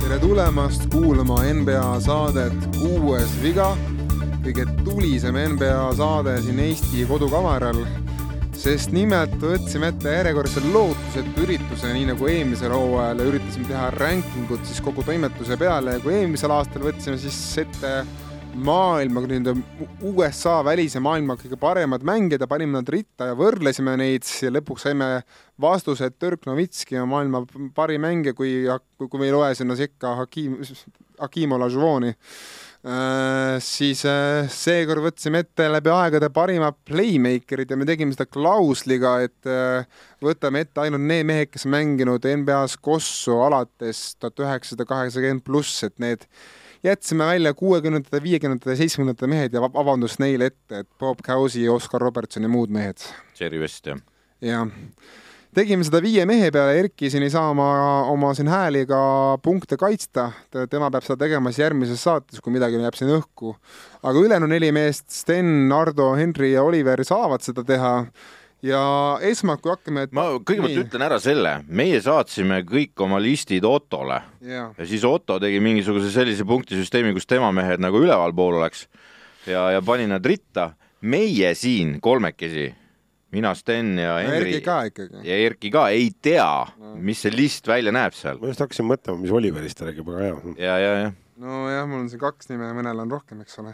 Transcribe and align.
tere 0.00 0.18
tulemast 0.22 0.86
kuulama 0.92 1.40
NBA 1.54 2.00
saadet 2.04 2.54
Kuues 2.76 3.32
viga, 3.42 3.72
kõige 4.44 4.66
tulisem 4.84 5.34
NBA 5.56 5.88
saade 5.98 6.36
siin 6.44 6.62
Eesti 6.62 7.02
kodukamaral, 7.10 7.82
sest 8.54 8.94
nimelt 8.94 9.34
võtsime 9.42 9.90
ette 9.90 10.14
järjekordse 10.14 10.62
lootusetu 10.68 11.46
ürituse, 11.48 11.90
nii 11.90 12.06
nagu 12.12 12.30
eelmisel 12.30 12.70
hooajal 12.76 13.26
üritasime 13.26 13.66
teha 13.72 13.90
rankingut 13.98 14.62
siis 14.68 14.78
kogu 14.84 15.02
toimetuse 15.06 15.58
peale 15.58 15.98
ja 15.98 16.04
kui 16.04 16.14
eelmisel 16.20 16.54
aastal 16.54 16.86
võtsime 16.86 17.18
siis 17.18 17.40
ette 17.66 18.04
maailma, 18.54 19.22
nii-öelda 19.24 19.54
USA 20.06 20.58
välise 20.64 21.00
maailma 21.02 21.36
kõige 21.38 21.58
paremad 21.60 22.04
mängijad 22.06 22.42
ja 22.42 22.48
panime 22.50 22.78
nad 22.78 22.88
ritta 22.90 23.30
ja 23.30 23.36
võrdlesime 23.38 23.94
neid 24.00 24.26
ja 24.42 24.50
lõpuks 24.52 24.86
saime 24.86 25.10
vastuse, 25.60 26.10
et 26.10 26.16
Dirk 26.20 26.48
Novitski 26.48 26.98
on 27.00 27.10
maailma 27.12 27.44
parim 27.76 28.02
mängija, 28.04 28.34
kui, 28.36 28.64
kui 29.00 29.20
me 29.20 29.28
ei 29.28 29.34
loe 29.34 29.52
sinna 29.58 29.76
sekka 29.78 30.16
Hakim, 30.18 30.58
Hakim 31.20 31.56
Olajuwoni 31.56 32.10
äh,. 32.10 33.56
siis 33.64 34.04
äh, 34.08 34.48
seekord 34.50 35.04
võtsime 35.04 35.44
ette 35.44 35.68
läbi 35.70 35.92
aegade 35.94 36.30
parimad 36.34 36.78
playmaker'id 36.88 37.70
ja 37.70 37.78
me 37.78 37.88
tegime 37.88 38.16
seda 38.16 38.26
klausliga, 38.26 39.18
et 39.26 39.50
äh, 39.50 39.84
võtame 40.24 40.64
ette 40.66 40.82
ainult 40.82 41.06
need 41.06 41.28
mehed, 41.28 41.52
kes 41.52 41.68
mänginud 41.70 42.24
NBA-s 42.24 42.80
kossu 42.80 43.42
alates 43.44 44.16
tuhat 44.18 44.46
üheksasada 44.46 44.88
kaheksakümmend 44.88 45.46
pluss, 45.46 45.84
et 45.86 45.96
need 46.02 46.26
jätsime 46.86 47.26
välja 47.26 47.54
kuuekümnendate, 47.54 48.22
viiekümnendate, 48.22 48.76
seitsmekümnendate 48.78 49.30
mehed 49.30 49.56
ja 49.56 49.62
vabandust 49.64 50.20
neile 50.22 50.50
ette, 50.50 50.84
et 50.84 50.88
Bob 51.00 51.22
Cousy, 51.26 51.66
Oscar 51.68 52.02
Robertson 52.02 52.46
ja 52.46 52.52
muud 52.52 52.72
mehed. 52.72 53.02
Jerry 53.40 53.60
West, 53.60 53.86
jah. 53.86 54.00
jah. 54.44 54.68
tegime 55.54 55.84
seda 55.84 56.00
viie 56.02 56.24
mehe 56.28 56.50
peale, 56.54 56.78
Erki 56.80 57.10
siin 57.12 57.26
ei 57.26 57.32
saa 57.32 57.50
oma, 57.52 57.68
oma 58.12 58.32
siin 58.38 58.48
hääliga 58.48 59.00
punkte 59.44 59.76
kaitsta, 59.80 60.30
tema 60.70 60.90
peab 60.90 61.04
seda 61.06 61.18
tegema 61.26 61.52
siis 61.52 61.64
järgmises 61.66 62.04
saates, 62.06 62.40
kui 62.40 62.54
midagi 62.54 62.80
jääb 62.80 62.98
siin 62.98 63.12
õhku. 63.18 63.56
aga 64.02 64.26
ülejäänud 64.26 64.52
neli 64.52 64.72
meest, 64.72 65.10
Sten, 65.12 65.72
Ardo, 65.76 66.14
Henri 66.16 66.54
ja 66.54 66.64
Oliver 66.64 67.04
saavad 67.04 67.44
seda 67.44 67.66
teha 67.66 67.94
ja 68.66 68.80
esmalt, 69.24 69.62
kui 69.64 69.72
hakkame 69.72 70.06
et... 70.06 70.12
ma 70.16 70.26
kõigepealt 70.36 70.74
nii. 70.74 70.82
ütlen 70.84 71.04
ära 71.06 71.20
selle, 71.22 71.54
meie 71.68 72.00
saatsime 72.04 72.60
kõik 72.68 73.04
oma 73.04 73.20
listid 73.22 73.64
Ottole 73.68 74.20
ja. 74.44 74.66
ja 74.76 74.88
siis 74.88 75.04
Otto 75.08 75.38
tegi 75.42 75.60
mingisuguse 75.64 76.12
sellise 76.12 76.46
punktisüsteemi, 76.48 77.14
kus 77.16 77.28
tema 77.30 77.50
mehed 77.56 77.82
nagu 77.82 78.02
ülevalpool 78.02 78.60
oleks 78.60 78.86
ja, 79.48 79.70
ja 79.76 79.80
pani 79.84 80.08
nad 80.10 80.26
ritta. 80.26 80.72
meie 81.00 81.54
siin 81.56 81.94
kolmekesi, 82.04 82.66
mina, 83.32 83.54
Sten 83.56 83.94
ja 83.98 84.18
Henri 84.20 84.50
Erki 84.52 84.64
ka 84.64 84.76
ikkagi. 84.90 85.22
ja 85.24 85.38
Erki 85.46 85.70
ka 85.72 85.88
ei 85.88 86.10
tea 86.22 86.50
no., 86.76 86.94
mis 87.00 87.22
see 87.24 87.32
list 87.32 87.68
välja 87.68 87.92
näeb 87.92 88.16
seal. 88.16 88.40
ma 88.40 88.52
just 88.52 88.60
hakkasin 88.60 88.88
mõtlema, 88.88 89.22
mis 89.22 89.32
Oliverist 89.32 89.80
ta 89.80 89.88
räägib, 89.88 90.08
aga 90.12 90.26
hea. 90.26 90.56
ja, 90.60 90.76
ja, 90.84 90.92
ja. 91.06 91.12
nojah, 91.40 91.88
mul 91.88 92.04
on 92.04 92.12
siin 92.12 92.20
kaks 92.20 92.52
nime, 92.52 92.68
mõnel 92.76 93.00
on 93.06 93.16
rohkem, 93.16 93.40
eks 93.46 93.62
ole 93.64 93.72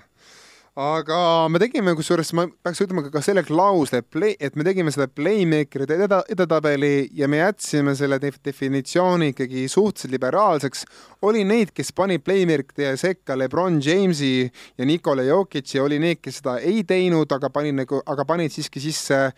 aga 0.77 1.49
me 1.49 1.57
tegime, 1.57 1.95
kusjuures 1.97 2.35
ma 2.37 2.43
peaks 2.61 2.83
ütlema 2.85 3.07
ka 3.09 3.23
selle 3.25 3.41
klausli, 3.47 4.35
et 4.37 4.59
me 4.61 4.65
tegime 4.67 4.93
selle 4.93 5.09
playmaker'ide 5.09 5.97
eda, 6.05 6.19
edetabeli 6.29 7.09
ja 7.17 7.29
me 7.33 7.41
jätsime 7.41 7.95
selle 7.97 8.19
def 8.21 8.37
definitsiooni 8.45 9.31
ikkagi 9.33 9.65
suhteliselt 9.73 10.13
liberaalseks. 10.13 10.85
oli 11.25 11.47
neid, 11.49 11.73
kes 11.73 11.95
pani 11.97 12.19
playmaker'ide 12.21 12.93
sekka 13.01 13.39
Lebron 13.39 13.81
Jamesi 13.81 14.45
ja 14.77 14.85
Nikola 14.85 15.25
Jokic'i, 15.25 15.81
oli 15.81 15.99
neid, 15.99 16.21
kes 16.21 16.43
seda 16.43 16.59
ei 16.61 16.85
teinud, 16.85 17.33
aga 17.33 17.49
pani 17.51 17.73
nagu, 17.73 18.05
aga 18.05 18.29
panid 18.29 18.53
siiski 18.53 18.81
sisse 18.85 19.33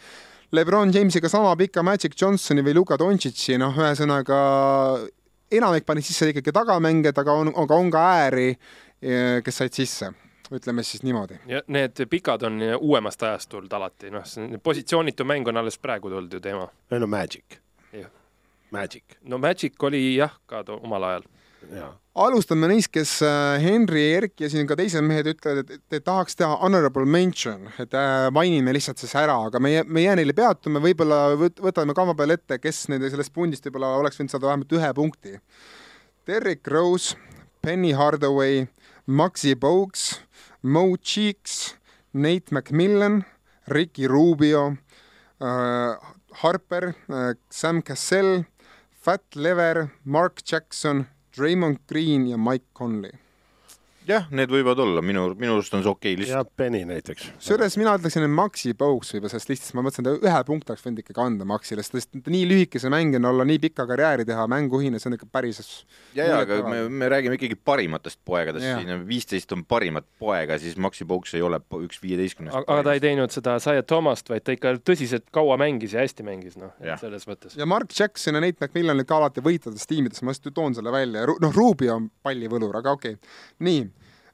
Lebron 0.51 0.91
Jamesiga 0.91 1.31
sama 1.31 1.55
pika 1.57 1.87
Magic 1.87 2.19
Johnsoni 2.19 2.67
või 2.67 2.81
Luka 2.83 2.99
Dontšitši, 2.99 3.61
noh, 3.63 3.79
ühesõnaga 3.79 4.39
enamik 5.55 5.87
pani 5.87 6.03
sisse 6.03 6.33
ikkagi 6.33 6.51
tagamängijad, 6.51 7.23
aga 7.23 7.43
on, 7.45 7.55
aga 7.55 7.79
on 7.79 7.93
ka 7.95 8.09
ääri, 8.25 8.57
kes 8.99 9.63
said 9.63 9.79
sisse 9.79 10.17
ütleme 10.53 10.83
siis 10.83 11.03
niimoodi. 11.03 11.39
ja 11.47 11.63
need 11.67 12.05
pikad 12.11 12.43
on 12.43 12.61
uuemast 12.79 13.23
ajast 13.23 13.51
tulnud 13.53 13.73
alati, 13.73 14.11
noh, 14.11 14.25
positsioonitu 14.63 15.25
mäng 15.25 15.49
on 15.49 15.57
alles 15.57 15.79
praegu 15.79 16.11
tulnud 16.11 16.33
ju 16.33 16.41
teema. 16.41 16.69
ei 16.91 17.01
no 17.01 17.07
Magic. 17.07 17.61
Magic. 18.71 19.05
no 19.23 19.39
Magic 19.39 19.83
oli 19.83 20.17
jah, 20.17 20.33
ka 20.47 20.65
omal 20.81 21.05
ajal. 21.05 21.23
alustame 22.15 22.69
neist, 22.71 22.91
kes 22.93 23.19
Henri, 23.63 24.03
Erki 24.15 24.45
ja 24.45 24.51
siin 24.51 24.67
ka 24.67 24.77
teised 24.79 25.05
mehed 25.05 25.27
ütlevad, 25.33 25.71
et, 25.71 25.83
et 25.93 26.05
tahaks 26.05 26.37
teha 26.39 26.57
honorable 26.63 27.07
mention, 27.07 27.69
et 27.79 27.95
äh, 27.95 28.29
mainime 28.35 28.73
lihtsalt 28.77 29.01
siis 29.01 29.15
ära, 29.19 29.37
aga 29.49 29.61
me, 29.61 29.73
me 29.85 30.03
ei 30.03 30.07
jää 30.07 30.19
neile 30.21 30.37
peatuma, 30.37 30.83
võib-olla 30.85 31.21
võtame 31.39 31.97
kava 31.97 32.15
peale 32.19 32.39
ette, 32.39 32.61
kes 32.63 32.87
nende 32.93 33.11
sellest 33.13 33.35
pundist 33.35 33.67
võib-olla 33.69 33.97
oleks 34.01 34.21
võinud 34.21 34.35
saada 34.35 34.51
vähemalt 34.51 34.79
ühe 34.79 34.93
punkti. 34.95 35.37
Derrick 36.29 36.69
Rose, 36.69 37.17
Penny 37.65 37.95
Hardaway, 37.97 38.67
Maxi 39.07 39.55
Bogues 39.57 40.19
Mo 40.63 40.97
Cheeks, 40.97 41.77
Nate 42.13 42.51
McMillan, 42.51 43.25
Ricky 43.69 44.07
Rubio 44.07 44.77
äh,, 45.41 45.95
Harper 46.43 46.95
äh,, 47.09 47.35
Sam 47.49 47.83
Cassell, 47.83 48.47
Fat 48.91 49.23
Lever, 49.35 49.91
Mark 50.05 50.41
Jackson, 50.45 51.07
Draymond 51.37 51.87
Green 51.87 52.27
ja 52.27 52.37
Mike 52.37 52.67
Conley 52.73 53.13
jah, 54.09 54.27
need 54.35 54.53
võivad 54.53 54.81
olla, 54.83 55.03
minu, 55.05 55.27
minu 55.39 55.59
arust 55.59 55.75
on 55.77 55.85
see 55.85 55.91
okei 55.91 56.15
okay 56.15 56.23
list. 56.23 56.33
ja 56.33 56.43
Penny 56.45 56.81
näiteks. 56.89 57.29
kusjuures 57.37 57.77
mina 57.81 57.95
ütleksin, 57.99 58.25
et 58.25 58.33
Maxi 58.33 58.73
Bogues 58.79 59.13
võib-olla 59.15 59.33
sellest 59.33 59.53
listist, 59.53 59.75
ma 59.77 59.85
mõtlesin, 59.85 60.09
et 60.09 60.27
ühe 60.29 60.41
punkti 60.49 60.73
oleks 60.73 60.85
võinud 60.87 61.03
ikkagi 61.03 61.23
anda 61.25 61.49
Maxile, 61.49 61.85
sest 61.85 62.17
nii 62.19 62.45
lühikese 62.49 62.91
mängijana 62.93 63.33
olla, 63.33 63.47
nii 63.49 63.61
pika 63.63 63.87
karjääri 63.89 64.27
teha, 64.29 64.47
mänguhine, 64.51 65.01
see 65.03 65.11
on 65.11 65.19
ikka 65.19 65.29
päris 65.33 65.61
ja, 66.15 66.25
ja 66.25 66.41
aga 66.45 66.61
me, 66.69 66.81
me 66.89 67.11
räägime 67.13 67.39
ikkagi 67.39 67.59
parimatest 67.69 68.21
poegadest, 68.29 68.67
siin 68.67 68.95
on 68.97 69.05
viisteist 69.09 69.53
on 69.57 69.65
parimat 69.69 70.07
poega, 70.21 70.59
siis 70.61 70.79
Maxi 70.81 71.07
Bogues 71.09 71.35
ei 71.37 71.45
ole 71.45 71.61
üks 71.83 72.01
viieteistkümnest. 72.03 72.57
aga 72.65 72.87
ta 72.87 72.97
ei 72.97 73.05
teinud 73.05 73.35
seda 73.35 73.59
Zaya 73.63 73.85
Thomast, 73.85 74.31
vaid 74.33 74.47
ta 74.47 74.57
ikka 74.57 74.77
tõsiselt 74.81 75.29
kaua 75.35 75.59
mängis 75.61 75.97
ja 75.97 76.05
hästi 76.05 76.27
mängis, 76.27 76.57
noh, 76.61 76.73
selles 77.01 77.29
mõttes. 77.29 77.59
ja 77.59 77.69
Mark 77.69 77.93
Jackson 77.93 78.39
ja 78.39 78.45
Nate 78.45 78.65
McMillan 78.65 78.97
olid 78.97 79.09
ka 79.09 79.21
alati 79.21 79.45
võitvates 79.45 79.89
tiimides, 79.91 80.25
ma 80.25 80.35
just 80.35 80.49
toon 80.55 80.77
selle 80.79 80.93
välja, 80.95 81.27
noh, 81.29 81.55
Ruby 81.55 81.91
on 81.93 82.11
pallivõlur, 82.25 82.81
aga 82.81 82.97
okei 82.97 83.19
okay., 83.19 83.39
nii 83.67 83.87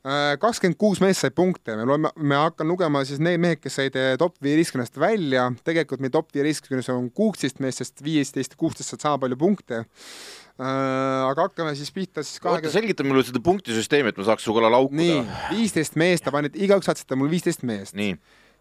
kakskümmend 0.05 0.77
kuus 0.77 1.01
meest 1.01 1.25
sai 1.25 1.33
punkte, 1.33 1.79
me 1.79 1.87
loeme, 1.89 2.11
me 2.21 2.37
hakkan 2.37 2.69
lugema 2.69 3.01
siis 3.09 3.23
need 3.25 3.41
mehed, 3.41 3.61
kes 3.63 3.79
said 3.81 3.95
äh, 3.97 4.15
top 4.21 4.37
viieteistkümnest 4.45 4.99
välja, 5.01 5.47
tegelikult 5.65 6.03
meil 6.05 6.13
top 6.13 6.29
viieteistkümnes 6.37 6.91
on 6.93 7.09
kuusteist 7.17 7.63
meest, 7.65 7.81
sest 7.81 8.05
viisteist 8.05 8.59
kuusteist 8.61 8.93
saad 8.93 9.07
sama 9.07 9.23
palju 9.25 9.39
punkte 9.41 9.81
äh,. 9.81 10.67
aga 10.67 11.49
hakkame 11.49 11.73
siis 11.79 11.89
pihta 11.95 12.23
siis 12.23 12.37
kahekümne 12.37 12.69
20... 12.69 12.77
selgita 12.77 13.09
mulle 13.09 13.25
seda 13.25 13.41
punktisüsteemi, 13.49 14.13
et 14.13 14.21
ma 14.21 14.29
saaks 14.29 14.45
sinuga 14.45 14.69
laukuda. 14.77 15.01
nii, 15.01 15.19
viisteist 15.55 15.97
meest, 16.01 16.27
ta 16.29 16.35
panid, 16.35 16.57
igaüks 16.57 16.91
saatsite 16.91 17.17
mul 17.17 17.33
viisteist 17.33 17.65
meest. 17.65 17.97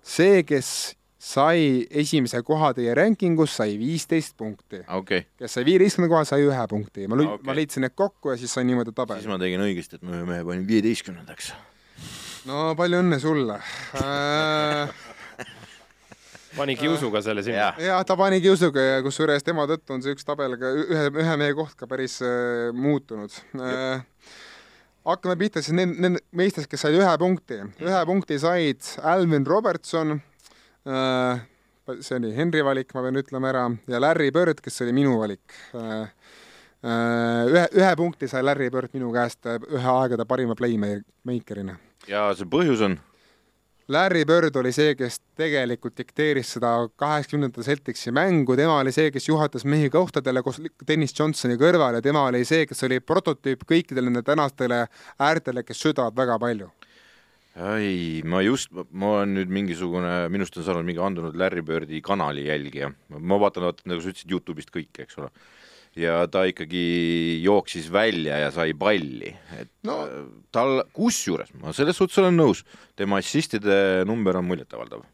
see, 0.04 0.44
kes 0.48 0.70
sai 1.24 1.86
esimese 2.04 2.42
koha 2.44 2.74
teie 2.76 2.94
rankingus, 2.98 3.56
sai 3.56 3.78
viisteist 3.80 4.36
punkti 4.40 4.82
okay.. 4.92 5.24
kes 5.40 5.56
sai 5.56 5.64
viieteistkümnenda 5.68 6.12
koha, 6.12 6.26
sai 6.28 6.44
ühe 6.44 6.66
punkti. 6.70 7.08
ma 7.08 7.16
okay., 7.16 7.46
ma 7.48 7.56
liitsin 7.56 7.86
need 7.86 7.96
kokku 7.96 8.34
ja 8.34 8.40
siis 8.40 8.52
sain 8.54 8.68
niimoodi 8.68 8.92
tabeli. 8.96 9.24
siis 9.24 9.32
ma 9.32 9.40
tegin 9.40 9.64
õigesti, 9.64 10.00
et 10.00 10.04
ma 10.04 10.18
ühe 10.18 10.28
mehe 10.28 10.44
panin 10.50 10.68
viieteistkümnendaks. 10.68 11.54
no 12.50 12.74
palju 12.80 13.00
õnne 13.06 13.20
sulle 13.24 13.60
äh... 14.02 15.04
pani 16.60 16.76
kiusuga 16.80 17.24
selle 17.24 17.46
sinna. 17.46 17.72
jah, 17.80 18.04
ta 18.08 18.20
pani 18.20 18.42
kiusuga 18.44 18.84
ja 18.84 19.00
kusjuures 19.06 19.48
tema 19.48 19.68
tõttu 19.70 19.96
on 19.96 20.04
see 20.04 20.18
üks 20.18 20.28
tabel 20.28 20.58
ka 20.60 20.74
ühe, 20.82 21.08
ühe 21.08 21.38
mehe 21.40 21.56
koht 21.56 21.78
ka 21.80 21.88
päris 21.88 22.20
äh, 22.26 22.68
muutunud 22.76 23.40
äh, 23.64 24.04
hakkame 25.08 25.40
pihta 25.40 25.64
siis 25.64 25.80
need 25.80 26.20
meestest, 26.36 26.68
kes 26.68 26.84
said 26.84 27.00
ühe 27.00 27.16
punkti. 27.20 27.64
ühe 27.80 28.06
punkti 28.12 28.44
said 28.44 28.92
Alvin 29.08 29.48
Robertson 29.48 30.18
see 30.84 32.18
oli 32.18 32.34
Henri 32.36 32.64
valik, 32.64 32.92
ma 32.96 33.04
pean 33.06 33.20
ütlema 33.20 33.52
ära, 33.52 33.64
ja 33.92 34.02
Larry 34.02 34.32
Bird, 34.36 34.62
kes 34.64 34.82
oli 34.86 34.96
minu 34.96 35.18
valik. 35.20 35.56
Äh, 35.76 36.04
äh, 36.84 37.48
ühe, 37.52 37.66
ühe 37.80 37.96
punkti 38.00 38.30
sai 38.32 38.44
Larry 38.44 38.70
Bird 38.72 38.94
minu 38.96 39.12
käest 39.16 39.48
ühe 39.48 39.98
aegade 39.98 40.28
parima 40.28 40.56
playmaker'ina. 40.60 41.80
ja 42.08 42.30
see 42.36 42.48
põhjus 42.50 42.84
on? 42.84 43.00
Larry 43.92 44.24
Bird 44.24 44.56
oli 44.56 44.72
see, 44.72 44.94
kes 44.96 45.18
tegelikult 45.36 45.98
dikteeris 46.00 46.54
seda 46.56 46.70
kaheksakümnendate 46.96 47.66
Celticsi 47.68 48.14
mängu, 48.16 48.56
tema 48.56 48.78
oli 48.80 48.94
see, 48.96 49.10
kes 49.12 49.28
juhatas 49.28 49.66
mehi 49.68 49.90
kohtadele 49.92 50.40
koos 50.44 50.62
Dennis 50.88 51.12
Johnsoni 51.18 51.58
kõrval 51.60 52.00
ja 52.00 52.02
tema 52.02 52.24
oli 52.30 52.46
see, 52.48 52.64
kes 52.68 52.88
oli 52.88 53.02
prototüüp 53.04 53.68
kõikidele 53.68 54.08
nende 54.08 54.24
tänastele 54.24 54.86
äärtele, 55.20 55.66
kes 55.68 55.84
südavad 55.84 56.16
väga 56.16 56.40
palju 56.40 56.72
ei, 57.54 58.22
ma 58.26 58.42
just, 58.42 58.72
ma 58.74 59.18
olen 59.20 59.36
nüüd 59.38 59.52
mingisugune, 59.54 60.14
minust 60.34 60.56
on 60.58 60.66
saanud 60.66 60.88
mingi 60.88 61.02
andunud 61.04 61.36
Larry 61.38 61.62
Birdi 61.66 62.02
kanali 62.06 62.48
jälgija, 62.48 62.90
ma 63.14 63.38
vaatan, 63.42 63.68
vaata 63.68 63.86
nagu 63.92 64.02
sa 64.02 64.10
ütlesid, 64.10 64.32
Youtube'ist 64.34 64.74
kõike, 64.74 65.06
eks 65.06 65.20
ole. 65.22 65.30
ja 65.94 66.24
ta 66.26 66.42
ikkagi 66.50 66.82
jooksis 67.44 67.92
välja 67.94 68.40
ja 68.42 68.50
sai 68.52 68.74
palli, 68.74 69.30
et 69.60 69.70
no. 69.86 70.00
Äh, 70.08 70.26
tal, 70.56 70.82
kusjuures 70.98 71.54
ma 71.62 71.76
selles 71.78 72.00
suhtes 72.02 72.18
olen 72.24 72.40
nõus, 72.40 72.64
tema 72.98 73.22
assistide 73.22 74.02
number 74.10 74.42
on 74.42 74.50
muljetavaldav. 74.50 75.06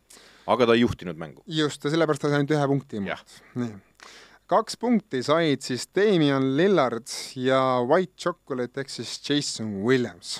aga 0.47 0.65
ta 0.65 0.79
ei 0.79 0.85
juhtinud 0.85 1.19
mängu. 1.19 1.43
just, 1.45 1.83
ja 1.83 1.91
sellepärast 1.91 2.23
ta 2.23 2.31
sai 2.31 2.39
ainult 2.39 2.55
ühe 2.55 2.67
punkti 2.71 3.03
nii. 3.03 3.73
kaks 4.47 4.79
punkti 4.79 5.23
said 5.27 5.67
siis 5.67 5.89
Damian 5.91 6.55
Lillard 6.55 7.11
ja 7.35 7.81
White 7.83 8.15
Chocolate 8.15 8.79
ehk 8.79 8.95
siis 8.95 9.19
Jason 9.27 9.81
Williams. 9.83 10.39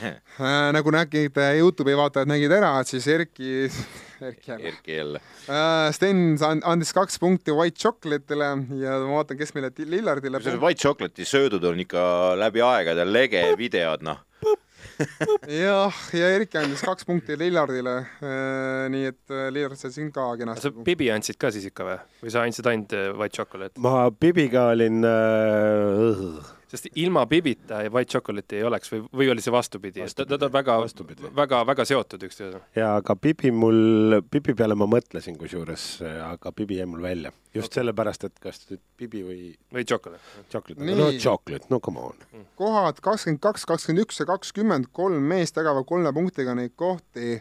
nagu 0.76 0.92
nägid, 0.94 1.38
Youtube'i 1.60 1.96
vaatajad 1.98 2.28
nägid 2.30 2.52
ära, 2.52 2.74
et 2.82 2.90
siis 2.90 3.06
Erki, 3.12 3.70
Erki 4.28 4.50
jälle 4.52 4.68
Erki 4.72 4.96
jälle. 4.98 5.20
äh,, 5.48 5.88
Sten 5.96 6.36
and- 6.44 6.64
andis 6.68 6.92
kaks 6.96 7.18
punkti 7.22 7.54
White 7.56 7.80
Chocolate'ile 7.80 8.50
ja 8.82 8.98
ma 9.04 9.18
vaatan, 9.20 9.38
kes 9.40 9.54
meile 9.56 9.72
Lillardile 9.78 10.40
kusjuures 10.40 10.62
White 10.62 10.82
Chocolate'i 10.84 11.28
söödud 11.28 11.64
on 11.70 11.80
ikka 11.84 12.06
läbi 12.40 12.64
aegade 12.64 13.04
lege 13.08 13.42
videod, 13.58 14.04
noh. 14.06 14.22
jah, 15.50 15.96
ja 16.16 16.28
Erki 16.36 16.56
andis 16.60 16.80
kaks 16.84 17.04
punkti 17.08 17.36
Lillardile 17.40 17.96
äh,, 18.00 18.86
nii 18.92 19.08
et 19.10 19.32
äh, 19.32 19.48
Lillard 19.52 19.76
sai 19.80 19.92
siin 19.92 20.12
ka 20.12 20.28
sa 20.30 20.38
kenasti. 20.40 20.72
Bibi 20.86 21.10
andsid 21.12 21.40
ka 21.40 21.50
siis 21.52 21.66
ikka 21.68 21.84
või? 21.88 21.96
või 22.22 22.32
sa 22.32 22.44
andsid 22.46 22.68
ainult 22.72 22.94
äh, 22.96 23.10
White 23.16 23.36
Chocolate? 23.36 23.80
ma 23.84 24.06
Bibiga 24.12 24.70
olin 24.72 25.04
äh,, 25.04 26.54
sest 26.76 26.98
ilma 27.00 27.24
Bibita 27.26 27.82
ja 27.86 27.92
White 27.92 28.12
Chocolate'i 28.12 28.60
ei 28.60 28.66
oleks 28.68 28.92
või, 28.92 29.02
või 29.20 29.30
oli 29.32 29.44
see 29.44 29.54
vastupidi, 29.54 30.02
vastupidi.? 30.04 30.30
ta, 30.30 30.38
ta 30.38 30.48
on 30.48 30.54
väga 30.54 30.78
Vastupidi., 30.82 31.30
väga, 31.36 31.62
väga 31.66 31.86
seotud 31.88 32.26
üksteisega. 32.28 32.62
ja 32.76 32.92
aga 33.00 33.16
Bibi 33.16 33.52
mul, 33.54 34.20
Bibi 34.30 34.54
peale 34.58 34.76
ma 34.78 34.88
mõtlesin 34.90 35.38
kusjuures, 35.40 35.86
aga 36.28 36.52
Bibi 36.56 36.80
jäi 36.80 36.88
mul 36.90 37.02
välja. 37.02 37.32
just 37.54 37.72
okay. 37.72 37.80
sellepärast, 37.80 38.28
et 38.28 38.38
kas 38.42 38.60
nüüd 38.70 38.82
Bibi 38.98 39.22
või 39.24 39.40
või 39.72 39.86
Chocolate. 39.88 40.22
Chocolate, 40.52 40.90
no 41.00 41.08
Chocolate, 41.18 41.70
no 41.72 41.80
come 41.80 42.04
on. 42.10 42.44
kohad 42.60 43.00
kakskümmend 43.00 43.40
kaks, 43.42 43.66
kakskümmend 43.68 44.04
üks 44.06 44.20
ja 44.20 44.28
kakskümmend 44.28 44.92
kolm 44.92 45.24
meest 45.32 45.56
jagavad 45.56 45.88
kolme 45.88 46.12
punktiga 46.16 46.54
neid 46.58 46.76
kohti. 46.76 47.40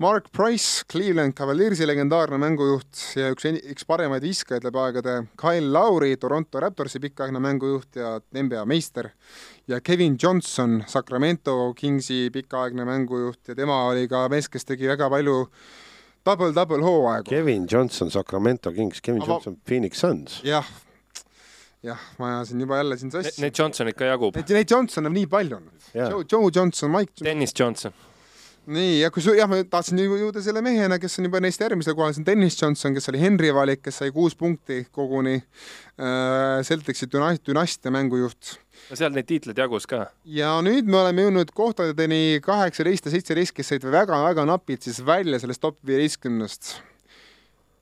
Mark 0.00 0.28
Price, 0.30 0.84
Cleveland 0.92 1.32
Cavaliersi 1.34 1.82
legendaarne 1.88 2.38
mängujuht 2.38 3.00
ja 3.18 3.32
üks, 3.34 3.48
üks 3.72 3.82
paremaid 3.88 4.22
viskajaid 4.22 4.62
läbi 4.68 4.78
aegade, 4.78 5.14
Kyle 5.40 5.72
Lowry, 5.74 6.12
Toronto 6.22 6.60
Raptorsi 6.62 7.00
pikaaegne 7.02 7.40
mängujuht 7.42 7.98
ja 7.98 8.12
NBA 8.38 8.62
meister 8.70 9.08
ja 9.66 9.80
Kevin 9.82 10.14
Johnson, 10.22 10.84
Sacramento 10.86 11.56
Kingsi 11.74 12.28
pikaaegne 12.30 12.86
mängujuht 12.86 13.50
ja 13.50 13.58
tema 13.58 13.80
oli 13.88 14.06
ka 14.08 14.28
mees, 14.30 14.46
kes 14.48 14.68
tegi 14.70 14.86
väga 14.86 15.10
palju 15.10 15.40
double-double 16.28 16.84
hooaegu. 16.86 17.30
Kevin 17.32 17.66
Johnson, 17.70 18.10
Sacramento 18.14 18.70
Kings, 18.76 19.00
Kevin 19.02 19.22
Aga- 19.24 19.32
Johnson, 19.32 19.56
Phoenix 19.66 19.98
Suns. 19.98 20.38
jah, 20.46 20.66
jah, 21.82 21.98
ma 22.20 22.36
ajasin 22.36 22.60
juba 22.62 22.78
jälle 22.78 22.98
siin 23.02 23.10
sassi. 23.10 23.40
Neid 23.42 23.58
Johnsonit 23.58 23.98
ka 23.98 24.04
jagub. 24.12 24.36
Neid, 24.38 24.54
neid 24.60 24.70
Johnsone 24.70 25.10
on 25.10 25.18
nii 25.18 25.26
palju. 25.26 25.58
Joe, 25.94 26.22
Joe 26.22 26.50
Johnson, 26.54 26.94
Mike 26.94 27.24
Dennis 27.24 27.50
Johnson. 27.58 27.92
nii, 28.68 29.00
ja 29.02 29.10
kui 29.12 29.22
su-, 29.24 29.34
jah, 29.36 29.48
ma 29.50 29.60
tahtsin 29.70 30.00
jõuda 30.02 30.42
selle 30.44 30.62
mehena, 30.64 30.98
kes 31.00 31.18
on 31.20 31.28
juba 31.28 31.40
neist 31.42 31.62
järgmisel 31.62 31.96
kohal, 31.98 32.14
see 32.14 32.22
on 32.22 32.28
Dennis 32.28 32.58
Johnson, 32.60 32.94
kes 32.96 33.10
oli 33.12 33.22
Henry 33.22 33.52
valik, 33.54 33.82
kes 33.84 34.00
sai 34.02 34.12
kuus 34.14 34.36
punkti 34.38 34.84
koguni 34.94 35.38
äh,. 35.38 36.60
Celticsi 36.68 37.08
düna- 37.10 37.36
dünastia 37.44 37.92
mängujuht. 37.94 38.58
no 38.90 38.98
seal 38.98 39.14
neid 39.14 39.26
tiitleid 39.28 39.58
jagus 39.58 39.88
ka. 39.90 40.06
ja 40.24 40.52
nüüd 40.64 40.90
me 40.90 41.00
oleme 41.00 41.26
jõudnud 41.26 41.54
kohtadeni 41.56 42.40
kaheksateist 42.44 43.08
ja 43.08 43.14
seitseteist, 43.16 43.56
kes 43.56 43.74
said 43.74 43.88
väga-väga 43.88 44.44
napilt 44.48 44.86
siis 44.86 45.00
välja 45.04 45.40
sellest 45.42 45.64
top 45.64 45.80
viieteistkümnest. 45.86 46.76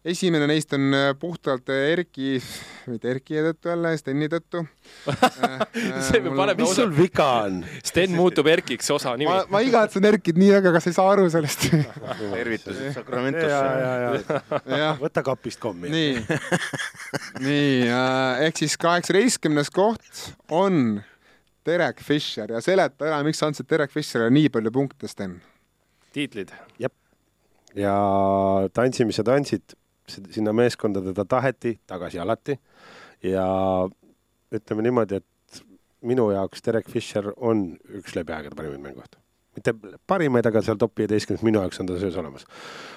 Esimene 0.06 0.47
neist 0.49 0.73
on 0.76 0.94
äh, 0.94 1.08
puhtalt 1.19 1.70
äh, 1.73 1.91
Erki, 1.93 2.37
mitte 2.91 3.11
Erki 3.11 3.41
tõttu 3.49 3.70
jälle, 3.73 3.93
Steni 3.99 4.29
tõttu. 4.31 4.62
See 6.06 6.20
me 6.23 6.31
paneme 6.31 6.61
mis 6.61 6.75
sul 6.79 6.93
viga 6.94 7.26
on? 7.47 7.58
Sten 7.85 8.14
muutub 8.17 8.47
Erkiks 8.50 8.91
osa 8.94 9.17
nimi 9.19 9.31
ma, 9.31 9.41
ma 9.50 9.62
igatsen 9.67 10.06
Erkit 10.06 10.38
nii 10.38 10.53
väga, 10.55 10.73
kas 10.76 10.87
sa 10.87 10.93
ei 10.93 10.99
saa 10.99 11.08
aru 11.14 11.26
sellest? 11.32 11.67
tervitused 12.37 12.94
Sacramentosse. 12.94 13.50
ja, 13.50 13.94
ja, 14.05 14.76
jah, 14.85 15.00
võta 15.00 15.25
kapist 15.26 15.61
kommi. 15.62 15.91
nii, 15.93 16.20
nii 17.43 17.73
äh, 17.91 18.47
ehk 18.47 18.62
siis 18.62 18.79
kaheksateistkümnes 18.82 19.73
koht 19.75 20.26
on 20.55 21.00
Derek 21.67 22.02
Fisher 22.06 22.52
ja 22.55 22.62
seleta 22.62 23.09
ära, 23.09 23.19
miks 23.26 23.43
sa 23.43 23.50
andsid 23.50 23.67
Derek 23.70 23.91
Fisherile 23.94 24.31
nii 24.35 24.52
palju 24.55 24.70
punkte, 24.75 25.11
Sten. 25.11 25.41
tiitlid. 26.14 26.55
ja 26.79 27.97
tantsimise 28.73 29.26
tantsid, 29.26 29.75
sinna 30.11 30.53
meeskonda 30.56 31.03
teda 31.03 31.25
taheti 31.29 31.76
tagasi 31.87 32.20
alati 32.23 32.58
ja 33.23 33.47
ütleme 34.55 34.85
niimoodi, 34.87 35.20
et 35.20 35.62
minu 36.06 36.31
jaoks 36.31 36.64
Derek 36.67 36.91
Fisher 36.91 37.32
on 37.37 37.70
üks 37.99 38.17
läbi 38.17 38.35
aegade 38.37 38.58
parimaid 38.58 38.82
mängujuhte. 38.82 39.19
mitte 39.56 39.73
parimaid, 40.06 40.44
aga 40.47 40.61
seal 40.62 40.76
top 40.76 40.99
viieteistkümnes 41.00 41.43
minu 41.47 41.62
jaoks 41.62 41.81
on 41.81 41.88
ta 41.88 41.99
sees 41.99 42.17
olemas. 42.20 42.44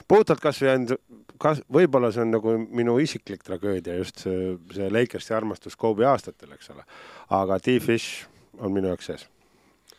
puhtalt 0.08 0.42
kasvõi 0.44 0.74
ainult, 0.74 1.02
kas, 1.40 1.62
võib-olla 1.72 2.12
see 2.12 2.26
on 2.26 2.34
nagu 2.36 2.58
minu 2.60 2.98
isiklik 3.00 3.44
tragöödia, 3.48 3.96
just 4.02 4.26
see, 4.26 4.58
see 4.76 4.90
Lakersi 4.92 5.34
armastus 5.34 5.80
Kobe 5.80 6.06
aastatel, 6.06 6.52
eks 6.58 6.70
ole. 6.76 6.84
aga 7.30 7.60
T-Fish 7.60 8.28
on 8.60 8.76
minu 8.76 8.92
jaoks 8.92 9.12
sees. 9.12 9.30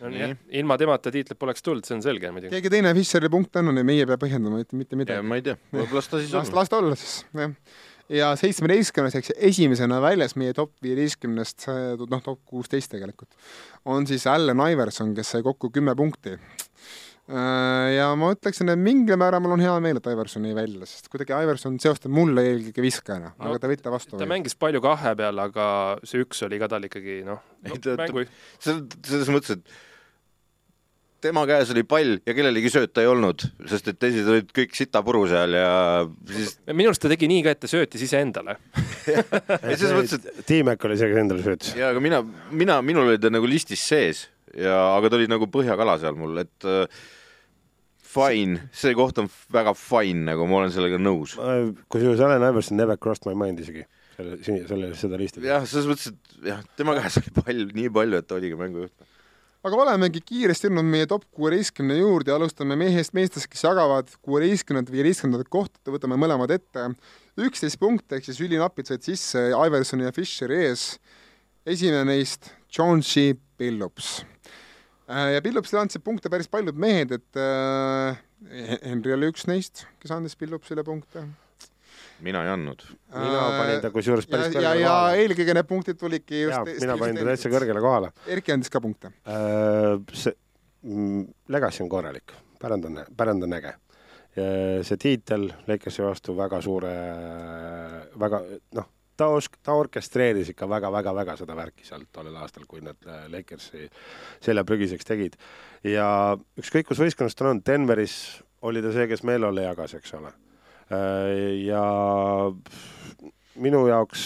jah, 0.01 0.33
ilma 0.63 0.77
temata 0.81 1.13
tiitlit 1.13 1.39
poleks 1.41 1.63
tulnud, 1.67 1.85
see 1.87 1.99
on 1.99 2.03
selge 2.05 2.31
muidugi. 2.33 2.55
keegi 2.57 2.73
teine 2.73 2.95
Fisheri 2.97 3.29
punkte 3.33 3.61
andnud 3.61 3.77
ja 3.81 3.85
meie 3.87 4.05
ei 4.05 4.09
pea 4.09 4.19
põhjendama 4.23 4.63
mitte, 4.63 4.77
mitte 4.79 4.97
midagi. 4.99 5.27
ma 5.27 5.39
ei 5.41 5.45
tea, 5.51 5.59
võib-olla 5.75 6.01
las 6.01 6.09
ta 6.11 6.21
siis 6.23 6.33
las, 6.37 6.49
on. 6.53 6.59
las 6.61 6.73
ta 6.73 6.81
olla 6.81 6.97
siis, 6.99 7.19
jah. 7.37 7.53
ja 8.21 8.31
seitsmeteistkümnes 8.41 9.19
ehk 9.21 9.29
siis 9.29 9.39
esimesena 9.53 10.01
väljas 10.03 10.35
meie 10.41 10.57
top 10.57 10.73
viieteistkümnest, 10.83 11.69
noh, 12.01 12.25
top 12.25 12.41
kuusteist 12.49 12.91
tegelikult, 12.97 13.31
on 13.85 14.09
siis 14.09 14.27
Allan 14.31 14.65
Iverson, 14.73 15.13
kes 15.15 15.37
sai 15.37 15.45
kokku 15.47 15.71
kümme 15.75 15.95
punkti. 15.99 16.39
ja 17.31 18.09
ma 18.19 18.33
ütleksin, 18.35 18.73
et 18.73 18.81
mingil 18.81 19.15
määral 19.21 19.39
mul 19.45 19.53
on 19.55 19.61
hea 19.63 19.75
meel, 19.85 20.01
et 20.01 20.07
Iverson 20.11 20.49
jäi 20.49 20.55
välja, 20.57 20.89
sest 20.91 21.07
kuidagi 21.13 21.37
Iverson 21.37 21.77
seostab 21.79 22.11
mulle 22.11 22.43
eelkõige 22.49 22.83
viskajana 22.83 23.29
no,, 23.37 23.45
No, 23.45 23.53
aga 23.53 23.61
te 23.63 23.71
võite 23.71 23.93
vastu 23.93 24.19
ta 24.19 24.27
mängis 24.27 24.57
palju 24.59 24.81
kahe 24.83 25.13
peal, 25.21 25.39
aga 25.39 25.69
see 26.03 26.25
üks 26.25 26.43
oli 26.49 26.59
ka 26.59 26.67
tal 26.73 26.89
ikkagi 26.89 27.21
noh 27.29 27.39
Ei, 27.63 27.71
no, 27.71 27.79
ta- 27.79 27.95
ta- 27.95 28.09
mängu 28.09 28.25
selles 28.59 29.31
mõttes, 29.31 29.61
et 29.61 29.79
tema 31.23 31.45
käes 31.49 31.71
oli 31.75 31.85
pall 31.89 32.19
ja 32.27 32.35
kellelegi 32.37 32.73
sööta 32.73 33.05
ei 33.05 33.11
olnud, 33.11 33.45
sest 33.71 33.93
et 33.93 34.01
teised 34.01 34.29
olid 34.31 34.51
kõik 34.57 34.75
sitapuru 34.77 35.23
seal 35.31 35.55
ja 35.59 35.71
siis 36.31 36.57
minu 36.73 36.91
arust 36.91 37.05
ta 37.05 37.13
tegi 37.13 37.29
nii 37.31 37.45
ka, 37.47 37.55
et 37.55 37.63
ta 37.63 37.71
söötis 37.71 38.05
iseendale. 38.07 38.57
selles 39.77 39.95
mõttes, 39.97 40.19
et 40.19 40.43
T-Mac 40.49 40.89
oli 40.89 40.99
see, 41.01 41.13
kes 41.13 41.23
endale 41.23 41.47
söötis. 41.47 41.77
ja 41.79 41.93
aga 41.95 42.03
mina, 42.05 42.23
mina, 42.51 42.81
minul 42.85 43.13
oli 43.13 43.23
ta 43.23 43.33
nagu 43.33 43.49
listis 43.51 43.85
sees 43.87 44.27
ja, 44.57 44.77
aga 44.97 45.11
ta 45.11 45.21
oli 45.21 45.31
nagu 45.31 45.49
põhjakala 45.53 45.97
seal 46.03 46.19
mul, 46.19 46.41
et 46.43 46.69
äh, 46.69 47.01
fine, 48.11 48.67
see 48.75 48.97
koht 48.99 49.21
on 49.23 49.31
väga 49.53 49.75
fine, 49.79 50.25
nagu 50.33 50.49
ma 50.51 50.63
olen 50.63 50.75
sellega 50.75 50.99
nõus. 51.01 51.37
kusjuures 51.93 52.23
Allan 52.25 52.49
Iverson 52.49 52.81
never 52.81 52.99
crossed 52.99 53.29
my 53.29 53.37
mind 53.39 53.63
isegi 53.63 53.87
selle, 54.21 54.67
selle, 54.69 54.91
seda 54.99 55.21
listi. 55.21 55.43
jah, 55.47 55.65
selles 55.69 55.89
mõttes, 55.91 56.13
et 56.13 56.51
jah, 56.51 56.61
tema 56.79 56.97
käes 56.99 57.21
oli 57.21 57.35
pall 57.37 57.65
nii 57.77 57.93
palju, 57.95 58.21
et 58.21 58.29
ta 58.29 58.39
oligi 58.39 58.59
mängujuht. 58.59 59.11
Aga 59.67 59.81
olemegi 59.85 60.23
kiiresti 60.25 60.69
jõudnud 60.69 60.89
meie 60.89 61.09
top 61.09 61.27
kuueteistkümne 61.37 61.99
juurde 61.99 62.33
ja 62.33 62.39
alustame 62.41 62.77
mehest 62.81 63.13
meestest, 63.17 63.49
kes 63.53 63.65
jagavad 63.67 64.09
kuueteistkümnendat, 64.25 64.93
viieteistkümnendat 64.95 65.51
kohta, 65.53 65.93
võtame 65.93 66.17
mõlemad 66.21 66.53
ette. 66.55 66.91
üksteist 67.41 67.79
punkti 67.81 68.17
ehk 68.17 68.25
siis 68.25 68.41
ülinapilt 68.41 68.89
said 68.89 69.05
sisse 69.05 69.51
Iversoni 69.53 70.05
ja 70.09 70.13
Fisheri 70.17 70.65
ees. 70.67 70.99
esimene 71.67 72.05
neist, 72.05 72.51
Jonesy 72.73 73.37
Billups. 73.59 74.25
ja 75.09 75.41
Billupsile 75.43 75.81
andsid 75.83 76.03
punkte 76.03 76.31
päris 76.31 76.49
paljud 76.49 76.77
mehed, 76.77 77.13
et 77.13 77.37
äh, 77.37 78.17
Henry 78.83 79.13
oli 79.13 79.29
üks 79.29 79.47
neist, 79.47 79.85
kes 80.01 80.11
andis 80.11 80.37
Billupsile 80.37 80.85
punkte. 80.85 81.27
Mina 82.25 82.45
ei 82.47 82.53
andnud. 82.53 82.85
mina 83.15 83.43
panin 83.57 83.83
ta 83.83 83.91
kusjuures 83.95 84.29
ja 84.29 84.33
päris, 84.37 84.55
ja, 84.55 84.61
kõrgele 84.61 84.81
ja 84.81 84.93
kohale. 84.93 85.25
eelkõige 85.25 85.57
need 85.59 85.69
punktid 85.71 86.01
tulidki 86.01 86.45
just, 86.45 86.73
mina 86.81 86.97
panin 87.01 87.21
ta 87.21 87.27
täitsa. 87.31 87.53
kõrgele 87.53 87.83
kohale. 87.85 88.13
Erki 88.27 88.55
andis 88.55 88.73
ka 88.73 88.81
punkte. 88.81 89.13
see, 90.13 90.37
Legacy 91.49 91.85
on 91.85 91.93
korralik, 91.93 92.33
pärand 92.61 92.89
on, 92.89 93.03
pärand 93.17 93.45
on 93.45 93.59
äge. 93.59 93.75
see 94.87 94.97
tiitel 94.97 95.51
Lakersi 95.67 96.03
vastu 96.07 96.37
väga 96.39 96.61
suure, 96.63 96.95
väga 98.21 98.45
noh, 98.79 98.87
ta 99.21 99.29
osk-, 99.35 99.59
ta 99.63 99.75
orkestreeris 99.77 100.53
ikka 100.55 100.69
väga-väga-väga 100.71 101.37
seda 101.41 101.57
värki 101.59 101.87
seal 101.87 102.07
tollel 102.13 102.37
aastal, 102.41 102.67
kui 102.69 102.83
nad 102.85 103.09
äh, 103.09 103.27
Lakersi 103.33 103.89
selja 104.43 104.65
prügiseks 104.65 105.09
tegid. 105.09 105.37
ja 105.85 106.37
ükskõik, 106.61 106.89
kus 106.89 107.03
võistkonnas 107.03 107.37
ta 107.37 107.51
on, 107.51 107.63
Denveris 107.67 108.15
oli 108.63 108.83
ta 108.85 108.93
see, 108.95 109.09
kes 109.11 109.25
meeleolu 109.27 109.65
jagas, 109.65 109.95
eks 109.99 110.15
ole. 110.19 110.33
Ja 110.91 111.85
minu 113.61 113.85
jaoks 113.87 114.25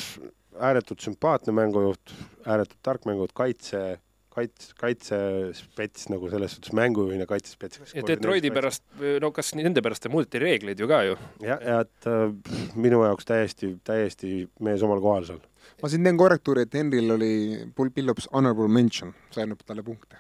ääretult 0.61 1.03
sümpaatne 1.05 1.53
mängujuht, 1.53 2.15
ääretult 2.47 2.81
tark 2.83 3.05
mängujuht, 3.09 3.35
kaitse, 3.37 3.99
kaits-, 4.35 4.73
kaitsespets 4.81 6.09
nagu 6.13 6.29
selles 6.33 6.57
suhtes 6.57 6.75
mängujuhina 6.77 7.27
kaitsespets. 7.31 7.95
ja 7.95 8.05
Detroiti 8.07 8.51
pärast, 8.55 8.85
no 9.23 9.31
kas 9.35 9.55
nende 9.59 9.83
pärast 9.85 10.09
muudeti 10.13 10.43
reegleid 10.43 10.81
ju 10.81 10.91
ka 10.91 11.03
ju. 11.09 11.17
jah, 11.45 11.63
ja 11.63 11.81
et 11.85 12.09
äh, 12.11 12.29
minu 12.75 13.05
jaoks 13.05 13.29
täiesti, 13.29 13.75
täiesti 13.85 14.45
mees 14.65 14.83
omal 14.87 15.03
kohal 15.05 15.29
seal. 15.29 15.43
ma 15.83 15.91
siin 15.91 16.07
teen 16.07 16.19
korrektuuri, 16.21 16.67
et 16.67 16.75
Henril 16.75 17.15
oli 17.17 17.33
Paul 17.77 17.93
Pillups 17.95 18.29
honorable 18.33 18.69
mention, 18.69 19.15
see 19.35 19.45
annab 19.47 19.63
talle 19.67 19.87
punkte. 19.87 20.19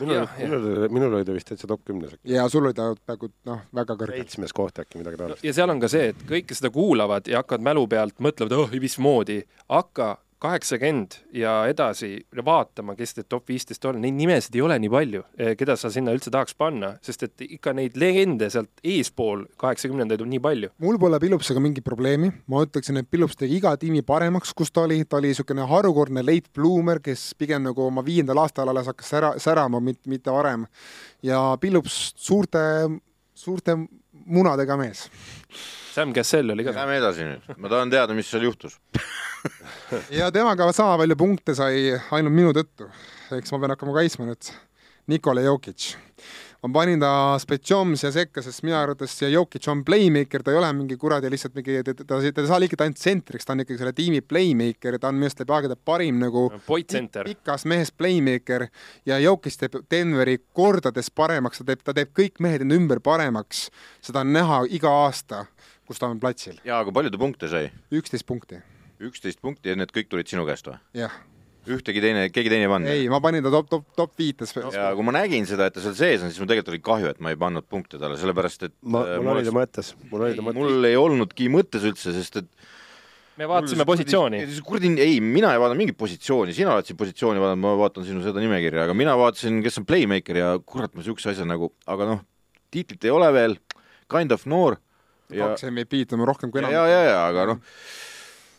minul 0.00 0.24
minul, 0.38 0.88
minul 0.88 1.18
oli 1.18 1.28
ta 1.28 1.36
vist 1.36 1.52
täitsa 1.52 1.68
top 1.70 1.84
kümnes 1.88 2.16
ja 2.24 2.48
sul 2.48 2.70
oli 2.70 2.76
ta 2.76 2.90
peaaegu 3.06 3.32
noh, 3.50 3.66
väga 3.76 3.96
kõrgel. 3.96 4.24
seitsmes 4.24 4.56
koht 4.56 4.82
äkki 4.82 5.02
midagi 5.02 5.20
taolist. 5.20 5.44
ja 5.44 5.54
seal 5.56 5.70
on 5.72 5.82
ka 5.82 5.92
see, 5.92 6.10
et 6.14 6.26
kõik, 6.28 6.48
kes 6.50 6.62
seda 6.62 6.72
kuulavad 6.74 7.28
ja 7.30 7.44
hakkavad 7.44 7.68
mälu 7.70 7.86
pealt 7.90 8.18
mõtlevad, 8.24 8.56
oh 8.56 8.76
mismoodi, 8.80 9.42
hakka 9.68 10.16
kaheksakümmend 10.40 11.16
ja 11.36 11.52
edasi 11.68 12.24
vaatama, 12.44 12.94
kes 12.96 13.12
need 13.18 13.28
top 13.28 13.48
viisteist 13.50 13.84
on, 13.88 13.98
neid 14.00 14.16
nimesid 14.16 14.56
ei 14.56 14.62
ole 14.64 14.78
nii 14.80 14.90
palju, 14.92 15.22
keda 15.60 15.76
sa 15.76 15.90
sinna 15.92 16.14
üldse 16.16 16.32
tahaks 16.32 16.56
panna, 16.58 16.94
sest 17.04 17.26
et 17.26 17.44
ikka 17.44 17.74
neid 17.76 17.98
legende 18.00 18.48
sealt 18.52 18.80
eespool 18.86 19.44
kaheksakümnendaid 19.60 20.24
on 20.24 20.32
nii 20.32 20.42
palju. 20.44 20.70
mul 20.80 20.98
pole 21.02 21.20
Pillupsega 21.20 21.60
mingit 21.60 21.84
probleemi, 21.84 22.32
ma 22.48 22.64
ütleksin, 22.64 23.00
et 23.00 23.10
Pillups 23.10 23.36
tegi 23.36 23.58
iga 23.60 23.74
tiimi 23.80 24.02
paremaks, 24.06 24.54
kus 24.56 24.72
ta 24.72 24.86
oli, 24.88 25.02
ta 25.04 25.20
oli 25.20 25.34
niisugune 25.34 25.66
harukordne 25.68 26.24
late 26.24 26.48
bloomer, 26.56 27.02
kes 27.04 27.30
pigem 27.38 27.68
nagu 27.68 27.84
oma 27.90 28.04
viiendal 28.06 28.40
aastal 28.40 28.72
alles 28.72 28.88
hakkas 28.88 29.12
sära, 29.12 29.34
särama, 29.38 29.82
mitte 29.84 30.32
varem. 30.32 30.64
ja 31.22 31.42
Pillups 31.60 32.00
suurte, 32.16 32.62
suurte 33.34 33.76
munadega 34.24 34.76
mees. 34.80 35.08
Sam 35.90 36.12
Cassell 36.14 36.50
oli 36.54 36.64
ka. 36.64 36.74
Lähme 36.76 36.98
edasi 37.00 37.26
nüüd, 37.26 37.46
ma 37.58 37.70
tahan 37.72 37.90
teada, 37.90 38.14
mis 38.14 38.28
seal 38.30 38.46
juhtus. 38.46 38.78
ja 40.20 40.30
temaga 40.34 40.68
sama 40.76 40.98
palju 41.00 41.16
punkte 41.18 41.56
sai 41.58 41.96
ainult 42.14 42.36
minu 42.36 42.52
tõttu. 42.54 42.90
eks 43.34 43.52
ma 43.54 43.62
pean 43.62 43.74
hakkama 43.74 43.96
kaitsma 43.96 44.28
nüüd 44.28 44.52
Nikola 45.10 45.42
Jokic. 45.42 45.96
ma 46.62 46.68
panin 46.74 47.00
ta 47.00 47.38
Spetšomsi 47.40 48.10
sekka, 48.12 48.42
sest 48.44 48.62
minu 48.62 48.76
arvates 48.76 49.14
see 49.16 49.30
Jokic 49.32 49.64
on 49.72 49.80
playmaker, 49.84 50.42
ta 50.44 50.52
ei 50.52 50.58
ole 50.60 50.68
mingi 50.76 50.98
kuradi 51.00 51.30
lihtsalt 51.32 51.54
mingi, 51.56 51.78
ta, 51.82 51.94
ta, 51.96 52.04
ta 52.04 52.18
ei 52.20 52.50
saa 52.50 52.58
liikuda 52.60 52.84
ainult 52.84 53.00
tsentriks, 53.00 53.48
ta 53.48 53.54
on 53.56 53.64
ikkagi 53.64 53.80
selle 53.80 53.94
tiimi 53.96 54.20
playmaker, 54.20 54.98
ta 55.00 55.08
on 55.08 55.16
minu 55.16 55.30
arust 55.30 55.40
läbi 55.40 55.56
aegade 55.56 55.78
parim 55.88 56.20
nagu 56.20 56.44
Point 56.66 56.92
center. 56.92 57.24
pikas 57.24 57.64
mehes 57.64 57.90
playmaker 57.96 58.66
ja 59.08 59.18
Jokic 59.24 59.56
teeb 59.56 59.80
Denveri 59.90 60.36
kordades 60.52 61.08
paremaks, 61.10 61.62
ta 61.62 61.70
teeb, 61.72 61.82
ta 61.82 61.96
teeb 61.96 62.12
kõik 62.20 62.44
mehed 62.44 62.66
enda 62.66 62.76
ümber 62.76 63.00
paremaks. 63.00 63.70
seda 64.04 64.20
on 64.20 64.36
näha 64.36 64.60
iga 64.68 64.92
aasta, 65.06 65.46
kus 65.90 65.98
ta 65.98 66.10
on 66.10 66.22
platsil. 66.22 66.60
jaa, 66.62 66.78
aga 66.84 66.94
palju 66.94 67.10
ta 67.10 67.18
punkte 67.18 67.50
sai? 67.50 67.72
üksteist 67.90 68.26
punkti, 68.28 68.60
üksteist 69.02 69.42
punkti 69.42 69.72
ja 69.72 69.78
need 69.78 69.90
kõik 69.94 70.10
tulid 70.12 70.30
sinu 70.30 70.46
käest 70.46 70.68
või? 70.70 70.78
jah. 71.00 71.16
ühtegi 71.70 72.02
teine, 72.02 72.28
keegi 72.32 72.52
teine 72.52 72.68
ei 72.68 72.70
pannud? 72.70 72.92
ei, 72.92 73.08
ma 73.10 73.18
panin 73.24 73.42
ta 73.42 73.50
top, 73.52 73.70
top, 73.72 73.86
top 73.98 74.12
viites. 74.20 74.54
ja 74.54 74.90
kui 74.94 75.06
ma 75.06 75.16
nägin 75.18 75.48
seda, 75.50 75.66
et 75.66 75.74
ta 75.74 75.82
seal 75.82 75.96
sees 75.98 76.22
on, 76.22 76.30
siis 76.30 76.38
mul 76.42 76.50
tegelikult 76.50 76.76
oli 76.76 76.82
kahju, 76.86 77.14
et 77.14 77.22
ma 77.24 77.32
ei 77.34 77.38
pannud 77.40 77.66
punkte 77.66 77.98
talle, 77.98 78.18
sellepärast 78.20 78.68
et 78.68 78.76
ma, 78.86 79.02
äh, 79.02 79.18
mul 79.18 79.32
oli 79.34 79.48
ta 79.48 79.54
mõttes, 79.56 79.94
mul 80.12 80.26
oli 80.28 80.38
ta 80.38 80.44
mõttes. 80.46 80.60
mul 80.60 80.90
ei 80.90 81.00
olnudki 81.00 81.48
mõttes 81.50 81.86
üldse, 81.90 82.14
sest 82.14 82.38
et 82.38 82.52
me 83.40 83.48
vaatasime 83.50 83.86
positsiooni. 83.88 84.44
kuradi, 84.66 84.92
ei, 85.02 85.16
mina 85.24 85.50
ei 85.56 85.62
vaadanud 85.62 85.80
mingit 85.80 85.98
positsiooni, 85.98 86.54
sina 86.54 86.76
oled 86.76 86.86
siin 86.86 87.00
positsiooni 87.00 87.42
vaadanud, 87.42 87.64
ma 87.64 87.72
vaatan 87.80 88.06
sinu 88.06 88.22
seda 88.22 88.42
nimekirja, 88.44 88.86
aga 88.86 88.94
mina 88.94 89.16
vaatasin, 89.18 89.58
kes 89.64 89.82
on 89.82 89.88
playmaker 89.90 90.38
ja 90.38 90.52
kurat, 90.62 90.94
ma 90.94 91.02
niisuguse 91.02 91.32
asja 91.34 91.48
nagu, 91.48 91.72
aga 91.90 92.12
noh, 92.12 92.22
tiitlit 92.70 93.08
ei 93.08 93.14
ole 93.14 93.32
veel, 93.34 93.58
kind 94.12 94.36
of 94.36 94.46
noor 94.50 94.78
ja, 95.34 95.50
kaks 95.50 95.66
MVP-d 95.70 96.16
on 96.16 96.26
rohkem 96.28 96.52
kui 96.52 96.62
enam. 96.62 96.72
ja, 96.74 96.86
ja, 96.90 97.02
ja, 97.06 97.20
aga 97.30 97.46
noh, 97.52 97.60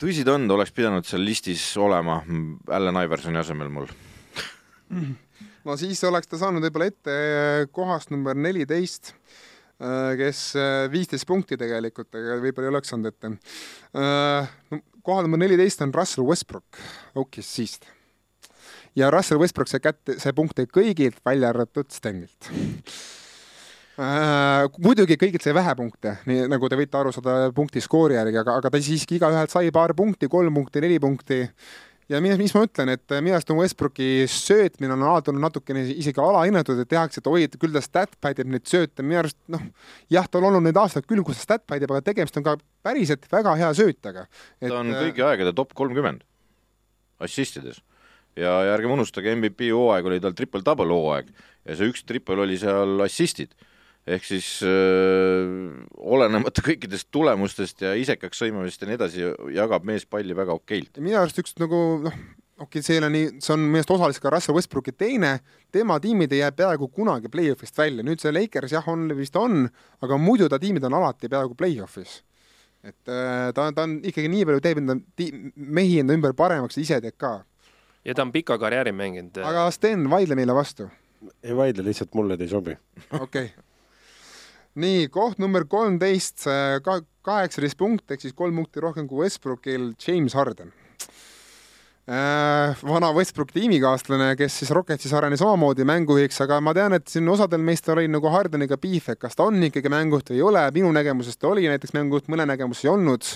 tõsi 0.02 0.26
ta 0.28 0.36
on, 0.38 0.48
ta 0.50 0.58
oleks 0.58 0.74
pidanud 0.76 1.08
seal 1.08 1.24
listis 1.26 1.64
olema 1.82 2.22
Allan 2.72 3.02
Iversoni 3.04 3.40
asemel 3.42 3.72
mul. 3.74 3.90
no 5.68 5.78
siis 5.80 6.02
oleks 6.08 6.32
ta 6.32 6.42
saanud 6.42 6.66
võib-olla 6.66 6.90
ette 6.92 7.16
kohast 7.76 8.14
number 8.14 8.38
neliteist, 8.38 9.14
kes 10.18 10.42
äh, 10.60 10.86
viisteist 10.94 11.26
punkti 11.30 11.58
tegelikult, 11.58 12.12
aga 12.14 12.38
võib-olla 12.44 12.70
ei 12.70 12.76
oleks 12.76 12.92
saanud 12.94 13.10
ette. 13.10 13.32
kohal 15.02 15.26
number 15.26 15.42
neliteist 15.42 15.82
on 15.82 15.94
Russell 15.96 16.28
Westbrook 16.28 16.78
OKC-st. 17.18 17.90
ja 18.96 19.10
Russell 19.14 19.42
Westbrook 19.42 19.72
sai 19.72 19.82
kätte, 19.82 20.20
sai 20.22 20.36
punkte 20.38 20.68
kõigilt, 20.70 21.18
välja 21.26 21.50
arvatud 21.50 21.90
Stenilt. 21.94 22.52
Muidugi 24.00 25.18
kõigilt 25.20 25.44
sai 25.44 25.54
vähe 25.56 25.76
punkte, 25.76 26.16
nii 26.30 26.48
nagu 26.52 26.70
te 26.70 26.80
võite 26.80 27.00
aru 27.00 27.12
saada 27.16 27.52
punkti 27.56 27.84
skoori 27.84 28.16
järgi, 28.16 28.40
aga, 28.42 28.58
aga 28.62 28.72
ta 28.72 28.82
siiski 28.82 29.18
igaühelt 29.20 29.52
sai 29.52 29.72
paar 29.74 29.94
punkti, 29.98 30.30
kolm 30.32 30.56
punkti, 30.56 30.84
neli 30.84 31.00
punkti. 31.02 31.42
Ja 32.12 32.20
mis, 32.20 32.36
mis 32.36 32.52
ma 32.52 32.66
ütlen, 32.66 32.90
et 32.92 33.14
minu 33.24 33.38
arust 33.38 33.52
on 33.54 33.60
Westbrooki 33.62 34.26
söötmine 34.28 34.92
on 34.98 35.04
alati 35.08 35.32
olnud 35.32 35.46
natukene 35.46 35.86
isegi 35.94 36.20
alahinnatud, 36.20 36.82
et 36.84 36.90
tehakse, 36.92 37.22
et 37.22 37.30
oi, 37.32 37.46
et 37.48 37.56
küll 37.60 37.72
ta 37.72 37.84
statpad 37.84 38.42
ib 38.44 38.50
neid 38.52 38.68
sööte, 38.68 39.06
minu 39.06 39.22
arust 39.22 39.38
noh, 39.52 39.64
jah, 40.12 40.28
tal 40.28 40.44
on 40.44 40.50
olnud 40.50 40.68
neid 40.68 40.80
aastaid 40.82 41.08
küll, 41.08 41.24
kus 41.24 41.40
ta 41.40 41.54
statpad 41.54 41.86
ib, 41.86 41.94
aga 41.94 42.04
tegemist 42.10 42.36
on 42.42 42.48
ka 42.48 42.58
päriselt 42.84 43.30
väga 43.32 43.56
hea 43.62 43.72
söötaga. 43.80 44.26
ta 44.60 44.74
on 44.82 44.92
kõigi 44.92 45.24
aegade 45.24 45.56
top 45.56 45.72
kolmkümmend 45.78 46.26
assistides. 47.24 47.80
Ja, 48.36 48.60
ja 48.66 48.76
ärgem 48.76 48.92
unustage, 48.92 49.32
MVP 49.36 49.72
hooaeg 49.72 50.08
oli 50.08 50.20
tal 50.24 50.36
triple-double 50.36 50.92
hooaeg 50.92 51.32
ja 51.68 51.76
see 51.78 51.92
üks 51.92 52.04
triple 52.08 52.44
oli 52.44 52.60
seal 52.60 53.04
assistid 53.06 53.56
ehk 54.12 54.26
siis 54.28 54.48
öö, 54.66 55.72
olenemata 55.98 56.64
kõikidest 56.66 57.10
tulemustest 57.14 57.84
ja 57.86 57.94
isekaks 57.98 58.42
sõimamisest 58.44 58.84
ja 58.84 58.90
nii 58.90 59.00
edasi, 59.00 59.26
jagab 59.56 59.88
mees 59.88 60.06
palli 60.10 60.36
väga 60.38 60.56
okeilt. 60.58 61.00
minu 61.04 61.20
arust 61.22 61.40
üks 61.42 61.56
nagu 61.62 61.82
noh, 62.06 62.18
okei 62.62 62.80
okay,, 62.80 62.86
see 62.86 62.98
ei 62.98 63.02
ole 63.02 63.12
nii, 63.14 63.30
see 63.44 63.54
on 63.56 63.64
minu 63.64 63.82
arust 63.82 63.94
osaliselt 63.96 64.26
ka 64.26 64.34
Russell 64.36 64.58
Westbrooki 64.58 64.94
teine, 64.98 65.36
tema 65.74 66.00
tiimid 66.04 66.34
ei 66.36 66.44
jää 66.44 66.52
peaaegu 66.58 66.90
kunagi 66.94 67.32
play-off'ist 67.34 67.78
välja, 67.78 68.06
nüüd 68.08 68.24
see 68.24 68.34
Lakers 68.36 68.76
jah, 68.76 68.92
on 68.92 69.08
vist 69.18 69.38
on, 69.40 69.64
aga 70.04 70.20
muidu 70.22 70.50
ta 70.52 70.60
tiimid 70.62 70.86
on 70.90 71.00
alati 71.00 71.32
peaaegu 71.32 71.58
play-off'is. 71.58 72.22
et 72.84 73.10
äh, 73.14 73.52
ta, 73.54 73.70
ta 73.72 73.86
on 73.86 74.00
ikkagi 74.02 74.30
nii 74.34 74.46
palju 74.50 74.62
teeb 74.66 74.82
enda 74.82 74.98
ti- 75.16 75.34
mehi 75.56 76.00
enda 76.02 76.18
ümber 76.18 76.34
paremaks, 76.38 76.80
ise 76.82 77.02
teeb 77.02 77.18
ka. 77.18 77.40
ja 78.06 78.18
ta 78.18 78.26
on 78.26 78.36
pika 78.36 78.58
karjääri 78.62 78.92
mänginud. 78.92 79.44
aga 79.46 79.70
Sten, 79.72 80.10
vaidle 80.10 80.36
meile 80.36 80.58
vastu, 80.58 80.90
ei 81.44 81.56
vaidle, 81.56 81.86
lihtsalt 81.88 82.18
mulle 82.18 82.38
ta 82.38 82.50
ei 82.50 82.54
sobi. 82.54 82.78
okei 83.12 83.22
okay.. 83.52 83.71
nii, 84.80 85.08
koht 85.12 85.42
number 85.42 85.66
kolmteist, 85.70 86.46
ka 86.84 87.02
kaheksateist 87.26 87.78
punkti 87.80 88.16
ehk 88.16 88.24
siis 88.24 88.38
kolm 88.38 88.56
punkti 88.62 88.84
rohkem 88.84 89.08
kui 89.10 89.26
Westbrookil, 89.26 89.92
James 90.02 90.36
Harden 90.38 90.72
äh,. 92.10 92.78
vana 92.84 93.12
Westbrooki 93.14 93.60
tiimikaaslane, 93.60 94.34
kes 94.40 94.62
siis 94.62 94.72
Rocketsis 94.74 95.14
arenes 95.14 95.44
omamoodi 95.46 95.86
mängujuhiks, 95.88 96.42
aga 96.46 96.62
ma 96.64 96.74
tean, 96.78 96.96
et 96.98 97.08
siin 97.12 97.30
osadel 97.30 97.62
meist 97.66 97.90
oli 97.94 98.08
nagu 98.12 98.32
Hardeniga 98.34 98.80
piif, 98.82 99.12
et 99.14 99.22
kas 99.22 99.38
ta 99.38 99.50
on 99.50 99.62
ikkagi 99.70 99.92
mängujuht 99.92 100.34
või 100.34 100.40
ei 100.40 100.48
ole, 100.48 100.66
minu 100.76 100.92
nägemuses 100.96 101.38
ta 101.38 101.52
oli 101.52 101.68
näiteks 101.70 101.94
mängujuht, 101.98 102.32
mõne 102.32 102.48
nägemuses 102.50 102.88
ei 102.88 102.94
olnud 102.94 103.30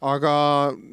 aga 0.00 0.32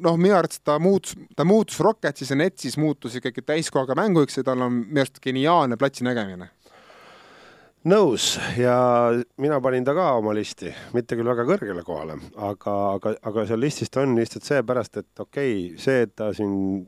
noh, 0.04 0.18
minu 0.20 0.36
arvates 0.36 0.60
ta 0.60 0.76
muutus, 0.82 1.16
ta 1.36 1.46
muutus 1.48 1.80
Rocketsis 1.80 2.34
ja 2.34 2.36
Netsis 2.36 2.76
muutus 2.80 3.16
ikkagi 3.16 3.44
täiskohaga 3.46 3.96
mängujuhiks 3.96 4.40
ja 4.40 4.44
tal 4.50 4.66
on 4.66 4.82
minu 4.82 5.04
arust 5.04 5.22
geniaalne 5.24 5.78
platsi 5.80 6.04
nägemine. 6.04 6.50
Nõus. 7.86 8.34
Ja 8.58 8.76
mina 9.38 9.60
panin 9.62 9.86
ta 9.86 9.94
ka 9.96 10.10
oma 10.18 10.34
listi, 10.36 10.72
mitte 10.96 11.18
küll 11.18 11.30
väga 11.30 11.46
kõrgele 11.48 11.84
kohale, 11.86 12.18
aga, 12.34 12.76
aga, 12.98 13.14
aga 13.30 13.46
seal 13.48 13.62
listis 13.62 13.92
ta 13.92 14.02
on 14.02 14.16
lihtsalt 14.18 14.46
seepärast, 14.48 15.02
et 15.02 15.26
okei 15.26 15.52
okay,, 15.68 15.82
see, 15.82 16.06
et 16.06 16.14
ta 16.18 16.32
siin 16.36 16.86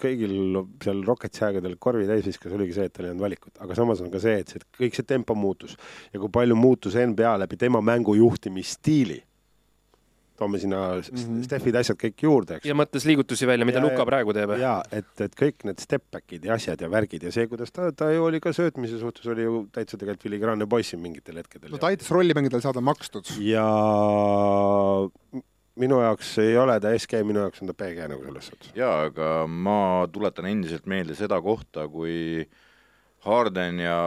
kõigil 0.00 0.34
seal 0.82 1.00
Rocketsi 1.06 1.44
aegadel 1.46 1.76
korvi 1.80 2.06
täis 2.08 2.26
viskas, 2.26 2.52
oligi 2.52 2.76
see, 2.76 2.88
et 2.88 2.94
tal 2.94 3.06
ei 3.06 3.14
olnud 3.14 3.24
valikut, 3.24 3.54
aga 3.64 3.76
samas 3.78 4.02
on 4.04 4.10
ka 4.12 4.20
see, 4.22 4.42
et 4.42 4.52
see 4.52 4.66
kõik 4.76 4.98
see 4.98 5.08
tempo 5.08 5.36
muutus. 5.38 5.76
Ja 6.12 6.20
kui 6.20 6.32
palju 6.32 6.58
muutus 6.58 6.98
NBA 7.00 7.36
läbi 7.44 7.58
tema 7.60 7.80
mängu 7.84 8.16
juhtimisstiili. 8.18 9.22
Toome 10.38 10.58
sinna 10.62 10.80
mm 10.94 11.00
-hmm. 11.02 11.42
Steffid 11.44 11.76
asjad 11.76 11.98
kõik 12.00 12.22
juurde, 12.22 12.56
eks 12.60 12.66
ja 12.68 12.74
mõtles 12.74 13.06
liigutusi 13.08 13.46
välja, 13.46 13.66
mida 13.68 13.78
Ja- 13.78 13.84
Luka 13.84 14.06
praegu 14.06 14.32
teeb. 14.32 14.56
ja 14.60 14.82
et, 14.92 15.20
et 15.20 15.34
kõik 15.36 15.64
need 15.64 15.80
step 15.80 16.04
back'id 16.12 16.44
ja 16.44 16.54
asjad 16.54 16.80
ja 16.80 16.88
värgid 16.90 17.22
ja 17.22 17.32
see, 17.32 17.46
kuidas 17.46 17.72
ta, 17.72 17.90
ta 17.92 18.10
ju 18.12 18.24
oli 18.24 18.40
ka 18.40 18.52
söötmise 18.52 18.98
suhtes 19.00 19.26
oli 19.26 19.42
ju 19.42 19.66
täitsa 19.72 19.96
tegelikult 19.96 20.22
filigraanne 20.22 20.66
poiss 20.66 20.90
siin 20.90 21.02
mingitel 21.02 21.36
hetkedel 21.36 21.70
no 21.70 21.78
ta 21.78 21.86
aitas 21.86 22.10
rollimängudel 22.10 22.60
saada 22.60 22.80
makstud. 22.80 23.26
ja 23.38 23.66
minu 25.76 25.98
jaoks 26.00 26.30
ei 26.42 26.56
ole 26.60 26.78
ta 26.80 26.92
SG, 26.96 27.20
minu 27.26 27.42
jaoks 27.44 27.62
on 27.62 27.70
ta 27.70 27.74
PG 27.76 28.08
nagu 28.12 28.24
selles 28.24 28.48
suhtes. 28.50 28.70
jaa, 28.76 28.94
aga 29.10 29.30
ma 29.46 30.06
tuletan 30.12 30.48
endiselt 30.50 30.86
meelde 30.88 31.16
seda 31.18 31.40
kohta, 31.44 31.86
kui 31.92 32.46
Harden 33.26 33.80
ja 33.82 33.98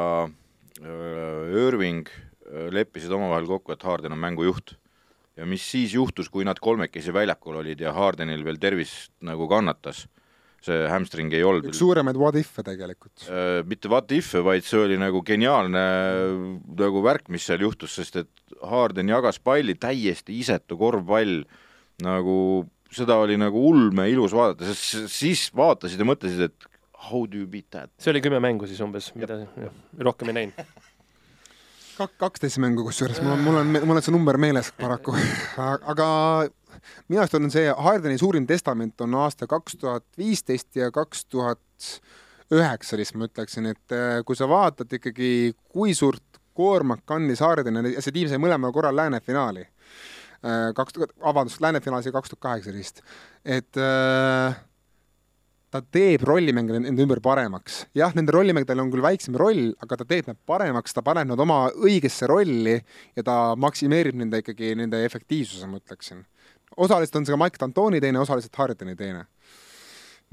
öö, 0.81 1.67
Irving 1.67 2.07
öö, 2.49 2.69
leppisid 2.73 3.11
omavahel 3.11 3.47
kokku, 3.49 3.73
et 3.75 3.83
Harden 3.83 4.15
on 4.15 4.21
mängujuht. 4.21 4.77
Ja 5.39 5.47
mis 5.49 5.65
siis 5.71 5.95
juhtus, 5.95 6.29
kui 6.31 6.45
nad 6.47 6.59
kolmekesi 6.61 7.13
väljakul 7.15 7.61
olid 7.61 7.81
ja 7.81 7.93
Hardenil 7.95 8.43
veel 8.45 8.59
tervis 8.61 8.93
nagu 9.25 9.47
kannatas, 9.51 10.05
see 10.63 10.79
hamstring 10.91 11.31
ei 11.31 11.43
olnud 11.47 11.69
üks 11.69 11.79
suuremaid 11.79 12.17
what 12.19 12.35
if'e 12.39 12.65
tegelikult. 12.67 13.27
äh, 13.31 13.61
mitte 13.67 13.91
what 13.91 14.11
if'e, 14.11 14.41
vaid 14.43 14.67
see 14.67 14.81
oli 14.83 14.97
nagu 14.99 15.21
geniaalne 15.25 15.83
äh, 15.83 16.33
nagu 16.81 17.03
värk, 17.05 17.29
mis 17.31 17.47
seal 17.47 17.63
juhtus, 17.63 17.95
sest 17.99 18.19
et 18.25 18.57
Harden 18.67 19.11
jagas 19.11 19.39
palli 19.39 19.77
täiesti 19.79 20.35
isetu 20.41 20.75
korvpall, 20.79 21.45
nagu 22.03 22.35
seda 22.91 23.19
oli 23.21 23.37
nagu 23.39 23.61
ulme 23.69 24.09
ilus 24.11 24.33
vaadata, 24.35 24.67
sest 24.67 25.13
siis 25.13 25.47
vaatasid 25.55 26.01
ja 26.01 26.09
mõtlesid, 26.09 26.49
et 26.49 26.69
How 26.99 27.23
do 27.23 27.39
you 27.39 27.47
beat 27.47 27.69
that? 27.71 27.87
see 27.95 28.11
oli 28.11 28.19
kümme 28.19 28.41
mängu 28.43 28.67
siis 28.67 28.81
umbes, 28.83 29.13
mida 29.15 29.37
jah, 29.45 29.75
rohkem 30.03 30.33
ei 30.33 30.41
näinud. 30.41 30.59
kak-, 31.99 32.15
kaksteist 32.21 32.59
mängu 32.63 32.85
kusjuures, 32.87 33.19
mul 33.23 33.35
on, 33.35 33.43
mul 33.45 33.59
on, 33.61 33.75
mul 33.83 33.99
on 33.99 34.05
see 34.05 34.15
number 34.15 34.39
meeles 34.41 34.71
paraku, 34.79 35.15
aga 35.59 36.07
minu 37.07 37.21
arust 37.21 37.37
on 37.39 37.51
see 37.53 37.67
Hardeni 37.87 38.19
suurim 38.21 38.47
testament 38.49 39.01
on 39.05 39.17
aasta 39.23 39.47
kaks 39.49 39.77
tuhat 39.81 40.05
viisteist 40.19 40.79
ja 40.79 40.91
kaks 40.95 41.25
tuhat 41.27 41.99
üheksateist, 42.55 43.17
ma 43.19 43.27
ütleksin, 43.29 43.69
et 43.73 43.95
äh, 43.95 44.21
kui 44.25 44.37
sa 44.37 44.47
vaatad 44.49 44.97
ikkagi, 44.97 45.53
kui 45.69 45.93
suurt 45.97 46.39
koormat 46.57 47.03
kandis 47.07 47.43
Harden 47.45 47.83
ja 47.93 48.01
see 48.01 48.15
tiim 48.15 48.31
sai 48.31 48.39
mõlemal 48.41 48.73
korral 48.75 48.97
lääne 48.97 49.21
finaali, 49.23 49.63
kaks 50.75 50.95
tuhat, 50.95 51.13
vabandust, 51.23 51.61
lääne 51.63 51.79
finaalis 51.83 52.09
oli 52.09 52.15
kaks 52.15 52.33
tuhat 52.33 52.43
kaheksateist, 52.47 53.01
et 53.45 53.79
äh, 53.79 54.57
ta 55.73 55.81
teeb 55.85 56.23
rollimänge 56.25 56.79
enda 56.79 57.03
ümber 57.03 57.21
paremaks. 57.21 57.83
jah, 57.97 58.13
nende 58.17 58.33
rollimängudel 58.33 58.81
on 58.81 58.89
küll 58.93 59.05
väiksem 59.05 59.37
roll, 59.37 59.69
aga 59.83 59.99
ta 60.01 60.07
teeb 60.09 60.29
need 60.29 60.39
paremaks, 60.49 60.95
ta 60.95 61.03
paneb 61.05 61.29
nad 61.29 61.41
oma 61.45 61.67
õigesse 61.69 62.29
rolli 62.29 62.79
ja 62.79 63.25
ta 63.25 63.37
maksimeerib 63.59 64.17
nende 64.17 64.41
ikkagi, 64.41 64.73
nende 64.79 65.03
efektiivsuse, 65.05 65.69
ma 65.69 65.81
ütleksin. 65.81 66.25
osaliselt 66.77 67.19
on 67.19 67.27
see 67.27 67.35
ka 67.35 67.41
Mike 67.41 67.61
D'Antoni 67.61 68.01
teene, 68.01 68.21
osaliselt 68.21 68.55
Hardeni 68.57 68.97
teene. 68.97 69.27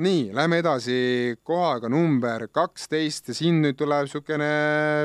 nii, 0.01 0.33
lähme 0.37 0.61
edasi 0.61 1.37
kohaga 1.45 1.89
number 1.93 2.49
kaksteist 2.53 3.29
ja 3.29 3.37
siin 3.37 3.61
nüüd 3.65 3.77
tuleb 3.77 4.09
niisugune 4.09 4.53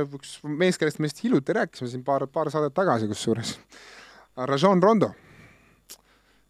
üks 0.08 0.38
mees, 0.48 0.80
kellest 0.80 1.00
me 1.00 1.12
vist 1.12 1.24
hiljuti 1.24 1.60
rääkisime 1.60 1.92
siin 1.92 2.08
paar, 2.08 2.28
paar 2.28 2.52
saadet 2.52 2.76
tagasi 2.76 3.08
kusjuures. 3.12 3.58
Rajon 4.48 4.84
Rondo. 4.84 5.12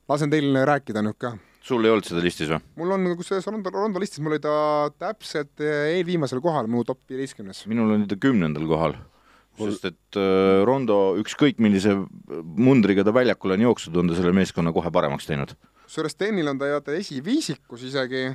lasen 0.10 0.30
teil 0.30 0.54
rääkida 0.68 1.02
nüüd 1.02 1.18
ka 1.18 1.38
sul 1.66 1.86
ei 1.86 1.94
olnud 1.94 2.08
seda 2.08 2.24
listis 2.24 2.50
või? 2.52 2.60
mul 2.82 2.96
on 2.96 3.08
kusjuures 3.20 3.48
Rondo, 3.50 3.72
Rondo 3.74 4.02
listis, 4.02 4.22
mul 4.24 4.36
oli 4.36 4.44
ta 4.44 4.54
täpselt 5.02 5.62
eh, 5.64 5.96
eelviimasel 5.98 6.42
kohal, 6.44 6.70
mu 6.72 6.84
top 6.88 7.02
viieteistkümnes. 7.10 7.66
minul 7.72 7.96
oli 7.96 8.10
ta 8.10 8.18
kümnendal 8.22 8.68
kohal. 8.70 8.98
sest 9.62 9.90
et 9.92 10.18
äh, 10.18 10.62
Rondo, 10.66 11.18
ükskõik 11.22 11.60
millise 11.62 11.94
mundriga 12.42 13.06
ta 13.06 13.14
väljakule 13.14 13.60
on 13.60 13.68
jooksnud, 13.68 14.00
on 14.02 14.10
ta 14.10 14.18
selle 14.18 14.34
meeskonna 14.36 14.74
kohe 14.74 14.94
paremaks 14.94 15.30
teinud. 15.30 15.54
kusjuures 15.86 16.18
Stenil 16.18 16.50
on 16.50 16.62
ta 16.62 16.72
vaata 16.72 16.98
esiviisikus 16.98 17.86
isegi. 17.92 18.32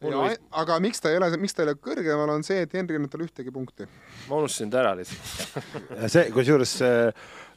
Ja, 0.00 0.20
aga 0.56 0.78
miks 0.80 1.02
ta 1.04 1.10
ei 1.12 1.18
ole, 1.18 1.26
miks 1.36 1.52
ta 1.52 1.60
ei 1.60 1.66
ole 1.68 1.74
kõrgemal, 1.76 2.30
on 2.32 2.44
see, 2.46 2.62
et 2.64 2.72
Henry 2.72 2.94
ei 2.94 3.00
andnud 3.02 3.10
talle 3.12 3.26
ühtegi 3.26 3.52
punkti. 3.52 3.84
ma 4.30 4.38
unustasin 4.38 4.70
ta 4.72 4.80
ära 4.80 4.94
lihtsalt. 4.96 5.66
ja 5.90 6.08
see, 6.08 6.22
kusjuures 6.32 6.72
see, 6.80 7.10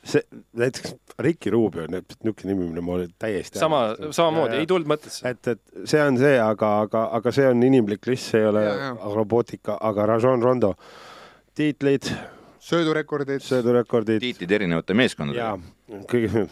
see 0.04 0.22
näiteks 0.60 0.96
Ricky 1.20 1.50
Rubio, 1.54 1.86
niisugune 1.88 2.50
nimi, 2.50 2.66
mille 2.68 2.82
ma 2.84 2.96
olin 2.98 3.14
täiesti 3.20 3.60
sama, 3.60 3.82
samamoodi, 4.12 4.58
ei 4.60 4.68
tulnud 4.68 4.90
mõttesse. 4.92 5.24
et, 5.30 5.48
et 5.48 5.88
see 5.90 6.02
on 6.04 6.18
see, 6.20 6.36
aga, 6.44 6.72
aga, 6.88 7.06
aga 7.20 7.32
see 7.36 7.48
on 7.48 7.64
inimlik 7.64 8.08
list, 8.12 8.32
see 8.34 8.42
ei 8.44 8.50
ole 8.52 8.64
Ja, 8.66 8.74
ja. 8.82 8.94
robootika, 9.16 9.78
aga 9.82 10.06
Rajon 10.14 10.44
Rondo 10.44 10.74
tiitlid, 11.56 12.10
söödurekordid, 12.64 13.44
söödurekordid 13.44 14.22
tiitlid 14.24 14.52
erinevate 14.56 14.96
meeskondadega 14.96 15.48
ja. 15.52 16.00
kõige, 16.10 16.44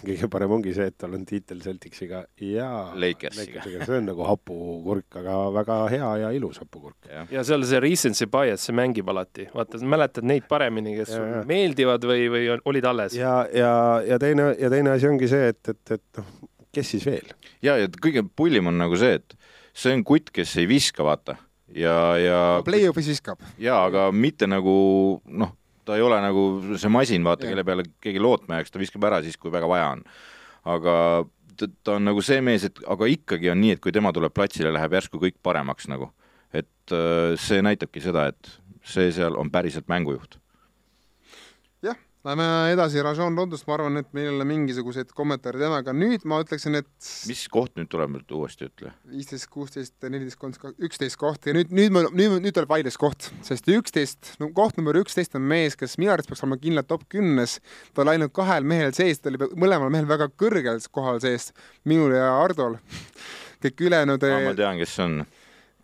kõige 0.00 0.28
parem 0.32 0.54
ongi 0.56 0.72
see, 0.76 0.88
et 0.90 0.96
tal 1.00 1.16
on 1.18 1.24
tiitel 1.28 1.60
Celticsiga 1.64 2.22
ja 2.44 2.68
Lakersiga. 2.96 3.64
see 3.66 3.98
on 3.98 4.08
nagu 4.08 4.24
hapukurk, 4.28 5.18
aga 5.20 5.36
väga 5.58 5.78
hea 5.92 6.10
ja 6.24 6.30
ilus 6.36 6.60
hapukurk. 6.62 7.10
ja 7.32 7.44
seal 7.46 7.66
see 7.68 7.82
recency 7.84 8.28
bias, 8.32 8.64
see 8.64 8.76
mängib 8.76 9.10
alati. 9.12 9.48
vaata, 9.54 9.80
mäletad 9.84 10.28
neid 10.28 10.48
paremini, 10.48 10.96
kes 11.00 11.14
Ja, 11.18 11.42
meeldivad 11.48 12.04
või, 12.06 12.28
või 12.32 12.46
olid 12.64 12.88
alles. 12.88 13.16
ja, 13.18 13.40
ja, 13.54 13.72
ja 14.06 14.18
teine 14.22 14.54
ja 14.58 14.70
teine 14.72 14.96
asi 14.96 15.08
ongi 15.10 15.28
see, 15.30 15.52
et, 15.52 15.74
et, 15.74 15.98
et 15.98 16.20
noh, 16.22 16.32
kes 16.74 16.94
siis 16.96 17.06
veel? 17.08 17.34
ja, 17.64 17.76
ja 17.76 17.90
kõige 18.00 18.24
pullim 18.36 18.70
on 18.72 18.80
nagu 18.80 18.96
see, 18.96 19.18
et 19.20 19.36
see 19.76 19.92
on 19.94 20.04
kutt, 20.06 20.32
kes 20.34 20.56
ei 20.58 20.68
viska, 20.70 21.04
vaata. 21.06 21.36
ja, 21.76 21.96
ja, 22.20 22.42
play-off'is 22.66 23.10
viskab. 23.12 23.42
ja 23.60 23.82
aga 23.88 24.08
mitte 24.12 24.48
nagu 24.48 24.74
noh, 25.24 25.54
ta 25.88 25.96
ei 25.96 26.04
ole 26.04 26.20
nagu 26.22 26.44
see 26.76 26.92
masin, 26.92 27.24
vaata, 27.24 27.48
kelle 27.48 27.64
peale 27.64 27.86
keegi 28.04 28.20
lootma 28.22 28.60
jääks, 28.60 28.72
ta 28.72 28.80
viskab 28.80 29.08
ära 29.08 29.22
siis, 29.24 29.38
kui 29.40 29.52
väga 29.52 29.68
vaja 29.70 29.90
on. 29.96 30.04
aga 30.68 30.94
ta, 31.58 31.68
ta 31.84 31.96
on 31.98 32.08
nagu 32.08 32.24
see 32.24 32.40
mees, 32.44 32.66
et 32.68 32.80
aga 32.88 33.08
ikkagi 33.10 33.52
on 33.52 33.60
nii, 33.62 33.76
et 33.76 33.84
kui 33.84 33.94
tema 33.94 34.12
tuleb 34.14 34.34
platsile, 34.36 34.72
läheb 34.74 34.98
järsku 34.98 35.20
kõik 35.22 35.38
paremaks 35.42 35.88
nagu. 35.90 36.12
et 36.52 36.96
äh, 36.96 37.36
see 37.36 37.60
näitabki 37.64 38.00
seda, 38.00 38.30
et 38.32 38.52
see 38.88 39.10
seal 39.12 39.36
on 39.36 39.50
päriselt 39.52 39.88
mängujuht. 39.88 40.38
Lähme 42.28 42.72
edasi 42.72 43.02
Rajon 43.02 43.36
Rondost, 43.38 43.66
ma 43.68 43.76
arvan, 43.76 44.00
et 44.00 44.08
meil 44.16 44.28
ei 44.28 44.34
ole 44.34 44.44
mingisuguseid 44.48 45.12
kommentaare 45.16 45.60
temaga. 45.60 45.94
nüüd 45.96 46.26
ma 46.28 46.40
ütleksin, 46.42 46.76
et 46.80 47.08
mis 47.28 47.44
koht 47.52 47.74
nüüd 47.78 47.88
tuleb 47.92 48.18
uuesti, 48.34 48.68
ütle? 48.68 48.92
viisteist, 49.08 49.48
kuusteist, 49.52 49.94
neliteist, 50.04 50.38
kolmteist, 50.40 50.76
üksteist 50.88 51.18
kohta 51.20 51.50
ja 51.50 51.56
nüüd, 51.56 51.72
nüüd, 51.74 51.96
nüüd, 52.12 52.36
nüüd 52.44 52.56
tuleb 52.56 52.72
vaidluskoht, 52.72 53.30
sest 53.46 53.68
üksteist, 53.72 54.34
no 54.42 54.50
koht 54.56 54.76
number 54.80 54.98
üksteist 55.00 55.36
on 55.38 55.46
mees, 55.48 55.76
kes 55.78 55.96
minu 56.00 56.12
arvates 56.14 56.30
peaks 56.30 56.44
olema 56.44 56.60
kindlalt 56.60 56.90
top 56.90 57.08
kümnes. 57.08 57.58
ta 57.94 58.04
oli 58.04 58.16
ainult 58.16 58.34
kahel 58.36 58.66
mehel 58.68 58.94
sees, 58.96 59.22
ta 59.22 59.32
oli 59.32 59.40
mõlemal 59.56 59.92
mehel 59.94 60.08
väga 60.08 60.28
kõrgel 60.36 60.82
kohal 60.92 61.22
sees, 61.24 61.52
minul 61.88 62.16
ja 62.16 62.32
Hardol. 62.42 62.78
kõik 63.64 63.86
ülejäänud, 63.88 64.22
ma 64.22 64.56
tean, 64.58 64.78
kes 64.78 64.96
see 64.98 65.06
on. 65.06 65.22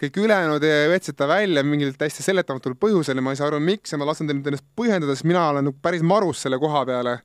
Kõik 0.03 0.19
ülejäänud 0.25 0.65
võtsid 0.91 1.17
ta 1.19 1.29
välja 1.31 1.63
mingil 1.67 1.95
täiesti 1.99 2.25
seletamatul 2.25 2.75
põhjusel 2.81 3.21
ja 3.21 3.25
ma 3.25 3.35
ei 3.35 3.41
saa 3.41 3.49
aru, 3.53 3.61
miks 3.63 3.95
ja 3.95 4.01
ma 4.01 4.09
lasen 4.09 4.29
teil 4.29 4.41
nüüd 4.41 4.51
ennast 4.51 4.67
põhjendada, 4.77 5.15
sest 5.15 5.29
mina 5.29 5.47
olen 5.53 5.69
nagu 5.71 5.79
päris 5.83 6.03
marus 6.03 6.43
selle 6.45 6.59
koha 6.63 6.85
peale. 6.89 7.19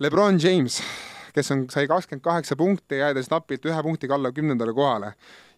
Lebron 0.00 0.38
James, 0.40 0.80
kes 1.36 1.52
on, 1.52 1.66
sai 1.72 1.88
kakskümmend 1.90 2.24
kaheksa 2.24 2.56
punkti, 2.56 3.02
jäädes 3.02 3.28
napilt 3.30 3.66
ühe 3.68 3.82
punktiga 3.84 4.16
alla 4.16 4.32
kümnendale 4.32 4.72
kohale. 4.76 5.12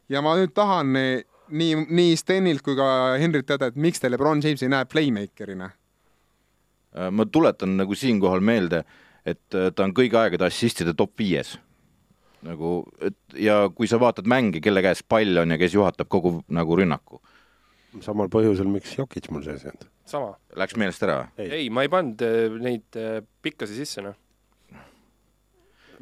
ja 0.08 0.20
ma 0.22 0.34
nüüd 0.36 0.50
tahan 0.54 0.96
eh, 0.96 1.22
nii, 1.48 1.86
nii 1.88 2.16
Stenilt 2.18 2.62
kui 2.64 2.76
ka 2.76 2.88
Henrit 3.20 3.46
teada, 3.46 3.70
et 3.70 3.76
miks 3.76 4.02
te 4.02 4.10
Lebron 4.10 4.42
Jamesi 4.42 4.66
ei 4.66 4.72
näe 4.72 4.88
playmaker'ina? 4.88 5.70
Äh, 6.98 7.10
ma 7.10 7.26
tuletan 7.26 7.76
nagu 7.78 7.94
siinkohal 7.94 8.42
meelde, 8.44 8.82
et 9.24 9.56
äh, 9.56 9.70
ta 9.74 9.86
on 9.86 9.94
kõigi 9.96 10.18
aegade 10.18 10.48
assistide 10.48 10.94
top 10.98 11.14
viies. 11.18 11.54
nagu, 12.46 12.72
et 13.02 13.38
ja 13.38 13.68
kui 13.74 13.88
sa 13.90 14.00
vaatad 14.02 14.28
mänge, 14.30 14.62
kelle 14.64 14.82
käes 14.84 15.02
pall 15.06 15.42
on 15.42 15.54
ja 15.54 15.60
kes 15.60 15.76
juhatab 15.76 16.10
kogu 16.12 16.38
nagu 16.52 16.78
rünnaku, 16.78 17.20
samal 18.04 18.30
põhjusel, 18.32 18.70
miks 18.72 18.96
Jokic 18.98 19.28
mul 19.32 19.44
sees 19.46 19.64
ei 19.64 19.72
olnud. 19.72 19.88
sama. 20.08 20.34
läks 20.58 20.76
meelest 20.80 21.06
ära? 21.06 21.18
Ei. 21.38 21.50
ei, 21.60 21.70
ma 21.70 21.84
ei 21.86 21.92
pannud 21.92 22.24
äh, 22.26 22.58
neid 22.62 22.98
äh, 22.98 23.20
pikkasi 23.44 23.78
sisse, 23.78 24.04
noh. 24.04 24.18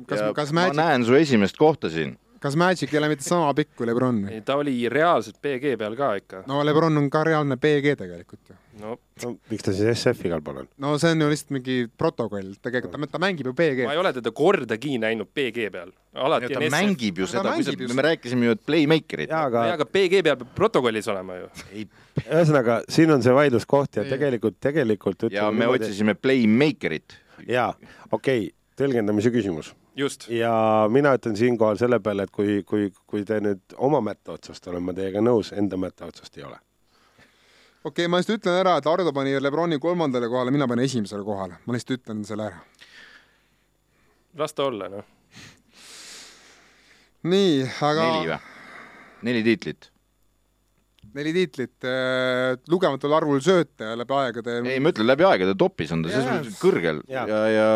kas, 0.06 0.24
kas 0.36 0.54
ma 0.54 0.68
Magic, 0.68 0.80
näen 0.80 1.06
su 1.08 1.18
esimest 1.18 1.60
kohta 1.60 1.92
siin. 1.92 2.16
Kas 2.40 2.56
Magic 2.56 2.92
ei 2.92 2.98
ole 2.98 3.10
mitte 3.12 3.24
sama 3.26 3.52
pikk 3.56 3.74
kui 3.76 3.86
Lebron? 3.88 4.22
ta 4.44 4.56
oli 4.60 4.74
reaalselt 4.88 5.38
BG 5.44 5.76
peal 5.78 5.96
ka 5.98 6.10
ikka. 6.16 6.42
no 6.48 6.62
Lebron 6.64 6.96
on 6.96 7.08
ka 7.12 7.22
reaalne 7.28 7.56
BG 7.60 7.94
tegelikult 8.00 8.52
ju. 8.52 8.56
no 8.80 8.96
no 9.24 9.32
miks 9.50 9.66
ta 9.66 9.74
siis 9.76 9.90
SF 9.92 10.24
igal 10.30 10.40
pool 10.44 10.62
on? 10.62 10.70
no 10.80 10.94
see 11.00 11.12
on 11.12 11.24
ju 11.24 11.28
lihtsalt 11.32 11.52
mingi 11.58 11.76
protokoll, 12.00 12.54
tegelikult 12.64 12.96
ta, 12.96 13.10
ta 13.16 13.22
mängib 13.22 13.50
ju 13.50 13.54
BG 13.56 13.84
ma. 13.84 13.94
ei 13.94 14.00
ole 14.00 14.12
teda 14.16 14.32
kordagi 14.36 14.96
näinud 15.02 15.28
BG 15.36 15.68
peal. 15.74 15.92
alati 16.14 16.48
ta 16.48 16.62
on 16.62 16.66
SF. 16.68 16.76
mängib 16.76 17.20
ju 17.20 17.28
Ta 17.28 17.34
seda, 17.34 17.56
mängib 17.56 17.84
just. 17.84 17.96
me 17.98 18.06
rääkisime 18.08 18.48
ju, 18.48 18.56
et 18.56 18.64
playmaker'id. 18.70 19.34
jaa, 19.34 19.42
aga 19.50 19.66
aga 19.74 19.88
BG 19.90 20.22
peal 20.22 20.40
peab 20.40 20.54
protokollis 20.56 21.10
olema 21.12 21.36
ju. 21.42 21.50
ühesõnaga, 22.24 22.80
siin 22.88 23.12
on 23.12 23.26
see 23.26 23.36
vaidluskoht 23.36 24.00
ja 24.00 24.06
Ei. 24.06 24.14
tegelikult, 24.14 24.56
tegelikult 24.60 25.28
ja 25.32 25.50
me 25.52 25.68
otsisime 25.68 26.16
playmaker'it. 26.16 27.20
jaa, 27.48 27.74
okei 28.08 28.48
okay,, 28.48 28.50
tõlgendamise 28.80 29.28
küsimus 29.34 29.74
just. 29.96 30.28
ja 30.30 30.52
mina 30.92 31.14
ütlen 31.18 31.36
siinkohal 31.36 31.78
selle 31.80 32.00
peale, 32.00 32.26
et 32.26 32.34
kui, 32.34 32.60
kui, 32.66 32.90
kui 33.06 33.24
te 33.26 33.40
nüüd 33.42 33.76
oma 33.78 34.02
mätta 34.04 34.36
otsast 34.36 34.66
olen 34.70 34.84
ma 34.86 34.94
teiega 34.96 35.22
nõus, 35.24 35.52
enda 35.56 35.78
mätta 35.80 36.08
otsast 36.10 36.38
ei 36.38 36.46
ole. 36.46 36.58
okei 37.84 38.04
okay,, 38.04 38.10
ma 38.10 38.20
lihtsalt 38.20 38.40
ütlen 38.40 38.60
ära, 38.62 38.76
et 38.80 38.90
Ardo 38.90 39.12
pani 39.16 39.36
Lebroni 39.40 39.80
kolmandale 39.82 40.30
kohale, 40.32 40.54
mina 40.54 40.68
panin 40.70 40.86
esimesele 40.88 41.26
kohale, 41.26 41.60
ma 41.66 41.76
lihtsalt 41.76 41.98
ütlen 41.98 42.24
selle 42.28 42.50
ära. 42.50 42.64
las 44.40 44.56
ta 44.56 44.68
olla, 44.70 44.90
noh. 44.92 45.06
nii, 47.30 47.64
aga 47.86 48.10
neli 48.10 48.34
või? 48.34 48.42
neli 49.28 49.42
tiitlit. 49.44 49.90
neli 51.14 51.32
tiitlit 51.34 51.88
äh,, 51.88 52.56
lugematul 52.70 53.12
arvul 53.16 53.42
sööte 53.44 53.94
läbi 53.98 54.16
aegade. 54.22 54.60
ei, 54.64 54.80
ma 54.80 54.94
ütlen, 54.94 55.08
läbi 55.10 55.26
aegade 55.28 55.56
topis 55.58 55.92
on 55.96 56.04
ta, 56.06 56.14
selles 56.14 56.30
mõttes 56.30 56.60
kõrgel 56.62 57.02
Jaa. 57.10 57.26
ja, 57.28 57.40
ja 57.50 57.68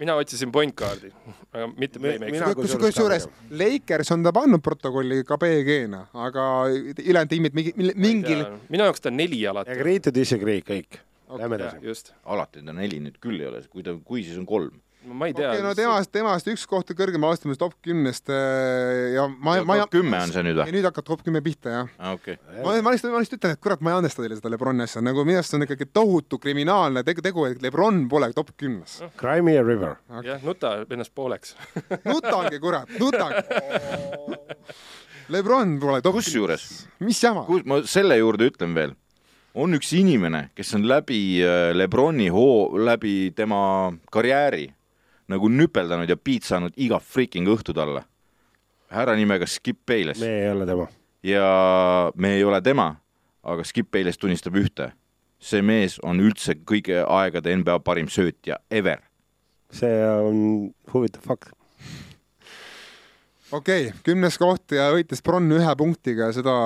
mina 0.00 0.16
otsisin 0.18 0.52
point 0.52 0.74
guard'i, 0.76 1.10
aga 1.52 1.68
mitte 1.70 2.00
Mi- 2.02 2.16
playmaker'i 2.18 2.78
kusjuures 2.82 3.28
Lakers 3.50 4.12
on 4.14 4.24
ta 4.26 4.32
pannud 4.34 4.62
protokolli 4.64 5.22
ka 5.28 5.38
BG-na, 5.40 6.04
aga 6.26 6.46
ülejäänud 6.72 7.30
tiimid 7.30 7.58
mingi, 7.58 7.74
mingil, 7.94 8.44
minu 8.72 8.88
jaoks 8.88 9.04
ta 9.04 9.12
on 9.12 9.18
neli 9.20 9.42
alati. 9.50 9.74
Agree 9.74 10.00
to 10.02 10.14
disagree, 10.14 10.64
kõik 10.64 10.98
okay,. 11.28 11.38
Lähme 11.44 11.60
edasi. 11.60 11.82
just. 11.86 12.12
alati 12.24 12.64
ta 12.64 12.74
neli 12.76 13.00
nüüd 13.04 13.20
küll 13.22 13.42
ei 13.42 13.50
ole, 13.50 13.62
kui 13.70 13.86
ta, 13.86 13.96
kui 14.04 14.24
siis 14.26 14.38
on 14.40 14.48
kolm. 14.48 14.80
Ma 15.12 15.28
ei 15.28 15.34
tea 15.36 15.50
okei, 15.50 15.62
no 15.64 15.72
temast, 15.76 16.10
temast 16.14 16.48
üks 16.50 16.64
koht 16.68 16.90
kõrgem 16.96 17.24
astumis 17.28 17.60
top 17.60 17.74
kümnest 17.84 18.30
äh, 18.32 19.14
ja 19.16 19.26
ma, 19.28 19.56
ma 19.66 19.76
top 19.82 19.92
kümme 19.96 20.20
on 20.24 20.32
see 20.32 20.44
nüüd 20.46 20.58
ja 20.58 20.66
või? 20.66 20.74
nüüd 20.76 20.88
hakkab 20.88 21.06
top 21.08 21.24
kümme 21.26 21.42
pihta, 21.44 21.74
jah. 21.74 21.92
okei. 22.14 22.38
ma, 22.64 22.74
ma 22.84 22.94
lihtsalt, 22.94 23.12
ma 23.12 23.22
lihtsalt 23.22 23.38
ütlen, 23.38 23.56
et 23.56 23.62
kurat, 23.64 23.84
ma 23.84 23.92
ei 23.92 23.98
andesta 24.00 24.24
teile 24.24 24.38
seda 24.38 24.52
Lebroni 24.52 24.86
asja, 24.86 25.02
nagu 25.04 25.24
minu 25.26 25.40
arust 25.40 25.52
see 25.52 25.60
on 25.60 25.66
ikkagi 25.66 25.88
tohutu 25.92 26.40
kriminaalne 26.42 27.04
tegu, 27.06 27.24
tegu, 27.24 27.46
et 27.50 27.62
Lebron 27.64 28.04
pole 28.10 28.30
top 28.36 28.54
kümnes. 28.60 28.98
Cry 29.20 29.44
me 29.44 29.56
a 29.58 29.64
river. 29.64 29.96
jah, 30.24 30.42
nuta 30.44 30.76
ennast 30.88 31.14
pooleks. 31.16 31.56
nutangi, 32.10 32.60
kurat, 32.62 32.92
nutangi. 33.00 33.44
Lebron 35.34 35.78
pole 35.80 36.02
top. 36.04 36.18
kusjuures, 36.20 36.68
mis 37.04 37.20
jama? 37.22 37.46
kus 37.48 37.64
ma 37.68 37.80
selle 37.88 38.18
juurde 38.20 38.48
ütlen 38.50 38.76
veel, 38.76 38.94
on 39.54 39.76
üks 39.76 39.92
inimene, 39.96 40.48
kes 40.56 40.74
on 40.78 40.88
läbi 40.88 41.20
äh, 41.44 41.70
Lebroni 41.76 42.30
hoo, 42.32 42.74
läbi 42.80 43.32
tema 43.36 43.92
karjääri 44.12 44.66
nagu 45.28 45.48
nüpeldanud 45.48 46.10
ja 46.10 46.16
piitsanud 46.16 46.76
iga 46.76 46.98
freaking 47.00 47.48
õhtu 47.48 47.74
talle. 47.76 48.04
härra 48.94 49.16
nimega 49.16 49.46
Skip 49.46 49.78
Bayless 49.86 50.20
me 50.20 50.42
ei 50.42 50.50
ole 50.50 50.66
tema. 50.66 50.86
ja 51.22 52.12
me 52.14 52.34
ei 52.36 52.44
ole 52.44 52.60
tema, 52.62 52.94
aga 53.42 53.64
Skip 53.64 53.90
Bayless 53.90 54.18
tunnistab 54.18 54.56
ühte. 54.56 54.92
see 55.38 55.62
mees 55.62 55.98
on 56.02 56.20
üldse 56.20 56.54
kõige 56.54 57.04
aegade 57.04 57.56
NBA 57.56 57.80
parim 57.80 58.08
söötja 58.08 58.58
ever. 58.70 59.00
see 59.70 60.04
on 60.06 60.70
huvitav 60.92 61.22
fakt. 61.22 61.52
okei 63.50 63.88
okay,, 63.88 64.00
kümnes 64.04 64.38
koht 64.38 64.72
ja 64.72 64.90
võitis 64.92 65.22
Bronn 65.22 65.52
ühe 65.52 65.76
punktiga 65.76 66.30
ja 66.30 66.32
seda, 66.32 66.56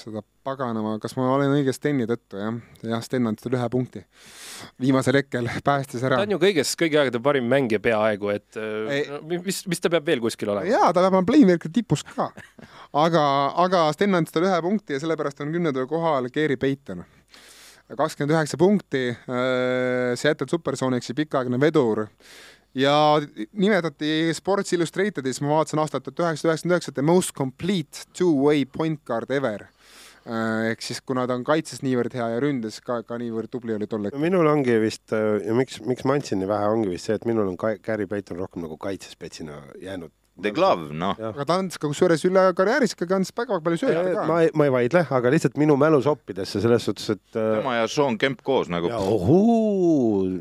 seda 0.00 0.22
paganama, 0.46 0.96
kas 1.02 1.14
ma 1.18 1.26
olen 1.34 1.52
õige 1.54 1.72
Steni 1.76 2.06
tõttu 2.08 2.40
jah, 2.40 2.56
jah, 2.86 3.02
Sten 3.04 3.28
andis 3.28 3.46
ühe 3.48 3.68
punkti. 3.72 4.02
viimasel 4.80 5.20
hetkel 5.20 5.48
päästis 5.68 6.04
ära 6.06 6.20
ta 6.20 6.26
on 6.28 6.34
ju 6.36 6.40
kõiges 6.42 6.72
kõigi 6.80 7.00
aegade 7.00 7.22
parim 7.22 7.48
mängija 7.50 7.82
peaaegu, 7.84 8.32
et 8.34 8.58
Ei. 8.60 9.04
äh, 9.06 9.14
no, 9.14 9.40
mis, 9.46 9.62
mis 9.70 9.82
ta 9.82 9.92
peab 9.92 10.06
veel 10.08 10.22
kuskil 10.24 10.52
olema? 10.52 10.68
jaa, 10.68 10.92
ta 10.92 11.04
peab 11.04 11.14
olema 11.14 11.28
playmaker 11.28 11.72
tipus 11.74 12.04
ka. 12.08 12.30
aga, 13.04 13.24
aga 13.66 13.86
Sten 13.96 14.18
andis 14.18 14.34
talle 14.34 14.50
ühe 14.50 14.60
punkti 14.66 14.96
ja 14.96 15.02
sellepärast 15.02 15.44
on 15.44 15.52
kümnendal 15.54 15.88
kohal 15.90 16.30
Gary 16.34 16.56
Payton. 16.60 17.04
kakskümmend 17.96 18.36
üheksa 18.36 18.60
punkti 18.60 19.08
äh,, 19.10 20.16
Seattle 20.16 20.48
Supersonicsi 20.50 21.16
pikaaegne 21.18 21.60
vedur 21.60 22.06
ja 22.74 23.20
nimetati 23.52 24.30
Sports 24.34 24.72
Illustratedis, 24.72 25.40
ma 25.40 25.56
vaatasin 25.56 25.82
aastat 25.82 26.06
tuhat 26.06 26.22
üheksasada 26.22 26.52
üheksakümmend 26.52 26.76
üheksa, 26.76 26.94
the 26.94 27.02
most 27.02 27.34
complete 27.34 28.06
two-way 28.16 28.64
point 28.64 29.04
guard 29.04 29.30
ever. 29.30 29.66
Ehk 30.26 30.82
siis 30.84 31.00
kuna 31.06 31.26
ta 31.28 31.36
on 31.38 31.44
kaitses 31.46 31.82
niivõrd 31.84 32.14
hea 32.16 32.28
ja 32.34 32.40
ründes 32.42 32.80
ka, 32.84 33.00
ka 33.06 33.18
niivõrd 33.20 33.50
tubli 33.52 33.74
oli 33.76 33.88
tol 33.90 34.04
hetkel. 34.06 34.20
minul 34.22 34.48
ongi 34.50 34.76
vist 34.82 35.14
äh, 35.16 35.40
ja 35.46 35.56
miks, 35.56 35.80
miks 35.86 36.04
ma 36.08 36.18
andsin 36.18 36.42
nii 36.42 36.50
vähe, 36.50 36.70
ongi 36.74 36.92
vist 36.92 37.08
see, 37.08 37.16
et 37.16 37.28
minul 37.28 37.52
on 37.52 37.60
Gary 37.60 38.08
Payton 38.10 38.40
rohkem 38.40 38.66
nagu 38.66 38.76
kaitsespetsina 38.80 39.62
jäänud. 39.80 40.12
The 40.40 40.52
Glove, 40.56 40.94
noh, 40.96 41.18
aga 41.20 41.44
ta 41.44 41.56
andis 41.60 41.76
ka 41.76 41.88
kusjuures 41.90 42.22
üle 42.24 42.42
karjääris 42.56 42.94
ikkagi 42.94 43.12
andis 43.18 43.32
väga 43.36 43.58
palju 43.64 43.80
sööte 43.82 44.14
ka. 44.14 44.22
ma 44.28 44.38
ei, 44.46 44.52
ma 44.56 44.68
ei 44.68 44.72
vaidle, 44.72 45.02
aga 45.16 45.32
lihtsalt 45.34 45.58
minu 45.60 45.76
mälu 45.80 46.00
soppidesse 46.04 46.62
selles 46.64 46.86
suhtes, 46.88 47.10
et 47.12 47.36
äh, 47.36 47.58
tema 47.58 47.74
ja 47.76 47.88
Sean 47.90 48.16
Kemp 48.20 48.40
koos 48.46 48.70
nagu 48.72 48.88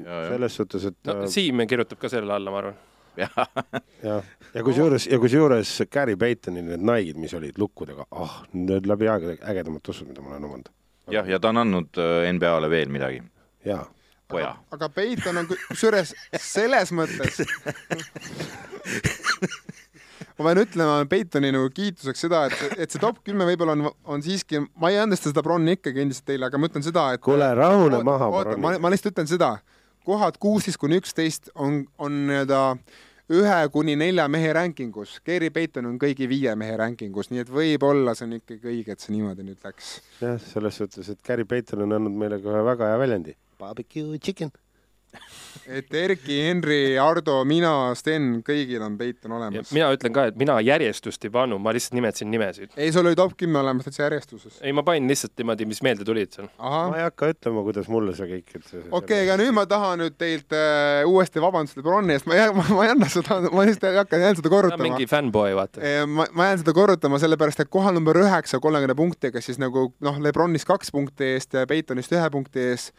selles 0.08 0.56
suhtes, 0.56 0.88
et 0.94 1.10
no 1.10 1.18
äh, 1.26 1.28
Siim 1.34 1.66
kirjutab 1.68 2.00
ka 2.00 2.12
sellele 2.12 2.38
alla, 2.38 2.54
ma 2.54 2.62
arvan. 2.64 2.80
jah, 3.20 3.50
jah, 4.04 4.24
ja 4.56 4.64
kusjuures 4.66 5.06
ja 5.12 5.20
kusjuures 5.22 5.76
Gary 5.92 6.16
Paytoni 6.20 6.64
need 6.66 6.84
naigid, 6.88 7.20
mis 7.22 7.34
olid 7.38 7.58
lukkudega, 7.62 8.08
ah, 8.12 8.42
need 8.54 8.88
läbi 8.90 9.10
aegade 9.12 9.38
ägedamad 9.52 9.84
tossud, 9.86 10.08
mida 10.10 10.24
ma 10.26 10.36
olen 10.36 10.50
omanud. 10.50 10.70
jah, 11.12 11.28
ja 11.30 11.40
ta 11.40 11.52
on 11.54 11.64
andnud 11.66 12.00
äh, 12.02 12.28
NBA-le 12.34 12.70
veel 12.72 12.90
midagi, 12.94 13.22
jaa, 13.66 13.84
poja. 14.30 14.56
aga 14.72 14.90
Peiton 14.94 15.38
on 15.44 15.50
ku- 15.50 15.60
kusjuures 15.72 16.14
selles 16.40 16.94
mõttes 16.96 17.42
ma 20.40 20.46
pean 20.54 20.62
ütlema 20.64 21.00
Peitoni 21.12 21.52
nagu 21.52 21.68
kiituseks 21.76 22.24
seda, 22.26 22.46
et, 22.48 22.78
et 22.86 22.94
see 22.94 23.02
top 23.02 23.20
kümme 23.28 23.48
võib-olla 23.50 23.76
on, 23.76 23.90
on 24.16 24.24
siiski, 24.24 24.62
ma 24.80 24.92
ei 24.94 25.00
andesta 25.02 25.32
seda 25.32 25.44
Bronni 25.46 25.76
ikkagi 25.78 26.04
endiselt 26.06 26.28
teile, 26.30 26.48
aga 26.48 26.62
ma 26.62 26.70
ütlen 26.72 26.86
seda, 26.86 27.10
et 27.18 27.24
kuule, 27.26 27.50
rahune 27.60 28.00
oota, 28.00 28.08
maha, 28.08 28.30
oota, 28.32 28.56
ma, 28.56 28.70
Bronni. 28.72 28.84
ma 28.86 28.94
lihtsalt 28.94 29.14
ütlen 29.16 29.30
seda, 29.32 29.52
kohad 30.08 30.40
kuusteist 30.42 30.80
kuni 30.82 31.02
üksteist 31.02 31.52
on, 31.60 31.84
on 32.02 32.16
nii-öelda 32.30 32.62
ühe 33.30 33.58
kuni 33.74 33.96
nelja 34.00 34.26
mehe 34.32 34.54
rankingus, 34.58 35.20
Gary 35.26 35.52
Payton 35.54 35.86
on 35.92 36.00
kõigi 36.02 36.28
viie 36.30 36.56
mehe 36.58 36.78
rankingus, 36.82 37.30
nii 37.30 37.44
et 37.44 37.52
võib-olla 37.54 38.16
see 38.18 38.26
on 38.26 38.38
ikkagi 38.40 38.72
õige, 38.72 38.96
et 38.96 39.06
see 39.06 39.14
niimoodi 39.14 39.46
nüüd 39.46 39.62
läks. 39.66 39.92
jah, 40.22 40.40
selles 40.42 40.82
suhtes, 40.82 41.12
et 41.14 41.22
Gary 41.26 41.46
Payton 41.46 41.86
on 41.86 42.00
andnud 42.00 42.18
meile 42.24 42.42
ka 42.42 42.50
ühe 42.56 42.64
väga 42.66 42.90
hea 42.90 42.98
väljendi. 43.04 43.36
Barbecue 43.60 44.18
chicken. 44.18 44.52
Et 45.70 45.94
Erki, 45.94 46.38
Henri, 46.48 46.98
Ardo, 47.02 47.40
mina, 47.48 47.72
Sten, 47.98 48.40
kõigil 48.46 48.82
on 48.84 48.96
Payton 48.98 49.36
olemas. 49.38 49.72
mina 49.76 49.90
ütlen 49.94 50.14
ka, 50.16 50.26
et 50.32 50.38
mina 50.40 50.56
järjestust 50.66 51.26
ei 51.28 51.34
pannud, 51.34 51.62
ma 51.62 51.74
lihtsalt 51.76 51.98
nimetasin 51.98 52.32
nimesid. 52.32 52.74
ei, 52.78 52.92
sul 52.96 53.06
oli 53.06 53.18
top 53.18 53.36
kümme 53.40 53.62
olemas 53.62 53.88
täitsa 53.88 54.06
järjestuses. 54.08 54.60
ei, 54.62 54.74
ma 54.74 54.84
panin 54.88 55.10
lihtsalt 55.10 55.36
niimoodi, 55.38 55.68
mis 55.70 55.82
meelde 55.86 56.08
tulid 56.08 56.34
seal. 56.36 56.50
ma, 56.58 56.98
ei 56.98 57.06
hakka 57.06 57.32
ütlema, 57.36 57.64
kuidas 57.68 57.90
mulle 57.92 58.16
see 58.18 58.30
kõik, 58.32 58.56
see 58.70 58.84
okei, 59.02 59.22
aga 59.28 59.38
nüüd 59.42 59.54
ma 59.58 59.66
tahan 59.70 60.02
nüüd 60.04 60.18
teilt 60.20 60.58
äh, 60.58 61.04
uuesti 61.10 61.44
vabandust 61.44 61.82
Bronni 61.86 62.18
eest, 62.18 62.30
ma 62.30 62.40
ei, 62.40 62.48
ma, 62.56 62.66
ma 62.74 62.88
ei 62.88 62.94
anna 62.96 63.12
seda, 63.12 63.40
ma 63.54 63.68
lihtsalt 63.68 63.90
ei 63.92 64.02
hakka, 64.02 64.22
jään 64.26 64.42
seda 64.42 64.54
korrutama 64.54 64.88
mingi. 64.90 65.10
fännboi, 65.10 65.54
vaata. 65.60 65.94
ma, 66.10 66.28
ma 66.34 66.50
jään 66.50 66.64
seda 66.64 66.76
korrutama, 66.78 67.22
sellepärast 67.22 67.66
et 67.66 67.74
kohal 67.74 67.98
number 67.98 68.18
üheksa 68.24 68.62
kolmekümne 68.64 68.98
punktiga 68.98 69.44
siis 69.44 69.62
nagu 69.62 69.90
noh, 70.06 70.20
Lebronist 70.24 70.68
kaks 70.70 70.92
punkti 70.96 71.36
eest 71.36 71.54
ja 71.56 71.68
Peitonist 71.70 72.14
ühe 72.16 72.34
punkti 72.34 72.72
ees 72.72 72.90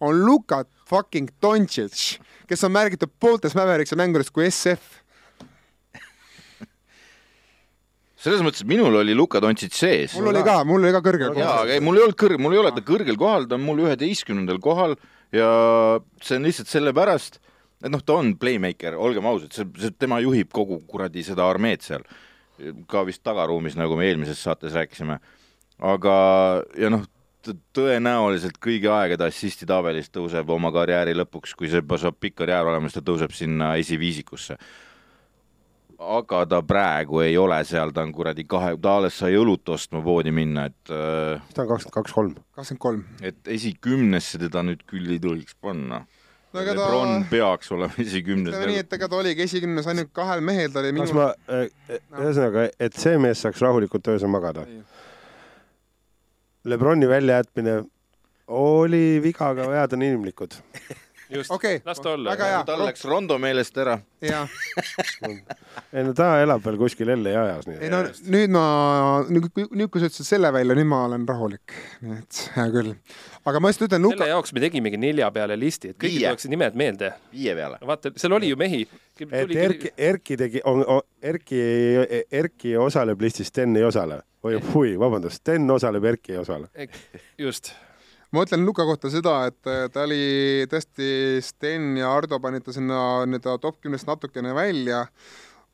on 0.00 0.24
Luka 0.26 0.64
fucking 0.88 1.30
Doncic, 1.42 2.18
kes 2.48 2.64
on 2.64 2.74
märgitud 2.74 3.10
pooltes 3.20 3.56
Mäverikse 3.56 3.98
mängudest 3.98 4.32
kui 4.34 4.46
SF. 4.50 5.02
selles 8.26 8.42
mõttes, 8.42 8.64
et 8.64 8.70
minul 8.70 8.96
oli 8.98 9.14
Luka 9.14 9.40
Doncic 9.42 9.74
sees. 9.76 10.16
mul 10.18 10.32
oli 10.32 10.42
ka, 10.46 10.58
mul 10.66 10.82
oli 10.82 10.94
ka 10.94 11.02
kõrgel 11.04 11.30
jaa, 11.30 11.36
kohal 11.36 11.60
aga 11.62 11.74
ei, 11.76 11.82
mul 11.84 11.98
ei 11.98 12.06
olnud 12.06 12.18
kõrg, 12.18 12.40
mul 12.42 12.56
ei 12.56 12.62
ole 12.62 12.72
ta 12.74 12.82
kõrgel 12.86 13.18
kohal, 13.20 13.46
ta 13.46 13.58
on 13.58 13.66
mul 13.66 13.84
üheteistkümnendal 13.84 14.58
kohal 14.64 14.96
ja 15.34 15.50
see 16.22 16.38
on 16.40 16.48
lihtsalt 16.48 16.70
sellepärast, 16.70 17.38
et 17.84 17.92
noh, 17.92 18.02
ta 18.02 18.16
on 18.18 18.32
playmaker, 18.40 18.96
olgem 18.98 19.26
ausad, 19.30 19.54
see, 19.54 19.92
tema 20.00 20.18
juhib 20.24 20.50
kogu 20.54 20.80
kuradi 20.90 21.22
seda 21.26 21.46
armeed 21.46 21.84
seal. 21.86 22.06
ka 22.88 23.02
vist 23.04 23.20
tagaruumis, 23.20 23.74
nagu 23.76 23.98
me 23.98 24.06
eelmises 24.08 24.40
saates 24.40 24.72
rääkisime. 24.72 25.18
aga, 25.78 26.14
ja 26.80 26.88
noh, 26.90 27.04
tõenäoliselt 27.76 28.58
kõigi 28.62 28.88
aegade 28.90 29.28
assisti 29.28 29.66
tabelis 29.68 30.10
tõuseb 30.10 30.50
oma 30.50 30.72
karjääri 30.74 31.14
lõpuks, 31.16 31.54
kui 31.58 31.70
see 31.70 31.82
juba 31.82 31.98
saab 32.02 32.18
pikk 32.20 32.40
karjäär 32.42 32.66
olema, 32.66 32.90
siis 32.90 33.00
ta 33.00 33.06
tõuseb 33.10 33.34
sinna 33.36 33.74
esiviisikusse 33.80 34.58
aga 35.96 36.42
ta 36.46 36.60
praegu 36.62 37.22
ei 37.24 37.36
ole 37.40 37.56
seal, 37.64 37.92
ta 37.94 38.02
on 38.04 38.12
kuradi 38.12 38.44
kahe, 38.48 38.74
ta 38.82 38.96
alles 38.98 39.16
sai 39.16 39.36
õlut 39.38 39.68
ostma 39.72 40.02
poodi 40.04 40.32
minna, 40.34 40.66
et 40.68 40.92
äh, 40.92 41.40
ta 41.56 41.64
on 41.64 41.70
kakskümmend 41.72 41.94
kaks, 41.94 42.12
kolm. 42.12 42.34
kakskümmend 42.58 42.82
kolm. 42.84 43.04
et 43.24 43.52
esikümnesse 43.56 44.40
teda 44.42 44.62
nüüd 44.66 44.84
küll 44.88 45.08
ei 45.16 45.22
tohiks 45.22 45.56
panna 45.60 46.04
No 46.56 46.62
ega 46.62 46.72
ta- 46.72 46.84
Lebron 46.86 47.24
peaks 47.28 47.72
olema 47.74 47.92
esikümnes 48.00 48.54
ütleme 48.54 48.70
nii, 48.70 48.82
et 48.84 48.92
ega 48.96 49.08
ta 49.12 49.18
oligi 49.18 49.44
esikümnes 49.44 49.88
ainult 49.92 50.12
kahel 50.16 50.40
mehel, 50.44 50.70
ta 50.72 50.80
oli 50.80 50.92
kas 50.94 51.12
minul 51.12 51.18
ma, 51.18 51.58
ühesõnaga, 52.22 52.68
et 52.80 52.96
see 52.96 53.18
mees 53.20 53.42
saaks 53.44 53.60
rahulikult 53.64 54.08
öösel 54.14 54.30
magada. 54.32 54.64
Lebroni 56.66 57.08
väljajätmine 57.08 57.82
oli 58.46 59.20
viga, 59.22 59.52
aga 59.54 59.68
vead 59.70 59.92
on 59.94 60.02
inimlikud. 60.02 60.56
just 61.30 61.50
Okei, 61.50 61.80
las 61.84 62.00
ta 62.00 62.10
olla. 62.10 62.36
tal 62.66 62.84
läks 62.86 63.04
Rondo 63.04 63.38
meelest 63.38 63.78
ära. 63.78 63.98
ei 65.92 66.04
no 66.06 66.12
ta 66.14 66.28
elab 66.42 66.62
veel 66.64 66.78
kuskil 66.78 67.10
LA 67.14 67.34
ajas, 67.42 67.66
nii 67.66 67.78
ei 67.82 67.90
no 67.90 68.02
nüüd 68.34 68.54
ma, 68.54 68.64
nüüd 69.30 69.88
kui 69.90 70.02
sa 70.02 70.10
ütlesid 70.10 70.28
selle 70.28 70.52
välja, 70.54 70.76
nüüd 70.78 70.90
ma 70.90 71.04
olen 71.08 71.26
rahulik, 71.28 71.74
nii 72.02 72.18
et 72.20 72.42
hea 72.56 72.66
küll. 72.74 72.92
aga 73.44 73.62
ma 73.62 73.72
lihtsalt 73.72 73.88
ütlen, 73.88 74.06
selle 74.06 74.14
Luka, 74.14 74.30
jaoks 74.30 74.54
me 74.54 74.62
tegimegi 74.66 75.00
nelja 75.02 75.30
peale 75.34 75.58
listi, 75.58 75.94
et 75.94 75.98
kõigil 76.02 76.22
tuleksid 76.28 76.54
nimed 76.54 76.78
meelde. 76.78 77.12
viie 77.34 77.56
peale. 77.58 77.82
vaata, 77.90 78.14
seal 78.18 78.38
oli 78.38 78.52
ju 78.52 78.60
mehi. 78.62 78.86
et 79.26 79.56
Erki, 79.66 79.94
Erki 79.96 80.38
tegi, 80.38 80.62
Erki, 81.34 81.60
Erki 82.30 82.78
osaleb 82.78 83.22
listis, 83.22 83.50
Sten 83.50 83.74
ei 83.78 83.86
osale. 83.86 84.22
Või 84.46 84.60
hui, 84.72 84.94
vabandust, 85.00 85.42
Sten 85.42 85.70
osaleb, 85.70 86.04
Erki 86.12 86.36
ei 86.36 86.42
osale. 86.42 86.70
just, 87.38 87.72
ma 88.32 88.44
ütlen 88.46 88.64
Luka 88.66 88.86
kohta 88.88 89.10
seda, 89.12 89.38
et 89.50 89.60
ta 89.92 90.06
oli 90.06 90.68
tõesti, 90.70 91.42
Sten 91.44 91.96
ja 92.00 92.14
Ardo 92.14 92.40
panid 92.42 92.66
ta 92.66 92.74
sinna 92.76 93.00
nii-öelda 93.26 93.58
top 93.62 93.82
kümnest 93.82 94.08
natukene 94.08 94.54
välja 94.56 95.06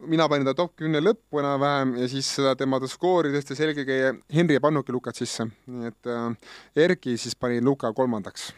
mina 0.06 0.28
panin 0.28 0.46
ta 0.46 0.54
top 0.56 0.74
kümne 0.78 1.00
lõppu 1.02 1.40
enam-vähem 1.42 1.94
ja 2.00 2.08
siis 2.11 2.28
seda 2.37 2.54
tema 2.58 2.80
ta 2.82 2.88
skoori 2.90 3.32
tõstis 3.35 3.61
eelkõige 3.62 3.98
Henri 4.35 4.58
ei 4.58 4.62
pannudki 4.62 4.94
Lukat 4.94 5.18
sisse, 5.18 5.46
nii 5.70 5.90
et 5.92 6.11
äh, 6.11 6.54
Erki 6.87 7.16
siis 7.20 7.37
pani 7.38 7.62
Luka 7.62 7.92
kolmandaks. 7.94 8.50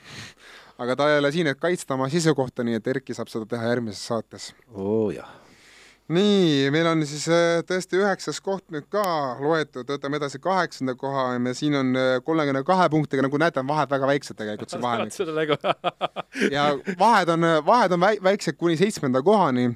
aga 0.78 0.96
ta 0.96 1.10
ei 1.12 1.20
ole 1.20 1.32
siin, 1.32 1.50
et 1.50 1.60
kaitsta 1.60 1.94
oma 1.94 2.08
seisukohta, 2.12 2.64
nii 2.66 2.80
et 2.80 2.92
Erki 2.94 3.14
saab 3.14 3.30
seda 3.32 3.46
teha 3.50 3.72
järgmises 3.74 4.06
saates. 4.06 4.52
oo 4.72 5.10
jah. 5.14 5.43
nii, 6.12 6.70
meil 6.74 6.86
on 6.90 7.02
siis 7.08 7.24
äh, 7.32 7.62
tõesti 7.64 7.96
üheksas 7.96 8.40
koht 8.44 8.66
nüüd 8.74 8.84
ka 8.92 9.04
loetud, 9.40 9.88
võtame 9.88 10.18
edasi 10.20 10.40
kaheksanda 10.42 10.92
koha 11.00 11.30
ja 11.38 11.54
siin 11.56 11.76
on 11.78 11.94
äh, 11.96 12.16
kolmekümne 12.24 12.60
kahe 12.66 12.88
punktiga, 12.92 13.24
nagu 13.24 13.40
näete, 13.40 13.62
on 13.62 13.70
vahed 13.70 13.92
väga 13.94 14.10
väiksed 14.10 14.36
tegelikult 14.36 14.74
see 14.74 14.82
vahemik. 14.84 15.16
nagu 15.38 15.56
ja 16.56 16.66
vahed 17.00 17.32
on, 17.32 17.48
vahed 17.66 17.96
on 17.96 18.04
väi- 18.04 18.20
väiksed 18.24 18.60
kuni 18.60 18.76
seitsmenda 18.80 19.22
kohani, 19.24 19.70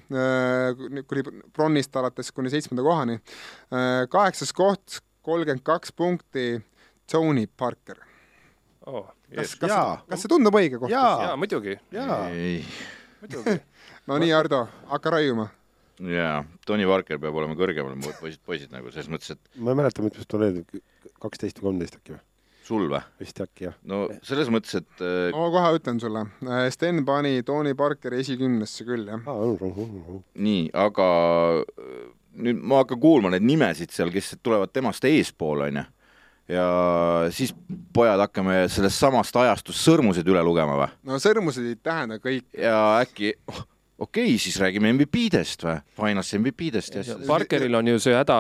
kuni 1.09 1.25
Bronnist 1.57 1.97
alates 1.97 2.33
kuni 2.37 2.53
seitsmenda 2.53 2.85
kohani. 2.85 3.21
kaheksas 4.13 4.53
koht, 4.53 5.01
kolmkümmend 5.25 5.65
kaks 5.65 5.93
punkti, 5.97 6.51
Tony 7.11 7.47
Parker. 7.47 8.05
oh,. 8.87 9.07
kas, 9.35 9.57
kas 9.57 9.73
kas 10.09 10.25
see 10.25 10.29
tundub 10.29 10.57
õige 10.61 10.81
koht? 10.81 10.93
Jaa. 10.93 11.37
muidugi, 11.41 11.81
muidugi. 11.93 13.61
no 14.09 14.19
nii, 14.21 14.33
Ardo, 14.37 14.67
hakka 14.93 15.17
raiuma. 15.17 15.49
jaa, 15.99 16.41
Tony 16.67 16.87
Parker 16.89 17.21
peab 17.23 17.37
olema 17.41 17.57
kõrgemal, 17.59 17.97
mu 17.99 18.15
poisid, 18.21 18.43
poisid 18.47 18.75
nagu 18.75 18.93
selles 18.95 19.11
mõttes, 19.13 19.35
et 19.35 19.63
ma 19.63 19.75
ei 19.75 19.81
mäleta, 19.81 20.05
mitmes 20.05 20.29
ta 20.29 20.39
oli, 20.39 20.65
kaksteist 21.23 21.61
või 21.61 21.71
kolmteist 21.71 21.99
äkki 21.99 22.15
või? 22.17 22.25
sul 22.69 22.89
või? 22.93 23.01
vist 23.21 23.41
äkki 23.43 23.69
jah. 23.69 23.77
no 23.89 24.05
selles 24.27 24.51
mõttes, 24.53 24.79
et 24.83 25.03
äh, 25.05 25.35
ma 25.35 25.49
kohe 25.55 25.75
ütlen 25.79 26.01
sulle, 26.03 26.25
Sten 26.75 27.03
pani 27.09 27.43
Tony 27.47 27.75
Parkeri 27.79 28.21
esikümnesse 28.25 28.87
küll, 28.89 29.09
jah. 29.09 29.23
nii, 30.49 30.65
aga 30.87 31.07
äh, 31.63 32.03
nüüd 32.45 32.61
ma 32.63 32.83
hakkan 32.83 33.01
kuulma 33.03 33.33
neid 33.35 33.47
nimesid 33.47 33.95
seal, 33.95 34.13
kes 34.15 34.37
tulevad 34.43 34.73
temast 34.75 35.07
eespool, 35.09 35.65
onju. 35.69 35.87
ja 36.53 36.69
siis 37.35 37.55
pojad 37.95 38.21
hakkame 38.27 38.61
sellest 38.73 39.01
samast 39.01 39.37
ajastust 39.37 39.83
sõrmuseid 39.85 40.29
üle 40.29 40.45
lugema 40.45 40.79
või? 40.83 40.93
no 41.09 41.19
sõrmused 41.23 41.67
ei 41.67 41.81
tähenda 41.81 42.21
kõik. 42.23 42.47
ja 42.57 42.79
äkki, 43.03 43.35
okei 43.99 44.25
okay,, 44.25 44.39
siis 44.39 44.59
räägime 44.63 44.93
MVP-dest 44.95 45.65
või? 45.67 45.79
Finals 45.99 46.31
MVP-dest 46.39 46.99
Parkeril 47.27 47.75
on 47.75 47.91
ju 47.91 47.99
see 48.03 48.15
häda, 48.15 48.37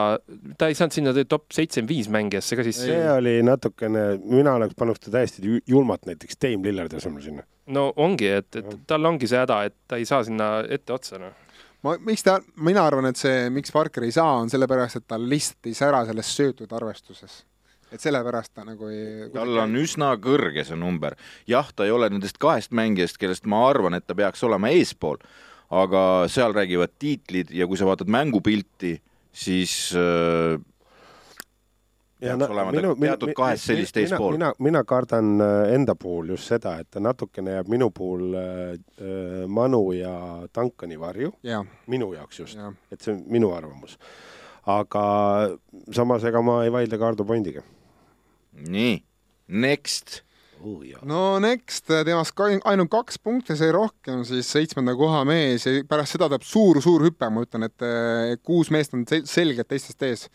ta 0.59 0.69
ei 0.71 0.77
saanud 0.79 0.95
sinna 0.95 1.15
top 1.27 1.49
seitsekümmend 1.55 1.91
viis 1.91 2.11
mängijasse 2.15 2.59
ka 2.59 2.67
sisse. 2.67 2.87
see 2.87 3.11
oli 3.11 3.35
natukene, 3.47 4.05
mina 4.23 4.55
oleks 4.61 4.79
pannud 4.79 5.01
ta 5.03 5.13
täiesti 5.19 5.43
ju- 5.43 5.65
julmalt 5.67 6.07
näiteks 6.07 6.39
Dame 6.43 6.71
Lillardi 6.71 7.01
asemel 7.01 7.25
sinna. 7.25 7.47
no 7.75 7.91
ongi, 7.97 8.31
et, 8.39 8.55
et 8.61 8.71
tal 8.87 9.11
ongi 9.11 9.31
see 9.31 9.41
häda, 9.41 9.65
et 9.67 9.77
ta 9.91 9.99
ei 9.99 10.07
saa 10.09 10.23
sinna 10.27 10.49
etteotsa, 10.79 11.19
noh. 11.23 11.35
ma, 11.83 11.97
miks 12.07 12.23
ta, 12.27 12.39
mina 12.63 12.87
arvan, 12.87 13.11
et 13.11 13.19
see, 13.19 13.51
miks 13.51 13.75
Parker 13.75 14.07
ei 14.07 14.15
saa, 14.15 14.39
on 14.39 14.51
sellepärast, 14.53 15.03
et 15.03 15.09
ta 15.11 15.19
lihtsalt 15.19 15.71
ei 15.71 15.75
sära 15.79 16.05
selles 16.07 16.31
söötud 16.39 16.79
arvestuses. 16.79 17.43
et 17.91 18.05
sellepärast 18.05 18.55
ta 18.55 18.63
nagu 18.69 18.93
ei. 18.93 19.27
tal 19.35 19.59
on 19.65 19.75
üsna 19.83 20.15
kõrge 20.23 20.63
see 20.71 20.79
number. 20.79 21.19
jah, 21.51 21.75
ta 21.75 21.89
ei 21.89 21.91
ole 21.91 22.13
nendest 22.15 22.39
kahest 22.39 22.71
mängijast, 22.71 23.19
kellest 23.19 23.51
ma 23.51 23.67
arvan, 23.73 23.99
et 23.99 24.07
ta 24.07 24.15
peaks 24.15 24.47
olema 24.47 24.71
eespool, 24.71 25.19
aga 25.71 26.03
seal 26.33 26.55
räägivad 26.57 26.97
tiitlid 26.99 27.53
ja 27.53 27.67
kui 27.69 27.77
sa 27.77 27.87
vaatad 27.89 28.09
mängupilti, 28.09 28.95
siis 29.33 29.93
äh, 29.97 30.61
peaks 32.21 32.51
olema 32.51 32.73
ta 32.73 32.95
teatud 33.01 33.33
kahest 33.37 33.69
sellist 33.69 33.97
eespool. 34.01 34.37
mina, 34.39 34.53
mina 34.59 34.85
kardan 34.85 35.41
äh, 35.41 35.75
enda 35.75 35.95
puhul 35.95 36.35
just 36.35 36.51
seda, 36.51 36.79
et 36.83 36.91
ta 36.91 37.03
natukene 37.05 37.59
jääb 37.59 37.71
minu 37.73 37.91
puhul 37.95 38.35
äh, 38.35 38.45
äh, 38.75 39.47
Manu 39.47 39.93
ja 39.93 40.15
Duncani 40.55 41.01
varju, 41.01 41.33
jah, 41.47 41.67
minu 41.87 42.13
jaoks 42.17 42.41
just, 42.41 42.59
jah. 42.59 42.75
et 42.93 43.01
see 43.01 43.15
on 43.15 43.25
minu 43.27 43.53
arvamus. 43.55 43.99
aga 44.69 45.03
samas, 45.93 46.25
ega 46.29 46.43
ma 46.45 46.63
ei 46.65 46.73
vaidle 46.73 46.99
ka 46.99 47.13
Ardo 47.13 47.25
Pondiga 47.25 47.63
nii, 48.67 49.05
next. 49.49 50.23
oh,. 50.63 50.83
no 51.09 51.39
next, 51.43 51.87
temast 51.87 52.35
ka 52.37 52.49
ainult 52.71 52.91
kaks 52.93 53.19
punkti 53.23 53.57
sai 53.59 53.71
rohkem, 53.75 54.25
siis 54.29 54.49
seitsmenda 54.51 54.95
koha 54.99 55.23
mees 55.29 55.67
ja 55.69 55.85
pärast 55.89 56.17
seda 56.17 56.29
tuleb 56.29 56.47
suur-suur 56.47 57.07
hüpe, 57.09 57.29
ma 57.33 57.45
ütlen, 57.47 57.69
et 57.69 57.87
eh, 57.87 58.35
kuus 58.45 58.73
meest 58.75 58.97
on 58.97 59.07
sel- 59.09 59.27
selgelt 59.29 59.69
teistest 59.71 60.03
ees. 60.09 60.27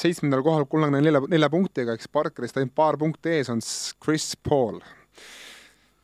seitsmendal 0.00 0.42
kohal 0.46 0.66
kolmekümne 0.70 1.00
nelja, 1.02 1.22
nelja 1.30 1.50
punktiga, 1.50 1.96
eks 1.96 2.10
Parkerist 2.12 2.58
ainult 2.60 2.74
paar 2.78 2.98
punkti 3.00 3.32
ees 3.38 3.50
on 3.50 3.62
Chris 4.04 4.34
Paul. 4.48 4.80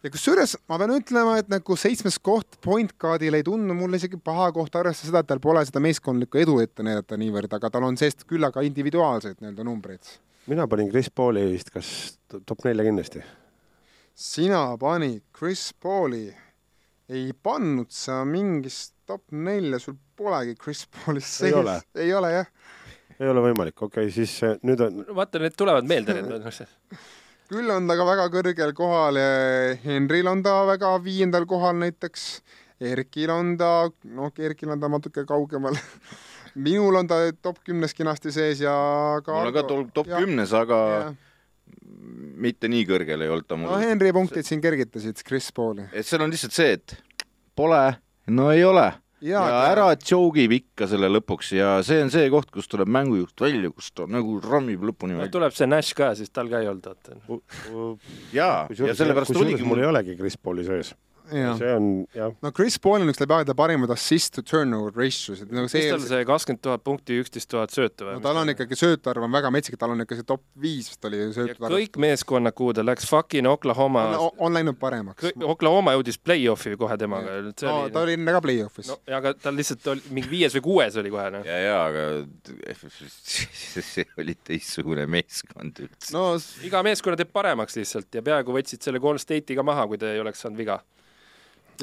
ja 0.03 0.11
kusjuures 0.11 0.57
ma 0.71 0.79
pean 0.81 0.95
ütlema, 0.97 1.37
et 1.43 1.51
nagu 1.53 1.77
seitsmes 1.77 2.17
koht 2.19 2.59
point 2.65 2.97
guard'il 2.99 3.37
ei 3.37 3.45
tundu 3.47 3.77
mulle 3.77 4.01
isegi 4.01 4.17
paha 4.17 4.49
koht, 4.57 4.75
arvestades 4.75 5.11
seda, 5.13 5.23
et 5.23 5.31
tal 5.31 5.43
pole 5.45 5.63
seda 5.69 5.83
meeskondlikku 5.85 6.41
edu 6.41 6.59
ette 6.65 6.87
näidata 6.87 7.21
niivõrd, 7.21 7.53
aga 7.61 7.71
tal 7.71 7.87
on 7.91 8.01
seest 8.01 8.25
küll 8.31 8.47
aga 8.49 8.65
individuaalseid 8.67 9.39
nii-öelda 9.43 9.67
numbreid 9.69 10.19
mina 10.51 10.67
panin 10.69 10.89
Chris 10.91 11.11
Pauli 11.11 11.45
vist 11.53 11.71
kas 11.71 12.19
to- 12.29 12.41
top 12.47 12.65
nelja 12.65 12.85
kindlasti. 12.85 13.23
Sina 14.21 14.77
panid 14.77 15.23
Chris 15.39 15.71
Pauli, 15.83 16.29
ei 17.09 17.31
pannud 17.43 17.89
sa 17.95 18.21
mingist 18.29 18.93
top 19.09 19.33
nelja, 19.33 19.81
sul 19.81 19.97
polegi 20.17 20.55
Chris 20.61 20.85
Paulist 20.93 21.41
Ei 21.41 21.51
sees 21.51 21.57
ole?. 21.57 21.79
ei 21.97 22.13
ole 22.15 22.33
jah, 22.35 22.51
ei 23.17 23.31
ole 23.33 23.47
võimalik, 23.49 23.79
okei 23.81 24.05
okay,, 24.07 24.13
siis 24.15 24.35
äh, 24.45 24.59
nüüd 24.67 24.83
on, 24.85 25.01
vaata, 25.17 25.41
need 25.41 25.57
tulevad 25.57 25.89
meelde, 25.89 26.19
need. 26.21 26.61
küll 27.51 27.73
on 27.73 27.89
ta 27.89 27.97
ka 27.99 28.07
väga 28.07 28.27
kõrgel 28.35 28.75
kohal 28.77 29.19
Henril 29.87 30.29
on 30.31 30.45
ta 30.45 30.61
väga 30.69 30.93
viiendal 31.03 31.49
kohal 31.51 31.81
näiteks, 31.81 32.27
Erkil 32.81 33.33
on 33.33 33.57
ta, 33.61 33.89
noh, 34.17 34.37
Erkil 34.37 34.71
on 34.73 34.85
ta 34.85 34.93
natuke 34.93 35.25
kaugemal 35.29 35.81
minul 36.69 37.01
on 37.01 37.09
ta 37.09 37.23
top 37.41 37.65
kümnes 37.65 37.97
kenasti 37.97 38.37
sees 38.37 38.61
ja 38.61 38.77
ka 39.25 39.33
mul 39.33 39.49
on 39.49 39.57
ka 39.57 39.67
top, 39.97 40.13
kümnes, 40.13 40.53
aga 40.61 40.85
jah. 40.93 41.19
Mitte 42.41 42.71
nii 42.71 42.87
kõrgel 42.89 43.25
ei 43.25 43.31
olnud 43.33 43.49
ta 43.49 43.59
mul 43.59 43.71
no 43.71 43.79
Henri 43.83 44.13
punktid 44.17 44.47
siin 44.49 44.63
kergitasid 44.65 45.21
Chris 45.27 45.51
Pauli. 45.55 45.87
et 45.93 46.07
seal 46.07 46.25
on 46.25 46.33
lihtsalt 46.33 46.57
see, 46.57 46.75
et 46.79 46.97
pole, 47.59 47.83
no 48.33 48.51
ei 48.55 48.65
ole. 48.65 48.87
ja, 49.21 49.43
ja 49.53 49.59
ära 49.73 49.91
joke'ib 49.97 50.55
ikka 50.57 50.89
selle 50.91 51.11
lõpuks 51.13 51.53
ja 51.59 51.75
see 51.87 52.01
on 52.05 52.13
see 52.13 52.31
koht, 52.33 52.51
kus 52.55 52.71
tuleb 52.71 52.91
mängujuht 52.93 53.45
välja, 53.45 53.73
kus 53.75 53.93
ta 53.93 54.09
nagu 54.11 54.39
rammib 54.45 54.85
lõpuni 54.91 55.19
välja. 55.19 55.35
tuleb 55.37 55.57
see 55.57 55.69
Nash 55.69 55.97
ka, 55.99 56.15
siis 56.19 56.33
tal 56.33 56.51
ka 56.53 56.63
ei 56.63 56.71
olnud, 56.71 56.89
vaata. 56.89 57.21
jaa, 58.37 58.67
ja 58.71 58.97
sellepärast 58.97 59.37
oligi 59.37 59.67
mul 59.69 59.85
ei 59.85 59.91
olegi 59.91 60.17
Chris 60.21 60.41
Pauli 60.41 60.67
sees. 60.69 60.95
See 61.31 61.73
on 61.77 61.89
jah, 62.17 62.35
no 62.43 62.53
Chris 62.57 62.79
Paul 62.83 63.05
on 63.05 63.13
üks 63.13 63.21
läbi 63.23 63.37
aegade 63.37 63.57
parimad 63.59 63.93
assist 63.95 64.35
to 64.37 64.45
turnover 64.47 64.95
ratio'sid, 64.97 65.51
nagu 65.51 65.67
mis 65.67 65.75
see 65.77 65.91
tal 65.91 66.03
see 66.05 66.27
kakskümmend 66.29 66.63
tuhat 66.67 66.85
punkti, 66.87 67.19
üksteist 67.23 67.51
tuhat 67.53 67.75
söötu 67.75 68.09
või 68.09 68.19
no 68.19 68.25
tal 68.25 68.41
on? 68.43 68.53
ikkagi 68.55 68.79
söötarv 68.79 69.27
on 69.27 69.35
väga 69.35 69.53
metsik, 69.55 69.79
tal 69.81 69.95
on 69.95 70.05
ikka 70.05 70.19
see 70.19 70.29
top 70.29 70.45
viis 70.61 70.91
vist 70.91 71.09
oli 71.09 71.21
ja 71.23 71.29
söötarv. 71.37 71.77
kõik 71.77 72.01
meeskonnad, 72.03 72.57
kuhu 72.59 72.75
ta 72.77 72.85
läks, 72.87 73.09
fucking 73.11 73.49
Oklahoma, 73.51 74.07
on, 74.19 74.35
on 74.47 74.59
läinud 74.59 74.79
paremaks. 74.81 75.31
Oklahoma 75.41 75.95
jõudis 75.97 76.19
play-off'i 76.21 76.77
kohe 76.81 76.99
temaga. 77.01 77.41
no 77.47 77.55
ta 77.93 78.05
oli 78.05 78.17
enne 78.19 78.37
ka 78.37 78.43
play-off'is 78.45 78.91
no 78.91 78.99
ja 79.09 79.21
aga 79.21 79.35
tal 79.39 79.57
lihtsalt 79.59 79.87
oli 79.95 80.15
mingi 80.17 80.31
viies 80.33 80.57
või 80.59 80.65
kuues 80.67 80.99
oli 81.01 81.13
kohe 81.13 81.29
noh. 81.35 81.47
ja, 81.47 81.59
ja 81.65 81.77
aga 81.87 82.07
see 83.91 84.07
oli 84.21 84.37
teistsugune 84.47 85.07
meeskond 85.11 85.83
üldse. 85.85 86.13
no 86.17 86.25
iga 86.67 86.83
meeskonna 86.87 87.19
teeb 87.21 87.33
paremaks 87.35 87.79
lihtsalt 87.79 88.15
ja 88.15 88.25
peaaegu 88.25 88.55
võtsid 88.55 88.85
selle 88.85 89.03
Golden 89.03 89.23
State'i 89.23 89.59
ka 89.59 89.67
maha, 89.67 89.87
kui 89.91 90.01
ta 90.01 90.11
ei 90.13 90.23
oleks 90.23 90.43
saanud 90.45 90.61
viga. 90.61 90.81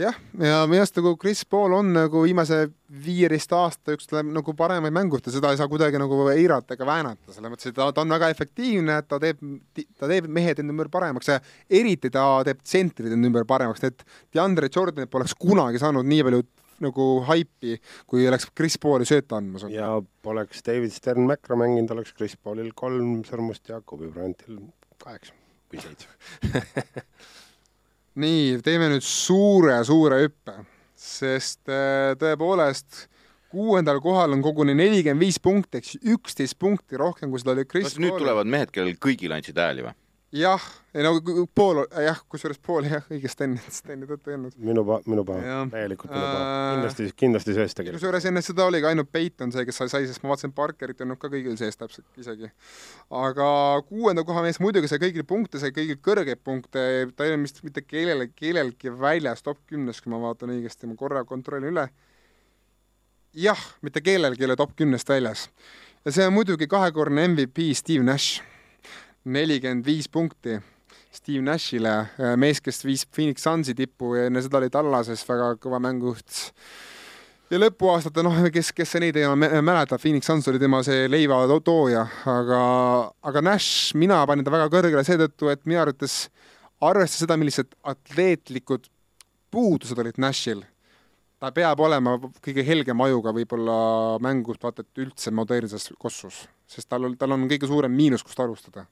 jah, 0.01 0.17
ja 0.41 0.59
minu 0.69 0.81
arust 0.81 0.97
nagu 0.99 1.13
Chris 1.19 1.43
Paul 1.49 1.73
on 1.77 1.91
nagu 1.95 2.21
viimase 2.25 2.67
viieteist 3.05 3.53
aasta 3.55 3.95
üks 3.95 4.09
nagu 4.13 4.53
paremaid 4.57 4.95
mängujuhte, 4.95 5.31
seda 5.33 5.51
ei 5.51 5.59
saa 5.59 5.69
kuidagi 5.71 5.99
nagu 6.01 6.19
eirata 6.31 6.77
ega 6.77 6.87
väänata, 6.87 7.33
selles 7.33 7.53
mõttes, 7.53 7.71
et 7.71 7.77
ta, 7.77 7.89
ta 7.95 8.03
on 8.03 8.13
väga 8.15 8.29
efektiivne, 8.33 8.99
ta 9.07 9.19
teeb, 9.23 9.41
ta 9.99 10.09
teeb 10.11 10.29
mehed 10.31 10.61
enda 10.61 10.75
ümber 10.75 10.91
paremaks 10.93 11.31
ja 11.33 11.39
eriti 11.69 12.11
ta 12.13 12.27
teeb 12.47 12.61
tsentrid 12.63 13.15
enda 13.15 13.31
ümber 13.31 13.47
paremaks, 13.49 13.83
et 13.87 14.05
DeAndre 14.35 14.71
Jordanit 14.73 15.11
poleks 15.13 15.35
kunagi 15.39 15.81
saanud 15.81 16.07
nii 16.07 16.27
palju 16.27 16.43
nagu 16.83 17.07
haipi, 17.25 17.79
kui 18.09 18.27
oleks 18.29 18.51
Chris 18.57 18.77
Pauli 18.81 19.07
sööta 19.09 19.39
andmas 19.39 19.65
olnud. 19.65 19.77
ja 19.77 19.89
poleks 20.25 20.61
David 20.65 20.93
Stern 20.93 21.25
Mäkra 21.29 21.57
mänginud, 21.57 21.95
oleks 21.95 22.13
Chris 22.17 22.37
Paulil 22.37 22.69
kolm 22.77 23.23
sõrmust 23.27 23.71
ja 23.71 23.81
Kobe 23.81 24.11
Bryantil 24.13 24.61
kaheksa 25.01 25.33
või 25.73 25.83
seitse. 25.83 26.07
nii, 28.17 28.57
teeme 28.65 28.89
nüüd 28.91 29.05
suure-suure 29.05 30.23
hüppe, 30.25 30.57
sest 30.97 31.69
äh, 31.69 32.15
tõepoolest 32.19 33.05
kuuendal 33.53 34.01
kohal 34.03 34.33
on 34.35 34.41
koguni 34.43 34.75
nelikümmend 34.77 35.23
viis 35.23 35.39
punkti 35.39 35.79
ehk 35.79 35.87
siis 35.87 36.11
üksteist 36.15 36.57
punkti 36.59 36.99
rohkem, 36.99 37.31
kui 37.31 37.41
seda 37.41 37.53
oli 37.55 37.65
Chris 37.69 37.91
kas 37.91 38.01
nüüd 38.01 38.17
tulevad 38.19 38.49
mehed, 38.49 38.73
kellel 38.75 38.97
kõigil 39.01 39.35
andsid 39.37 39.59
hääli 39.61 39.87
või? 39.87 39.95
jah, 40.35 40.63
ei 40.91 41.03
no 41.05 41.13
pool, 41.55 41.79
jah, 42.03 42.17
kusjuures 42.27 42.57
pool 42.63 42.87
jah, 42.89 43.05
õige 43.13 43.29
Sten, 43.31 43.53
Steni 43.71 44.07
tõttu 44.09 44.31
ei 44.31 44.35
olnud. 44.35 44.55
minu 44.59 44.83
pa-, 44.87 44.99
minu 45.07 45.23
paha 45.27 45.61
täielikult 45.71 46.11
minu 46.11 46.23
paha, 46.23 46.41
Äh, 46.47 46.71
kindlasti, 46.75 47.07
kindlasti 47.15 47.55
sees 47.55 47.75
tegelikult. 47.77 48.01
kusjuures 48.01 48.27
enne 48.27 48.43
seda 48.43 48.65
oligi 48.67 48.89
ainult 48.89 49.11
Peyton 49.11 49.53
see, 49.55 49.63
kes 49.69 49.79
sai, 49.79 49.87
sai, 49.93 50.09
sest 50.09 50.23
ma 50.25 50.33
vaatasin, 50.33 50.51
Parkerit 50.57 50.99
ei 50.99 51.05
olnud 51.07 51.21
ka 51.21 51.31
kõigil 51.31 51.55
sees 51.59 51.79
täpselt 51.79 52.19
isegi. 52.19 52.51
aga 53.23 53.47
kuuenda 53.87 54.25
koha 54.27 54.43
mees 54.43 54.59
muidugi 54.63 54.91
sai 54.91 54.99
kõigil 55.05 55.23
punkte, 55.27 55.61
sai 55.63 55.71
kõigil 55.75 56.01
kõrgeid 56.03 56.43
punkte, 56.43 56.83
ta 57.15 57.27
ei 57.27 57.37
olnud 57.37 57.47
vist 57.47 57.63
mitte 57.63 57.85
kellele, 57.87 58.27
kellelgi 58.35 58.91
väljas 58.99 59.45
top 59.47 59.63
kümnes, 59.71 60.03
kui 60.03 60.11
ma 60.11 60.19
vaatan 60.25 60.51
õigesti, 60.57 60.91
ma 60.91 60.99
korra 60.99 61.23
kontrollin 61.23 61.71
üle. 61.71 61.87
jah, 63.37 63.63
mitte 63.81 64.03
kellelgi 64.03 64.43
ei 64.43 64.51
ole 64.51 64.59
top 64.59 64.75
kümnest 64.75 65.07
väljas. 65.07 65.47
ja 66.03 66.11
see 66.11 66.27
on 66.27 66.35
muidugi 66.35 66.67
kahekordne 66.67 67.29
MVP 67.31 67.71
Steve 67.79 68.03
Nash, 68.03 68.43
nelikümmend 69.27 69.85
viis 69.85 70.07
punkti 70.09 70.57
Steve 71.13 71.43
Nashile, 71.43 71.93
mees, 72.39 72.59
kes 72.63 72.83
viis 72.85 73.05
Phoenix 73.05 73.43
Sunsi 73.43 73.75
tippu 73.75 74.15
ja 74.15 74.27
enne 74.27 74.43
seda 74.43 74.59
oli 74.61 74.69
Tallases 74.71 75.23
väga 75.27 75.55
kõva 75.61 75.79
mängujuht 75.83 76.43
ja 77.51 77.59
lõpuaastate, 77.59 78.23
noh, 78.25 78.39
kes, 78.53 78.71
kes 78.75 78.95
neid 79.01 79.17
ei 79.19 79.27
mä- 79.39 79.61
mäleta, 79.61 79.97
Phoenix 79.97 80.27
Suns 80.27 80.47
oli 80.47 80.59
tema 80.59 80.81
see 80.83 81.07
leivatooja, 81.09 82.05
aga, 82.25 82.61
aga 83.23 83.41
Nash, 83.41 83.95
mina 83.95 84.25
panin 84.27 84.45
ta 84.45 84.51
väga 84.51 84.69
kõrgele 84.73 85.03
seetõttu, 85.07 85.51
et 85.51 85.63
minu 85.65 85.81
arvates 85.81 86.29
arvestades 86.81 87.23
seda, 87.23 87.37
millised 87.37 87.71
atleetlikud 87.83 88.89
puudused 89.51 89.97
olid 89.97 90.19
Nashil, 90.19 90.63
ta 91.39 91.51
peab 91.55 91.79
olema 91.79 92.17
kõige 92.43 92.65
helgema 92.65 93.07
ajuga 93.07 93.31
võib-olla 93.31 94.19
mängus, 94.19 94.59
vaata 94.61 94.83
et 94.83 95.03
üldse 95.05 95.31
modernsses 95.31 95.91
kossus, 95.97 96.47
sest 96.67 96.89
tal 96.89 97.05
on, 97.05 97.17
tal 97.17 97.31
on 97.31 97.47
kõige 97.47 97.69
suurem 97.69 97.91
miinus, 97.91 98.23
kust 98.23 98.39
alustada. 98.39 98.87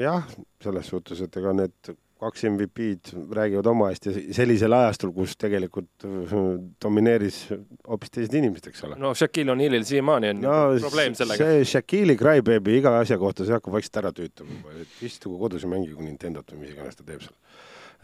jah, 0.00 0.24
selles 0.62 0.90
suhtes, 0.90 1.20
et 1.24 1.36
ega 1.40 1.52
need 1.56 1.94
kaks 2.24 2.44
MVP-d 2.48 3.12
räägivad 3.36 3.66
oma 3.68 3.90
eest 3.92 4.06
ja 4.08 4.14
sellisel 4.36 4.72
ajastul, 4.72 5.10
kus 5.16 5.34
tegelikult 5.40 6.06
äh, 6.06 6.34
domineeris 6.82 7.40
hoopis 7.88 8.14
teised 8.14 8.36
inimesed, 8.38 8.70
eks 8.70 8.84
ole. 8.88 8.98
no 9.00 9.12
Shaquille 9.18 9.52
O'Nealil 9.52 9.84
siiamaani 9.88 10.32
on 10.32 10.42
no, 10.44 10.56
probleem 10.80 11.16
sellega. 11.18 11.50
see 11.50 11.66
Shaquille'i 11.74 12.16
crybaby 12.20 12.78
iga 12.78 12.94
asja 13.00 13.18
kohta, 13.20 13.46
see 13.46 13.56
hakkab 13.56 13.76
vaikselt 13.76 14.00
ära 14.02 14.14
tüütama 14.16 14.56
juba, 14.56 14.76
et 14.84 15.02
istugu 15.10 15.40
kodus 15.42 15.66
ja 15.66 15.72
mängigu 15.74 16.06
Nintendot 16.06 16.54
või 16.54 16.64
mis 16.64 16.76
iganes 16.76 17.00
ta 17.00 17.06
teeb 17.06 17.26
seal 17.26 17.36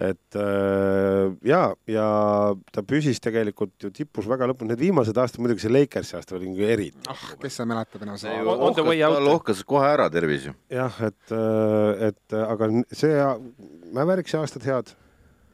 et 0.00 0.36
äh, 0.38 1.28
ja, 1.44 1.60
ja 1.90 2.06
ta 2.72 2.84
püsis 2.86 3.20
tegelikult 3.22 3.84
ju 3.84 3.90
tipus 3.94 4.28
väga 4.30 4.48
lõpuni, 4.50 4.72
need 4.72 4.80
viimased 4.86 5.18
aastad, 5.20 5.42
muidugi 5.44 5.66
see 5.66 5.74
Lakersi 5.74 6.16
aasta 6.16 6.38
oli 6.38 6.48
nagu 6.48 6.64
eriti. 6.64 7.04
ah, 7.12 7.26
kes 7.42 7.58
seda 7.58 7.68
mäletab 7.74 8.06
enam 8.06 8.16
seda. 8.20 8.40
ta 8.78 9.12
lohkas 9.26 9.60
kohe 9.68 9.92
ära 9.92 10.08
tervis 10.12 10.48
ju. 10.48 10.56
jah, 10.72 10.96
et, 11.10 11.36
äh, 11.36 12.08
et 12.10 12.40
aga 12.40 12.72
see, 12.96 13.12
Mäveriksi 13.90 14.38
aastad 14.38 14.64
head 14.64 14.92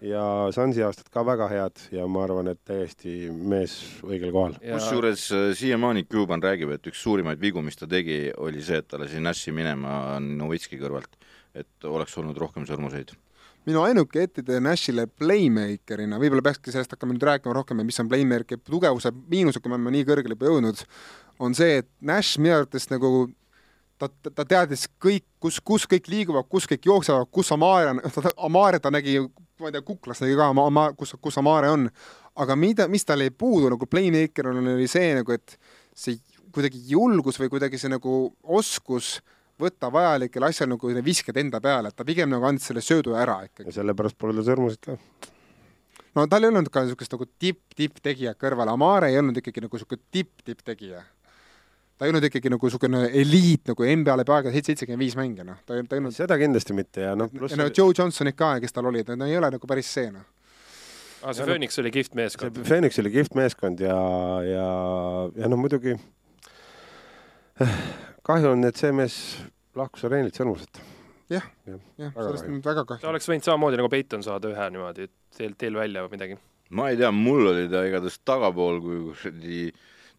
ja 0.05 0.23
Sansi 0.55 0.85
aastad 0.85 1.09
ka 1.11 1.25
väga 1.27 1.49
head 1.51 1.87
ja 1.97 2.07
ma 2.07 2.23
arvan, 2.27 2.53
et 2.53 2.63
täiesti 2.69 3.33
mees 3.33 3.79
õigel 4.07 4.31
kohal 4.31 4.59
ja.... 4.61 4.79
kusjuures 4.79 5.29
äh, 5.35 5.51
siiamaani 5.59 6.07
Cuban 6.07 6.45
räägib, 6.45 6.77
et 6.77 6.87
üks 6.87 7.03
suurimaid 7.03 7.43
vigu, 7.43 7.65
mis 7.67 7.81
ta 7.81 7.91
tegi, 7.91 8.29
oli 8.39 8.63
see, 8.63 8.79
et 8.79 8.91
ta 8.93 9.03
lasi 9.03 9.19
Nashi 9.23 9.55
minema 9.57 10.21
Novitski 10.23 10.79
kõrvalt, 10.79 11.19
et 11.57 11.91
oleks 11.91 12.15
olnud 12.21 12.39
rohkem 12.39 12.69
sõrmuseid 12.69 13.17
minu 13.67 13.83
ainuke 13.83 14.23
ettitee 14.23 14.61
Nashile 14.63 15.07
playmaker'ina, 15.19 16.21
võib-olla 16.23 16.45
peakski 16.47 16.73
sellest 16.75 16.95
hakkama 16.95 17.17
nüüd 17.17 17.25
rääkima 17.27 17.55
rohkem, 17.57 17.83
mis 17.87 17.99
on 18.03 18.11
playmaker'i 18.11 18.63
tugevuse 18.63 19.11
miinused, 19.31 19.63
kui 19.63 19.73
me 19.73 19.79
oleme 19.79 19.95
nii 19.97 20.07
kõrgele 20.07 20.37
juba 20.37 20.51
jõudnud, 20.51 20.85
on 21.43 21.57
see, 21.59 21.81
et 21.83 21.89
Nash 22.01 22.39
minu 22.39 22.55
arvates 22.55 22.87
nagu 22.93 23.11
ta, 23.99 24.09
ta 24.31 24.45
teadis 24.47 24.87
kõik, 25.03 25.27
kus, 25.43 25.59
kus 25.59 25.89
kõik 25.91 26.07
liiguvad, 26.13 26.47
kus 26.53 26.69
kõik 26.71 26.87
jooksevad, 26.87 27.31
kus 27.35 27.51
Amare 27.57 27.97
on, 27.97 28.03
Amare 28.49 28.81
ta 28.83 28.93
nägi, 28.95 29.19
ma 29.61 29.71
ei 29.71 29.75
tea, 29.75 29.85
kuklas 29.87 30.23
nägi 30.23 30.39
ka, 30.39 30.53
kus, 31.01 31.17
kus 31.23 31.43
Amare 31.43 31.75
on, 31.75 31.89
aga 32.39 32.59
mida, 32.61 32.87
mis 32.93 33.05
tal 33.09 33.25
jäi 33.25 33.35
puudu 33.35 33.73
nagu 33.75 33.91
playmaker'il 33.91 34.63
oli 34.77 34.91
see 34.91 35.15
nagu, 35.19 35.35
et 35.35 35.59
see 35.97 36.21
kuidagi 36.55 36.79
julgus 36.89 37.41
või 37.41 37.51
kuidagi 37.53 37.81
see 37.81 37.91
nagu 37.91 38.21
oskus 38.57 39.17
äh, 39.19 39.36
võtta 39.61 39.91
vajalikel 39.93 40.45
asjal 40.49 40.71
nagu 40.73 40.93
viskad 41.05 41.37
enda 41.41 41.61
peale, 41.65 41.91
et 41.91 41.97
ta 41.97 42.05
pigem 42.07 42.31
nagu 42.33 42.45
andis 42.49 42.69
selle 42.71 42.83
söödu 42.85 43.17
ära 43.17 43.41
ikkagi. 43.47 43.71
ja 43.71 43.81
sellepärast 43.81 44.19
pole 44.19 44.37
tal 44.37 44.49
sõrmusid 44.51 44.83
ka. 44.85 44.97
no 46.17 46.27
tal 46.31 46.45
ei 46.45 46.53
olnud 46.53 46.71
ka 46.73 46.85
niisugust 46.85 47.17
nagu 47.17 47.29
tipp-tipptegijat 47.45 48.41
kõrval, 48.41 48.73
Amare 48.73 49.13
ei 49.13 49.21
olnud 49.21 49.39
ikkagi 49.41 49.65
nagu 49.65 49.79
niisugune 49.79 50.03
tipp-tipptegija. 50.13 51.03
ta 51.97 52.05
ei 52.05 52.13
olnud 52.13 52.29
ikkagi 52.29 52.53
nagu 52.53 52.69
niisugune 52.69 53.03
eliit 53.09 53.73
nagu 53.73 53.91
NBA-le 54.03 54.29
peaaegu 54.29 54.53
seitse, 54.53 54.75
seitsekümmend 54.75 55.07
viis 55.07 55.17
mängija, 55.17 55.49
noh, 55.49 55.61
ta 55.67 55.77
ei, 55.77 55.89
ta 55.89 55.97
ei 55.97 56.05
olnud 56.05 56.17
seda 56.17 56.39
kindlasti 56.41 56.77
mitte 56.77 57.09
ja 57.09 57.17
noh, 57.17 57.33
pluss 57.33 57.57
ja 57.57 57.63
no 57.63 57.71
Joe 57.73 57.97
Johnsonid 57.97 58.37
ka, 58.37 58.59
kes 58.61 58.77
tal 58.77 58.93
olid, 58.93 59.09
need 59.15 59.29
ei 59.31 59.41
ole 59.41 59.55
nagu 59.57 59.73
päris 59.73 59.93
see, 59.99 60.13
noh 60.13 60.27
ah,. 61.23 61.33
see 61.33 61.49
Phoenix 61.49 61.81
oli 61.81 61.91
kihvt 61.95 62.15
meeskond. 62.19 62.61
Phoenix 62.69 63.01
oli 63.01 63.11
kihvt 63.15 63.39
meeskond 63.39 63.81
ja, 63.81 63.97
ja, 64.45 64.67
ja 65.33 65.49
noh, 65.49 65.61
muidugi 65.61 65.97
kahju 68.27 68.53
on, 68.55 68.67
et 68.69 68.79
see 68.81 68.93
mees 68.97 69.17
lahkus 69.79 70.07
areenilt 70.09 70.39
sõrmuseta. 70.39 70.85
jah, 71.33 71.47
jah, 71.69 71.81
jah, 72.01 72.13
sellest 72.15 72.51
on 72.51 72.61
väga 72.65 72.87
kahju. 72.89 73.05
ta 73.05 73.11
oleks 73.13 73.31
võinud 73.31 73.49
samamoodi 73.49 73.81
nagu 73.81 73.91
Peiton 73.93 74.25
saada 74.27 74.53
ühe 74.53 74.69
niimoodi 74.75 75.11
teel, 75.37 75.57
teel 75.59 75.79
välja 75.79 76.07
või 76.07 76.17
midagi. 76.17 76.39
ma 76.71 76.91
ei 76.93 77.01
tea, 77.01 77.13
mul 77.15 77.53
oli 77.53 77.67
ta 77.73 77.85
igatahes 77.87 78.21
tagapool 78.25 78.81
kui 78.85 79.03
kuradi 79.11 79.67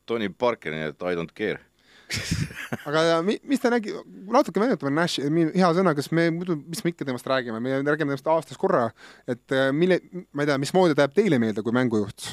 Tony 0.08 0.30
Parker, 0.32 0.76
nii 0.76 0.91
et 0.93 1.04
I 1.04 1.17
don't 1.20 1.34
care 1.36 1.63
aga 2.88 3.20
mi, 3.26 3.36
mis 3.48 3.60
ta 3.60 3.72
nägi, 3.72 3.91
natuke 4.32 4.62
meenutame 4.63 4.93
Nashi, 4.96 5.26
hea 5.28 5.70
sõna, 5.76 5.91
kas 5.98 6.08
me 6.15 6.30
muidu, 6.32 6.56
mis 6.63 6.80
me 6.84 6.93
ikka 6.93 7.08
temast 7.08 7.28
räägime, 7.28 7.60
me 7.63 7.82
räägime 7.82 8.13
temast 8.13 8.30
aastas 8.32 8.60
korra, 8.60 8.86
et 9.28 9.56
äh, 9.56 9.70
mille, 9.76 10.00
ma 10.32 10.46
ei 10.46 10.52
tea, 10.52 10.60
mismoodi 10.62 10.96
ta 10.96 11.04
jääb 11.04 11.17
teile 11.17 11.39
meelde 11.43 11.63
kui 11.65 11.76
mängujuht? 11.76 12.30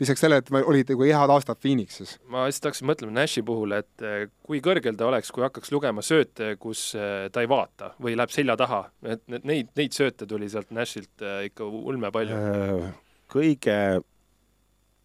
Lisaks 0.00 0.22
sellele, 0.22 0.42
et 0.44 0.68
olid 0.70 0.90
nagu 0.92 1.06
head 1.06 1.32
aastad 1.34 1.58
Phoenixis. 1.62 2.16
ma 2.30 2.44
lihtsalt 2.46 2.70
hakkasin 2.70 2.88
mõtlema 2.90 3.14
Nashi 3.16 3.42
puhul, 3.46 3.74
et 3.78 4.04
eh, 4.06 4.28
kui 4.46 4.60
kõrgel 4.64 4.98
ta 4.98 5.08
oleks, 5.08 5.32
kui 5.34 5.44
hakkaks 5.46 5.72
lugema 5.74 6.04
sööte, 6.06 6.54
kus 6.60 6.92
eh, 6.98 7.26
ta 7.34 7.42
ei 7.44 7.50
vaata 7.50 7.92
või 8.02 8.14
läheb 8.18 8.34
selja 8.34 8.56
taha, 8.60 8.84
et 9.02 9.24
neid, 9.38 9.72
neid 9.76 9.96
sööte 9.96 10.28
tuli 10.30 10.50
sealt 10.52 10.70
Nashilt 10.74 11.24
eh, 11.26 11.48
ikka 11.50 11.66
ulme 11.66 12.12
palju. 12.14 12.38
Äh, 12.38 12.88
kõige 13.32 13.78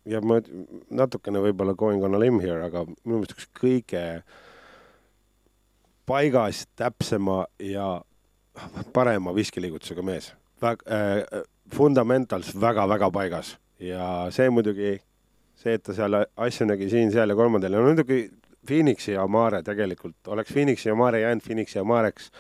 ja 0.10 0.22
ma 0.22 0.40
natukene 0.92 1.42
võib-olla 1.48 1.76
going 1.80 2.04
on 2.06 2.16
a 2.16 2.22
limb 2.22 2.44
here, 2.44 2.62
aga 2.66 2.86
minu 2.86 3.22
meelest 3.22 3.38
üks 3.38 3.50
kõige 3.58 4.04
paigas, 6.06 6.66
täpsema 6.76 7.46
ja 7.64 7.88
parema 8.94 9.34
viskiliigutusega 9.34 10.04
mees. 10.06 10.34
väga 10.62 10.86
äh,, 10.86 11.44
fundamentals 11.74 12.52
väga-väga 12.60 13.08
paigas 13.12 13.56
ja 13.84 14.08
see 14.32 14.50
muidugi, 14.54 14.96
see, 15.60 15.76
et 15.78 15.84
ta 15.84 15.96
seal 15.96 16.16
asju 16.24 16.68
nägi 16.70 16.90
siin-seal 16.92 17.34
ja 17.34 17.38
kolmandal 17.38 17.76
ja 17.76 17.82
no 17.82 17.92
muidugi 17.92 18.24
Phoenixi 18.64 19.18
ja 19.18 19.26
Mare 19.28 19.60
tegelikult, 19.64 20.20
oleks 20.32 20.54
Phoenixi 20.54 20.90
ja 20.90 20.96
Mare 20.96 21.20
jäänud 21.20 21.44
Phoenixi 21.44 21.78
ja 21.78 21.84
Mareks 21.84 22.32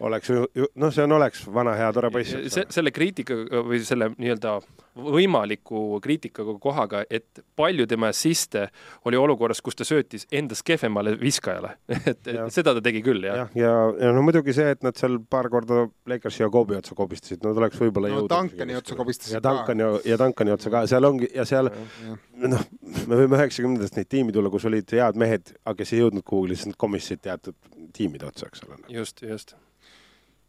oleks 0.00 0.30
noh, 0.30 0.92
see 0.94 1.04
on, 1.04 1.14
oleks 1.18 1.46
vana 1.52 1.74
hea 1.78 1.88
tore 1.94 2.10
poiss. 2.14 2.36
Se, 2.52 2.66
selle 2.72 2.92
kriitika 2.94 3.34
või 3.66 3.80
selle 3.86 4.12
nii-öelda 4.14 4.58
võimaliku 4.98 5.98
kriitikaga 6.02 6.54
kohaga, 6.62 7.02
et 7.10 7.40
palju 7.58 7.86
tema 7.90 8.10
assiste 8.12 8.66
oli 9.06 9.18
olukorras, 9.18 9.60
kus 9.62 9.78
ta 9.78 9.86
söötis 9.86 10.26
endast 10.34 10.64
kehvemale 10.66 11.14
viskajale 11.20 11.74
et, 12.10 12.26
et 12.26 12.54
seda 12.54 12.74
ta 12.74 12.82
tegi 12.84 13.02
küll, 13.06 13.22
jah. 13.26 13.44
jah, 13.44 13.52
ja, 13.58 13.70
ja, 13.70 14.08
ja 14.08 14.14
no 14.14 14.24
muidugi 14.26 14.54
see, 14.56 14.72
et 14.74 14.82
nad 14.86 14.98
seal 14.98 15.18
paar 15.30 15.50
korda 15.52 15.86
Lakersi 16.10 16.42
ja 16.42 16.50
Kobe 16.52 16.78
otsa 16.78 16.98
kobistasid, 16.98 17.42
nad 17.46 17.58
oleks 17.58 17.78
võib-olla 17.78 18.10
no, 18.10 18.22
jõudnud. 18.22 18.34
Duncani 18.34 18.78
otsa 18.78 18.98
kobistasid 18.98 19.38
ja 19.38 19.44
Duncani 19.44 19.86
ja, 19.86 19.92
ja 20.14 20.18
Duncani 20.24 20.54
otsa 20.54 20.74
ka, 20.74 20.84
seal 20.90 21.06
ongi 21.08 21.30
ja 21.34 21.46
seal 21.48 21.70
noh, 21.70 22.66
me 23.06 23.22
võime 23.22 23.38
üheksakümnendatest 23.38 24.00
neid 24.00 24.10
tiimi 24.10 24.34
tulla, 24.34 24.50
kus 24.50 24.66
olid 24.70 24.98
head 24.98 25.18
mehed, 25.20 25.54
aga 25.64 25.78
kes 25.82 25.94
ei 25.94 26.02
jõudnud 26.02 26.26
kuhugi, 26.26 26.54
lihtsalt 26.54 26.74
nad 26.74 26.82
komistasid 26.86 27.24
teatud 27.28 27.58
tiimide 27.94 28.26
otsa, 28.30 28.50
eks 28.50 28.66
ole. 28.66 28.82
just, 28.92 29.22
just 29.22 29.58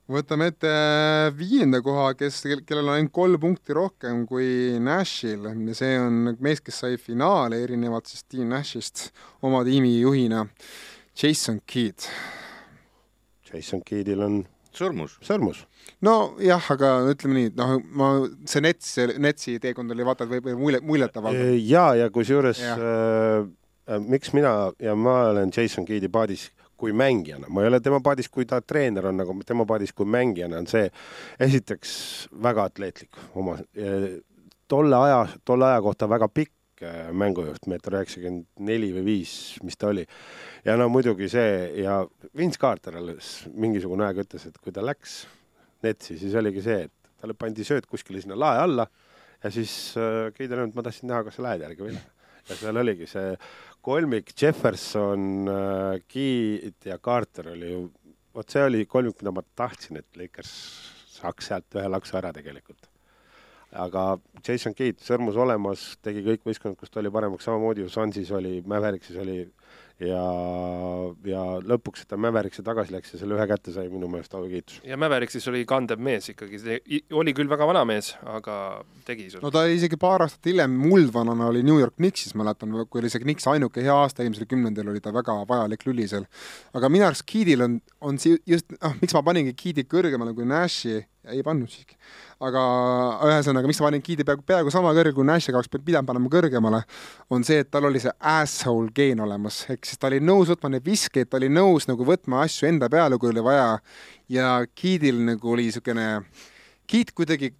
võtame 0.10 0.50
ette 0.50 0.70
viienda 1.38 1.82
koha, 1.86 2.12
kes, 2.18 2.42
kellel 2.66 2.88
on 2.88 2.96
ainult 2.96 3.14
kolm 3.14 3.40
punkti 3.42 3.76
rohkem 3.78 4.24
kui 4.30 4.78
Nashil 4.82 5.46
ja 5.46 5.78
see 5.78 5.98
on 6.02 6.34
mees, 6.42 6.64
kes 6.66 6.82
sai 6.84 6.98
finaali 7.02 7.62
erinevalt 7.66 8.10
siis 8.10 8.26
Team 8.26 8.50
Nashist 8.54 9.10
oma 9.46 9.62
tiimi 9.68 10.00
juhina, 10.00 10.46
Jason 11.20 11.62
Kidd. 11.70 12.08
Jason 13.50 13.84
Kiddil 13.86 14.22
on 14.26 14.42
sõrmus, 14.76 15.18
sõrmus. 15.26 15.64
nojah, 16.06 16.72
aga 16.74 16.92
ütleme 17.12 17.38
nii, 17.38 17.54
noh, 17.58 17.76
ma, 17.98 18.10
see 18.50 18.64
Nets, 18.66 18.96
Netsi 19.22 19.58
teekond 19.62 19.94
oli 19.94 20.06
vaata 20.08 20.28
võib 20.30 20.52
mulje, 20.58 20.82
muljetavaldav. 20.86 21.54
ja, 21.58 21.90
ja 21.98 22.10
kusjuures 22.14 22.62
äh, 22.66 22.80
äh, 22.80 24.02
miks 24.06 24.34
mina 24.34 24.72
ja 24.82 24.96
ma 24.98 25.20
olen 25.34 25.54
Jason 25.56 25.86
Kiidi 25.86 26.10
paadis 26.10 26.50
kui 26.80 26.94
mängijana, 26.96 27.50
ma 27.52 27.66
ei 27.66 27.74
ole 27.74 27.82
tema 27.84 28.00
paadis, 28.04 28.30
kui 28.32 28.48
ta 28.48 28.62
treener 28.64 29.10
on, 29.12 29.20
aga 29.26 29.36
tema 29.48 29.68
paadis 29.68 29.92
kui 29.96 30.08
mängijana 30.08 30.62
on 30.62 30.68
see 30.72 30.88
esiteks 31.44 31.92
väga 32.44 32.70
atleetlik 32.72 33.20
oma 33.36 33.58
tolle 34.70 34.96
aja, 34.96 35.20
tolle 35.46 35.68
aja 35.72 35.82
kohta 35.82 36.10
väga 36.10 36.30
pikk 36.30 36.86
äh, 36.86 37.10
mängujuht, 37.12 37.68
meeter 37.72 37.98
üheksakümmend 37.98 38.48
neli 38.70 38.92
või 38.96 39.06
viis, 39.08 39.34
mis 39.66 39.78
ta 39.80 39.90
oli. 39.90 40.06
ja 40.66 40.78
no 40.80 40.90
muidugi 40.94 41.30
see 41.32 41.82
ja 41.84 42.00
Vince 42.38 42.62
Carter 42.62 43.00
alles 43.02 43.34
mingisugune 43.54 44.06
aeg 44.08 44.24
ütles, 44.26 44.48
et 44.48 44.62
kui 44.62 44.76
ta 44.76 44.86
läks 44.86 45.24
Netsi, 45.84 46.18
siis 46.20 46.34
oligi 46.36 46.60
see, 46.60 46.90
et 46.90 47.14
talle 47.22 47.34
pandi 47.40 47.64
sööt 47.64 47.86
kuskile 47.88 48.20
sinna 48.20 48.36
lae 48.36 48.64
alla 48.66 48.86
ja 49.44 49.52
siis 49.52 49.74
äh, 49.98 50.30
Keidel 50.36 50.66
öelnud, 50.66 50.78
ma 50.78 50.86
tahtsin 50.86 51.10
näha, 51.10 51.26
kas 51.28 51.40
sa 51.40 51.48
lähed 51.48 51.66
järgi 51.66 51.86
või 51.86 51.94
ei 51.94 52.00
lähe. 52.00 52.19
Ja 52.48 52.56
seal 52.56 52.80
oligi 52.82 53.08
see 53.10 53.34
kolmik 53.86 54.34
Jefferson, 54.36 55.48
äh, 55.48 56.00
Keat 56.08 56.86
ja 56.86 57.00
Carter 57.00 57.52
oli 57.54 57.72
ju, 57.72 57.84
vot 58.36 58.50
see 58.50 58.64
oli 58.64 58.86
kolmik, 58.86 59.20
mida 59.22 59.34
ma 59.36 59.44
tahtsin, 59.56 60.00
et 60.02 60.20
Lakers 60.20 60.54
saaks 61.20 61.50
sealt 61.52 61.80
ühe 61.80 61.90
laksu 61.92 62.18
ära 62.20 62.34
tegelikult. 62.36 62.88
aga 63.70 64.04
Jason 64.42 64.74
Keat, 64.74 65.04
sõrmus 65.06 65.36
olemas, 65.38 65.92
tegi 66.02 66.24
kõik 66.26 66.48
võistkonnad, 66.48 66.78
kus 66.80 66.90
ta 66.90 67.04
oli 67.04 67.12
paremaks, 67.14 67.46
samamoodi 67.46 67.84
ju 67.84 67.90
Sunsis 67.94 68.32
oli, 68.34 68.64
Mavericsis 68.66 69.20
oli 69.22 69.44
ja, 70.04 70.24
ja 71.28 71.44
lõpuks 71.66 72.06
ta 72.08 72.18
Mäverikse 72.20 72.64
tagasi 72.66 72.94
läks 72.94 73.14
ja 73.14 73.20
selle 73.22 73.36
ühe 73.36 73.48
kätte 73.50 73.74
sai 73.76 73.90
minu 73.92 74.08
meelest 74.12 74.34
aukiitus. 74.38 74.80
ja 74.88 74.98
Mäveriksis 75.00 75.48
oli 75.52 75.66
kandev 75.70 76.02
mees 76.04 76.32
ikkagi, 76.32 76.80
oli 77.20 77.34
küll 77.38 77.52
väga 77.52 77.68
vana 77.68 77.84
mees, 77.88 78.14
aga 78.24 78.56
tegi 79.08 79.30
sul. 79.34 79.44
no 79.44 79.52
ta 79.54 79.66
isegi 79.72 80.00
paar 80.00 80.24
aastat 80.26 80.52
hiljem 80.52 80.76
muldvanana 80.80 81.50
oli 81.52 81.64
New 81.66 81.80
York 81.82 81.98
Knicksis, 82.00 82.36
mäletan, 82.40 82.76
kui 82.90 83.04
oli 83.04 83.12
see 83.12 83.24
Knicks 83.26 83.48
ainuke 83.52 83.84
hea 83.84 83.96
aasta 83.96 84.24
eelmisel 84.24 84.50
kümnendil, 84.50 84.88
oli 84.92 85.04
ta 85.04 85.14
väga 85.16 85.36
vajalik 85.50 85.86
lüli 85.90 86.08
seal. 86.12 86.28
aga 86.74 86.92
minu 86.92 87.08
arust 87.10 87.28
Keedil 87.30 87.66
on, 87.66 87.80
on 88.02 88.20
si-, 88.22 88.40
just, 88.48 88.72
ah, 88.82 88.96
miks 89.02 89.16
ma 89.18 89.26
paningi 89.26 89.56
Keedi 89.58 89.88
kõrgemale 89.90 90.36
kui 90.38 90.48
Nashi, 90.48 91.02
ei 91.34 91.44
pannud 91.46 91.72
siiski 91.72 91.98
aga 92.40 92.62
ühesõnaga, 93.28 93.68
miks 93.68 93.80
ma 93.82 93.90
panin 93.90 94.04
Keedi 94.04 94.24
peaaegu, 94.28 94.44
peaaegu 94.48 94.72
sama 94.72 94.94
kõrge 94.96 95.12
kui 95.16 95.28
Nashi, 95.28 95.52
aga 95.52 95.60
oleks 95.60 95.72
pidanud 95.74 96.08
panema 96.08 96.32
kõrgemale, 96.32 96.82
on 97.36 97.44
see, 97.48 97.64
et 97.66 97.72
tal 97.72 97.90
oli 97.90 98.00
see 98.04 98.14
asshole 98.32 98.94
geen 98.96 99.20
olemas, 99.24 99.66
ehk 99.74 99.88
siis 99.88 100.00
ta 100.00 100.08
oli 100.08 100.22
nõus 100.24 100.52
võtma 100.54 100.72
neid 100.74 100.86
viskeid, 100.88 101.30
ta 101.30 101.40
oli 101.40 101.50
nõus 101.52 101.90
nagu 101.90 102.08
võtma 102.08 102.46
asju 102.46 102.70
enda 102.70 102.88
peale, 102.92 103.20
kui 103.20 103.34
oli 103.34 103.44
vaja, 103.44 103.74
ja 104.32 104.54
Keedil 104.72 105.20
nagu 105.28 105.56
oli 105.56 105.68
niisugune 105.70 106.08
Kiit 106.90 107.12
kuidagi 107.14 107.52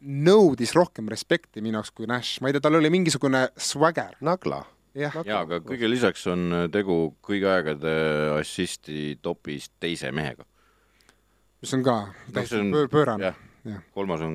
nõudis 0.00 0.70
rohkem 0.72 1.10
respekti 1.12 1.60
minu 1.60 1.76
jaoks 1.80 1.90
kui 1.92 2.06
Nash, 2.08 2.38
ma 2.40 2.48
ei 2.48 2.56
tea, 2.56 2.62
tal 2.64 2.78
oli 2.78 2.92
mingisugune 2.94 3.48
swagger, 3.58 4.14
Nagla. 4.22 4.62
jah. 4.94 5.18
jaa, 5.26 5.42
aga 5.42 5.58
kõige 5.66 5.90
lisaks 5.90 6.24
on 6.30 6.70
tegu 6.72 7.02
kõigi 7.26 7.50
aegade 7.50 7.92
assisti 8.38 9.18
topis 9.22 9.68
teise 9.82 10.14
mehega. 10.14 10.46
Mis 11.62 11.72
on 11.76 11.82
ka 11.86 11.96
see 12.26 12.34
täiesti 12.38 12.58
on- 12.60 12.72
pöör- 12.74 12.90
pöörane 12.92 13.34
kolmas 13.94 14.20
on 14.26 14.34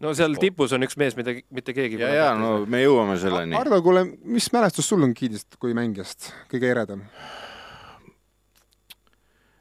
no 0.00 0.14
seal 0.16 0.34
tipus 0.40 0.72
on 0.76 0.82
üks 0.86 0.96
mees, 1.00 1.16
mida 1.16 1.36
mitte 1.54 1.72
keegi 1.76 2.00
ja, 2.00 2.08
ja 2.14 2.28
no 2.38 2.66
me 2.66 2.82
jõuame 2.82 3.16
selleni. 3.20 3.56
Ardo, 3.56 3.78
kuule, 3.84 4.04
mis 4.24 4.50
mälestus 4.52 4.88
sul 4.90 5.04
on 5.06 5.14
Kiidist 5.16 5.56
kui 5.60 5.74
mängijast 5.76 6.32
kõige 6.52 6.72
eredam? 6.74 7.04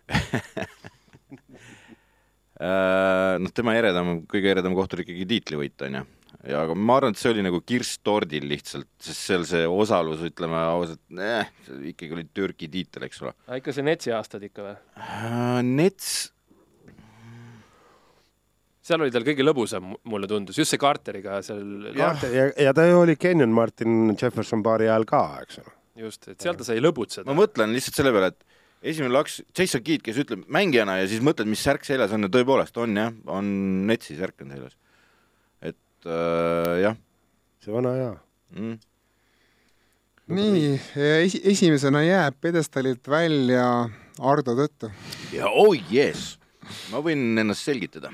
Äh, 2.63 3.35
noh, 3.43 3.51
tema 3.51 3.73
eredam, 3.75 4.21
kõige 4.29 4.51
eredam 4.53 4.75
koht 4.77 4.93
oli 4.95 5.03
ikkagi 5.03 5.25
tiitlivõit, 5.27 5.73
onju. 5.83 6.03
Ja 6.47 6.63
aga 6.65 6.75
ma 6.75 6.97
arvan, 6.99 7.15
et 7.15 7.21
see 7.21 7.31
oli 7.31 7.43
nagu 7.45 7.61
kirss 7.65 7.99
tordil 8.03 8.45
lihtsalt, 8.51 8.89
sest 9.01 9.27
seal 9.29 9.45
see 9.47 9.63
osalus, 9.69 10.23
ütleme 10.27 10.59
ausalt, 10.59 11.01
eh, 11.15 11.49
see 11.67 11.93
ikkagi 11.93 12.17
oli 12.17 12.25
Türgi 12.35 12.69
tiitel, 12.71 13.07
eks 13.07 13.23
ole. 13.23 13.33
aga 13.47 13.59
ikka 13.61 13.75
see 13.75 13.87
Netsi 13.87 14.15
aastad 14.15 14.43
ikka 14.47 14.65
või? 14.67 14.75
Nets, 15.69 16.09
seal 18.83 19.05
oli 19.05 19.13
tal 19.15 19.27
kõige 19.27 19.45
lõbusam, 19.45 19.93
mulle 20.11 20.27
tundus, 20.31 20.59
just 20.59 20.75
see 20.75 20.81
Carteriga 20.81 21.39
seal, 21.45 21.63
Jah. 21.95 22.25
ja, 22.27 22.49
ja 22.67 22.75
ta 22.75 22.87
ju 22.89 23.03
oli 23.05 23.15
Kenyon 23.19 23.55
Martin 23.55 24.11
Jefferson 24.11 24.65
baari 24.65 24.91
ajal 24.91 25.07
ka, 25.09 25.23
eks 25.45 25.61
ole. 25.63 25.77
just, 26.03 26.27
et 26.27 26.43
seal 26.43 26.59
ta 26.59 26.67
sai 26.67 26.83
lõbutseda 26.83 27.29
ma. 27.29 27.39
mõtlen 27.43 27.71
lihtsalt 27.75 28.01
selle 28.01 28.11
peale, 28.15 28.33
et 28.33 28.91
esimene 28.91 29.13
laks, 29.15 29.39
Jason 29.55 29.83
Keat, 29.85 30.03
kes 30.03 30.19
ütleb 30.25 30.43
mängijana 30.51 30.99
ja 30.99 31.07
siis 31.07 31.23
mõtled, 31.23 31.47
mis 31.47 31.63
särk 31.63 31.87
seljas 31.87 32.11
on 32.15 32.27
ja 32.27 32.31
tõepoolest 32.33 32.75
on 32.83 32.99
jah, 32.99 33.13
on 33.31 33.47
Netsi 33.87 34.17
särk 34.19 34.43
on 34.43 34.51
seljas. 34.57 34.75
Et 36.03 36.11
äh, 36.11 36.81
jah 36.83 36.97
see 37.63 37.71
vana 37.71 37.93
hea. 37.95 38.13
mm.. 38.57 38.79
nii, 40.35 40.63
esi-, 41.23 41.41
esimesena 41.53 42.03
jääb 42.03 42.39
pjedestaalilt 42.43 43.07
välja 43.07 43.65
Ardo 44.19 44.55
Tõttu. 44.57 44.91
ja 45.31 45.47
oh 45.47 45.71
yes, 45.71 46.37
ma 46.91 46.99
võin 47.03 47.39
ennast 47.39 47.63
selgitada. 47.63 48.11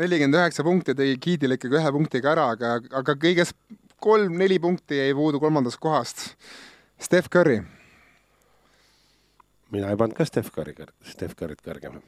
nelikümmend 0.00 0.40
üheksa 0.40 0.66
punkti 0.66 0.96
tegi 0.98 1.18
Kiidile 1.22 1.58
ikkagi 1.58 1.78
ühe 1.78 1.92
punktiga 1.94 2.34
ära, 2.34 2.50
aga, 2.56 2.78
aga 3.02 3.14
kõigest 3.14 3.54
kolm-neli 4.00 4.58
punkti 4.58 4.98
jäi 4.98 5.12
puudu 5.14 5.38
kolmandast 5.42 5.78
kohast. 5.78 6.30
Steph 7.00 7.28
Curry, 7.32 7.60
mina 9.70 9.92
ei 9.92 9.98
pannud 10.00 10.16
ka 10.16 10.26
Steph 10.26 10.50
Curry, 10.54 10.74
Steph 11.06 11.36
Curry't 11.38 11.62
kõrgemale. 11.64 12.02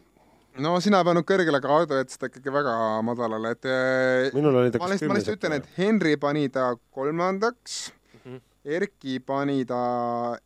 No 0.60 0.76
sina 0.84 1.00
ei 1.00 1.08
pannud 1.08 1.26
kõrgele, 1.28 1.60
aga 1.62 1.74
Ardo 1.80 1.98
jättis 2.00 2.20
ta 2.20 2.28
ikkagi 2.28 2.52
väga 2.52 2.76
madalale, 3.06 3.54
et 3.56 3.68
äh, 3.68 4.30
minul 4.36 4.60
oli 4.62 4.72
ta 4.74 4.82
ma 4.82 4.90
lihtsalt, 4.92 5.10
ma 5.12 5.18
lihtsalt 5.18 5.38
ütlen, 5.40 5.58
et 5.60 5.68
Henry 5.78 6.16
pani 6.20 6.48
ta 6.52 6.72
kolmandaks 6.92 7.92
mm, 7.92 8.24
-hmm. 8.24 8.40
Erki 8.62 9.18
pani 9.26 9.64
ta 9.66 9.82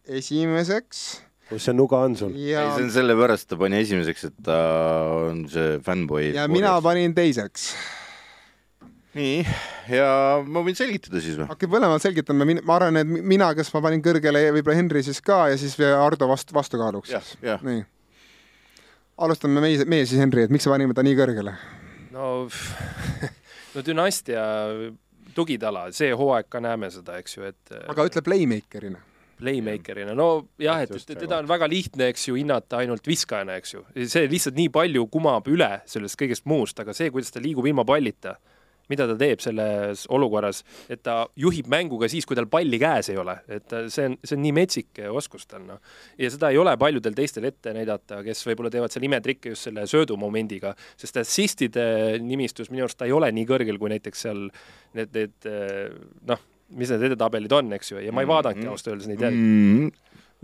esimeseks 0.08 1.06
kus 1.50 1.66
see 1.68 1.76
nuga 1.76 2.00
on 2.06 2.16
sul? 2.18 2.34
ei, 2.34 2.50
ja 2.54 2.64
see 2.74 2.86
on, 2.86 2.92
sellepärast 2.94 3.48
ta 3.50 3.58
pani 3.60 3.80
esimeseks, 3.84 4.26
et 4.30 4.40
ta 4.46 4.58
on 5.28 5.44
see 5.50 5.78
fännboi. 5.86 6.32
ja 6.34 6.46
mina 6.50 6.74
panin 6.82 7.14
teiseks. 7.16 7.68
nii, 9.16 9.44
ja 9.94 10.08
ma 10.44 10.62
võin 10.66 10.78
selgitada 10.78 11.22
siis 11.22 11.38
või? 11.38 11.48
hakkab 11.52 11.76
mõlemad 11.76 12.02
selgitama, 12.04 12.48
ma 12.58 12.78
arvan, 12.78 13.02
et 13.02 13.10
mi- 13.10 13.22
mina, 13.36 13.52
kes 13.58 13.70
ma 13.74 13.84
panin 13.86 14.02
kõrgele, 14.04 14.48
võib-olla 14.58 14.80
Henry 14.80 15.04
siis 15.06 15.22
ka 15.24 15.46
ja 15.52 15.60
siis 15.60 15.78
Ardo 15.80 16.28
vastu, 16.30 16.56
vastukaaluks 16.56 17.14
jah, 17.14 17.30
jah. 17.44 17.62
Alustame 19.16 19.62
meie, 19.64 19.84
meie 19.88 20.06
siis 20.06 20.20
Henry, 20.20 20.46
et 20.46 20.52
miks 20.52 20.66
me 20.68 20.74
panime 20.74 20.96
ta 20.96 21.04
nii 21.06 21.16
kõrgele? 21.18 21.56
no, 22.14 22.30
no 23.74 23.84
dünastia 23.84 24.44
tugitala, 25.36 25.90
see 25.96 26.14
hooaeg 26.16 26.48
ka 26.52 26.62
näeme 26.64 26.90
seda, 26.92 27.18
eks 27.20 27.36
ju, 27.36 27.44
et 27.50 27.76
aga 27.76 28.06
ütle 28.08 28.22
playmaker'ina. 28.24 29.00
playmaker'ina, 29.40 30.16
no 30.16 30.28
jah, 30.62 30.82
et 30.84 31.12
teda 31.12 31.40
on 31.42 31.48
väga 31.48 31.68
lihtne, 31.70 32.10
eks 32.12 32.28
ju, 32.30 32.36
hinnata 32.40 32.80
ainult 32.82 33.08
viskajana, 33.08 33.58
eks 33.60 33.76
ju. 33.76 33.84
see 34.04 34.28
lihtsalt 34.32 34.56
nii 34.58 34.72
palju 34.72 35.06
kumab 35.12 35.48
üle 35.52 35.70
sellest 35.88 36.18
kõigest 36.20 36.48
muust, 36.48 36.80
aga 36.80 36.96
see, 36.96 37.12
kuidas 37.14 37.34
ta 37.34 37.42
liigub 37.44 37.68
ilma 37.68 37.84
pallita, 37.88 38.36
mida 38.92 39.06
ta 39.10 39.16
teeb 39.18 39.40
selles 39.42 40.04
olukorras, 40.14 40.62
et 40.92 41.02
ta 41.02 41.18
juhib 41.36 41.66
mängu 41.72 41.98
ka 42.00 42.08
siis, 42.12 42.26
kui 42.26 42.36
tal 42.38 42.46
palli 42.50 42.78
käes 42.82 43.10
ei 43.12 43.18
ole, 43.20 43.34
et 43.48 43.66
ta- 43.68 43.84
see 43.92 44.06
on, 44.10 44.16
see 44.24 44.36
on 44.38 44.42
nii 44.44 44.54
metsik 44.56 45.00
oskus 45.10 45.46
tal, 45.50 45.64
noh. 45.66 45.80
ja 46.18 46.30
seda 46.30 46.50
ei 46.54 46.58
ole 46.62 46.76
paljudel 46.80 47.14
teistel 47.16 47.48
ette 47.50 47.72
näidata, 47.76 48.22
kes 48.26 48.44
võib-olla 48.46 48.70
teevad 48.72 48.94
seal 48.94 49.06
imetrikke 49.08 49.54
just 49.54 49.68
selle 49.68 49.86
söödumomendiga, 49.90 50.74
sest 50.96 51.16
assistide 51.22 51.86
nimistus 52.22 52.70
minu 52.70 52.86
arust 52.86 52.98
ta 53.00 53.08
ei 53.08 53.14
ole 53.16 53.30
nii 53.34 53.46
kõrgel 53.48 53.78
kui 53.80 53.90
näiteks 53.94 54.26
seal 54.28 54.46
need, 54.96 55.10
need 55.14 55.50
eh, 55.50 55.90
noh, 56.30 56.44
mis 56.76 56.90
need 56.90 57.04
edetabelid 57.10 57.52
on, 57.54 57.72
eks 57.76 57.92
ju, 57.92 58.00
ja 58.02 58.14
ma 58.14 58.24
ei 58.24 58.30
vaadanudki 58.30 58.66
ausalt 58.70 58.92
öeldes 58.94 59.10
neid 59.10 59.20
järgi. 59.22 59.42
Mm. 59.42 59.90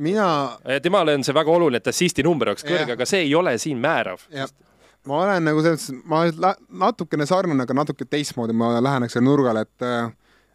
mina, 0.03 0.26
Ja 0.68 0.80
temale 0.80 1.14
on 1.18 1.24
see 1.26 1.34
väga 1.34 1.51
oluline, 1.51 1.80
et 1.82 1.88
assisti 1.90 2.22
number 2.26 2.53
oleks 2.53 2.64
kõrge, 2.66 2.95
aga 2.95 3.07
see 3.09 3.24
ei 3.26 3.34
ole 3.34 3.57
siin 3.59 3.78
määrav. 3.82 4.22
Ma 5.09 5.20
olen 5.24 5.46
nagu 5.48 5.62
selles 5.64 5.88
mõttes, 6.07 6.38
ma 6.40 6.55
natukene 6.86 7.26
sarnane, 7.28 7.64
aga 7.64 7.76
natuke 7.76 8.07
teistmoodi 8.09 8.55
ma 8.57 8.74
läheneks 8.82 9.16
selle 9.16 9.26
nurgale, 9.26 9.64
et 9.66 9.86
äh, 9.86 10.11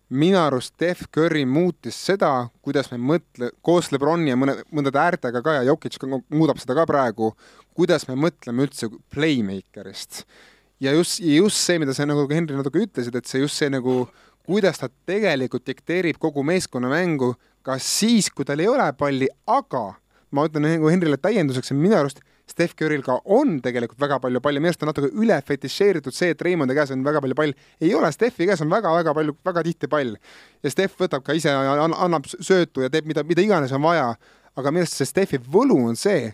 minu 0.09 0.39
arust 0.39 0.73
Steph 0.75 1.09
Curry 1.13 1.43
muutis 1.45 1.97
seda, 2.07 2.47
kuidas 2.63 2.91
me 2.93 2.99
mõtle, 3.01 3.51
koos 3.65 3.91
Lebroni 3.91 4.31
ja 4.31 4.37
mõne, 4.39 4.57
mõndade 4.71 5.01
äärtega 5.03 5.41
ka 5.43 5.57
ja 5.57 5.65
Jokic 5.67 5.99
muudab 6.31 6.61
seda 6.61 6.77
ka 6.77 6.87
praegu, 6.87 7.33
kuidas 7.77 8.07
me 8.07 8.15
mõtleme 8.19 8.67
üldse 8.67 8.89
playmaker'ist. 9.13 10.23
ja 10.79 10.93
just, 10.93 11.19
just 11.19 11.57
see, 11.57 11.79
mida 11.81 11.93
sa 11.93 12.05
nagu 12.05 12.27
Henri 12.31 12.55
natuke 12.55 12.85
ütlesid, 12.85 13.15
et 13.17 13.27
see 13.27 13.41
just 13.41 13.59
see 13.59 13.69
nagu, 13.73 14.05
kuidas 14.47 14.79
ta 14.79 14.87
tegelikult 15.09 15.65
dikteerib 15.67 16.19
kogu 16.21 16.43
meeskonna 16.45 16.89
mängu, 16.91 17.33
ka 17.65 17.75
siis, 17.83 18.29
kui 18.31 18.45
tal 18.47 18.61
ei 18.63 18.69
ole 18.71 18.87
palli, 18.95 19.27
aga 19.43 19.97
ma 20.31 20.47
ütlen 20.47 20.63
nagu 20.63 20.91
Henrile 20.91 21.19
täienduseks, 21.19 21.73
et 21.73 21.79
minu 21.79 21.97
arust 21.99 22.23
Steph 22.47 22.77
Curry'l 22.79 23.03
ka 23.03 23.17
on 23.35 23.57
tegelikult 23.63 23.99
väga 23.99 24.21
palju 24.23 24.39
palli, 24.43 24.61
minu 24.63 24.71
arust 24.71 24.83
on 24.85 24.91
natuke 24.91 25.09
üle 25.19 25.35
fetišeeritud 25.47 26.15
see, 26.15 26.31
et 26.31 26.41
Reimondi 26.45 26.75
käes 26.77 26.93
on 26.95 27.03
väga 27.03 27.19
palju 27.23 27.35
pall. 27.35 27.53
ei 27.83 27.93
ole, 27.95 28.11
Steffi 28.15 28.47
käes 28.47 28.63
on 28.63 28.71
väga-väga 28.71 29.13
palju, 29.17 29.35
väga 29.45 29.63
tihti 29.67 29.89
pall. 29.91 30.15
ja 30.63 30.71
Steff 30.71 30.95
võtab 31.01 31.25
ka 31.27 31.35
ise, 31.35 31.51
annab 31.51 32.29
söötu 32.31 32.85
ja 32.85 32.91
teeb 32.93 33.09
mida, 33.09 33.25
mida 33.27 33.43
iganes 33.43 33.75
on 33.75 33.83
vaja. 33.83 34.13
aga 34.55 34.71
minu 34.71 34.87
arust 34.87 35.01
see 35.01 35.09
Steffi 35.09 35.41
võlu 35.43 35.81
on 35.89 35.99
see, 35.99 36.31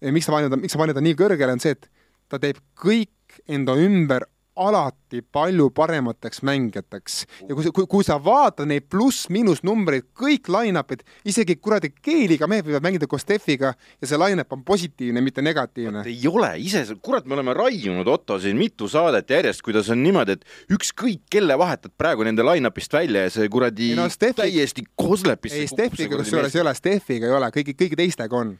miks 0.00 0.26
ta 0.26 0.32
paneb, 0.32 0.56
miks 0.62 0.72
ta 0.72 0.80
paneb 0.80 0.96
ta 0.96 1.04
nii 1.04 1.18
kõrgele, 1.20 1.52
on 1.52 1.60
see, 1.60 1.76
et 1.76 1.88
ta 2.32 2.40
teeb 2.40 2.58
kõik 2.80 3.42
enda 3.48 3.76
ümber 3.76 4.24
alati 4.56 5.22
palju 5.32 5.70
paremateks 5.72 6.42
mängijateks 6.44 7.14
ja 7.48 7.54
kui 7.54 7.64
sa, 7.64 7.72
kui, 7.72 7.86
kui 7.88 8.04
sa 8.04 8.18
vaatad 8.20 8.68
neid 8.68 8.84
pluss-miinus 8.92 9.62
numbreid, 9.64 10.10
kõik 10.18 10.50
line-up'id, 10.52 11.04
isegi 11.28 11.56
kuradi 11.56 11.92
Keeliga 12.02 12.48
mehed 12.50 12.66
võivad 12.68 12.84
mängida 12.84 13.08
koos 13.08 13.24
Steffiga 13.24 13.72
ja 13.72 14.08
see 14.08 14.20
line-up 14.20 14.52
on 14.52 14.64
positiivne, 14.66 15.22
mitte 15.24 15.44
negatiivne. 15.44 16.04
ei 16.08 16.28
ole 16.28 16.52
ise, 16.60 16.84
kurat, 17.00 17.24
me 17.24 17.38
oleme 17.38 17.54
raiunud 17.56 18.08
Otto 18.12 18.38
siin 18.42 18.60
mitu 18.60 18.88
saadet 18.92 19.30
järjest, 19.32 19.64
kuidas 19.64 19.88
on 19.92 20.02
niimoodi, 20.04 20.36
et 20.36 20.76
ükskõik 20.76 21.24
kelle 21.32 21.56
vahetad 21.58 21.94
praegu 21.96 22.28
nende 22.28 22.44
line-up'ist 22.44 22.92
välja 22.92 23.24
ja 23.26 23.32
see 23.32 23.48
kuradi 23.52 23.94
no 23.96 24.08
Steffi- 24.12 24.42
täiesti 24.44 24.84
koslebisse 24.96 25.64
ei, 25.64 25.70
Steffiga 25.70 26.20
kusjuures 26.20 26.54
ei 26.56 26.64
ole, 26.64 26.76
Steffiga 26.76 27.30
ei 27.30 27.36
ole, 27.40 27.48
kõigi, 27.54 27.76
kõigi 27.78 27.98
teistega 28.04 28.36
on. 28.36 28.54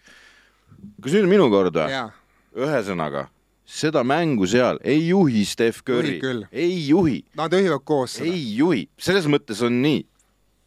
kas 1.03 1.12
nüüd 1.12 1.28
on 1.28 1.32
minu 1.36 1.53
kord 1.53 1.76
või? 1.76 2.03
ühesõnaga, 2.57 3.28
seda 3.65 4.03
mängu 4.05 4.47
seal 4.51 4.79
ei 4.85 5.09
juhi 5.09 5.45
Steph 5.47 5.83
Curry 5.87 6.19
ei 6.53 6.89
juhi, 6.89 7.23
nad 7.39 7.53
juhivad 7.55 7.85
koos 7.85 8.19
seda. 8.19 8.31
ei 8.31 8.57
juhi, 8.57 8.87
selles 8.99 9.27
mõttes 9.31 9.63
on 9.65 9.81
nii, 9.85 10.03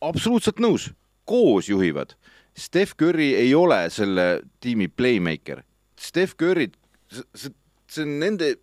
absoluutselt 0.06 0.60
nõus, 0.64 0.90
koos 1.28 1.70
juhivad. 1.70 2.16
Steph 2.56 2.96
Curry 2.96 3.34
ei 3.36 3.50
ole 3.58 3.82
selle 3.92 4.42
tiimi 4.64 4.88
playmaker. 4.88 5.64
Steph 6.00 6.38
Curry, 6.40 6.70
see, 7.12 7.52
see 7.92 8.06
on 8.06 8.14
nende, 8.22 8.54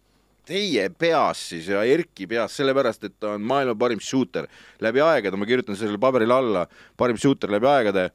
teie 0.48 0.88
peas 0.98 1.42
siis 1.52 1.68
ja 1.70 1.82
Erki 1.86 2.26
peas, 2.30 2.56
sellepärast 2.58 3.04
et 3.06 3.14
ta 3.20 3.34
on 3.36 3.44
maailma 3.46 3.76
parim 3.78 4.00
shooter 4.02 4.48
läbi 4.82 5.02
aegade, 5.04 5.36
ma 5.38 5.46
kirjutan 5.46 5.76
sellele 5.78 6.00
paberile 6.02 6.34
alla, 6.34 6.64
parim 6.98 7.20
shooter 7.20 7.52
läbi 7.52 7.68
aegade 7.70 8.08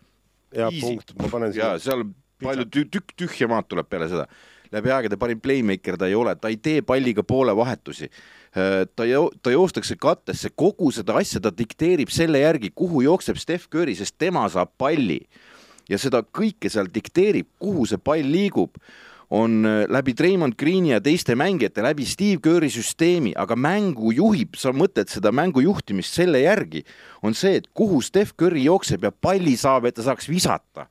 ja 0.55 0.67
Easy. 0.67 0.81
punkt, 0.81 1.13
ma 1.21 1.29
panen 1.31 1.53
ja 1.53 1.77
siia. 1.77 1.85
seal 1.91 2.03
palju 2.43 2.65
tü- 2.73 2.87
tükk 2.91 3.13
tühja 3.17 3.47
maad 3.51 3.69
tuleb 3.69 3.87
peale 3.89 4.09
seda. 4.11 4.27
Läbi 4.73 4.91
aegade 4.93 5.17
parim 5.19 5.41
playmaker 5.41 5.97
ta 5.97 6.09
ei 6.09 6.15
ole, 6.15 6.35
ta 6.35 6.51
ei 6.51 6.57
tee 6.57 6.81
palliga 6.81 7.23
poole 7.23 7.55
vahetusi. 7.55 8.09
ta 8.95 9.05
jo-, 9.05 9.31
ta 9.43 9.51
joostakse 9.51 9.95
kattesse, 10.01 10.49
kogu 10.55 10.89
seda 10.91 11.17
asja 11.19 11.41
ta 11.43 11.51
dikteerib 11.53 12.09
selle 12.09 12.39
järgi, 12.41 12.71
kuhu 12.75 13.03
jookseb 13.05 13.37
Steph 13.37 13.67
Curry, 13.69 13.95
sest 13.95 14.15
tema 14.17 14.47
saab 14.49 14.71
palli. 14.77 15.21
ja 15.89 15.97
seda 15.97 16.19
kõike 16.19 16.69
seal 16.69 16.89
dikteerib, 16.93 17.47
kuhu 17.59 17.85
see 17.87 17.97
pall 17.97 18.25
liigub 18.25 18.75
on 19.29 19.65
äh, 19.65 19.85
läbi 19.91 20.13
Draymond 20.15 20.55
Greeni 20.59 20.91
ja 20.93 21.01
teiste 21.03 21.35
mängijate, 21.35 21.83
läbi 21.83 22.05
Steve 22.05 22.39
Curry 22.43 22.69
süsteemi, 22.71 23.33
aga 23.35 23.55
mängu 23.55 24.11
juhib, 24.15 24.55
sa 24.55 24.71
mõtled 24.71 25.11
seda 25.11 25.31
mängu 25.35 25.63
juhtimist 25.63 26.15
selle 26.15 26.41
järgi, 26.43 26.83
on 27.23 27.35
see, 27.35 27.57
et 27.59 27.67
kuhu 27.75 27.99
Steph 28.01 28.35
Curry 28.39 28.63
jookseb 28.67 29.03
ja 29.03 29.11
palli 29.11 29.57
saab, 29.59 29.87
et 29.87 29.95
ta 29.99 30.05
saaks 30.07 30.29
visata 30.31 30.87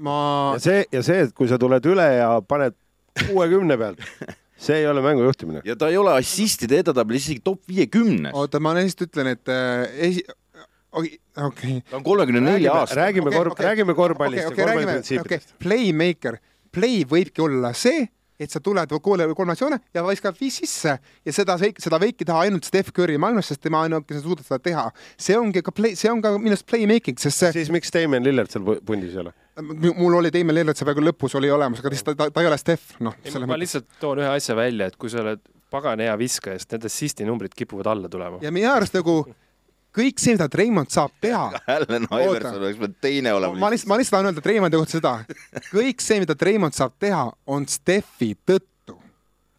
ma 0.00 0.54
ja 0.56 0.62
see, 0.62 0.84
ja 0.92 1.02
see, 1.04 1.26
et 1.26 1.34
kui 1.36 1.50
sa 1.50 1.58
tuled 1.60 1.84
üle 1.88 2.06
ja 2.16 2.30
paned 2.48 2.76
kuuekümne 3.26 3.76
pealt, 3.80 4.04
see 4.62 4.78
ei 4.82 4.86
ole 4.90 5.02
mängu 5.04 5.24
juhtimine. 5.26 5.62
ja 5.64 5.76
ta 5.76 5.88
ei 5.92 5.96
ole 6.00 6.14
assistide 6.18 6.78
edetabelis 6.82 7.26
isegi 7.28 7.42
top 7.44 7.60
viiekümnes. 7.68 8.32
oota, 8.34 8.60
ma 8.62 8.74
lihtsalt 8.78 9.08
ütlen, 9.10 9.32
et 9.34 9.52
äh, 9.52 9.84
esi-, 10.08 10.24
okei, 10.92 11.18
okei. 11.36 11.76
ta 11.90 11.98
on 12.00 12.06
kolmekümne 12.06 12.40
nelja 12.40 12.70
räägime, 12.72 12.80
aastane. 12.80 13.02
räägime 13.06 13.28
Okei, 13.30 13.38
korv-, 13.38 13.52
okei. 13.56 13.66
räägime 13.66 13.94
korvpallist 13.98 14.46
okei, 14.46 14.48
ja 14.48 14.52
okei, 14.52 14.64
räägime, 14.64 14.98
okei 14.98 15.20
korvpalliprintsiipidest., 15.20 15.54
playmaker, 15.62 16.40
play 16.72 17.04
võibki 17.08 17.44
olla 17.44 17.72
see, 17.76 18.06
et 18.42 18.50
sa 18.50 18.58
tuled 18.64 18.90
kooli 19.02 19.26
kolmatsioone 19.36 19.78
ja 19.94 20.02
viskad 20.06 20.38
viis 20.40 20.56
sisse 20.62 20.96
ja 20.98 21.34
seda, 21.34 21.54
seda 21.60 21.98
võibki 22.02 22.26
teha 22.26 22.40
ainult 22.46 22.66
Steph 22.66 22.90
Curry 22.96 23.18
maailmas, 23.20 23.52
sest 23.52 23.62
tema 23.62 23.84
ainukene 23.86 24.22
suudab 24.22 24.46
seda 24.46 24.58
teha. 24.62 24.88
see 25.20 25.36
ongi 25.38 25.62
ka 25.62 25.70
play, 25.74 25.94
see 25.98 26.10
on 26.10 26.22
ka 26.24 26.32
minu 26.38 26.56
arust 26.56 26.66
playmaking, 26.66 27.20
sest 27.22 27.38
see, 27.38 27.52
siis 27.60 27.70
miks 27.74 27.92
Damien 27.94 28.24
Lillard 28.24 28.50
seal 28.50 28.64
pu- 28.66 28.80
pundis 28.86 29.14
ei 29.14 29.22
ole? 29.22 29.34
Mul 29.60 30.14
oli 30.14 30.32
Damien 30.32 30.54
Lillard 30.54 30.78
seal 30.78 30.88
praegu 30.88 31.04
lõpus 31.04 31.36
oli 31.36 31.50
olemas, 31.52 31.82
aga 31.82 31.92
ta, 31.92 32.14
ta, 32.16 32.30
ta 32.32 32.44
ei 32.44 32.48
ole 32.48 32.58
Steph, 32.60 32.96
noh, 33.04 33.16
ma 33.48 33.58
lihtsalt 33.60 33.88
toon 34.00 34.22
ühe 34.22 34.30
asja 34.32 34.56
välja, 34.56 34.88
et 34.88 34.96
kui 34.96 35.12
sa 35.12 35.20
oled 35.24 35.42
pagana 35.72 36.08
hea 36.08 36.18
viskaja, 36.20 36.60
siis 36.60 36.70
need 36.72 36.86
assisti 36.88 37.26
numbrid 37.28 37.54
kipuvad 37.56 37.90
alla 37.92 38.10
tulema. 38.12 38.40
ja 38.44 38.52
minu 38.54 38.70
arust 38.72 38.96
nagu 38.96 39.22
kõik 39.92 40.20
see, 40.22 40.36
mida 40.36 40.48
Treimond 40.52 40.92
saab 40.92 41.14
teha 41.20 41.48
Allan 41.76 42.08
Iverson 42.08 42.58
oleks 42.60 42.78
pidanud 42.80 42.98
teine 43.04 43.34
olema. 43.36 43.60
ma 43.60 43.72
lihtsalt, 43.72 43.92
ma 43.92 43.98
lihtsalt 44.00 44.16
tahan 44.16 44.30
öelda 44.30 44.44
Treimondi 44.44 44.80
kohta 44.80 44.98
seda, 44.98 45.14
kõik 45.70 46.04
see, 46.04 46.20
mida 46.24 46.36
Treimond 46.38 46.76
saab 46.76 46.96
teha, 47.02 47.26
on 47.46 47.68
Steffi 47.68 48.32
tõttu. 48.48 48.96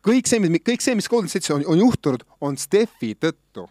kõik 0.06 0.30
see, 0.30 0.42
kõik 0.72 0.86
see, 0.86 0.98
mis 0.98 1.10
Golden 1.12 1.32
State'is 1.32 1.54
on, 1.54 1.68
on 1.70 1.86
juhtunud, 1.86 2.26
on 2.42 2.58
Steffi 2.58 3.14
tõttu. 3.14 3.68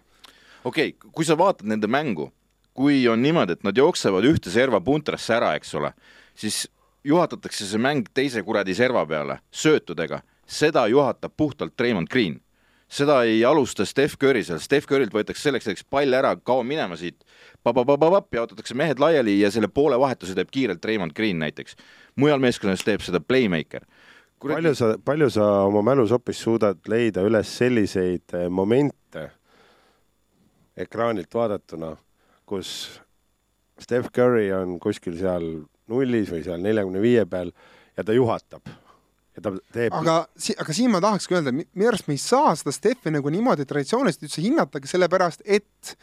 okei 0.63 0.95
okay,, 0.95 1.11
kui 1.11 1.27
sa 1.27 1.39
vaatad 1.39 1.67
nende 1.71 1.91
mängu, 1.91 2.31
kui 2.75 3.03
on 3.09 3.23
niimoodi, 3.23 3.57
et 3.57 3.65
nad 3.67 3.77
jooksevad 3.77 4.25
ühte 4.29 4.51
serva 4.53 4.81
puntrasse 4.81 5.35
ära, 5.37 5.53
eks 5.59 5.75
ole, 5.79 5.93
siis 6.35 6.65
juhatatakse 7.05 7.67
see 7.67 7.81
mäng 7.83 8.07
teise 8.15 8.43
kuradi 8.47 8.75
serva 8.75 9.05
peale 9.07 9.41
söötudega, 9.51 10.23
seda 10.47 10.87
juhatab 10.91 11.35
puhtalt 11.37 11.81
Raymond 11.81 12.11
Green. 12.11 12.41
seda 12.93 13.23
ei 13.25 13.45
alusta 13.45 13.87
Steph 13.89 14.19
Curry 14.21 14.43
seal, 14.45 14.59
Steph 14.61 14.85
Currylt 14.87 15.15
võetakse 15.15 15.47
selleks 15.47 15.65
hetkeks 15.65 15.87
pall 15.89 16.13
ära, 16.13 16.35
kao 16.37 16.63
minema 16.63 16.97
siit, 17.01 17.25
jaotatakse 17.65 18.75
mehed 18.75 19.01
laiali 19.01 19.39
ja 19.41 19.51
selle 19.51 19.69
poole 19.69 19.97
vahetuse 19.99 20.35
teeb 20.37 20.51
kiirelt 20.53 20.85
Raymond 20.85 21.13
Green 21.17 21.39
näiteks. 21.39 21.77
mujal 22.17 22.39
meeskonnas 22.39 22.85
teeb 22.85 23.01
seda 23.01 23.21
playmaker. 23.21 23.87
palju 24.43 24.75
sa, 24.75 24.99
palju 25.05 25.31
sa 25.31 25.65
oma 25.65 25.83
mälusopis 25.83 26.43
suudad 26.43 26.79
leida 26.89 27.23
üles 27.23 27.59
selliseid 27.59 28.35
eh, 28.35 28.49
momente 28.49 29.31
ekraanilt 30.77 31.35
vaadatuna, 31.35 31.97
kus 32.53 33.01
Steph 33.83 34.13
Curry 34.15 34.51
on 34.55 34.77
kuskil 34.83 35.17
seal 35.19 35.49
nullis 35.91 36.31
või 36.33 36.45
seal 36.45 36.63
neljakümne 36.63 37.03
viie 37.03 37.25
peal 37.27 37.51
ja 37.97 38.05
ta 38.07 38.15
juhatab 38.17 38.69
ja 39.33 39.45
ta 39.45 39.53
teeb 39.75 39.95
aga, 39.97 40.17
aga 40.61 40.77
siin 40.77 40.93
ma 40.93 41.01
tahakski 41.03 41.39
öelda, 41.39 41.53
minu 41.55 41.89
arust 41.89 42.09
me 42.09 42.17
ei 42.17 42.23
saa 42.23 42.53
seda 42.59 42.75
Steffi 42.75 43.13
nagu 43.15 43.33
niimoodi 43.33 43.67
traditsiooniliselt 43.69 44.27
üldse 44.29 44.45
hinnatagi, 44.45 44.91
sellepärast 44.91 45.45
et 45.45 45.95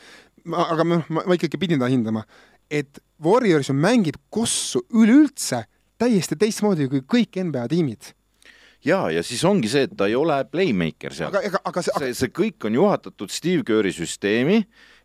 ma, 0.45 0.65
aga 0.65 0.85
ma, 0.87 1.01
ma, 1.07 1.25
ma 1.29 1.37
ikkagi 1.37 1.59
pidin 1.61 1.81
ta 1.81 1.89
hindama, 1.91 2.25
et 2.69 3.01
Warriors 3.23 3.69
ju 3.69 3.75
mängib 3.77 4.17
kossu 4.33 4.81
üleüldse 4.95 5.65
täiesti 5.99 6.37
teistmoodi 6.39 6.89
kui 6.89 7.03
kõik 7.03 7.41
NBA 7.49 7.67
tiimid. 7.71 8.13
ja, 8.85 9.03
ja 9.13 9.23
siis 9.25 9.43
ongi 9.45 9.69
see, 9.69 9.85
et 9.89 9.95
ta 9.97 10.09
ei 10.09 10.17
ole 10.17 10.41
playmaker 10.49 11.13
seal. 11.13 11.29
aga, 11.29 11.43
ega, 11.45 11.61
aga 11.69 11.85
see, 11.85 11.95
see, 12.01 12.17
see 12.23 12.33
kõik 12.33 12.69
on 12.69 12.81
juhatatud 12.81 13.33
Steve 13.33 13.65
Curry 13.67 13.93
süsteemi 13.93 14.63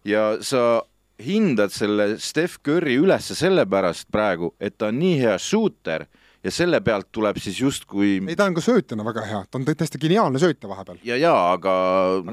ja 0.09 0.35
sa 0.41 0.81
hindad 1.23 1.71
selle 1.73 2.17
Steph 2.19 2.59
Curry 2.65 2.97
ülesse 2.99 3.35
sellepärast 3.39 4.09
praegu, 4.13 4.55
et 4.61 4.77
ta 4.79 4.89
on 4.91 4.99
nii 4.99 5.19
hea 5.21 5.37
shooter 5.39 6.07
ja 6.45 6.51
selle 6.53 6.81
pealt 6.85 7.07
tuleb 7.15 7.39
siis 7.41 7.57
justkui 7.63 8.19
ei 8.29 8.37
ta 8.37 8.45
on 8.45 8.55
ka 8.57 8.61
söötjana 8.61 9.05
väga 9.07 9.23
hea, 9.25 9.45
ta 9.49 9.57
on 9.59 9.65
täiesti 9.65 9.99
geniaalne 10.03 10.39
söötja 10.43 10.69
vahepeal. 10.69 10.99
ja, 11.07 11.17
ja 11.17 11.33
aga 11.53 11.75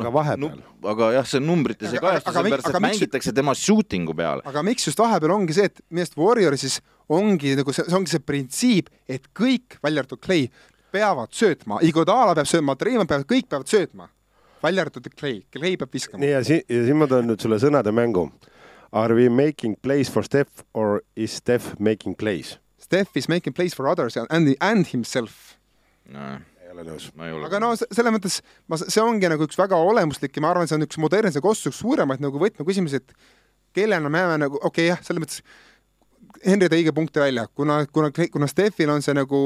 Aga 0.01 0.11
vahepeal. 0.13 0.57
aga 0.83 1.11
jah, 1.13 1.25
see 1.29 1.39
numbrites 1.39 1.93
ei 1.93 1.99
mi- 2.01 2.01
sellepärast 2.01 2.67
et 2.67 2.75
miks- 2.75 2.81
mängitakse 2.87 3.33
tema 3.33 3.53
shooting'u 3.55 4.15
peale. 4.17 4.41
aga 4.45 4.63
miks 4.63 4.87
just 4.87 4.99
vahepeal 4.99 5.31
ongi 5.37 5.53
see, 5.53 5.69
et 5.69 5.79
minu 5.89 6.01
arust 6.03 6.17
Warriorsis 6.17 6.81
ongi 7.09 7.55
nagu 7.55 7.71
see, 7.73 7.85
see 7.87 7.95
ongi 7.95 8.09
see 8.11 8.19
printsiip, 8.19 8.89
et 9.07 9.29
kõik, 9.37 9.77
välja 9.83 10.01
arvatud 10.03 10.19
Clay, 10.25 10.49
peavad 10.91 11.31
söötma, 11.31 11.79
Iguodala 11.87 12.33
peab 12.35 12.47
sööma, 12.49 12.75
Treimond 12.75 13.07
peab, 13.07 13.23
kõik 13.29 13.47
peavad 13.47 13.67
söötma. 13.67 14.09
välja 14.63 14.81
arvatud 14.83 15.07
Clay, 15.15 15.43
Clay 15.53 15.77
peab 15.77 15.89
viskama 15.93 16.19
nii. 16.25 16.29
ja 16.31 16.43
siin, 16.43 16.61
ja 16.67 16.83
siin 16.85 16.97
ma 16.97 17.07
toon 17.07 17.27
nüüd 17.31 17.39
sulle 17.41 17.55
sõnade 17.63 17.91
mängu. 17.95 18.27
Are 18.93 19.15
we 19.15 19.29
making 19.29 19.77
plays 19.81 20.09
for 20.09 20.23
Steph 20.23 20.63
or 20.73 21.01
is 21.15 21.31
Steph 21.31 21.79
making 21.79 22.15
plays? 22.15 22.57
Steph 22.77 23.15
is 23.15 23.29
making 23.29 23.53
plays 23.53 23.73
for 23.73 23.87
others 23.87 24.17
and, 24.17 24.55
and 24.59 24.87
himself. 24.87 25.57
ei 26.11 26.73
ole 26.73 26.83
nõus. 26.87 27.09
ma 27.15 27.27
ei 27.27 27.33
ole. 27.35 27.45
aga 27.47 27.59
no 27.59 27.69
se- 27.75 27.87
selles 27.91 28.13
mõttes 28.15 28.41
ma, 28.67 28.77
see 28.79 29.03
ongi 29.03 29.29
nagu 29.31 29.43
üks 29.47 29.59
väga 29.59 29.75
olemuslik 29.79 30.35
ja 30.35 30.43
ma 30.43 30.51
arvan, 30.51 30.67
see 30.67 30.75
on 30.75 30.83
üks 30.83 30.99
modernse 30.99 31.39
kossu 31.43 31.71
üks 31.71 31.79
suuremaid 31.83 32.23
nagu 32.23 32.39
võtmeküsimusi, 32.39 32.99
et 32.99 33.15
kellena 33.75 34.11
me 34.11 34.23
jääme 34.23 34.37
nagu, 34.43 34.59
okei 34.59 34.87
okay, 34.87 34.89
jah, 34.91 35.01
selles 35.07 35.23
mõttes 35.23 35.41
Henri 36.41 36.69
tõi 36.71 36.79
õige 36.81 36.93
punkti 36.95 37.21
välja, 37.21 37.43
kuna, 37.53 37.81
kuna, 37.93 38.09
kuna 38.33 38.47
Steffil 38.49 38.89
on 38.89 39.03
see 39.05 39.13
nagu 39.13 39.39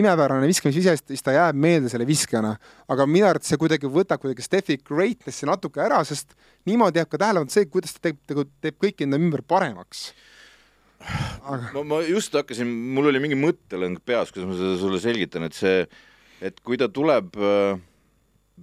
imepärane 0.00 0.48
viskamisisest, 0.48 1.04
siis 1.10 1.24
ta 1.24 1.34
jääb 1.34 1.58
meelde 1.60 1.90
selle 1.92 2.06
viskajana. 2.08 2.54
aga 2.88 3.06
minu 3.06 3.28
arvates 3.28 3.52
see 3.52 3.60
kuidagi 3.60 3.90
võtab 3.92 4.22
kuidagi 4.22 4.44
Steffi 4.44 4.78
greatness'i 4.80 5.48
natuke 5.48 5.82
ära, 5.84 6.00
sest 6.08 6.32
niimoodi 6.68 7.02
jääb 7.02 7.10
ka 7.12 7.20
tähele 7.20 7.44
see, 7.52 7.68
kuidas 7.68 7.92
ta 7.96 8.08
teeb, 8.08 8.20
teeb, 8.26 8.48
teeb 8.64 8.78
kõiki 8.80 9.04
enda 9.04 9.20
ümber 9.20 9.44
paremaks. 9.44 10.12
aga 11.44 11.68
ma, 11.74 11.84
ma 11.84 12.00
just 12.08 12.32
hakkasin, 12.34 12.70
mul 12.96 13.10
oli 13.12 13.20
mingi 13.22 13.36
mõttelõng 13.38 14.00
peas, 14.04 14.32
kuidas 14.32 14.48
ma 14.48 14.56
seda 14.56 14.80
sulle 14.80 15.02
selgitan, 15.04 15.44
et 15.44 15.58
see, 15.58 15.84
et 16.40 16.64
kui 16.64 16.80
ta 16.80 16.88
tuleb 16.88 17.36
äh, 17.36 17.76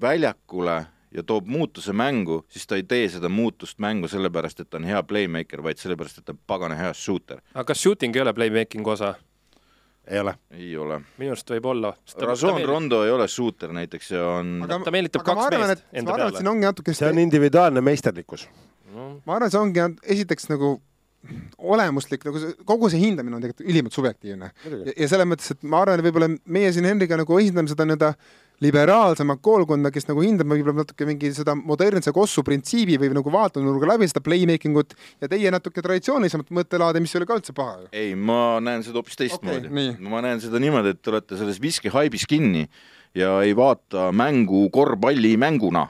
väljakule 0.02 0.82
ja 1.16 1.24
toob 1.24 1.48
muutuse 1.48 1.94
mängu, 1.94 2.42
siis 2.50 2.68
ta 2.68 2.80
ei 2.80 2.84
tee 2.84 3.08
seda 3.10 3.30
muutust 3.32 3.80
mängu 3.80 4.10
sellepärast, 4.12 4.60
et 4.60 4.70
ta 4.70 4.80
on 4.82 4.88
hea 4.90 5.02
playmaker, 5.04 5.64
vaid 5.64 5.80
sellepärast, 5.82 6.20
et 6.20 6.28
ta 6.28 6.36
on 6.36 6.42
pagana 6.48 6.76
hea 6.80 6.92
shooter. 6.94 7.42
aga 7.54 7.66
kas 7.72 7.84
shooting 7.84 8.16
ei 8.16 8.26
ole 8.26 8.34
playmaking 8.34 8.88
osa? 8.88 9.16
ei 10.08 10.20
ole. 10.20 10.36
ei 10.52 10.78
ole. 10.78 11.00
minu 11.18 11.34
arust 11.34 11.50
võib 11.56 11.70
olla. 11.72 11.94
Razon 12.22 12.62
Rondo 12.66 13.04
ei 13.06 13.14
ole 13.14 13.28
shooter 13.32 13.74
näiteks 13.74 14.12
ja 14.12 14.26
on 14.40 14.58
aga 14.66 14.82
ta 14.86 14.94
meelitab 14.94 15.26
kaks 15.26 15.46
arvan, 15.48 15.68
meest 15.68 15.86
enda 15.92 16.14
arvan, 16.14 16.28
peale. 16.28 16.42
siin 16.42 16.52
ongi 16.52 16.70
natuke 16.70 16.98
see 16.98 17.10
on 17.10 17.22
individuaalne 17.24 17.82
meisterlikkus. 17.86 18.48
ma 18.94 19.40
arvan, 19.40 19.52
see 19.52 19.62
ongi 19.62 19.88
esiteks 20.16 20.52
nagu 20.54 20.76
olemuslik, 21.58 22.26
nagu 22.28 22.42
see 22.42 22.54
kogu 22.70 22.90
see 22.94 23.02
hindamine 23.02 23.38
on 23.38 23.42
tegelikult 23.46 23.72
ülimalt 23.72 23.98
subjektiivne. 23.98 24.52
ja, 24.70 24.94
ja 24.94 25.10
selles 25.10 25.30
mõttes, 25.32 25.56
et 25.56 25.64
ma 25.66 25.82
arvan, 25.82 26.00
et 26.00 26.06
võib-olla 26.06 26.30
meie 26.46 26.74
siin 26.76 26.86
Henriga 26.86 27.18
nagu 27.18 27.40
esindame 27.42 27.72
seda 27.72 27.88
nii-öelda 27.88 28.14
liberaalsemat 28.64 29.42
koolkonda, 29.44 29.92
kes 29.94 30.08
nagu 30.10 30.24
hindab 30.24 30.50
võib-olla 30.52 30.84
natuke 30.84 31.08
mingi 31.08 31.32
seda 31.36 31.56
modernse 31.58 32.14
kossu 32.16 32.44
printsiibi 32.46 33.00
või 33.02 33.12
nagu 33.18 33.34
vaatenurga 33.34 33.94
läbi 33.94 34.08
seda 34.10 34.24
playmaking 34.26 34.80
ut 34.80 34.96
ja 35.24 35.30
teie 35.32 35.52
natuke 35.54 35.84
traditsioonilisemat 35.84 36.54
mõttelaadi, 36.56 37.04
mis 37.04 37.16
ei 37.16 37.22
ole 37.22 37.30
ka 37.30 37.40
üldse 37.40 37.56
paha 37.58 37.78
ju. 37.84 37.90
ei, 37.92 38.16
ma 38.16 38.58
näen 38.64 38.86
seda 38.86 39.02
hoopis 39.02 39.20
teistmoodi 39.20 39.72
okay,. 39.72 39.96
ma 40.08 40.24
näen 40.26 40.44
seda 40.44 40.62
niimoodi, 40.64 40.96
et 40.96 41.02
te 41.04 41.14
olete 41.14 41.40
selles 41.40 41.60
viskihaibis 41.64 42.28
kinni 42.30 42.66
ja 43.16 43.38
ei 43.44 43.56
vaata 43.58 44.10
mängu 44.16 44.68
korvpalli 44.74 45.36
mänguna, 45.42 45.88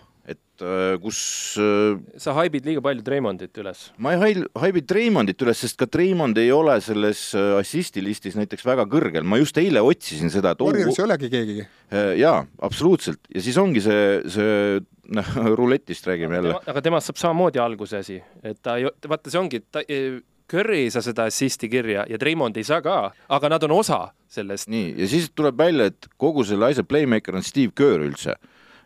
kus 1.04 1.20
äh, 1.62 1.98
sa 2.22 2.34
haibid 2.38 2.66
liiga 2.68 2.84
palju 2.86 3.04
Treimondit 3.06 3.58
üles. 3.62 3.90
ma 3.98 4.14
ei 4.16 4.20
hail- 4.22 4.48
haibi 4.62 4.84
Treimondit 4.88 5.42
üles, 5.46 5.62
sest 5.66 5.78
ka 5.80 5.88
Treimond 5.92 6.38
ei 6.42 6.52
ole 6.56 6.78
selles 6.84 7.28
äh, 7.36 7.56
assisti 7.60 8.04
listis 8.06 8.38
näiteks 8.40 8.66
väga 8.68 8.86
kõrgel, 8.92 9.26
ma 9.28 9.40
just 9.42 9.58
eile 9.62 9.84
otsisin 9.86 10.32
seda, 10.34 10.54
et 10.56 10.62
Warriors 10.64 11.00
ei 11.00 11.06
olegi 11.08 11.32
keegi. 11.34 11.58
Äh, 11.92 12.14
jaa, 12.22 12.46
absoluutselt 12.66 13.20
ja 13.34 13.42
siis 13.44 13.58
ongi 13.62 13.84
see, 13.84 14.06
see 14.32 14.80
noh, 15.16 15.34
ruletist 15.60 16.08
räägime 16.08 16.40
jälle. 16.40 16.56
aga 16.66 16.86
temast 16.86 17.12
saab 17.12 17.20
samamoodi 17.22 17.60
alguse 17.62 18.00
asi, 18.04 18.22
et 18.44 18.62
ta 18.64 18.78
ei, 18.80 18.88
vaata, 19.10 19.34
see 19.34 19.42
ongi, 19.42 19.64
et 19.64 19.70
ta, 19.72 19.84
Curry 20.46 20.84
ei 20.84 20.90
saa 20.94 21.02
seda 21.02 21.26
assisti 21.26 21.66
kirja 21.70 22.04
ja 22.10 22.18
Treimond 22.22 22.58
ei 22.60 22.66
saa 22.68 22.78
ka, 22.86 23.10
aga 23.34 23.50
nad 23.50 23.64
on 23.66 23.72
osa 23.80 24.12
sellest. 24.30 24.70
nii, 24.70 24.92
ja 25.02 25.08
siis 25.10 25.32
tuleb 25.34 25.58
välja, 25.58 25.88
et 25.90 26.06
kogu 26.22 26.44
selle 26.46 26.70
asja 26.70 26.84
playmaker 26.86 27.40
on 27.40 27.46
Steve 27.46 27.74
Kerr 27.76 28.06
üldse. 28.06 28.36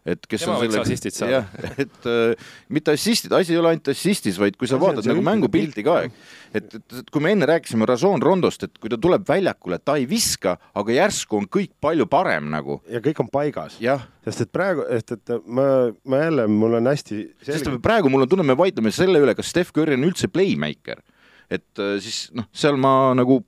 Et 0.10 0.28
kes 0.30 0.44
Tema 0.44 0.56
on 0.56 0.64
võiks 0.64 0.80
assistid 0.82 1.16
saada. 1.16 1.40
jah, 1.40 1.76
et 1.86 2.10
äh, 2.10 2.50
mitte 2.74 2.94
assistid, 2.96 3.34
asi 3.36 3.54
ei 3.54 3.60
ole 3.62 3.74
ainult 3.74 3.92
assistis, 3.94 4.40
vaid 4.42 4.58
kui 4.60 4.70
sa 4.70 4.78
on 4.78 4.84
vaatad 4.84 5.06
see 5.06 5.14
nagu 5.14 5.26
mängupilti 5.26 5.86
ka, 5.86 5.98
et, 6.06 6.64
et, 6.80 6.80
et 7.02 7.12
kui 7.14 7.24
me 7.24 7.34
enne 7.36 7.48
rääkisime 7.50 7.88
Razon 7.90 8.24
Rondost, 8.24 8.66
et 8.68 8.80
kui 8.82 8.92
ta 8.92 9.00
tuleb 9.02 9.28
väljakule, 9.28 9.80
ta 9.84 9.98
ei 10.00 10.08
viska, 10.10 10.56
aga 10.80 10.96
järsku 10.96 11.40
on 11.42 11.50
kõik 11.52 11.76
palju 11.82 12.10
parem 12.12 12.50
nagu. 12.54 12.80
ja 12.90 13.04
kõik 13.06 13.24
on 13.26 13.32
paigas. 13.34 13.78
sest 14.26 14.48
et 14.48 14.52
praegu, 14.56 14.86
sest 14.90 15.16
et 15.18 15.36
ma, 15.46 15.68
ma 16.10 16.24
jälle, 16.26 16.48
mul 16.52 16.80
on 16.80 16.92
hästi 16.92 17.22
sest 17.44 17.66
selge, 17.66 17.80
praegu 17.84 18.12
mul 18.12 18.26
on 18.26 18.32
tunne, 18.32 18.48
me 18.48 18.58
vaidleme 18.60 18.94
selle 18.96 19.22
üle, 19.22 19.36
kas 19.38 19.52
Steph 19.54 19.74
Curry 19.76 19.98
on 20.00 20.10
üldse 20.10 20.32
playmaker. 20.32 21.04
et 21.50 21.82
äh, 21.82 21.98
siis 22.04 22.28
noh, 22.38 22.50
seal 22.54 22.78
ma 22.78 23.14
nagu, 23.18 23.42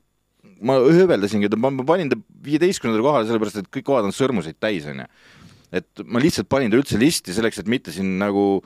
ma 0.61 0.77
hööveldasingi, 0.81 1.49
ma 1.57 1.73
panin 1.85 2.09
ta 2.11 2.17
viieteistkümnendale 2.45 3.05
kohale, 3.05 3.29
sellepärast 3.29 3.61
et 3.61 3.69
kõik 3.73 3.85
kohad 3.89 4.07
on 4.07 4.15
sõrmuseid 4.15 4.57
täis, 4.61 4.87
onju. 4.89 5.05
Et 5.71 6.05
ma 6.05 6.19
lihtsalt 6.19 6.49
panin 6.51 6.71
ta 6.71 6.79
üldse 6.79 6.99
listi 6.99 7.35
selleks, 7.35 7.61
et 7.63 7.69
mitte 7.71 7.93
siin 7.95 8.17
nagu 8.21 8.61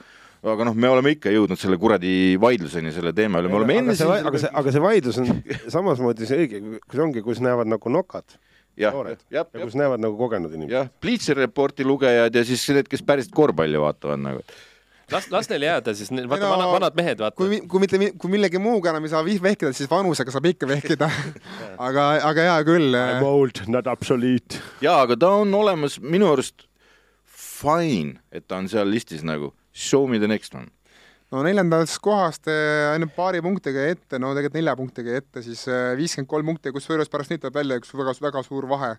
aga 0.46 0.68
noh, 0.68 0.76
me 0.78 0.90
oleme 0.92 1.16
ikka 1.16 1.32
jõudnud 1.34 1.60
selle 1.60 1.78
kuradi 1.82 2.36
vaidluseni 2.42 2.92
selle 2.94 3.14
teema 3.18 3.42
üle, 3.42 3.50
me 3.50 3.60
oleme 3.62 3.78
aga 3.80 3.84
enne 3.84 3.96
see, 3.98 4.20
aga 4.30 4.42
see, 4.44 4.52
aga 4.62 4.74
see 4.76 4.84
vaidlus 4.84 5.22
on 5.22 5.32
samasmoodi 5.76 6.30
see 6.30 6.44
õige, 6.44 6.62
kus 6.86 7.02
ongi, 7.08 7.24
kus 7.26 7.42
näevad 7.46 7.70
nagu 7.72 7.94
nokad. 7.94 8.38
jah 8.78 8.94
noored, 8.94 9.22
jah, 9.32 9.48
ja 9.48 9.60
jah, 9.62 9.66
kus 9.66 9.78
näevad 9.80 10.04
nagu 10.04 10.18
kogenud 10.20 10.54
inimesed. 10.54 10.76
jah, 10.78 10.94
Bleacher 11.02 11.40
Reporti 11.40 11.88
lugejad 11.88 12.36
ja 12.36 12.46
siis 12.46 12.66
need, 12.76 12.90
kes 12.92 13.06
päriselt 13.08 13.34
korvpalli 13.38 13.82
vaatavad 13.82 14.22
nagu. 14.22 14.44
las, 15.14 15.32
las 15.34 15.50
neil 15.50 15.66
jääda 15.66 15.96
siis, 15.98 16.12
vaata 16.14 16.44
no, 16.44 16.52
vanad, 16.52 16.72
vanad 16.76 17.00
mehed, 17.00 17.26
vaata 17.26 17.38
kui, 17.40 17.62
kui 17.72 17.82
mitte, 17.82 18.02
kui 18.22 18.34
millegi 18.36 18.62
muuga 18.62 18.94
enam 18.94 19.08
ei 19.08 19.14
saa 19.16 19.24
vih- 19.26 19.42
vehkida, 19.42 19.74
siis 19.74 19.90
vanusega 19.90 20.34
saab 20.34 20.46
ikka 20.52 20.70
vehkida. 20.70 21.10
aga, 21.88 22.08
aga 22.30 22.48
hea 22.52 22.62
küll. 22.70 22.94
I 22.94 23.18
m 23.18 23.26
old, 23.32 23.66
not 23.72 23.90
obsolete. 23.90 24.62
jaa, 24.86 25.02
aga 25.08 25.18
ta 25.26 25.34
on 25.42 25.54
olemas 25.58 25.98
minu 26.04 26.30
arust 26.36 26.65
fine, 27.56 28.20
et 28.32 28.48
ta 28.48 28.60
on 28.62 28.70
seal 28.72 28.90
listis 28.92 29.24
nagu 29.26 29.54
show 29.74 30.08
me 30.10 30.20
the 30.22 30.30
next 30.32 30.56
one. 30.56 30.70
no 31.34 31.42
neljandast 31.44 31.98
kohast 32.04 32.48
eh, 32.52 32.92
ainult 32.94 33.16
paari 33.16 33.42
punktiga 33.44 33.88
ette, 33.92 34.20
no 34.22 34.34
tegelikult 34.36 34.60
nelja 34.60 34.76
punktiga 34.80 35.18
ette, 35.20 35.44
siis 35.46 35.66
viiskümmend 36.00 36.32
kolm 36.32 36.54
punkti, 36.54 36.76
kusjuures 36.76 37.12
pärast 37.12 37.34
neid 37.34 37.44
tuleb 37.44 37.58
välja 37.58 37.80
üks 37.82 37.92
väga, 37.96 38.14
väga 38.28 38.46
suur 38.46 38.70
vahe. 38.70 38.94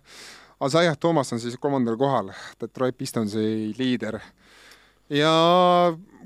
Isaiah 0.65 0.97
Thomas 0.99 1.31
on 1.33 1.41
siis 1.41 1.55
kolmandal 1.61 1.97
kohal, 1.97 2.33
Detroit 2.61 2.97
Pistonsi 2.97 3.73
liider. 3.77 4.19
ja 5.09 5.33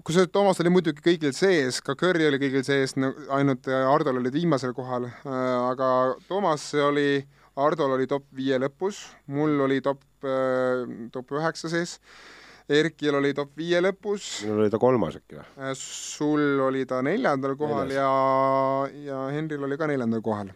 kusjuures 0.03 0.31
Toomas 0.33 0.59
oli 0.63 0.71
muidugi 0.73 1.03
kõigil 1.05 1.33
sees, 1.35 1.79
ka 1.85 1.95
Curry 1.99 2.25
oli 2.27 2.39
kõigil 2.41 2.63
sees, 2.65 2.95
ainult 3.33 3.67
äh, 3.69 3.83
Hardol 3.87 4.21
olid 4.21 4.33
viimasel 4.35 4.73
kohal, 4.77 5.07
aga 5.25 5.89
Toomas 6.29 6.65
oli, 6.87 7.21
Hardol 7.59 7.97
oli 7.97 8.07
top 8.07 8.29
viie 8.35 8.59
lõpus, 8.61 9.01
mul 9.31 9.59
oli 9.65 9.81
top, 9.83 9.99
top 11.11 11.33
üheksa 11.35 11.71
sees, 11.71 11.97
Erkil 12.71 13.15
oli 13.17 13.33
top 13.35 13.51
viie 13.59 13.81
lõpus, 13.83 14.27
minul 14.45 14.63
oli 14.63 14.71
ta 14.71 14.79
kolmas 14.79 15.17
äkki 15.19 15.39
või? 15.39 15.45
Äh, 15.59 15.73
sul 15.75 16.61
oli 16.63 16.85
ta 16.87 17.01
neljandal 17.03 17.57
kohal 17.59 17.89
Neljas. 17.89 17.97
ja, 17.99 19.07
ja 19.09 19.21
Henril 19.33 19.65
oli 19.67 19.79
ka 19.79 19.89
neljandal 19.91 20.23
kohal. 20.23 20.53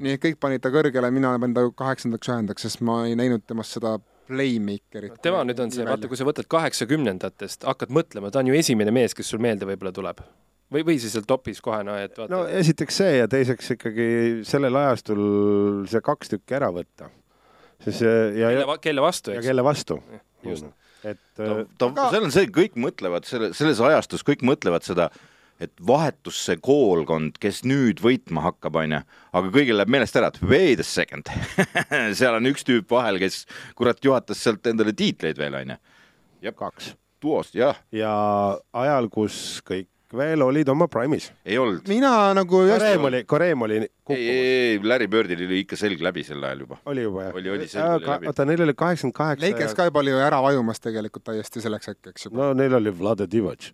nii 0.00 0.16
et 0.16 0.22
kõik 0.22 0.38
panid 0.40 0.64
ta 0.64 0.72
kõrgele, 0.72 1.10
mina 1.12 1.34
panin 1.36 1.56
ta 1.56 1.66
kaheksandaks-ühendaks, 1.82 2.64
sest 2.64 2.80
ma 2.86 3.02
ei 3.10 3.18
näinud 3.18 3.44
temast 3.44 3.76
seda 3.76 3.98
playmaker'it. 4.30 5.20
tema 5.22 5.44
nüüd 5.44 5.60
on 5.60 5.74
see, 5.74 5.84
vaata, 5.86 6.08
kui 6.08 6.18
sa 6.18 6.26
võtad 6.28 6.48
kaheksakümnendatest, 6.52 7.68
hakkad 7.68 7.92
mõtlema, 7.94 8.32
ta 8.32 8.40
on 8.40 8.50
ju 8.50 8.56
esimene 8.56 8.94
mees, 8.94 9.14
kes 9.14 9.34
sul 9.34 9.42
meelde 9.42 9.68
võib-olla 9.68 9.92
tuleb. 9.94 10.24
või, 10.72 10.82
või 10.86 10.96
siis 11.02 11.14
seal 11.14 11.26
topis 11.28 11.60
kohe, 11.64 11.82
no 11.86 11.96
et 12.00 12.16
vaata 12.18 12.32
no 12.32 12.42
esiteks 12.62 12.98
see 13.02 13.20
ja 13.20 13.28
teiseks 13.30 13.74
ikkagi 13.76 14.08
sellel 14.48 14.80
ajastul 14.82 15.22
see 15.90 16.02
kaks 16.04 16.34
tükki 16.34 16.58
ära 16.58 16.72
võtta. 16.74 17.10
siis 17.84 18.02
ja, 18.02 18.50
kelle 18.50 18.66
ja,, 18.66 18.80
kelle 18.88 19.04
vastu, 19.04 19.34
ja 19.34 19.42
eks. 19.42 19.50
kelle 19.50 19.64
vastu. 19.66 20.00
just. 20.46 20.68
et 21.04 21.22
ta 21.38 21.46
äh,, 21.46 21.64
ta, 21.78 21.90
Aga- 21.92 22.10
seal 22.14 22.28
on 22.28 22.34
see, 22.34 22.50
kõik 22.58 22.76
mõtlevad 22.80 23.28
selle, 23.28 23.52
selles 23.56 23.80
ajastus 23.80 24.26
kõik 24.26 24.44
mõtlevad 24.46 24.86
seda, 24.86 25.10
et 25.62 25.72
vahetus 25.88 26.42
see 26.48 26.58
koolkond, 26.60 27.38
kes 27.40 27.62
nüüd 27.64 28.02
võitma 28.04 28.42
hakkab, 28.50 28.76
onju, 28.82 29.00
aga 29.38 29.52
kõigil 29.54 29.78
läheb 29.78 29.92
meelest 29.94 30.18
ära, 30.18 30.28
et 30.32 30.42
wait 30.44 30.82
a 30.82 30.86
second 30.86 31.30
seal 32.18 32.36
on 32.36 32.50
üks 32.50 32.66
tüüp 32.66 32.90
vahel, 32.92 33.20
kes 33.22 33.44
kurat 33.78 34.02
juhatas 34.04 34.42
sealt 34.42 34.66
endale 34.68 34.92
tiitleid 34.96 35.38
veel, 35.40 35.62
onju. 35.62 35.78
kaks. 36.58 36.94
duost, 37.22 37.54
jah, 37.56 37.78
ja 37.94 38.12
ajal, 38.76 39.08
kus 39.14 39.62
kõik 39.64 39.88
veel 40.14 40.42
olid 40.42 40.68
oma 40.68 40.86
prime'is. 40.90 41.30
ei 41.44 41.58
olnud. 41.58 41.88
mina 41.88 42.10
nagu 42.36 42.60
Kareem 42.68 43.04
oli, 43.08 43.22
Kareem 43.26 43.62
oli 43.66 43.78
ei, 43.78 43.88
kukkumas. 44.04 44.20
ei, 44.20 44.46
ei, 44.70 44.80
Larry 44.84 45.08
Birdil 45.10 45.42
oli 45.46 45.58
ikka 45.64 45.78
selg 45.80 46.02
läbi 46.04 46.22
sel 46.26 46.44
ajal 46.44 46.62
juba. 46.66 46.78
oli 46.86 47.02
juba 47.02 47.24
jah? 47.26 47.34
Oli- 47.40 47.50
oli, 47.50 47.68
selge 47.68 47.96
oli 47.96 48.06
läbi. 48.12 48.30
oota, 48.30 48.44
neil 48.44 48.62
oli 48.66 48.74
kaheksakümmend 48.74 49.16
kaheksa 49.16 49.46
Lakers 49.46 49.74
ka 49.74 49.88
juba 49.90 50.02
oli 50.04 50.14
ju 50.14 50.20
ära 50.28 50.42
vajumas 50.42 50.80
tegelikult 50.80 51.26
täiesti 51.26 51.64
selleks 51.64 51.90
hetkeks 51.92 52.28
juba. 52.28 52.36
no 52.38 52.52
neil 52.54 52.78
oli 52.78 52.94
Vlade 52.98 53.26
Divac. 53.30 53.70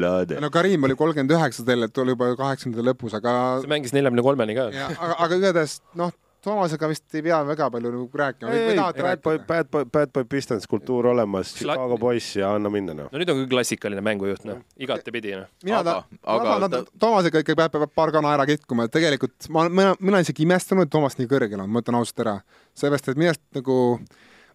Lade. 0.00 0.40
no 0.40 0.50
Karim 0.50 0.88
oli 0.88 0.96
kolmkümmend 0.96 1.36
üheksa 1.36 1.64
teil, 1.66 1.84
et 1.86 1.98
oli 1.98 2.16
juba 2.16 2.32
kaheksakümnendate 2.40 2.88
lõpus, 2.90 3.14
aga 3.20 3.36
ta 3.62 3.70
mängis 3.70 3.92
neljakümne 3.96 4.24
kolmeni 4.24 4.56
ka. 4.56 4.70
ja, 4.74 4.88
aga, 4.96 5.14
aga 5.26 5.40
igatahes 5.42 5.80
noh, 5.98 6.12
Toomasega 6.44 6.88
vist 6.88 7.14
ei 7.18 7.22
pea 7.26 7.38
väga 7.44 7.66
palju 7.74 7.90
nagu 7.92 8.20
rääkima, 8.22 8.50
või 8.54 8.76
tahate 8.78 9.02
Bad 9.04 9.22
Boy? 9.24 9.40
Bad 9.48 9.68
Boy, 9.72 9.84
Bad 9.92 10.12
Boy 10.14 10.24
Pistons 10.24 10.64
kultuur 10.70 11.10
olemas, 11.12 11.52
Chicago 11.58 11.98
poiss 12.00 12.36
ja 12.38 12.54
anna 12.56 12.72
minna 12.72 12.94
noh. 12.96 13.10
no 13.12 13.20
nüüd 13.20 13.32
on 13.32 13.42
küll 13.42 13.50
klassikaline 13.52 14.00
mängujuht, 14.06 14.46
noh, 14.48 14.62
igatepidi, 14.80 15.34
noh. 15.36 15.50
mina 15.66 15.82
Aga- 15.82 15.98
ta-, 16.00 16.22
aga 16.36 16.48
tahan 16.48 16.70
ta- 16.76 16.82
Toomasega 17.04 17.44
ikka 17.44 17.58
peab, 17.60 17.76
peab 17.76 17.92
paar 17.94 18.14
kana 18.16 18.32
ära 18.38 18.48
kitkuma, 18.48 18.88
et 18.88 18.96
tegelikult 18.96 19.50
ma, 19.52 19.66
mina, 19.68 19.92
mina 20.00 20.22
isegi 20.24 20.46
imestunud, 20.48 20.88
et 20.88 20.94
Toomas 20.96 21.18
nii 21.20 21.28
kõrgel 21.30 21.60
on, 21.60 21.68
ma 21.68 21.84
ütlen 21.84 22.00
ausalt 22.00 22.24
ära. 22.24 22.38
sellepärast, 22.80 23.12
et 23.12 23.20
minu 23.20 23.34
arust 23.34 23.44
nagu 23.60 23.78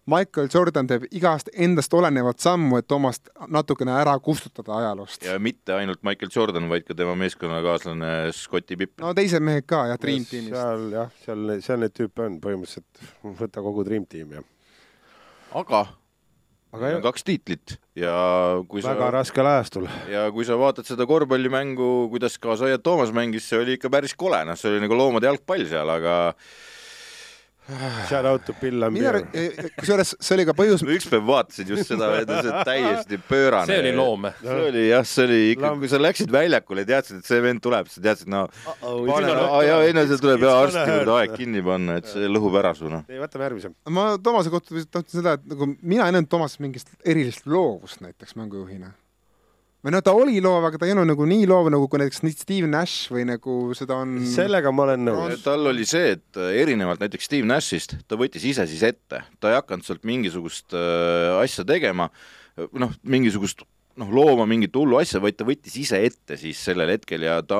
Michael 0.06 0.46
Jordan 0.54 0.86
teeb 0.86 1.08
igast 1.10 1.48
endast 1.52 1.94
olenevat 1.98 2.38
sammu, 2.38 2.78
et 2.78 2.86
Toomast 2.86 3.26
natukene 3.50 3.90
ära 3.98 4.12
kustutada 4.22 4.76
ajaloost. 4.78 5.24
ja 5.26 5.38
mitte 5.42 5.74
ainult 5.74 6.02
Michael 6.06 6.30
Jordan, 6.34 6.68
vaid 6.70 6.86
ka 6.86 6.94
tema 6.94 7.16
meeskonnakaaslane 7.18 8.12
Scotti 8.32 8.78
Pippen. 8.78 9.02
no 9.02 9.14
teised 9.18 9.42
mehed 9.42 9.66
ka 9.66 9.86
jah, 9.90 9.98
Dream 10.00 10.26
Teamist. 10.30 10.54
seal 10.54 10.86
jah, 10.94 11.10
seal, 11.24 11.54
seal 11.64 11.82
neid 11.82 11.94
tüüpe 11.96 12.22
on 12.28 12.38
põhimõtteliselt, 12.42 13.06
võta 13.42 13.64
kogu 13.66 13.86
Dream 13.88 14.06
Team 14.06 14.36
ja. 14.36 14.44
aga 15.58 15.82
aga 16.76 16.92
jah, 16.94 17.02
kaks 17.08 17.26
tiitlit 17.26 17.76
ja 17.98 18.14
kui 18.70 18.84
sa 18.84 18.94
väga 18.94 19.10
raskel 19.18 19.50
ajastul. 19.56 19.90
ja 20.12 20.28
kui 20.30 20.46
sa 20.46 20.54
vaatad 20.60 20.86
seda 20.86 21.08
korvpallimängu, 21.08 21.90
kuidas 22.14 22.38
ka 22.38 22.54
Zayat 22.60 22.86
Toomas 22.86 23.10
mängis, 23.16 23.48
see 23.50 23.58
oli 23.58 23.74
ikka 23.80 23.90
päris 23.90 24.14
kole, 24.14 24.44
noh, 24.46 24.54
see 24.54 24.70
oli 24.70 24.86
nagu 24.86 25.02
loomade 25.02 25.26
jalgpall 25.26 25.66
seal, 25.66 25.90
aga 25.98 26.16
Shout 28.08 28.24
out 28.24 28.44
to 28.46 28.54
Bill 28.60 28.78
Lambier., 28.78 29.18
kusjuures 29.74 30.12
see 30.22 30.34
oli 30.36 30.44
ka 30.46 30.54
põhjus, 30.54 30.84
üks 30.86 31.08
päev 31.10 31.24
vaatasin 31.26 31.72
just 31.72 31.90
seda, 31.90 32.12
see 32.22 32.52
on 32.52 32.58
täiesti 32.68 33.18
pöörane. 33.26 33.66
see 33.66 33.80
oli 33.82 33.92
loom. 33.96 34.28
see 34.38 34.58
oli 34.68 34.84
jah, 34.86 35.06
see 35.10 35.24
oli 35.26 35.40
ikka, 35.54 35.72
kui 35.80 35.90
sa 35.90 36.00
läksid 36.00 36.30
väljakule 36.32 36.84
ja 36.84 36.90
teadsid, 36.92 37.22
et 37.22 37.30
see 37.30 37.40
vend 37.42 37.62
tuleb, 37.64 37.90
sa 37.90 38.02
teadsid, 38.04 38.30
no 38.30 38.44
pane, 38.82 39.32
ei, 39.32 39.66
ja 39.66 39.80
ei 39.82 39.96
no 39.96 40.06
see 40.06 40.20
tuleb 40.22 40.46
ja 40.46 40.52
arsti 40.60 40.84
juurde 40.92 41.16
aeg 41.16 41.34
kinni 41.40 41.64
panna, 41.66 41.98
et 41.98 42.10
see 42.12 42.30
lõhub 42.30 42.60
ära 42.62 42.74
su 42.78 42.92
noh. 42.92 43.02
võtame 43.24 43.48
järgmise. 43.48 43.72
ma 43.98 44.06
Toomase 44.22 44.52
kohta 44.54 44.86
tahtsin 44.86 45.22
seda, 45.24 45.34
et 45.40 45.50
nagu 45.50 45.72
mina 45.80 46.06
ei 46.06 46.14
näinud 46.14 46.30
Toomases 46.30 46.62
mingit 46.62 46.94
erilist 47.02 47.50
loovust 47.50 48.04
näiteks 48.04 48.38
mängujuhina. 48.38 48.94
Või 49.86 49.94
no 49.94 50.02
ta 50.02 50.16
oli 50.18 50.40
loov, 50.42 50.66
aga 50.66 50.80
ta 50.80 50.88
ei 50.88 50.96
olnud 50.96 51.12
nagu 51.12 51.28
nii 51.30 51.44
loov 51.46 51.70
nagu 51.70 51.86
kui 51.90 52.02
näiteks 52.02 52.24
Steve 52.42 52.66
Nash 52.70 53.12
või 53.14 53.22
nagu 53.28 53.58
seda 53.78 54.00
on 54.02 54.18
sellega 54.26 54.72
ma 54.74 54.88
olen 54.88 55.06
nõus. 55.06 55.44
tal 55.44 55.70
oli 55.70 55.86
see, 55.86 56.16
et 56.16 56.40
äh, 56.42 56.56
erinevalt 56.64 57.04
näiteks 57.04 57.30
Steve 57.30 57.46
Nashist, 57.46 57.94
ta 58.10 58.18
võttis 58.18 58.44
ise 58.50 58.66
siis 58.66 58.82
ette, 58.86 59.22
ta 59.38 59.52
ei 59.52 59.58
hakanud 59.60 59.86
sealt 59.86 60.02
mingisugust 60.08 60.74
äh, 60.74 61.36
asja 61.38 61.62
tegema, 61.68 62.10
noh, 62.74 62.98
mingisugust 63.06 63.62
noh, 64.00 64.10
looma 64.12 64.48
mingit 64.48 64.74
hullu 64.76 64.98
asja, 65.00 65.22
vaid 65.22 65.38
ta 65.38 65.46
võttis 65.46 65.76
ise 65.80 66.00
ette 66.08 66.38
siis 66.40 66.58
sellel 66.66 66.90
hetkel 66.96 67.24
ja 67.26 67.38
ta 67.46 67.58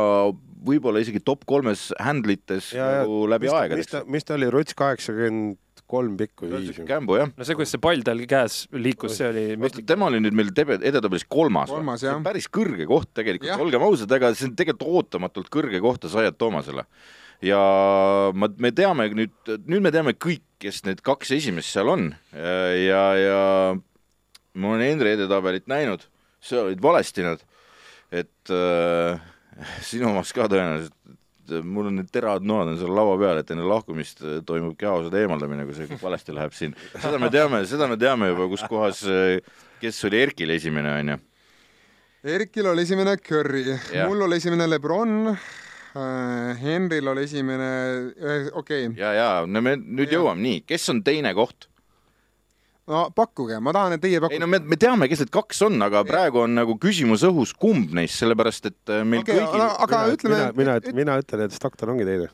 võib-olla 0.66 1.00
isegi 1.02 1.22
top 1.22 1.46
kolmes 1.46 1.88
handle 2.02 2.34
ites 2.34 2.72
nagu 2.74 3.22
läbi 3.30 3.52
aegade 3.52 3.78
mis 3.80 3.92
ta, 3.92 4.02
mis 4.10 4.26
ta 4.26 4.34
oli, 4.34 4.50
Ruts 4.50 4.74
kaheksakümmend 4.76 5.60
kolm 5.90 6.16
pikku 6.18 6.48
viis. 6.50 6.80
Kämbu 6.86 7.18
jah, 7.20 7.30
no 7.32 7.46
see, 7.46 7.56
kuidas 7.58 7.74
see 7.74 7.82
pall 7.82 8.02
tal 8.06 8.22
käes 8.30 8.58
liikus, 8.74 9.16
see 9.18 9.28
oli 9.30 9.44
müstika. 9.60 9.86
tema 9.94 10.08
oli 10.10 10.20
nüüd 10.24 10.36
meil 10.36 10.52
tebe-, 10.56 10.80
edetabelis 10.80 11.26
kolmas, 11.28 11.70
Kolmas, 11.72 12.02
See 12.02 12.10
on 12.10 12.18
jah. 12.20 12.24
päris 12.26 12.48
kõrge 12.52 12.88
koht 12.90 13.12
tegelikult 13.16 13.66
olgem 13.66 13.86
ausad, 13.86 14.12
ega 14.18 14.32
see 14.34 14.50
on 14.50 14.56
tegelikult 14.58 15.00
ootamatult 15.00 15.50
kõrge 15.52 15.82
koht 15.84 16.08
Zayat 16.10 16.38
Toomasele. 16.38 16.86
ja 17.44 17.60
ma, 18.34 18.48
me 18.58 18.72
teame 18.72 19.10
nüüd, 19.14 19.34
nüüd 19.66 19.84
me 19.84 19.92
teame 19.94 20.16
kõik, 20.16 20.44
kes 20.62 20.84
need 20.86 21.02
kaks 21.04 21.34
esimest 21.36 21.68
seal 21.68 21.90
on 21.92 22.08
ja, 22.32 23.02
ja 23.20 23.40
ma 24.56 24.72
olen 24.72 24.86
Henri 24.86 25.12
edetabelit 25.16 25.66
näinud, 25.68 26.06
sa 26.40 26.62
olid 26.64 26.80
valesti 26.82 27.24
nad, 27.26 27.42
et 28.14 28.52
äh, 28.52 29.20
sinu 29.88 30.10
omas 30.12 30.32
ka 30.36 30.48
tõenäoliselt, 30.52 30.96
et 31.52 31.66
mul 31.66 31.90
on 31.90 31.98
need 32.00 32.10
teravad 32.12 32.46
noad 32.46 32.72
on 32.72 32.78
seal 32.80 32.94
laua 32.96 33.16
peal, 33.20 33.40
et 33.42 33.52
enne 33.54 33.66
lahkumist 33.68 34.22
äh, 34.24 34.40
toimub 34.46 34.76
kehaosade 34.80 35.22
eemaldamine, 35.22 35.66
kui 35.68 35.76
see 35.76 36.00
valesti 36.02 36.34
läheb 36.36 36.56
siin. 36.56 36.74
seda 36.94 37.20
me 37.22 37.30
teame, 37.34 37.62
seda 37.68 37.88
me 37.90 37.98
teame 38.00 38.32
juba, 38.32 38.48
kus 38.52 38.66
kohas, 38.70 39.04
kes 39.82 40.02
oli 40.08 40.22
Erkil 40.24 40.56
esimene, 40.56 40.96
onju. 41.02 41.20
Erkil 42.36 42.66
oli 42.72 42.82
esimene 42.82 43.14
Curry 43.22 43.62
mul 44.08 44.24
oli 44.26 44.40
esimene 44.40 44.66
Lebron 44.66 45.30
äh,, 45.30 46.58
Henril 46.58 47.12
oli 47.12 47.22
esimene, 47.28 47.70
okei 48.52 48.88
okay., 48.88 48.98
ja, 48.98 49.12
ja 49.14 49.30
no 49.46 49.62
me 49.62 49.76
nüüd 49.78 50.08
Jah. 50.08 50.18
jõuame, 50.18 50.42
nii, 50.42 50.62
kes 50.66 50.90
on 50.90 51.04
teine 51.06 51.34
koht? 51.38 51.68
No 52.90 53.02
pakkuge, 53.14 53.58
ma 53.62 53.74
tahan, 53.74 53.96
et 53.96 54.02
teie 54.02 54.18
ei 54.18 54.22
pakkuge 54.22 54.40
no 54.42 54.48
me, 54.50 54.60
me 54.62 54.78
teame, 54.80 55.08
kes 55.10 55.24
need 55.24 55.32
kaks 55.34 55.62
on, 55.66 55.78
aga 55.86 56.02
praegu 56.06 56.42
on 56.44 56.54
nagu 56.58 56.76
küsimus 56.82 57.24
õhus, 57.26 57.54
kumb 57.58 57.94
neist, 57.96 58.18
sellepärast 58.22 58.70
et 58.70 58.92
äh, 58.94 59.04
meil 59.06 59.24
okei, 59.24 59.38
kõigil 59.42 59.64
aga 59.66 60.02
ütleme 60.14 60.42
mina, 60.42 60.50
mina, 60.58 60.98
mina 61.00 61.16
ütlen, 61.22 61.46
et 61.46 61.56
Stockton 61.56 61.94
ongi 61.96 62.06
teine. 62.08 62.28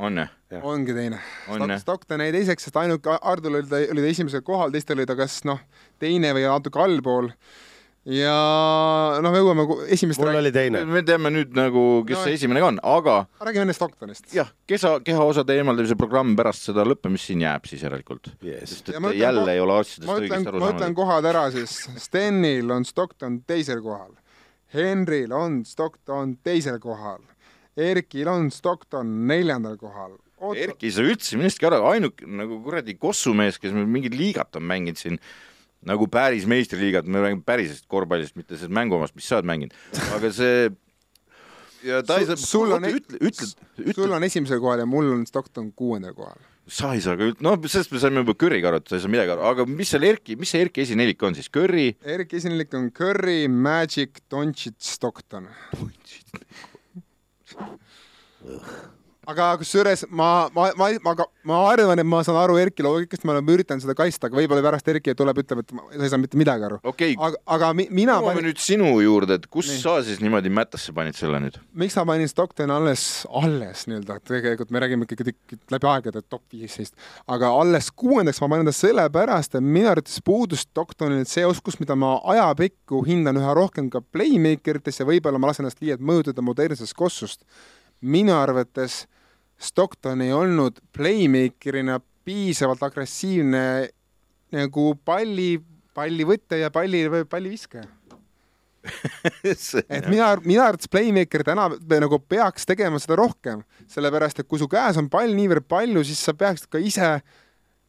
on 0.00 0.22
jah, 0.22 0.30
ongi 0.62 0.94
teine. 0.96 1.18
on. 1.50 1.74
Stockton 1.82 2.22
jäi 2.24 2.30
teiseks, 2.36 2.68
sest 2.68 2.78
ainuke 2.80 3.18
Hardul 3.18 3.58
oli 3.60 3.70
ta, 3.70 3.82
oli 3.94 4.06
ta 4.06 4.12
esimesel 4.14 4.46
kohal, 4.46 4.70
teistel 4.74 5.00
oli 5.00 5.08
ta 5.10 5.18
kas 5.18 5.40
noh, 5.48 5.62
teine 6.02 6.32
või 6.36 6.46
natuke 6.46 6.82
allpool. 6.82 7.32
Ja 8.10 8.34
noh, 9.22 9.30
me 9.30 9.38
jõuame 9.40 9.64
esimest 9.94 10.18
mul 10.22 10.34
oli 10.40 10.50
teine. 10.54 10.82
me 10.88 11.02
teame 11.06 11.30
nüüd 11.34 11.52
nagu, 11.56 11.82
kes 12.08 12.18
No, 12.18 12.22
see 12.26 12.36
esimene 12.38 12.62
ka 12.62 12.70
on, 12.72 12.80
aga 12.82 13.16
räägime 13.46 13.66
enne 13.68 13.76
Stocktonist. 13.76 14.28
jah, 14.34 14.48
keha, 14.66 14.96
kehaosade 15.06 15.54
eemaldamise 15.60 15.96
programm 16.00 16.32
pärast 16.38 16.66
seda 16.70 16.82
lõppemist 16.88 17.30
siin 17.30 17.44
jääb 17.44 17.68
siis 17.70 17.84
järelikult. 17.86 18.32
Yes. 18.42 18.70
sest 18.76 18.88
et 18.90 18.96
ütlen 18.98 19.14
jälle 19.20 19.44
ko- 19.46 19.52
ei 19.54 19.60
ole 19.64 19.76
asjadest 19.82 20.10
õigesti 20.16 20.48
aru 20.52 20.62
ma 20.64 20.70
ütlen 20.72 20.86
saanud. 20.88 20.96
kohad 20.98 21.28
ära 21.30 21.44
siis. 21.54 21.76
Stenil 22.02 22.70
on 22.74 22.84
Stockton 22.88 23.40
teisel 23.46 23.82
kohal, 23.84 24.10
Henril 24.74 25.32
on 25.32 25.60
Stockton 25.64 26.36
teisel 26.42 26.78
kohal, 26.82 27.20
Erkil 27.76 28.28
on 28.28 28.50
Stockton 28.50 29.14
neljandal 29.30 29.76
kohal, 29.80 30.16
Erki 30.56 30.88
ei 30.88 30.92
saa 30.96 31.04
üldse 31.04 31.36
millestki 31.36 31.66
aru, 31.68 31.82
ainuke 31.90 32.24
nagu 32.26 32.62
kuradi 32.64 32.94
kossumees, 32.96 33.58
kes 33.60 33.74
meil 33.76 33.84
mingit 33.86 34.14
liigat 34.16 34.56
on 34.56 34.64
mänginud 34.64 34.96
siin, 34.96 35.18
nagu 35.88 36.06
päris 36.12 36.44
meistriliigat, 36.50 37.06
me 37.08 37.22
räägime 37.24 37.42
pärisest 37.46 37.86
korvpallist, 37.88 38.36
mitte 38.36 38.56
sellest 38.56 38.74
mänguomast, 38.76 39.14
mis 39.16 39.28
sa 39.30 39.38
oled 39.38 39.48
mänginud, 39.48 39.74
aga 40.16 40.30
see 40.36 40.68
ja 41.86 42.02
ta 42.04 42.18
ei 42.20 42.26
saa, 42.28 42.36
sul 42.36 42.74
on- 42.76 42.84
ütle, 42.84 43.16
ütle, 43.24 43.46
sul 43.48 43.88
ütle, 43.94 44.10
on 44.12 44.26
esimesel 44.26 44.60
kohal 44.60 44.82
ja 44.82 44.86
mul 44.88 45.08
on 45.14 45.26
Stockton 45.26 45.70
kuuendal 45.72 46.12
kohal. 46.14 46.36
sa 46.70 46.92
ei 46.94 47.00
saa 47.02 47.16
ka 47.16 47.24
üld-, 47.26 47.40
noh, 47.42 47.56
sellest 47.64 47.90
me 47.90 47.98
saime 47.98 48.20
juba 48.22 48.36
Curry'ga 48.38 48.68
aru, 48.70 48.82
et 48.82 48.92
sa 48.92 48.98
ei 48.98 49.02
saa 49.02 49.10
midagi 49.10 49.32
aru, 49.34 49.42
aga 49.48 49.64
mis 49.66 49.88
seal 49.90 50.04
Erki, 50.06 50.36
mis 50.38 50.52
see 50.52 50.60
Erki 50.66 50.84
esinelik 50.84 51.22
on 51.26 51.34
siis, 51.34 51.48
Curry, 51.50 51.96
Erik 52.04 52.34
Esinelik 52.36 52.76
on 52.78 52.90
Curry, 52.94 53.48
Magic, 53.48 54.20
Doncic, 54.30 54.76
Stockton. 54.78 55.48
Aga 59.30 59.48
kusjuures 59.60 60.04
ma, 60.10 60.48
ma, 60.54 60.68
ma, 60.78 60.88
ma, 61.04 61.14
ma 61.48 61.60
arvan, 61.70 62.02
et 62.02 62.08
ma 62.08 62.20
saan 62.26 62.38
aru 62.40 62.58
Erki 62.60 62.84
loogikast, 62.84 63.24
ma 63.28 63.34
olen 63.36 63.52
üritanud 63.54 63.84
seda 63.84 63.94
kaitsta, 63.98 64.28
aga 64.28 64.38
võib-olla 64.40 64.64
pärast 64.66 64.90
Erki 64.92 65.14
tuleb, 65.16 65.40
ütleb, 65.42 65.62
et 65.64 65.74
ma- 65.76 65.86
sa 65.94 66.04
ei 66.04 66.12
saa 66.12 66.20
mitte 66.20 66.40
midagi 66.40 66.66
aru. 66.68 66.80
okay,, 66.90 67.14
aga, 67.18 67.40
aga 67.56 67.70
mi, 67.78 67.86
mina 67.94 68.18
jõuame 68.18 68.40
panin, 68.40 68.50
nüüd 68.50 68.62
sinu 68.62 68.92
juurde, 69.04 69.40
et 69.40 69.46
kus 69.50 69.70
Nii. 69.70 69.80
sa 69.82 69.96
siis 70.06 70.20
niimoodi 70.24 70.52
mättasse 70.52 70.94
panid 70.96 71.18
selle 71.18 71.40
nüüd? 71.42 71.56
miks 71.80 71.96
ma 72.00 72.06
panin 72.12 72.30
Stocktoni 72.30 72.74
alles, 72.74 73.06
alles 73.42 73.86
nii-öelda, 73.90 74.18
tegelikult 74.28 74.74
me 74.74 74.84
räägime 74.84 75.08
ikkagi 75.08 75.34
läbi 75.72 75.90
aegade 75.94 76.24
top 76.28 76.44
viisteist, 76.52 76.96
aga 77.30 77.52
alles 77.62 77.90
kuuendaks 77.94 78.42
ma 78.44 78.50
panin 78.52 78.68
ta 78.68 78.76
sellepärast, 78.76 79.56
et 79.56 79.64
minu 79.64 79.90
arvates 79.92 80.20
puudus 80.26 80.66
Stocktonil 80.68 81.24
see 81.28 81.46
oskus, 81.48 81.78
mida 81.80 81.96
ma 81.98 82.18
ajapikku 82.34 83.00
hindan 83.06 83.38
üha 83.40 83.54
rohkem 83.56 83.88
ka 83.92 84.02
playmaker 84.12 84.80
ites 84.80 85.00
ja 85.00 85.06
võib-olla 85.08 85.40
ma 85.40 85.50
lasen 85.50 85.64
ennast 85.64 85.80
liialt 85.82 86.02
mõjutada 86.04 86.44
modernsest 86.44 86.96
kossust. 86.98 87.44
minu 88.00 88.32
arvates 88.32 89.06
Stockton 89.60 90.22
ei 90.24 90.32
olnud 90.32 90.80
playmaker'ina 90.96 91.98
piisavalt 92.24 92.82
agressiivne 92.86 93.62
nagu 94.56 94.84
palli, 95.04 95.54
pallivõtja 95.94 96.62
ja 96.64 96.70
palli, 96.74 97.04
palliviskaja. 97.30 97.86
et 99.44 100.06
mina, 100.08 100.30
mina 100.40 100.64
arvates 100.64 100.88
playmaker 100.88 101.44
täna 101.44 101.66
nagu 102.00 102.18
peaks 102.24 102.64
tegema 102.68 102.98
seda 103.02 103.18
rohkem, 103.20 103.60
sellepärast 103.92 104.40
et 104.40 104.48
kui 104.48 104.60
su 104.60 104.68
käes 104.72 104.96
on 104.96 105.10
pall 105.12 105.34
niivõrd 105.36 105.68
palju, 105.68 106.04
siis 106.08 106.22
sa 106.24 106.32
peaksid 106.32 106.70
ka 106.72 106.80
ise 106.80 107.10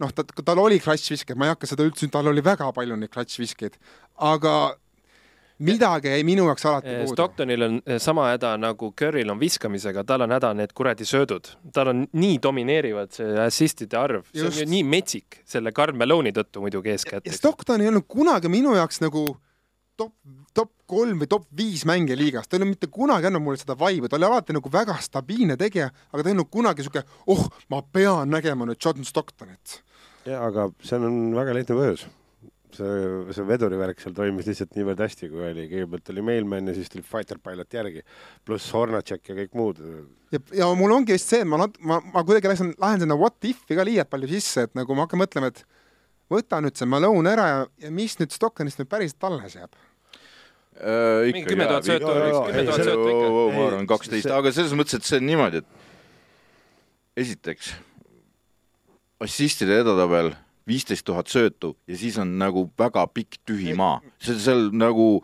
noh, 0.02 0.12
ta, 0.12 0.26
tal 0.26 0.60
oli 0.60 0.82
klatšviskeid, 0.84 1.40
ma 1.40 1.48
ei 1.48 1.54
hakka 1.54 1.70
seda 1.70 1.86
üldse, 1.88 2.10
tal 2.12 2.28
oli 2.32 2.44
väga 2.44 2.68
palju 2.76 2.98
neid 3.00 3.14
klatšviskeid, 3.14 3.78
aga 4.32 4.56
midagi 5.62 6.12
jäi 6.14 6.24
minu 6.28 6.48
jaoks 6.50 6.66
alati 6.70 6.96
puudu. 6.96 7.14
Stocktonil 7.16 7.68
on 7.68 7.78
eh, 7.86 8.00
sama 8.02 8.30
häda 8.32 8.56
nagu 8.62 8.92
Curryl 8.98 9.30
on 9.34 9.40
viskamisega, 9.42 10.04
tal 10.08 10.26
on 10.26 10.36
häda 10.36 10.54
need 10.58 10.74
kuradi 10.78 11.08
söödud, 11.08 11.54
tal 11.74 11.94
on 11.94 12.04
nii 12.12 12.40
domineerivad 12.44 13.14
see 13.16 13.38
assist'ide 13.46 14.00
arv, 14.00 14.28
see 14.34 14.48
on 14.48 14.60
ju 14.64 14.68
nii 14.74 14.84
metsik 14.88 15.42
selle 15.48 15.74
Karl 15.76 15.98
Malone'i 15.98 16.34
tõttu 16.36 16.64
muidugi 16.66 16.94
eeskätt 16.96 17.30
ja. 17.30 17.36
Stockton 17.36 17.82
ei 17.84 17.92
olnud 17.92 18.08
kunagi 18.10 18.52
minu 18.52 18.76
jaoks 18.78 19.02
nagu 19.04 19.26
top, 20.00 20.14
top 20.54 20.72
kolm 20.90 21.22
või 21.22 21.30
top 21.32 21.46
viis 21.58 21.84
mängija 21.90 22.18
liigas, 22.20 22.48
ta 22.48 22.58
ei 22.58 22.62
olnud 22.62 22.76
mitte 22.76 22.90
kunagi 22.94 23.30
andnud 23.30 23.44
mulle 23.46 23.62
seda 23.62 23.78
vaibu, 23.80 24.10
ta 24.10 24.20
oli 24.20 24.28
alati 24.28 24.56
nagu 24.58 24.72
väga 24.74 24.98
stabiilne 25.04 25.58
tegija, 25.60 25.92
aga 26.12 26.24
ta 26.24 26.32
ei 26.32 26.36
olnud 26.38 26.50
kunagi 26.54 26.86
sihuke, 26.86 27.06
oh, 27.32 27.46
ma 27.72 27.82
pean 27.84 28.32
nägema 28.32 28.68
nüüd 28.70 28.82
John 28.82 29.06
Stocktonit. 29.08 29.82
jaa, 30.26 30.42
aga 30.48 30.70
seal 30.86 31.06
on 31.08 31.22
väga 31.38 31.56
lihtne 31.58 31.78
põhjus. 31.78 32.08
see, 32.78 33.34
see 33.36 33.46
vedurivärk 33.48 34.02
seal 34.02 34.16
toimis 34.18 34.48
lihtsalt 34.50 34.74
niivõrd 34.78 35.04
hästi, 35.04 35.30
kui 35.32 35.44
oli, 35.48 35.68
kõigepealt 35.72 36.12
oli 36.14 36.24
Mailman 36.30 36.72
ja 36.72 36.76
siis 36.78 36.92
tuli 36.92 37.04
Fighter 37.08 37.40
Pilot 37.44 37.78
järgi, 37.78 38.04
pluss 38.48 38.72
Hornacek 38.76 39.32
ja 39.32 39.38
kõik 39.42 39.54
muud. 39.58 39.84
ja, 40.34 40.42
ja 40.62 40.72
mul 40.78 40.96
ongi 40.96 41.16
vist 41.18 41.32
see, 41.32 41.44
et 41.44 41.50
ma 41.50 41.60
nat-, 41.64 41.78
ma, 41.84 42.00
ma 42.14 42.26
kuidagi 42.28 42.52
lähen, 42.52 42.74
lähen 42.82 43.06
sinna 43.06 43.18
what 43.20 43.48
if'i 43.48 43.78
ka 43.78 43.86
liialt 43.88 44.12
palju 44.12 44.32
sisse, 44.32 44.68
et 44.68 44.76
nagu 44.78 44.98
ma 44.98 45.08
hakkan 45.08 45.24
mõtlema, 45.24 45.52
et 45.52 45.64
võta 46.32 46.62
nüüd 46.64 46.80
see 46.80 46.90
Malone 46.90 47.34
ära 47.36 47.48
ja, 47.52 47.62
ja 47.88 47.94
mis 47.94 48.18
nüüd 48.22 48.34
Stocktonist 48.36 48.82
nüüd 48.82 48.92
päriselt 48.92 49.30
alles 49.30 49.58
jääb. 49.60 49.80
Mingi 50.82 51.46
kümme 51.46 51.68
tuhat 51.68 51.86
söötu 51.86 52.08
oleks- 52.10 52.46
kümme 52.48 52.64
tuhat 52.66 52.86
söötu 52.88 53.08
ikka. 53.12 53.32
ma 53.36 53.66
arvan 53.68 53.84
Ei, 53.84 53.90
kaksteist, 53.92 54.30
aga 54.34 54.54
selles 54.56 54.74
mõttes, 54.78 54.98
et 54.98 55.06
see 55.06 55.20
on 55.20 55.28
niimoodi, 55.28 55.62
et 55.62 57.26
esiteks 57.26 57.74
assistide 59.22 59.82
edetabel 59.84 60.32
viisteist 60.68 61.06
tuhat 61.06 61.28
söötu 61.32 61.76
ja 61.88 61.98
siis 61.98 62.18
on 62.22 62.38
nagu 62.40 62.68
väga 62.80 63.08
pikk 63.14 63.40
tühi 63.48 63.74
maa, 63.76 64.00
see 64.20 64.36
seal 64.40 64.70
nagu 64.74 65.24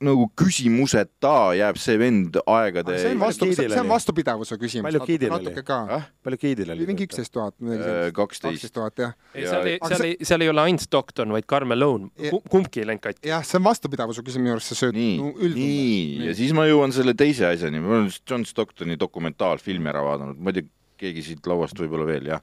nagu 0.00 0.30
küsimuseta 0.32 1.52
jääb 1.58 1.76
see 1.76 1.98
vend 2.00 2.38
aegade 2.48 2.94
see 3.02 3.10
on 3.12 3.18
vastu, 3.20 3.44
Giidil 3.50 3.68
see 3.74 3.82
on 3.82 3.90
vastupidavuse 3.90 4.56
küsimus. 4.56 4.86
Palju 4.88 5.02
Giidil 5.04 5.28
oli? 5.36 5.44
natuke 5.50 5.62
ka 5.68 5.76
Ah?. 5.92 6.06
palju 6.24 6.38
Giidil 6.40 6.70
oli? 6.72 6.86
mingi 6.88 7.04
üksteist 7.04 7.32
tuhat, 7.34 7.52
Äh, 7.60 8.08
kaksteist 8.16 8.72
tuhat, 8.72 8.96
jah. 8.96 9.12
ei, 9.34 9.42
Ja- 9.44 9.50
seal 9.50 9.66
ei, 9.68 9.76
seal 9.84 10.00
see- 10.00 10.14
ei, 10.16 10.24
seal 10.24 10.40
ei 10.40 10.48
ole 10.48 10.60
ainult 10.64 10.80
Stockton, 10.86 11.28
vaid 11.36 11.44
Malone 11.68 12.08
Ja-, 12.16 12.32
kumbki 12.48 12.80
ei 12.80 12.86
läinud 12.86 13.02
katki. 13.04 13.28
jah, 13.28 13.44
see 13.44 13.58
on 13.60 13.64
vastupidavuse 13.68 14.22
küsimus 14.24 14.40
minu 14.48 14.56
arust, 14.56 14.72
see 14.72 14.80
sööt 14.86 14.96
nii 14.96 15.52
nii 15.52 16.26
ja 16.30 16.34
siis 16.34 16.52
ma 16.56 16.64
jõuan 16.64 16.92
selle 16.96 17.12
teise 17.12 17.44
asjani, 17.52 17.80
ma 17.84 17.98
olen 18.00 18.10
John 18.24 18.44
Stocktoni 18.48 18.96
dokumentaalfilmi 18.96 19.88
ära 19.92 20.00
vaadanud, 20.02 20.38
ma 20.40 20.48
ei 20.48 20.62
tea, 20.62 20.70
keegi 20.96 21.22
siit 21.28 21.46
lauast 21.46 21.76
võib-olla 21.76 22.06
veel, 22.08 22.24
jah. 22.32 22.40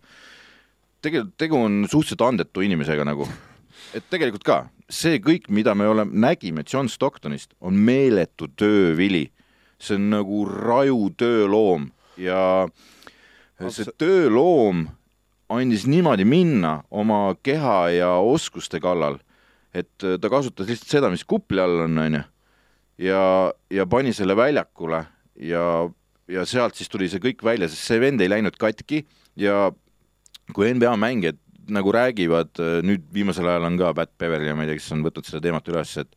Tegelikult 1.02 1.38
tegu 1.38 1.60
on 1.60 1.86
suhteliselt 1.90 2.24
andetu 2.26 2.64
inimesega 2.66 3.06
nagu, 3.08 3.28
et 3.96 4.06
tegelikult 4.10 4.46
ka 4.48 4.58
see 4.90 5.20
kõik, 5.24 5.50
mida 5.52 5.76
me 5.76 5.88
oleme, 5.88 6.16
nägime 6.16 6.64
John 6.68 6.90
Stocktonist, 6.90 7.54
on 7.62 7.74
meeletu 7.76 8.48
töövili. 8.56 9.32
see 9.80 9.96
on 9.96 10.10
nagu 10.10 10.46
raju 10.46 11.12
tööloom 11.14 11.92
ja 12.18 12.68
see 13.70 13.86
tööloom 13.98 14.88
andis 15.50 15.86
niimoodi 15.86 16.26
minna 16.26 16.82
oma 16.90 17.36
keha 17.44 17.90
ja 17.94 18.10
oskuste 18.18 18.80
kallal, 18.80 19.20
et 19.74 19.92
ta 19.98 20.30
kasutas 20.30 20.68
lihtsalt 20.68 20.90
seda, 20.90 21.10
mis 21.10 21.24
kupli 21.24 21.62
all 21.62 21.86
on, 21.86 21.98
onju 21.98 22.24
ja, 22.98 23.54
ja 23.70 23.86
pani 23.86 24.14
selle 24.14 24.36
väljakule 24.38 25.04
ja, 25.46 25.64
ja 26.28 26.46
sealt 26.46 26.78
siis 26.78 26.90
tuli 26.90 27.10
see 27.12 27.22
kõik 27.24 27.44
välja, 27.46 27.70
sest 27.70 27.86
see 27.88 28.02
vend 28.02 28.22
ei 28.22 28.32
läinud 28.32 28.58
katki 28.60 29.04
ja 29.38 29.70
kui 30.56 30.72
NBA 30.74 30.96
mängijad 31.00 31.40
nagu 31.74 31.92
räägivad, 31.92 32.60
nüüd 32.88 33.08
viimasel 33.14 33.48
ajal 33.48 33.68
on 33.68 33.80
ka 33.80 33.94
Pat 33.96 34.14
Beverly 34.20 34.48
ja 34.48 34.56
ma 34.56 34.64
ei 34.64 34.72
tea, 34.72 34.80
kes 34.80 34.94
on 34.96 35.04
võtnud 35.04 35.28
seda 35.28 35.44
teemat 35.44 35.68
üles, 35.74 35.98
et 36.00 36.14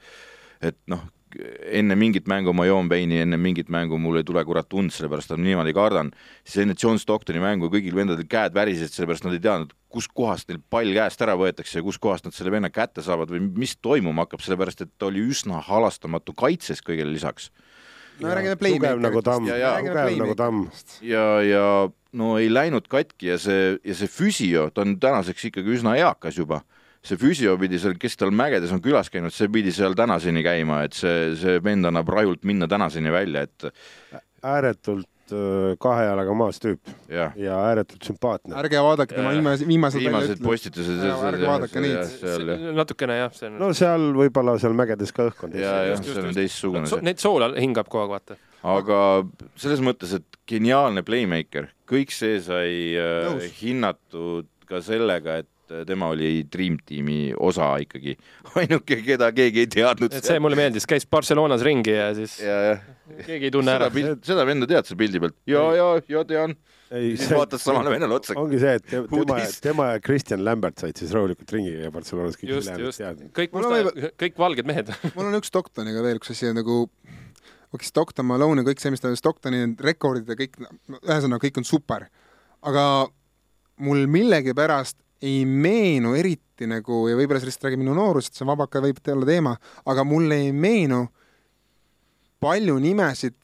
et 0.61 0.76
noh, 0.93 1.01
enne 1.70 1.95
mingit 1.97 2.26
mängu 2.28 2.53
ma 2.57 2.66
joon 2.66 2.89
veini, 2.91 3.20
enne 3.22 3.39
mingit 3.41 3.70
mängu 3.70 3.99
mul 4.03 4.18
ei 4.20 4.26
tule 4.26 4.43
kurat 4.45 4.72
und, 4.76 4.93
sellepärast 4.93 5.35
et 5.35 5.41
niimoodi 5.41 5.72
kardan, 5.76 6.11
siis 6.45 6.64
enne 6.64 6.74
John 6.78 6.99
Stocktoni 6.99 7.41
mängu 7.43 7.70
kõigil 7.72 7.95
vendadel 7.97 8.26
käed 8.31 8.55
värisesid, 8.57 8.93
sellepärast 8.97 9.26
nad 9.26 9.37
ei 9.37 9.43
teadnud, 9.45 9.74
kuskohast 9.95 10.51
neil 10.51 10.61
pall 10.70 10.93
käest 10.95 11.22
ära 11.22 11.37
võetakse 11.39 11.78
ja 11.78 11.87
kuskohast 11.87 12.26
nad 12.26 12.37
selle 12.37 12.53
venna 12.55 12.70
kätte 12.74 13.05
saavad 13.07 13.31
või 13.33 13.45
mis 13.62 13.76
toimuma 13.83 14.26
hakkab, 14.26 14.43
sellepärast 14.45 14.85
et 14.85 14.93
ta 14.99 15.09
oli 15.11 15.22
üsna 15.31 15.62
halastamatu 15.66 16.35
kaitses 16.39 16.83
kõigele 16.87 17.14
lisaks 17.14 17.51
no 18.20 18.34
räägime 18.34 18.96
nagu 19.00 19.22
tamm, 19.22 19.46
Ja- 19.48 19.56
ja- 19.56 19.76
tugev 19.80 20.18
nagu 20.18 20.34
tamm. 20.38 20.66
ja, 21.02 21.24
ja 21.42 21.64
no 22.12 22.38
ei 22.38 22.48
läinud 22.52 22.88
katki 22.90 23.26
ja 23.32 23.38
see, 23.38 23.78
ja 23.84 23.94
see 23.94 24.08
füsio, 24.10 24.68
ta 24.74 24.82
on 24.82 24.96
tänaseks 25.00 25.44
ikkagi 25.50 25.76
üsna 25.78 25.96
eakas 25.98 26.36
juba. 26.38 26.62
see 27.02 27.16
füsio 27.16 27.54
pidi 27.56 27.78
seal, 27.80 27.94
kes 27.96 28.16
tal 28.20 28.28
mägedes 28.30 28.72
on 28.76 28.80
külas 28.84 29.08
käinud, 29.08 29.32
see 29.32 29.48
pidi 29.48 29.72
seal 29.72 29.94
tänaseni 29.96 30.42
käima, 30.44 30.82
et 30.84 30.92
see, 30.92 31.34
see 31.40 31.58
vend 31.64 31.86
annab 31.88 32.08
rajult 32.12 32.44
minna 32.44 32.68
tänaseni 32.68 33.08
välja, 33.10 33.42
et 33.48 33.64
ääretult 34.44 35.06
kahe 35.83 36.07
jalaga 36.09 36.35
maas 36.37 36.61
tüüp 36.62 36.93
jah, 37.11 37.35
ja 37.39 37.59
ääretult 37.70 38.07
sümpaatne. 38.07 38.55
ärge 38.61 38.83
vaadake 38.85 39.16
tema 39.16 39.33
viimase, 39.37 39.68
viimased 39.68 40.03
viimased 40.03 40.43
postitused. 40.45 41.05
Ärge 41.31 41.47
vaadake 41.47 41.85
neid. 41.85 42.03
seal 42.12 42.53
jah, 42.55 42.66
natukene 42.76 43.18
jah, 43.22 43.35
see 43.37 43.51
on 43.51 43.59
no 43.62 43.72
seal 43.76 44.11
võib-olla 44.16 44.57
seal 44.62 44.76
mägedes 44.78 45.14
ka 45.16 45.28
õhk 45.31 45.47
on 45.49 45.57
ja, 45.59 45.76
ja 45.87 45.95
just, 45.95 46.09
see 46.11 46.24
on 46.24 46.37
teistsugune 46.37 46.91
see. 46.91 47.05
Neid 47.07 47.22
soola 47.22 47.53
hingab 47.57 47.91
kogu 47.93 48.07
aeg, 48.07 48.16
vaata. 48.16 48.39
aga 48.76 49.01
selles 49.61 49.83
mõttes, 49.85 50.16
et 50.18 50.41
geniaalne 50.51 51.05
playmaker, 51.07 51.70
kõik 51.91 52.12
see 52.14 52.41
sai 52.45 52.74
äh, 52.99 53.28
Nõus. 53.28 53.51
hinnatud 53.61 54.51
ka 54.70 54.83
sellega, 54.85 55.41
et 55.45 55.49
äh, 55.49 55.59
tema 55.86 56.10
oli 56.10 56.44
Dream 56.52 56.78
Teami 56.86 57.32
osa 57.38 57.72
ikkagi, 57.82 58.16
ainuke, 58.60 59.00
keda 59.06 59.30
keegi 59.36 59.64
ei 59.64 59.70
teadnud. 59.70 60.14
et 60.16 60.26
see 60.26 60.40
mulle 60.42 60.58
meeldis, 60.58 60.86
käis 60.88 61.06
Barcelonas 61.10 61.64
ringi 61.66 61.94
ja 61.94 62.10
siis 62.16 62.38
ja, 62.42 62.56
jah, 62.70 62.82
keegi 63.26 63.48
ei 63.48 63.54
tunne 63.54 63.76
seda 63.76 63.88
ära. 63.90 64.16
seda 64.26 64.46
venda 64.48 64.68
tead 64.70 64.88
sa 64.88 64.98
pildi 64.98 65.22
pealt 65.22 65.36
ja, 65.50 65.62
ja, 65.76 65.86
ja 66.10 66.24
tean. 66.28 66.56
ei, 66.90 67.14
siis 67.14 67.30
vaatas 67.34 67.64
samale 67.66 67.92
vennale 67.94 68.18
otsa. 68.18 68.36
ongi 68.40 68.60
see, 68.62 68.74
et 68.80 68.86
te- 68.90 69.02
tema 69.12 69.38
tema 69.68 69.88
ja 69.94 70.02
Kristjan 70.04 70.44
Lämbert 70.46 70.82
said 70.82 70.98
siis 71.00 71.14
rahulikult 71.16 71.54
ringi 71.56 71.76
ja 71.76 71.92
Barcelonas 71.94 72.38
kõik 72.40 72.54
just, 72.54 72.68
ülejäänud 72.68 72.90
just 72.90 73.04
teadnud., 73.04 73.32
kõik 73.36 73.56
musta, 73.56 74.10
kõik 74.24 74.40
valged 74.40 74.70
mehed. 74.70 74.94
mul 75.16 75.30
on 75.30 75.38
üks 75.40 75.52
Stocktoniga 75.52 76.02
veel 76.06 76.20
üks 76.20 76.34
asi 76.34 76.50
nagu, 76.56 76.82
okei, 77.70 77.86
Stockton, 77.86 78.28
Malone 78.28 78.64
ja 78.64 78.70
kõik 78.70 78.82
see, 78.82 78.92
mis 78.94 79.02
ta 79.02 79.12
Stocktoni 79.18 79.62
need 79.64 79.86
rekordid 79.86 80.30
ja 80.30 80.38
kõik, 80.38 80.58
ühesõnaga 81.00 81.46
kõik 81.46 81.62
on 81.62 81.68
super, 81.68 82.08
aga 82.66 82.84
mul 83.80 84.04
millegipärast 84.10 84.98
ei 85.22 85.44
meenu 85.44 86.14
eriti 86.16 86.68
nagu 86.68 87.04
ja 87.08 87.16
võib-olla 87.18 87.40
sellest 87.42 87.64
räägib 87.64 87.82
minu 87.82 87.94
noorus, 87.96 88.28
et 88.28 88.38
see 88.38 88.48
vabaka 88.48 88.82
võib 88.84 89.00
olla 89.12 89.28
teema, 89.28 89.56
aga 89.88 90.04
mulle 90.04 90.38
ei 90.46 90.52
meenu 90.52 91.06
palju 92.40 92.78
nimesid, 92.80 93.36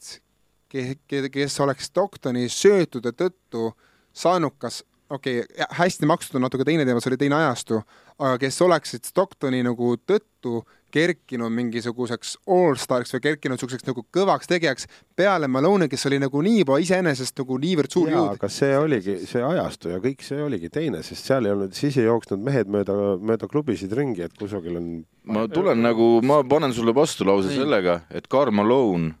kes 0.71 1.59
oleks 1.63 1.91
Stocktoni 1.91 2.47
söötude 2.49 3.13
tõttu 3.13 3.71
saanukas, 4.17 4.81
okei 5.09 5.43
okay,, 5.43 5.67
hästi 5.77 6.09
makstud 6.09 6.39
on 6.39 6.47
natuke 6.47 6.65
teine 6.65 6.85
teema, 6.85 7.01
see 7.01 7.13
oli 7.13 7.21
teine 7.21 7.37
ajastu, 7.37 7.81
aga 8.17 8.37
kes 8.41 8.61
oleksid 8.65 9.05
Stocktoni 9.05 9.61
nagu 9.65 9.93
tõttu 10.01 10.63
kerkinud 10.97 11.53
mingisuguseks 11.53 12.35
allstariks 12.57 13.13
või 13.15 13.23
kerkinud 13.27 13.57
niisuguseks 13.57 13.87
nagu 13.87 14.03
kõvaks 14.13 14.49
tegijaks 14.49 14.87
peale 15.17 15.49
Malone, 15.51 15.87
kes 15.91 16.07
oli 16.09 16.19
nagu 16.21 16.41
nii 16.45 16.63
juba 16.63 16.79
iseenesest 16.83 17.37
nagu 17.43 17.59
niivõrd 17.61 17.93
suur 17.93 18.11
jõud. 18.13 18.33
aga 18.37 18.49
see 18.51 18.73
oligi 18.77 19.19
see 19.29 19.43
ajastu 19.45 19.93
ja 19.93 20.01
kõik 20.03 20.25
see 20.25 20.41
oligi 20.43 20.71
teine, 20.73 21.03
sest 21.05 21.29
seal 21.29 21.47
ei 21.47 21.55
olnud, 21.55 21.77
siis 21.77 21.99
ei 22.01 22.09
jooksnud 22.09 22.43
mehed 22.43 22.71
mööda, 22.73 22.97
mööda 23.21 23.49
klubisid 23.51 23.93
ringi, 23.97 24.25
et 24.25 24.35
kusagil 24.39 24.79
on 24.81 24.91
ma 25.27 25.47
tulen 25.51 25.81
nagu, 25.83 26.17
ma 26.25 26.41
panen 26.47 26.73
sulle 26.75 26.95
vastulause 26.95 27.53
sellega, 27.55 28.01
et 28.09 28.29
Karl 28.31 28.55
Malone 28.55 29.15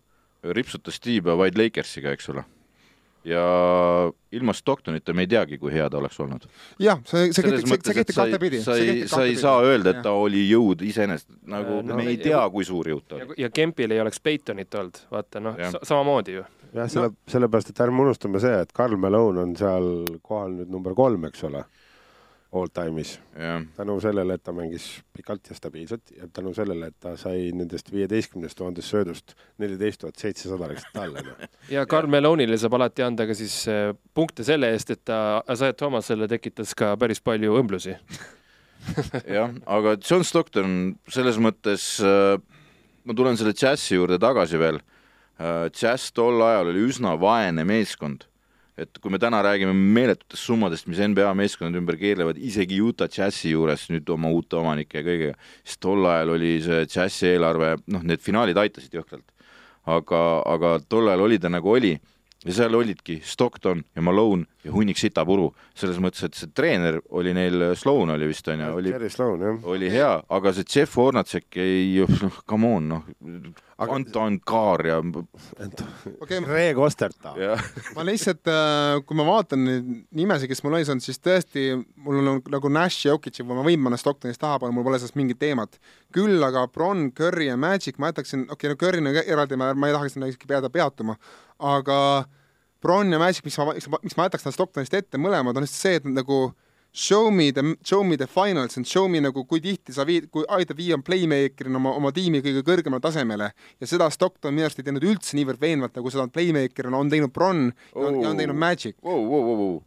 ripsutas 0.57 1.01
tiiba 1.03 1.35
vaid 1.39 1.57
Lakersiga, 1.59 2.13
eks 2.15 2.29
ole. 2.33 2.45
Ja 3.27 3.43
ilma 4.31 4.53
Stocktonita 4.55 5.13
me 5.13 5.25
ei 5.25 5.29
teagi, 5.31 5.57
kui 5.59 5.71
hea 5.73 5.87
ta 5.91 5.99
oleks 5.99 6.19
olnud. 6.23 6.47
jah, 6.83 6.99
see, 7.07 7.31
see 7.35 7.45
kehtib, 7.45 7.67
see, 7.67 7.95
kehtib 7.99 8.15
sa 8.15 8.25
ei 8.25 8.33
kahtepidi., 8.33 8.61
sa 8.63 8.75
ei, 8.79 9.07
sa 9.11 9.23
ei 9.27 9.35
saa 9.39 9.61
öelda, 9.65 9.93
et 9.95 10.03
ta 10.05 10.13
oli 10.15 10.45
jõud 10.49 10.83
iseenesest, 10.87 11.29
nagu 11.47 11.81
No, 11.87 11.95
me 11.99 12.07
ei 12.09 12.19
tea, 12.21 12.41
kui 12.53 12.65
suur 12.67 12.87
jõud 12.89 13.05
ta 13.07 13.21
ja, 13.21 13.27
oli. 13.27 13.39
ja 13.43 13.49
Kempil 13.53 13.93
ei 13.95 14.01
oleks 14.03 14.21
Peitonit 14.23 14.75
olnud, 14.79 15.01
vaata 15.11 15.41
noh 15.43 15.59
samamoodi 15.77 16.37
ju. 16.39 16.45
jah, 16.73 16.89
selle, 16.91 17.11
sellepärast, 17.31 17.73
et 17.73 17.83
ärme 17.87 18.05
unustame 18.07 18.41
see, 18.43 18.61
et 18.63 18.71
Karl 18.75 18.97
Malone 18.99 19.43
on 19.43 19.55
seal 19.59 19.91
kohal 20.21 20.55
nüüd 20.61 20.71
number 20.73 20.95
kolm, 20.97 21.27
eks 21.29 21.43
ole, 21.49 21.63
all 22.59 22.71
time'is. 22.73 23.17
jah, 23.37 23.63
tänu 23.77 23.97
sellele, 24.01 24.37
et 24.37 24.43
ta 24.43 24.53
mängis 24.55 24.87
pikalt 25.15 25.49
ja 25.49 25.55
stabiilselt 25.55 26.11
ja 26.17 26.27
tänu 26.33 26.53
sellele, 26.53 26.91
et 26.91 26.99
ta 26.99 27.15
sai 27.17 27.51
nendest 27.55 27.91
viieteistkümnest 27.93 28.57
tuhandest 28.57 28.93
söödust 28.93 29.35
neliteist 29.61 30.01
tuhat 30.01 30.15
seitsesada 30.21 30.71
läksid 30.71 30.93
talle. 30.93 31.23
noh. 31.25 31.47
ja 31.75 31.85
Karl 31.89 32.09
Melonile 32.11 32.57
saab 32.57 32.77
alati 32.79 33.05
anda 33.05 33.27
ka 33.29 33.35
siis 33.37 33.59
äh, 33.71 33.91
punkte 34.13 34.45
selle 34.47 34.71
eest, 34.73 34.91
et 34.93 35.03
ta 35.05 35.43
Isaiah 35.51 35.75
Thomasele 35.77 36.27
tekitas 36.31 36.75
ka 36.77 36.95
päris 36.99 37.21
palju 37.23 37.57
õmblusi. 37.61 37.97
jah, 39.37 39.51
aga 39.65 39.97
John 40.01 40.25
Stockton 40.27 40.77
selles 41.11 41.39
mõttes 41.41 41.97
äh,, 42.03 42.37
ma 43.03 43.17
tulen 43.17 43.39
selle 43.39 43.55
džässi 43.57 43.97
juurde 43.97 44.19
tagasi 44.21 44.59
veel 44.61 44.79
äh,. 44.79 45.67
džäss 45.73 46.13
tol 46.15 46.41
ajal 46.45 46.73
oli 46.73 46.87
üsna 46.89 47.17
vaene 47.19 47.65
meeskond. 47.67 48.27
Et 48.77 48.99
kui 49.01 49.11
me 49.13 49.19
täna 49.21 49.39
räägime 49.41 49.73
meeletutest 49.73 50.43
summadest, 50.45 50.87
mis 50.89 50.99
NBA 51.01 51.31
meeskonnad 51.37 51.79
ümber 51.79 51.97
keerlevad, 51.97 52.37
isegi 52.37 52.77
Utah 52.83 53.09
Jazzi 53.09 53.51
juures 53.55 53.87
nüüd 53.89 54.09
oma 54.13 54.29
uute 54.33 54.59
omanike 54.59 55.01
ja 55.01 55.07
kõigega, 55.07 55.39
siis 55.63 55.81
tol 55.81 56.05
ajal 56.05 56.35
oli 56.35 56.51
see 56.65 56.83
džässi 56.85 57.31
eelarve, 57.33 57.73
noh, 57.93 58.05
need 58.05 58.21
finaalid 58.23 58.59
aitasid 58.61 58.93
jõhkralt. 58.99 59.25
aga, 59.87 60.21
aga 60.45 60.69
tol 60.89 61.07
ajal 61.07 61.21
oli 61.25 61.39
ta 61.39 61.49
nagu 61.49 61.71
oli 61.71 61.93
ja 62.45 62.53
seal 62.53 62.75
olidki 62.75 63.21
Stockton 63.23 63.83
ja 63.95 64.01
Malone 64.03 64.45
ja 64.67 64.73
hunnik 64.75 64.99
sitapuru, 64.99 65.47
selles 65.77 65.99
mõttes, 66.03 66.25
et 66.27 66.37
see 66.37 66.51
treener 66.55 66.99
oli 67.15 67.33
neil, 67.35 67.69
Sloan 67.79 68.11
oli 68.13 68.27
vist 68.29 68.47
onju, 68.51 68.73
oli 68.77 68.93
oli 69.67 69.91
hea, 69.93 70.11
aga 70.37 70.53
see 70.55 70.67
Jeff 70.67 70.99
Hornacek 70.99 71.59
ei, 71.63 72.03
noh, 72.03 72.41
come 72.49 72.73
on, 72.77 72.91
noh, 72.91 73.07
Aga- 73.77 73.93
Anton 73.93 74.39
Kaar 74.41 74.81
ja, 74.89 74.97
okei, 74.97 76.39
Greg 76.41 76.79
Osterta. 76.81 77.35
ja 77.37 77.53
ma 77.95 78.05
lihtsalt, 78.07 78.49
kui 79.05 79.19
ma 79.19 79.25
vaatan 79.27 79.63
neid 79.67 79.91
nimesid, 80.17 80.49
kes 80.49 80.63
mul 80.65 80.79
ees 80.79 80.89
on, 80.89 81.01
siis 81.03 81.21
tõesti 81.21 81.67
mul 82.03 82.23
on 82.23 82.41
nagu 82.53 82.71
Nash 82.73 83.05
ja 83.05 83.13
Jokic 83.13 83.37
ja 83.37 83.45
ma 83.45 83.61
võin 83.65 83.83
panna 83.85 83.99
Stocktonist 84.01 84.41
taha 84.41 84.57
panna, 84.63 84.75
mul 84.75 84.87
pole 84.87 84.99
sellest 84.99 85.19
mingit 85.19 85.39
teemat. 85.43 85.77
küll 86.13 86.41
aga 86.43 86.65
Bron, 86.73 87.11
Curry 87.13 87.51
ja 87.51 87.57
Magic, 87.57 87.99
ma 88.01 88.09
jätaksin, 88.09 88.47
okei 88.49 88.71
okay,, 88.71 88.73
no 88.73 88.81
Curry 88.81 89.03
on 89.03 89.21
eraldi, 89.21 89.59
ma, 89.59 89.73
ma 89.77 89.91
ei 89.91 89.93
tahaks 89.93 90.17
sinna 90.17 90.31
isegi 90.31 90.49
peada 90.49 90.73
peatuma, 90.73 91.17
aga 91.59 91.99
Bron 92.87 93.11
ja 93.11 93.19
Magic, 93.19 93.43
miks 93.43 93.59
ma, 93.59 93.73
miks 93.75 94.15
ma 94.15 94.29
jätaks 94.29 94.47
nad 94.47 94.55
Stocktonist 94.55 94.95
ette, 94.95 95.19
mõlemad 95.19 95.59
on 95.59 95.65
lihtsalt 95.65 95.83
see, 95.83 95.99
et 95.99 96.07
nad 96.07 96.21
nagu 96.21 96.37
show 96.97 97.29
me 97.31 97.51
the, 97.51 97.75
show 97.83 98.03
me 98.03 98.15
the 98.17 98.27
finals 98.27 98.77
and 98.77 98.87
show 98.87 99.07
me 99.11 99.19
nagu 99.21 99.43
kui 99.45 99.59
tihti 99.61 99.93
sa 99.93 100.05
viid, 100.07 100.29
kui 100.33 100.47
aitad 100.55 100.79
viia 100.79 100.97
playmaker'ina 100.97 101.77
oma, 101.77 101.93
oma 101.99 102.13
tiimi 102.15 102.41
kõige 102.45 102.63
kõrgemale 102.65 103.03
tasemele 103.03 103.51
ja 103.53 103.89
seda 103.89 104.07
Stockton 104.13 104.55
minu 104.55 104.65
arust 104.65 104.79
ei 104.81 104.87
teinud 104.87 105.05
üldse 105.05 105.37
niivõrd 105.37 105.61
veenvalt, 105.61 105.93
nagu 105.99 106.13
seda 106.13 106.29
playmaker'ina 106.31 106.97
on 106.97 107.11
teinud 107.11 107.33
Bron 107.35 107.67
ja 107.67 108.07
on, 108.07 108.21
ja 108.23 108.31
on 108.31 108.41
teinud 108.41 108.57
Magic. 108.57 108.95
wow, 109.03 109.19
wow, 109.19 109.43
wow, 109.43 109.61
wow. 109.61 109.77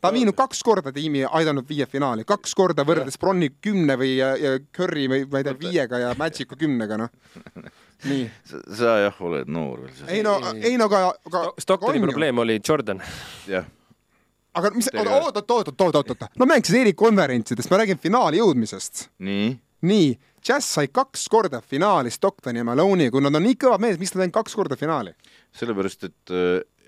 Ta 0.00 0.08
on 0.08 0.16
viinud 0.16 0.36
kaks 0.36 0.62
korda 0.64 0.92
tiimi 0.94 1.24
aidanud 1.26 1.66
viia 1.68 1.86
finaali, 1.90 2.24
kaks 2.28 2.54
korda 2.56 2.84
võrreldes 2.88 3.18
Bronni 3.20 3.50
kümne 3.62 3.96
või 4.00 4.14
ja, 4.16 4.32
ja 4.40 4.54
Curry 4.76 5.06
või 5.10 5.26
ma 5.30 5.42
ei 5.42 5.48
tea, 5.48 5.56
viiega 5.60 6.00
ja 6.02 6.12
Magicu 6.18 6.58
kümnega, 6.60 6.98
noh. 7.00 7.12
nii. 8.10 8.24
sa, 8.48 8.96
jah, 9.04 9.20
oled 9.26 9.50
noor 9.52 9.84
veel. 9.84 10.06
ei 10.08 10.24
no, 10.26 10.38
ei 10.56 10.78
no 10.80 10.88
aga, 10.90 11.10
aga 11.30 11.44
Stocktoni 11.60 12.02
probleem 12.06 12.40
oli 12.44 12.58
Jordan. 12.60 13.02
jah, 13.50 13.68
aga 14.56 14.72
mis, 14.76 14.88
Teil 14.92 15.10
oot, 15.10 15.36
oot, 15.36 15.44
oot, 15.58 15.74
oot, 15.74 16.00
oot, 16.00 16.16
oot, 16.16 16.26
no 16.40 16.48
mängis 16.48 16.74
erikonverentsidest, 16.80 17.70
ma 17.70 17.82
räägin 17.82 18.00
finaali 18.00 18.40
jõudmisest. 18.40 19.08
nii, 19.26 19.52
nii, 19.90 20.10
Jazz 20.40 20.64
sai 20.72 20.88
kaks 20.88 21.26
korda 21.28 21.60
finaali 21.60 22.08
Stocktoni 22.10 22.62
ja 22.62 22.64
Malone'i, 22.64 23.10
kui 23.12 23.20
nad 23.20 23.36
on 23.36 23.44
nii 23.44 23.58
kõvad 23.60 23.82
mehed, 23.84 24.00
miks 24.00 24.14
nad 24.14 24.24
ainult 24.24 24.38
kaks 24.40 24.56
korda 24.56 24.78
finaali? 24.80 25.12
sellepärast, 25.60 26.08
et 26.08 26.32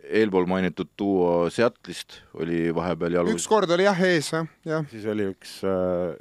eelpool 0.03 0.46
mainitud 0.50 0.90
duo 0.98 1.48
Seattle'ist 1.53 2.18
oli 2.42 2.72
vahepeal 2.74 3.18
jalus 3.18 3.36
üks. 3.36 3.46
kord 3.50 3.70
oli 3.74 3.86
jah 3.86 4.00
ees, 4.07 4.32
jah, 4.34 4.48
jah. 4.66 4.84
siis 4.90 5.07
oli 5.11 5.28
üks, 5.30 5.55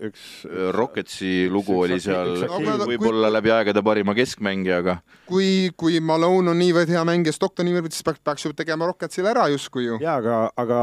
üks. 0.08 0.28
Rocketsi 0.76 1.50
lugu 1.52 1.80
üks 1.80 1.88
oli 1.88 2.00
seal 2.04 2.34
üks 2.38 2.86
võib-olla 2.92 3.32
läbi 3.34 3.54
aegade 3.54 3.84
parima 3.86 4.16
keskmängijaga. 4.18 5.00
kui, 5.30 5.72
kui 5.78 6.00
Malone 6.04 6.54
on 6.54 6.62
niivõrd 6.62 6.92
hea 6.94 7.04
mängija, 7.08 7.36
Stockton 7.36 7.70
niivõrd, 7.70 7.94
siis 7.96 8.06
peaks, 8.06 8.24
peaks 8.24 8.48
ju 8.48 8.54
tegema 8.58 8.90
Rocketsile 8.90 9.34
ära 9.34 9.48
justkui 9.54 9.88
ju. 9.88 10.00
jaa, 10.04 10.18
aga, 10.22 10.40
aga 10.62 10.80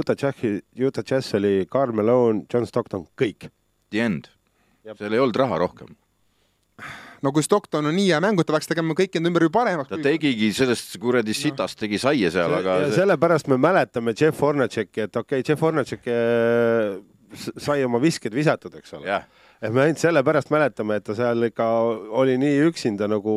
Utah 0.00 0.18
Jazzi, 0.18 0.56
Utah 0.80 1.06
Jazz 1.06 1.36
oli 1.38 1.66
Karl 1.70 1.94
Malone, 1.96 2.46
John 2.50 2.68
Stockton, 2.68 3.06
kõik. 3.20 3.50
The 3.90 4.04
end. 4.06 4.30
Jep. 4.86 4.96
seal 4.96 5.12
ei 5.12 5.20
olnud 5.20 5.36
raha 5.36 5.58
rohkem. 5.60 5.96
No 7.24 7.32
kui 7.36 7.44
Stockton 7.44 7.90
on 7.90 7.96
nii 7.96 8.08
hea 8.10 8.20
mängur, 8.24 8.46
ta 8.46 8.56
peaks 8.56 8.70
tegema 8.70 8.96
kõik 8.98 9.18
enda 9.18 9.30
ümber 9.32 9.46
ju 9.46 9.52
paremaks 9.54 9.92
ta. 9.92 10.00
tegigi 10.02 10.50
sellest 10.56 10.96
kuradi 11.02 11.36
sitast 11.36 11.78
tegi 11.80 12.00
saia 12.00 12.32
seal, 12.32 12.56
aga 12.60 12.80
sellepärast 12.94 13.50
me 13.52 13.60
mäletame 13.60 14.14
Jeff 14.16 14.40
Hornaceki, 14.40 15.06
et 15.06 15.20
okei 15.20 15.40
okay,, 15.40 15.46
Jeff 15.46 15.62
Hornacek 15.64 16.10
äh, 16.10 16.98
sai 17.60 17.84
oma 17.86 18.00
visked 18.02 18.34
visatud, 18.34 18.74
eks 18.80 18.96
ole. 18.98 19.08
jah, 19.10 19.26
et 19.60 19.72
me 19.72 19.84
ainult 19.84 20.02
sellepärast 20.02 20.52
mäletame, 20.54 20.98
et 21.00 21.06
ta 21.06 21.16
seal 21.18 21.50
ikka 21.50 21.68
oli 22.22 22.36
nii 22.40 22.60
üksinda 22.70 23.08
nagu 23.10 23.34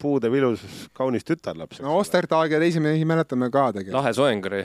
puude 0.00 0.30
vilus 0.32 0.64
kaunis 0.96 1.26
tütarlaps. 1.28 1.82
no 1.84 1.98
Ostertag 2.00 2.54
ja 2.54 2.62
teisi 2.62 2.82
mehi 2.84 3.06
mäletame 3.08 3.50
ka 3.50 3.70
tegelikult. 3.72 4.00
lahe 4.00 4.16
soeng 4.16 4.50
oli. 4.52 4.64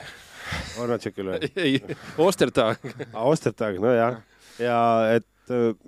Hornacekil 0.77 1.27
või? 1.27 1.49
ei, 1.63 1.79
Ostertag. 2.23 2.83
Ostertag, 3.19 3.81
nojah. 3.83 4.21
ja 4.63 4.79
et, 5.17 5.27
et, 5.51 5.81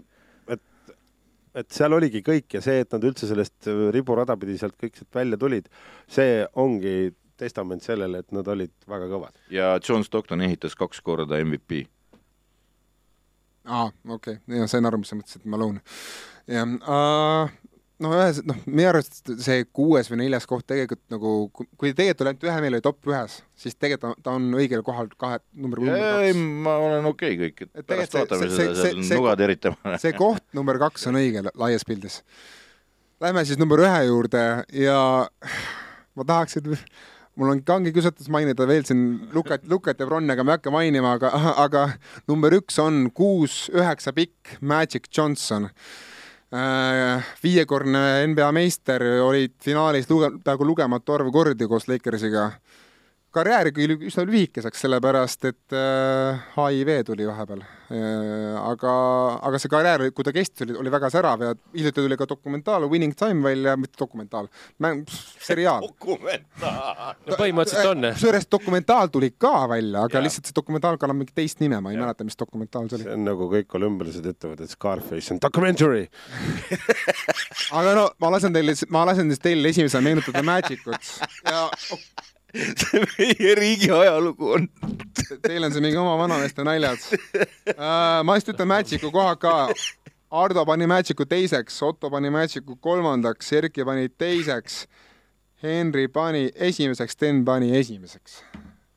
et 1.57 1.71
seal 1.73 1.93
oligi 1.95 2.21
kõik 2.25 2.57
ja 2.57 2.61
see, 2.63 2.83
et 2.83 2.91
nad 2.93 3.05
üldse 3.09 3.29
sellest 3.29 3.69
riburada 3.95 4.37
pidi 4.39 4.57
sealt 4.59 4.77
kõik 4.79 4.99
sealt 4.99 5.15
välja 5.15 5.39
tulid, 5.41 5.69
see 6.09 6.43
ongi 6.61 7.11
testament 7.39 7.85
sellele, 7.85 8.21
et 8.23 8.35
nad 8.35 8.47
olid 8.51 8.73
väga 8.89 9.07
kõvad. 9.11 9.39
ja 9.53 9.71
John 9.79 10.03
Stockton 10.03 10.43
ehitas 10.45 10.75
kaks 10.75 11.01
korda 11.01 11.39
MVP. 11.43 11.85
aa, 13.65 13.89
okei 14.07 14.39
okay., 14.41 14.67
sain 14.67 14.85
aru, 14.85 15.01
mis 15.01 15.11
sa 15.11 15.19
mõtlesid, 15.19 15.45
Malone. 15.45 15.81
jah 16.49 16.77
uh,, 16.83 17.57
no 17.99 18.11
ühes, 18.15 18.39
noh, 18.47 18.55
minu 18.65 18.87
arust 18.93 19.31
see 19.43 19.65
kuues 19.75 20.07
või 20.11 20.21
neljas 20.23 20.45
koht 20.49 20.63
tegelikult 20.69 21.01
nagu, 21.11 21.33
kui 21.51 21.91
tegelikult 21.91 22.23
oli 22.23 22.31
ainult 22.31 22.45
ühe 22.47 22.61
meele 22.63 22.79
top 22.85 23.09
ühes, 23.11 23.39
siis 23.59 23.75
tegelikult 23.75 24.21
ta, 24.23 24.35
on 24.37 24.47
õigel 24.55 24.83
kohal 24.87 25.09
kahe, 25.19 25.41
number 25.53 25.81
ei, 25.83 26.31
kaks. 26.31 26.39
ma 26.67 26.77
olen 26.79 27.09
okei 27.11 27.35
okay, 27.35 27.49
kõik, 27.49 27.65
et 27.67 27.83
Et 27.83 27.89
pärast 27.91 28.15
vaatame 28.15 28.47
see- 28.47 28.71
seda 28.71 28.87
seal 29.03 29.19
nuga 29.19 29.35
teritama. 29.39 29.97
see 29.99 30.15
koht 30.15 30.45
number 30.55 30.79
kaks 30.79 31.07
on 31.11 31.19
õige 31.19 31.43
laias 31.53 31.83
pildis. 31.87 32.21
Lähme 33.19 33.43
siis 33.43 33.59
number 33.59 33.81
ühe 33.83 34.01
juurde 34.07 34.43
ja 34.79 34.99
ma 36.15 36.23
tahaksin, 36.27 36.71
mul 37.39 37.51
on 37.51 37.61
kange 37.67 37.91
kiusatus 37.95 38.29
mainida 38.31 38.63
veel 38.67 38.85
siin 38.87 39.27
Lukat, 39.35 39.67
Lukat 39.67 39.99
ja 39.99 40.07
Bronni, 40.07 40.31
aga 40.31 40.43
ma 40.47 40.55
ei 40.55 40.59
hakka 40.61 40.71
mainima, 40.71 41.17
aga, 41.19 41.33
aga 41.65 41.83
number 42.31 42.55
üks 42.55 42.79
on 42.79 43.09
kuus 43.11 43.65
üheksa 43.75 44.15
pikk 44.15 44.55
Magic 44.61 45.11
Johnson. 45.11 45.67
Viiekordne 47.43 48.25
NBA 48.27 48.51
meister, 48.51 49.03
olid 49.21 49.53
finaalis 49.61 50.09
luge-, 50.09 50.31
peaaegu 50.43 50.65
lugematu 50.65 51.13
arv 51.13 51.31
kordi 51.31 51.67
koos 51.69 51.87
Lakersiga. 51.87 52.49
Karjäär 53.35 53.69
küll 53.75 53.95
üsna 54.09 54.23
lühikeseks, 54.25 54.81
sellepärast 54.85 55.45
et 55.49 55.75
äh, 55.75 56.39
HIV 56.55 56.89
tuli 57.07 57.27
vahepeal 57.29 57.61
äh,. 57.61 58.55
aga, 58.59 58.93
aga 59.45 59.59
see 59.61 59.71
karjäär, 59.71 60.05
kui 60.15 60.25
ta 60.25 60.33
kestis, 60.35 60.63
oli, 60.65 60.75
oli 60.81 60.93
väga 60.93 61.11
särav 61.13 61.43
ja 61.45 61.53
hiljuti 61.75 62.05
tuli 62.05 62.17
ka 62.17 62.27
dokumentaal 62.29 62.87
Winning 62.89 63.13
Time 63.17 63.43
välja, 63.45 63.75
mitte 63.77 63.99
dokumentaal, 64.01 64.49
mäng, 64.81 65.03
seriaal. 65.45 65.85
dokumentaal. 65.91 67.19
no 67.27 67.39
põhimõtteliselt 67.39 67.91
on. 67.91 68.09
kusjuures 68.15 68.49
dokumentaal 68.51 69.13
tuli 69.13 69.31
ka 69.37 69.53
välja, 69.71 70.05
aga 70.07 70.19
Jaa. 70.19 70.25
lihtsalt 70.25 70.49
see 70.49 70.57
dokumentaal 70.57 70.97
kannab 71.01 71.21
mingit 71.21 71.37
teist 71.37 71.61
nime, 71.63 71.81
ma 71.83 71.93
ei 71.93 71.99
Jaa. 71.99 72.07
mäleta, 72.07 72.27
mis 72.27 72.39
dokumentaal 72.39 72.89
see 72.89 72.99
oli 72.99 73.07
see. 73.09 73.17
on 73.17 73.29
nagu 73.29 73.49
kõik 73.53 73.77
olümpialased 73.81 74.31
ütlevad, 74.33 74.65
et 74.65 74.73
Scarface 74.73 75.35
on 75.35 75.41
documentary. 75.43 76.07
aga 77.77 77.95
no 77.97 78.09
ma 78.21 78.33
lasen 78.33 78.55
teile, 78.55 78.73
ma 78.93 79.05
lasen 79.09 79.29
siis 79.33 79.45
teil 79.45 79.65
esimesena 79.69 80.05
meenutada 80.05 80.45
Magicut 80.45 81.13
ja 81.53 81.67
see 82.81 83.01
meie 83.05 83.55
riigi 83.59 83.91
ajalugu 83.93 84.53
on 84.55 84.67
Teil 85.43 85.65
on 85.67 85.73
see 85.73 85.83
mingi 85.83 85.99
oma 86.01 86.15
vanameeste 86.17 86.65
naljad 86.65 87.01
uh,. 87.05 88.21
ma 88.25 88.37
just 88.39 88.49
ütlen 88.53 88.69
Magicu 88.69 89.11
kohad 89.13 89.41
ka. 89.41 89.53
Ardo 90.29 90.61
pani 90.65 90.85
Magicu 90.89 91.25
teiseks, 91.25 91.77
Otto 91.85 92.09
pani 92.13 92.29
Magicu 92.33 92.75
kolmandaks, 92.81 93.47
Erki 93.57 93.85
pani 93.85 94.09
teiseks, 94.09 94.83
Henri 95.63 96.07
pani 96.07 96.51
esimeseks, 96.55 97.17
Sten 97.17 97.41
pani 97.45 97.71
esimeseks. 97.77 98.43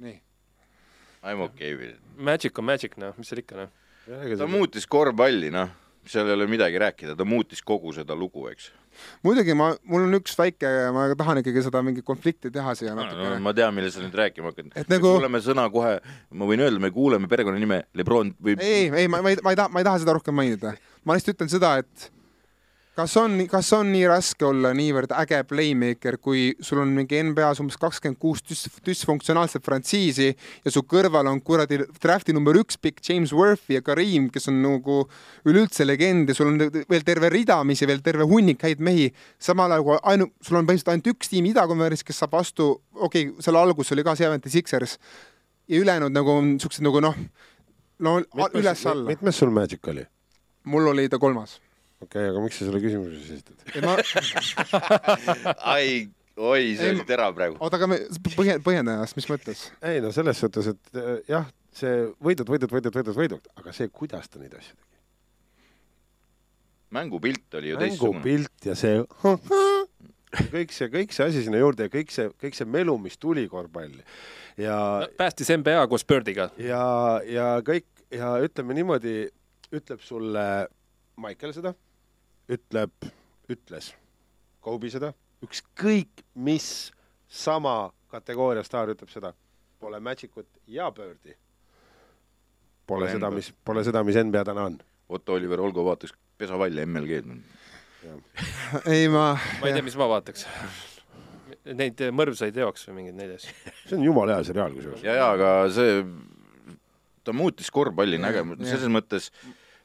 nii. 0.05 0.18
I 1.22 1.32
m 1.32 1.40
okei 1.40 1.72
okay 1.72 1.74
with 1.76 1.94
it. 1.94 2.00
Magic 2.16 2.59
on 2.59 2.68
magic, 2.68 2.98
noh, 3.00 3.16
mis 3.16 3.32
seal 3.32 3.40
ikka, 3.40 3.57
noh. 3.62 3.72
ta 4.38 4.48
muutis 4.48 4.84
korvpalli, 4.86 5.48
noh, 5.55 5.72
seal 6.05 6.28
ei 6.28 6.36
ole 6.36 6.48
midagi 6.53 6.80
rääkida, 6.84 7.16
ta 7.16 7.24
muutis 7.24 7.64
kogu 7.64 7.94
seda 7.96 8.16
lugu, 8.16 8.48
eks 8.53 8.72
muidugi 9.26 9.57
ma, 9.59 9.72
mul 9.88 10.07
on 10.07 10.18
üks 10.20 10.36
väike, 10.38 10.70
ma 10.95 11.09
tahan 11.18 11.43
ikkagi 11.43 11.64
seda 11.66 11.82
mingit 11.84 12.07
konflikti 12.07 12.53
teha 12.55 12.74
siia 12.78 12.97
natukene 12.99 13.36
no,. 13.36 13.43
ma 13.45 13.55
tean, 13.57 13.74
millest 13.76 13.99
sa 13.99 14.05
nüüd 14.05 14.16
rääkima 14.22 14.53
hakkad. 14.53 14.72
et 14.74 14.93
nagu. 14.93 15.14
kuuleme 15.16 15.43
sõna 15.45 15.68
kohe, 15.72 15.99
ma 16.30 16.49
võin 16.49 16.64
öelda, 16.64 16.82
me 16.82 16.93
kuuleme 16.95 17.30
perekonnanime 17.30 17.82
Lebron 17.99 18.34
või. 18.43 18.57
ei, 18.61 18.88
ei, 18.88 19.09
ma, 19.12 19.22
ma 19.24 19.34
ei, 19.34 19.40
ma 19.45 19.55
ei 19.55 19.61
taha, 19.61 19.72
ma 19.72 19.82
ei 19.82 19.88
taha 19.90 20.03
seda 20.05 20.16
rohkem 20.18 20.36
mainida. 20.38 20.76
ma 21.05 21.18
lihtsalt 21.18 21.38
ütlen 21.38 21.53
seda, 21.53 21.76
et 21.82 22.11
kas 22.97 23.14
on, 23.16 23.38
kas 23.49 23.70
on 23.72 23.88
nii 23.93 24.05
raske 24.11 24.45
olla 24.45 24.72
niivõrd 24.76 25.12
äge 25.16 25.38
playmaker, 25.49 26.18
kui 26.20 26.51
sul 26.64 26.82
on 26.82 26.93
mingi 26.93 27.22
NBA-s 27.24 27.62
umbes 27.62 27.78
kakskümmend 27.80 28.20
kuus 28.20 28.43
düs-, 28.45 28.68
düsfunktsionaalset 28.84 29.64
frantsiisi 29.64 30.28
ja 30.32 30.72
su 30.72 30.82
kõrval 30.88 31.30
on 31.30 31.40
kuradi 31.45 31.80
draft'i 32.03 32.36
number 32.36 32.59
üks 32.61 32.76
pikk 32.82 33.01
James 33.09 33.32
Worthy 33.36 33.78
ja 33.78 33.84
Kareem, 33.86 34.28
kes 34.32 34.51
on 34.53 34.61
nagu 34.64 34.99
üleüldse 35.49 35.86
legend 35.88 36.28
ja 36.28 36.36
sul 36.36 36.53
on 36.53 36.61
veel 36.61 37.09
terve 37.09 37.32
ridamisi, 37.32 37.88
veel 37.88 38.05
terve 38.05 38.28
hunnik 38.28 38.62
häid 38.66 38.84
mehi, 38.84 39.09
samal 39.40 39.72
ajal 39.72 39.88
kui 39.88 39.99
ainu-, 40.12 40.30
sul 40.45 40.61
on 40.61 40.68
põhimõtteliselt 40.68 40.95
ainult 40.95 41.12
üks 41.14 41.32
tiim 41.32 41.49
Ida-Konverentsis, 41.53 42.07
kes 42.07 42.22
saab 42.24 42.36
vastu, 42.36 42.70
okei 43.01 43.30
okay,, 43.30 43.45
selle 43.45 43.62
algus 43.62 43.97
oli 43.97 44.05
ka 44.05 44.16
Seventy 44.20 44.53
Sixers 44.53 44.99
ja 45.68 45.80
ülejäänud 45.80 46.12
nagu 46.12 46.36
on 46.36 46.55
siuksed 46.61 46.84
nagu 46.84 47.01
noh, 47.01 47.16
no 48.05 48.18
üles-alla. 48.53 49.09
mitmes 49.09 49.40
sul 49.40 49.53
Magic 49.55 49.88
oli? 49.88 50.05
mul 50.68 50.93
oli 50.93 51.09
ta 51.11 51.18
kolmas 51.18 51.57
okei 52.03 52.26
okay,, 52.26 52.32
aga 52.32 52.42
miks 52.44 52.59
sa 52.59 52.68
selle 52.68 52.82
küsimuse 52.82 53.20
siis 53.20 53.38
esitad? 53.38 53.57
Ma... 53.84 53.96
ai, 55.74 56.09
oi, 56.36 56.72
see 56.78 56.92
oli 56.94 57.07
terav 57.09 57.34
praegu. 57.36 57.59
oota, 57.61 57.78
aga 57.78 57.90
me 57.92 58.00
põhje-, 58.36 58.59
põhjenda 58.64 58.96
ennast, 58.98 59.18
mis 59.18 59.28
mõttes? 59.30 59.66
ei 59.86 60.03
no 60.05 60.12
selles 60.14 60.40
suhtes, 60.42 60.72
et 60.74 60.98
äh, 60.98 61.12
jah, 61.30 61.50
see 61.76 62.07
võidud, 62.22 62.48
võidud, 62.48 62.72
võidud, 62.72 62.98
võidud, 62.98 63.18
võidud, 63.18 63.53
aga 63.61 63.76
see, 63.76 63.90
kuidas 63.92 64.28
ta 64.32 64.42
neid 64.42 64.57
asju 64.59 64.76
tegi. 64.76 65.00
mängupilt 66.98 67.61
oli 67.61 67.72
ju 67.72 67.80
teistsugune. 67.80 68.20
mängupilt 68.20 68.70
ja 68.70 68.76
see 68.78 69.00
kõik 70.55 70.72
see, 70.72 70.88
kõik 70.92 71.12
see 71.14 71.28
asi 71.28 71.44
sinna 71.44 71.61
juurde 71.61 71.88
ja 71.88 71.92
kõik 71.92 72.12
see, 72.14 72.30
kõik 72.40 72.57
see 72.57 72.68
melu, 72.68 72.96
mis 73.00 73.18
tuli 73.20 73.46
korvpalli 73.53 74.05
ja 74.61 74.76
no,. 75.05 75.14
päästis 75.20 75.53
NBA 75.55 75.86
koos 75.92 76.05
Birdiga. 76.09 76.50
ja, 76.61 76.84
ja 77.28 77.55
kõik 77.64 77.88
ja 78.12 78.34
ütleme 78.44 78.76
niimoodi, 78.76 79.16
ütleb 79.72 80.03
sulle 80.05 80.44
Michael 81.20 81.55
seda 81.57 81.74
ütleb, 82.51 83.11
ütles 83.51 83.93
Kobe 84.62 84.90
seda, 84.93 85.11
ükskõik 85.43 86.22
mis 86.38 86.93
sama 87.26 87.90
kategooria 88.12 88.62
staar 88.66 88.93
ütleb 88.93 89.11
seda, 89.11 89.32
pole 89.82 89.99
Magicut 90.01 90.47
ja 90.70 90.90
Birdi. 90.95 91.34
Pole 92.86 93.09
seda, 93.11 93.30
mis, 93.34 93.51
pole 93.64 93.82
seda, 93.86 94.03
mis 94.07 94.18
NBA 94.18 94.45
täna 94.47 94.68
on. 94.70 94.78
Otto 95.12 95.34
Oliver 95.34 95.61
Olgo 95.61 95.84
vaatas 95.86 96.14
pesa 96.38 96.59
välja 96.59 96.86
MLG-d. 96.86 97.34
ei, 98.93 99.09
ma. 99.09 99.32
ma 99.61 99.68
ei 99.68 99.74
tea, 99.74 99.84
mis 99.86 99.97
ma 99.99 100.09
vaataks. 100.11 100.47
Neid 101.78 102.01
mõrvsaid 102.14 102.55
teoks 102.57 102.88
või 102.88 103.01
mingeid 103.01 103.18
neid 103.18 103.34
asju. 103.36 103.55
see 103.86 103.99
on 103.99 104.07
jumala 104.07 104.38
hea 104.38 104.47
seriaal 104.49 104.72
kusjuures. 104.74 105.03
ja, 105.07 105.14
ja 105.20 105.28
aga 105.34 105.51
see, 105.70 106.01
ta 107.22 107.34
muutis 107.36 107.70
korvpalli 107.70 108.18
nägemust, 108.18 108.64
selles 108.66 108.90
mõttes 108.90 109.30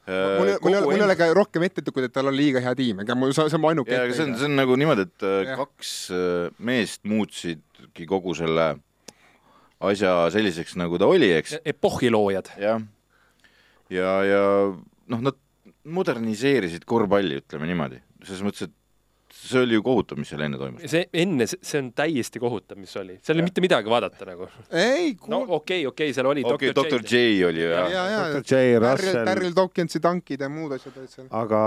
Äh, 0.08 0.38
mul, 0.38 0.50
mul, 0.64 0.76
mul 0.86 0.94
ei 0.96 1.04
ole 1.04 1.14
ka 1.18 1.26
rohkem 1.36 1.66
ettetukud, 1.66 2.06
et 2.06 2.12
tal 2.14 2.30
on 2.30 2.36
liiga 2.36 2.62
hea 2.64 2.72
tiim, 2.78 3.02
ega 3.04 3.16
mul, 3.18 3.34
see 3.36 3.44
on 3.44 3.60
mu 3.60 3.68
ainuke. 3.68 3.96
see 4.16 4.24
on, 4.24 4.30
see 4.40 4.48
on 4.48 4.54
nagu 4.56 4.76
niimoodi, 4.80 5.04
et 5.04 5.26
äh, 5.28 5.40
ja. 5.50 5.56
kaks 5.58 5.90
äh, 6.16 6.46
meest 6.64 7.02
muutsidki 7.08 8.06
kogu 8.08 8.32
selle 8.38 8.70
asja 9.84 10.14
selliseks, 10.32 10.78
nagu 10.80 10.96
ta 11.00 11.10
oli, 11.12 11.28
eks. 11.36 11.58
epohhi 11.74 12.08
loojad. 12.14 12.48
jah, 12.56 12.80
ja, 13.92 14.00
ja, 14.00 14.14
ja 14.24 14.42
noh, 15.12 15.26
nad 15.28 15.36
moderniseerisid 15.84 16.88
korvpalli, 16.88 17.42
ütleme 17.42 17.68
niimoodi, 17.68 18.00
selles 18.24 18.40
mõttes, 18.46 18.70
et 18.70 18.74
see 19.38 19.60
oli 19.62 19.76
ju 19.76 19.82
kohutav, 19.86 20.18
mis 20.18 20.30
seal 20.32 20.42
enne 20.46 20.58
toimus. 20.58 20.84
see 20.90 21.04
enne, 21.22 21.46
see 21.48 21.78
on 21.80 21.90
täiesti 21.96 22.42
kohutav, 22.42 22.78
mis 22.80 22.94
oli, 22.98 23.18
seal 23.22 23.36
ei 23.36 23.42
ole 23.42 23.46
mitte 23.48 23.62
midagi 23.64 23.92
vaadata 23.92 24.26
nagu. 24.28 24.48
ei, 24.70 25.14
no 25.30 25.42
okei 25.42 25.54
okay,, 25.54 25.86
okei 25.86 25.86
okay,, 25.92 26.16
seal 26.16 26.30
oli 26.30 26.44
okay, 26.46 26.74
doktor 26.74 27.04
J. 27.04 27.22
Oli 27.48 27.62
ju, 27.62 27.70
jah. 27.70 27.88
ja, 27.92 28.04
ja, 28.10 28.20
doktor 28.34 28.58
J, 28.58 28.82
Russell. 28.82 29.22
Daryl 29.28 29.56
Dawkinsi 29.56 30.02
tankid 30.04 30.44
ja 30.44 30.50
muud 30.52 30.74
asjad 30.76 30.98
olid 30.98 31.14
seal. 31.14 31.30
aga 31.30 31.62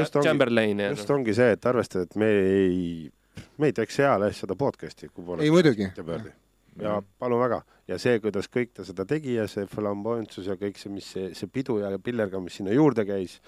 just 0.00 0.20
ongi, 0.20 0.88
just 0.88 1.14
ongi 1.16 1.36
see, 1.36 1.54
et 1.56 1.70
arvestada, 1.72 2.08
et 2.08 2.20
me 2.20 2.32
ei, 2.42 2.84
me 3.60 3.70
ei 3.70 3.76
teeks 3.76 4.02
eale 4.04 4.32
seda 4.36 4.56
podcast'i, 4.58 5.10
kui 5.12 5.24
poleks. 5.24 5.44
ei 5.44 5.54
muidugi. 5.54 5.90
ja 6.78 7.00
palun 7.18 7.42
väga 7.42 7.62
ja 7.88 7.96
see, 8.00 8.18
kuidas 8.22 8.48
kõik 8.52 8.74
ta 8.76 8.84
seda 8.86 9.06
tegi 9.08 9.38
ja 9.38 9.46
see 9.50 9.66
flamboyantsus 9.70 10.48
ja 10.50 10.58
kõik 10.60 10.78
see, 10.80 10.92
mis 10.92 11.08
see, 11.14 11.30
see 11.36 11.50
pidu 11.52 11.78
ja 11.80 11.90
pillerga, 12.02 12.40
mis 12.44 12.58
sinna 12.60 12.74
juurde 12.74 13.04
käis 13.08 13.38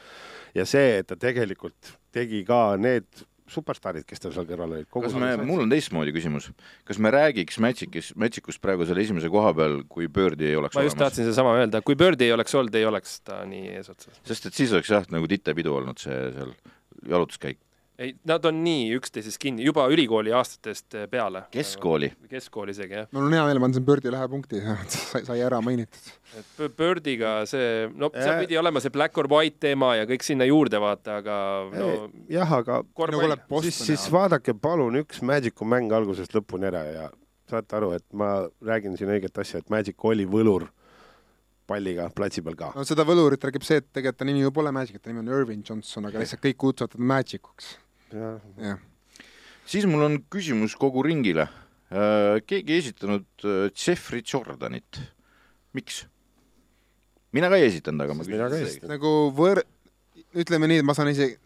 ja 0.56 0.64
see, 0.68 1.00
et 1.00 1.10
ta 1.10 1.18
tegelikult 1.20 1.94
tegi 2.14 2.42
ka 2.48 2.76
need 2.80 3.06
superstaarid, 3.50 4.06
kes 4.08 4.22
tal 4.22 4.34
seal 4.34 4.48
kõrval 4.48 4.76
olid. 4.78 4.88
kas 4.90 5.16
me, 5.18 5.30
mul 5.46 5.64
on 5.64 5.72
teistmoodi 5.72 6.14
küsimus, 6.16 6.50
kas 6.88 7.00
me 7.02 7.12
räägiks 7.14 7.60
Magicist, 7.62 8.16
Magicust 8.20 8.62
praegu 8.62 8.88
selle 8.88 9.04
esimese 9.04 9.30
koha 9.32 9.54
peal, 9.56 9.80
kui 9.90 10.08
Birdi 10.08 10.50
ei 10.50 10.58
oleks 10.60 10.78
ma 10.78 10.84
just 10.86 10.96
olemas? 10.96 11.10
tahtsin 11.10 11.28
sedasama 11.28 11.56
öelda, 11.60 11.82
kui 11.86 11.98
Birdi 12.00 12.28
ei 12.28 12.36
oleks 12.36 12.54
olnud, 12.58 12.76
ei 12.78 12.86
oleks 12.88 13.18
ta 13.26 13.42
nii 13.48 13.74
eesotsas. 13.80 14.22
sest 14.26 14.50
et 14.50 14.60
siis 14.62 14.76
oleks 14.76 14.92
jah, 14.92 15.08
nagu 15.14 15.30
titepidu 15.30 15.74
olnud 15.80 16.00
see 16.02 16.20
seal 16.36 16.54
jalutuskäik 17.08 17.60
ei, 18.00 18.14
nad 18.28 18.44
on 18.48 18.62
nii 18.64 18.88
üksteises 18.96 19.36
kinni 19.40 19.64
juba 19.66 19.84
ülikooli 19.92 20.32
aastatest 20.36 20.94
eh, 20.96 21.06
peale. 21.10 21.44
keskkooli. 21.52 22.12
keskkooli 22.30 22.74
isegi, 22.74 22.96
jah. 23.02 23.08
mul 23.12 23.28
on 23.28 23.36
hea 23.36 23.44
meel, 23.48 23.60
ma 23.60 23.68
andsin 23.68 23.84
Birdi 23.86 24.10
ühe 24.12 24.28
punkti, 24.32 24.62
sai, 24.94 25.22
sai 25.26 25.38
ära 25.44 25.60
mainitud. 25.64 26.10
et 26.40 26.62
Birdiga 26.78 27.34
see, 27.50 27.86
no 27.92 28.10
seal 28.14 28.34
äh. 28.36 28.42
pidi 28.44 28.58
olema 28.60 28.82
see 28.82 28.94
black 28.94 29.18
or 29.20 29.28
white 29.30 29.60
teema 29.60 29.92
ja 29.98 30.08
kõik 30.08 30.24
sinna 30.26 30.48
juurde 30.48 30.80
vaata, 30.82 31.20
aga 31.20 31.38
no 31.74 31.92
jah, 32.32 32.56
aga 32.60 32.80
nagu 33.12 33.64
siis, 33.66 33.82
siis 33.92 34.08
vaadake 34.12 34.56
palun 34.56 35.02
üks 35.02 35.20
Magicu 35.26 35.68
mäng 35.68 35.92
algusest 35.94 36.34
lõpuni 36.36 36.70
ära 36.70 36.84
ja 36.88 37.08
saate 37.50 37.76
aru, 37.76 37.92
et 37.98 38.06
ma 38.16 38.46
räägin 38.64 38.96
siin 38.96 39.10
õiget 39.12 39.40
asja, 39.42 39.60
et 39.60 39.72
Magic 39.72 40.00
oli 40.06 40.24
võlur 40.28 40.68
palliga 41.70 42.08
platsi 42.14 42.42
peal 42.42 42.56
ka. 42.58 42.72
no 42.74 42.86
seda 42.86 43.04
võlurit 43.06 43.44
räägib 43.44 43.66
see, 43.66 43.82
et 43.82 43.92
tegelikult 43.92 44.22
ta 44.22 44.26
nimi 44.28 44.42
ju 44.46 44.54
pole 44.54 44.72
Magic, 44.74 45.02
ta 45.02 45.12
nimi 45.12 45.20
on 45.26 45.30
Irving 45.36 45.66
Johnson, 45.66 46.08
aga 46.08 46.22
lihtsalt 46.22 46.42
kõik 46.48 46.58
kutsuvad 46.64 46.96
teda 46.96 47.10
Magicuks 47.12 47.74
jah. 48.14 48.78
siis 49.66 49.86
mul 49.88 50.06
on 50.06 50.20
küsimus 50.32 50.76
kogu 50.78 51.04
ringile. 51.06 51.48
Äh, 51.90 52.38
keegi 52.46 52.76
ei 52.76 52.84
esitanud 52.84 53.26
äh, 53.44 53.68
Jeffrey 53.74 54.22
Jordanit. 54.22 55.00
miks? 55.74 56.04
mina 57.32 57.50
ka 57.50 57.58
ei 57.58 57.68
esitanud, 57.68 58.04
aga 58.04 58.14
ma 58.14 58.26
küsin. 58.26 58.88
nagu 58.90 59.10
võr-, 59.34 59.62
ütleme 60.34 60.68
nii, 60.70 60.82
et 60.82 60.86
ma 60.86 60.94
saan 60.98 61.10
isegi, 61.12 61.36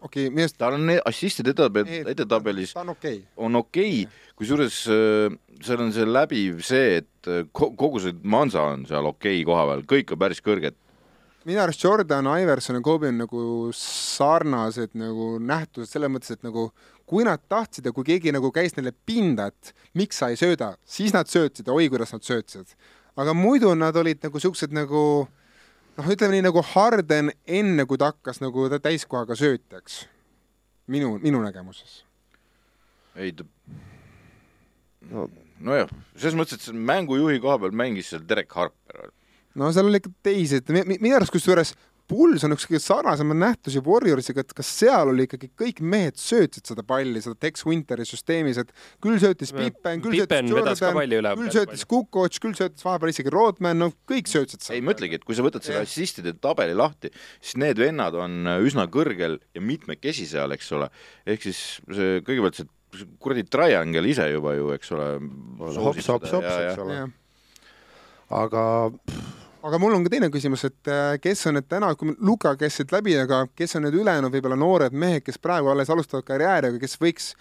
okei 0.00 0.28
okay,, 0.28 0.34
arust 0.36 0.58
tal 0.60 0.76
on 0.76 0.92
assistide 0.98 1.52
edetabel, 1.52 1.88
edetabelis 2.12 2.74
on 2.80 2.94
okei 2.94 3.22
okay., 3.22 3.32
on 3.36 3.60
okei 3.60 4.02
okay., 4.04 4.28
kusjuures 4.40 4.82
äh, 4.92 5.38
seal 5.64 5.84
on 5.84 5.92
see 5.96 6.08
läbiv 6.08 6.60
see, 6.64 7.00
et 7.02 7.32
kogu 7.52 8.00
see 8.00 8.16
mansa 8.24 8.64
on 8.72 8.86
seal 8.88 9.08
okei 9.12 9.40
okay 9.40 9.48
koha 9.48 9.66
peal, 9.72 9.84
kõik 9.94 10.14
on 10.16 10.22
päris 10.24 10.44
kõrged 10.44 10.76
minu 11.48 11.60
arust 11.62 11.84
Jordan, 11.84 12.28
Iverson 12.40 12.76
ja 12.76 12.82
Kobe 12.84 13.08
on 13.08 13.20
nagu 13.22 13.42
sarnased 13.76 14.92
nagu 14.98 15.32
nähtused 15.40 15.88
selles 15.94 16.12
mõttes, 16.12 16.34
et 16.34 16.44
nagu 16.44 16.68
kui 17.08 17.24
nad 17.26 17.42
tahtsid 17.48 17.88
ja 17.88 17.92
kui 17.96 18.06
keegi 18.06 18.34
nagu 18.34 18.52
käis 18.54 18.76
neile 18.76 18.92
pinda, 19.06 19.48
et 19.50 19.72
miks 19.98 20.20
sa 20.20 20.30
ei 20.30 20.38
sööda, 20.40 20.74
siis 20.84 21.14
nad 21.16 21.30
söötsid 21.30 21.68
ja 21.68 21.76
oi, 21.76 21.88
kuidas 21.92 22.12
nad 22.14 22.26
söötsid. 22.26 22.76
aga 23.16 23.34
muidu 23.34 23.74
nad 23.74 23.96
olid 23.96 24.20
nagu 24.22 24.40
siuksed 24.40 24.72
nagu 24.72 25.02
noh, 25.96 26.06
ütleme 26.06 26.36
nii 26.36 26.46
nagu 26.46 26.62
Harden 26.74 27.32
enne, 27.46 27.86
kui 27.86 27.98
ta 27.98 28.12
hakkas 28.12 28.40
nagu 28.40 28.68
täiskohaga 28.68 29.36
söötjaks. 29.36 30.06
minu, 30.86 31.18
minu 31.22 31.40
nägemuses. 31.42 32.04
ei 33.16 33.32
ta 33.32 33.44
no 35.10 35.30
nojah, 35.60 35.88
selles 36.16 36.36
mõttes, 36.36 36.68
et 36.68 36.76
mängujuhi 36.76 37.40
koha 37.40 37.58
peal 37.58 37.72
mängis 37.72 38.12
seal 38.12 38.22
Derek 38.28 38.52
Harper 38.52 39.10
no 39.58 39.70
seal 39.74 39.88
oli 39.90 40.00
ikka 40.00 40.12
teisi, 40.26 40.60
et 40.60 40.74
minu 40.98 41.16
arust 41.16 41.34
kusjuures 41.34 41.74
Bulls 42.10 42.42
on 42.42 42.54
üks 42.56 42.64
kõige 42.66 42.80
sarnasemaid 42.82 43.38
nähtusi 43.38 43.80
Warriorsiga, 43.86 44.42
et 44.42 44.54
kas 44.56 44.66
seal 44.80 45.12
oli 45.12 45.28
ikkagi 45.28 45.50
kõik 45.58 45.78
mehed 45.92 46.16
söötsid 46.18 46.66
seda 46.66 46.82
palli, 46.86 47.20
seda 47.22 47.36
Tex 47.38 47.62
Winteri 47.68 48.02
süsteemis, 48.08 48.58
et 48.58 48.72
küll 49.02 49.20
söötis 49.22 49.52
Pippen, 49.54 50.02
küll 50.02 50.16
Pippen 50.16 50.50
söötis 50.50 50.82
Jordan, 50.82 51.38
küll 51.38 51.52
söötis 51.54 51.86
Kukoc, 51.90 52.40
küll 52.42 52.56
söötis 52.58 52.82
vahepeal 52.86 53.12
isegi 53.14 53.30
Rodman, 53.30 53.78
no 53.78 53.92
kõik 54.10 54.30
söötsid 54.30 54.64
seda. 54.64 54.74
ei, 54.74 54.82
ma 54.82 54.96
ütlengi, 54.96 55.20
et 55.20 55.28
kui 55.28 55.38
sa 55.38 55.46
võtad 55.46 55.66
selle 55.66 55.84
assistide 55.86 56.34
tabeli 56.42 56.74
lahti, 56.74 57.12
siis 57.38 57.60
need 57.62 57.78
vennad 57.78 58.18
on 58.18 58.56
üsna 58.58 58.88
kõrgel 58.90 59.38
ja 59.54 59.62
mitmekesi 59.62 60.26
seal, 60.32 60.50
eks 60.58 60.74
ole. 60.74 60.90
ehk 61.30 61.46
siis 61.46 61.62
see 61.86 62.18
kõigepealt 62.26 62.58
see 62.58 63.06
kuradi 63.22 63.46
triangle 63.46 64.10
ise 64.10 64.26
juba 64.32 64.58
ju, 64.58 64.74
eks 64.74 64.90
ole. 64.98 65.12
hops, 65.62 66.10
hops, 66.10 66.34
hops, 66.34 66.52
eks 66.58 66.82
ole 66.82 67.04
aga 68.30 68.64
aga 69.66 69.78
mul 69.80 69.94
on 69.96 70.04
ka 70.06 70.12
teine 70.12 70.30
küsimus, 70.32 70.64
et 70.68 70.90
äh, 70.90 71.14
kes 71.22 71.46
on 71.50 71.58
need 71.58 71.68
täna, 71.70 71.92
kui 71.98 72.14
käis 72.60 72.78
siit 72.78 72.92
läbi, 72.94 73.16
aga 73.20 73.42
kes 73.56 73.76
on 73.78 73.86
need 73.86 73.96
ülejäänud 74.00 74.32
võib-olla 74.34 74.58
noored 74.60 74.96
mehed, 74.96 75.24
kes 75.26 75.40
praegu 75.42 75.72
alles 75.72 75.90
alustavad 75.92 76.26
karjääri, 76.28 76.72
aga 76.72 76.82
kes 76.82 76.96
võiks, 77.00 77.32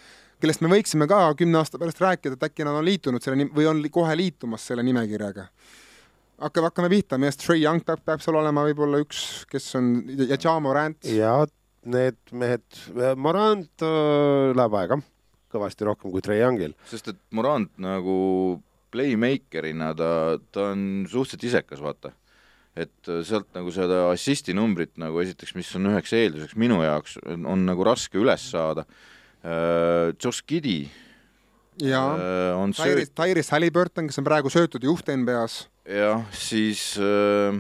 kellest 0.41 0.63
me 0.65 0.71
võiksime 0.71 1.07
ka 1.09 1.21
kümne 1.39 1.61
aasta 1.61 1.81
pärast 1.81 2.01
rääkida, 2.03 2.37
et 2.37 2.47
äkki 2.49 2.67
nad 2.67 2.79
on 2.79 2.87
liitunud 2.87 3.23
selle 3.23 3.49
või 3.55 3.69
on 3.71 3.83
kohe 3.93 4.17
liitumas 4.19 4.67
selle 4.69 4.85
nimekirjaga? 4.87 5.49
hakkame, 6.39 6.69
hakkame 6.69 6.89
pihta, 6.91 7.17
arust 7.27 7.41
Trey 7.43 7.59
Young 7.63 7.83
peab, 7.83 7.99
peab 8.07 8.21
seal 8.23 8.37
olema 8.39 8.63
võib-olla 8.63 9.01
üks, 9.03 9.43
kes 9.51 9.73
on 9.75 9.89
ja 10.29 10.37
Ja 10.39 10.55
Morant. 10.63 11.03
ja 11.11 11.33
need 11.89 12.19
mehed, 12.31 12.67
Morant 13.19 13.83
äh, 13.83 14.51
läheb 14.55 14.77
aega 14.79 14.99
kõvasti 15.49 15.87
rohkem 15.87 16.13
kui 16.13 16.23
Trey 16.23 16.39
Youngil. 16.43 16.75
sest 16.89 17.11
et 17.11 17.19
Morant 17.35 17.71
nagu 17.81 18.15
playmaker'ina 18.93 19.91
ta, 19.97 20.11
ta 20.51 20.71
on 20.73 21.05
suhteliselt 21.09 21.45
isekas, 21.49 21.83
vaata. 21.83 22.13
et 22.79 23.11
sealt 23.27 23.49
nagu 23.57 23.71
seda 23.75 24.05
assisti 24.13 24.53
numbrit 24.55 24.93
nagu 25.01 25.19
esiteks, 25.19 25.55
mis 25.57 25.69
on 25.75 25.89
üheks 25.91 26.13
eelduseks 26.15 26.55
minu 26.59 26.79
jaoks, 26.85 27.17
on 27.27 27.65
nagu 27.67 27.85
raske 27.87 28.19
üles 28.21 28.49
saada 28.53 28.85
uh,. 28.85 30.13
Josh 30.19 30.43
Giddy 30.47 30.83
ja 31.83 32.03
uh, 32.13 32.61
on 32.61 32.73
Tyrese, 32.75 33.11
Tyrese 33.15 33.55
Halliburton, 33.55 34.09
kes 34.09 34.19
on 34.21 34.27
praegu 34.27 34.51
söötud 34.53 34.83
juht 34.83 35.09
NBA-s. 35.11 35.65
jah, 35.87 36.25
siis 36.35 36.91
uh, 37.01 37.55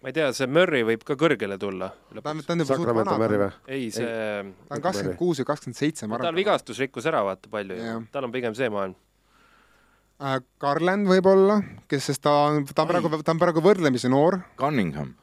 ma 0.00 0.10
ei 0.10 0.16
tea, 0.16 0.30
see 0.36 0.48
Murry 0.50 0.82
võib 0.88 1.04
ka 1.06 1.16
kõrgele 1.20 1.58
tulla. 1.60 1.90
Sacramento 2.16 2.94
vana. 3.02 3.18
Murry 3.20 3.40
või? 3.42 3.50
ei, 3.68 3.90
see, 3.94 4.08
ta 4.08 4.78
on 4.78 4.84
kakskümmend 4.86 5.20
kuus 5.20 5.42
või 5.42 5.50
kakskümmend 5.52 5.80
seitse, 5.80 6.08
ma 6.08 6.16
tal 6.16 6.30
arvan. 6.30 6.40
vigastus 6.40 6.80
rikkus 6.80 7.08
ära 7.10 7.22
vaata 7.26 7.52
palju 7.52 7.76
ju, 7.76 8.02
tal 8.14 8.28
on 8.28 8.34
pigem 8.34 8.56
see 8.56 8.70
maailm. 8.72 8.96
Äh, 10.20 10.36
Garland 10.60 11.08
võib-olla, 11.08 11.62
kes, 11.88 12.10
sest 12.10 12.20
ta 12.26 12.32
on, 12.50 12.66
ta 12.68 12.84
on 12.84 12.90
praegu, 12.90 13.10
ta 13.24 13.32
on 13.32 13.40
praegu 13.40 13.62
võrdlemisi 13.64 14.10
noor, 14.12 14.36
Cunningham. 14.60 15.14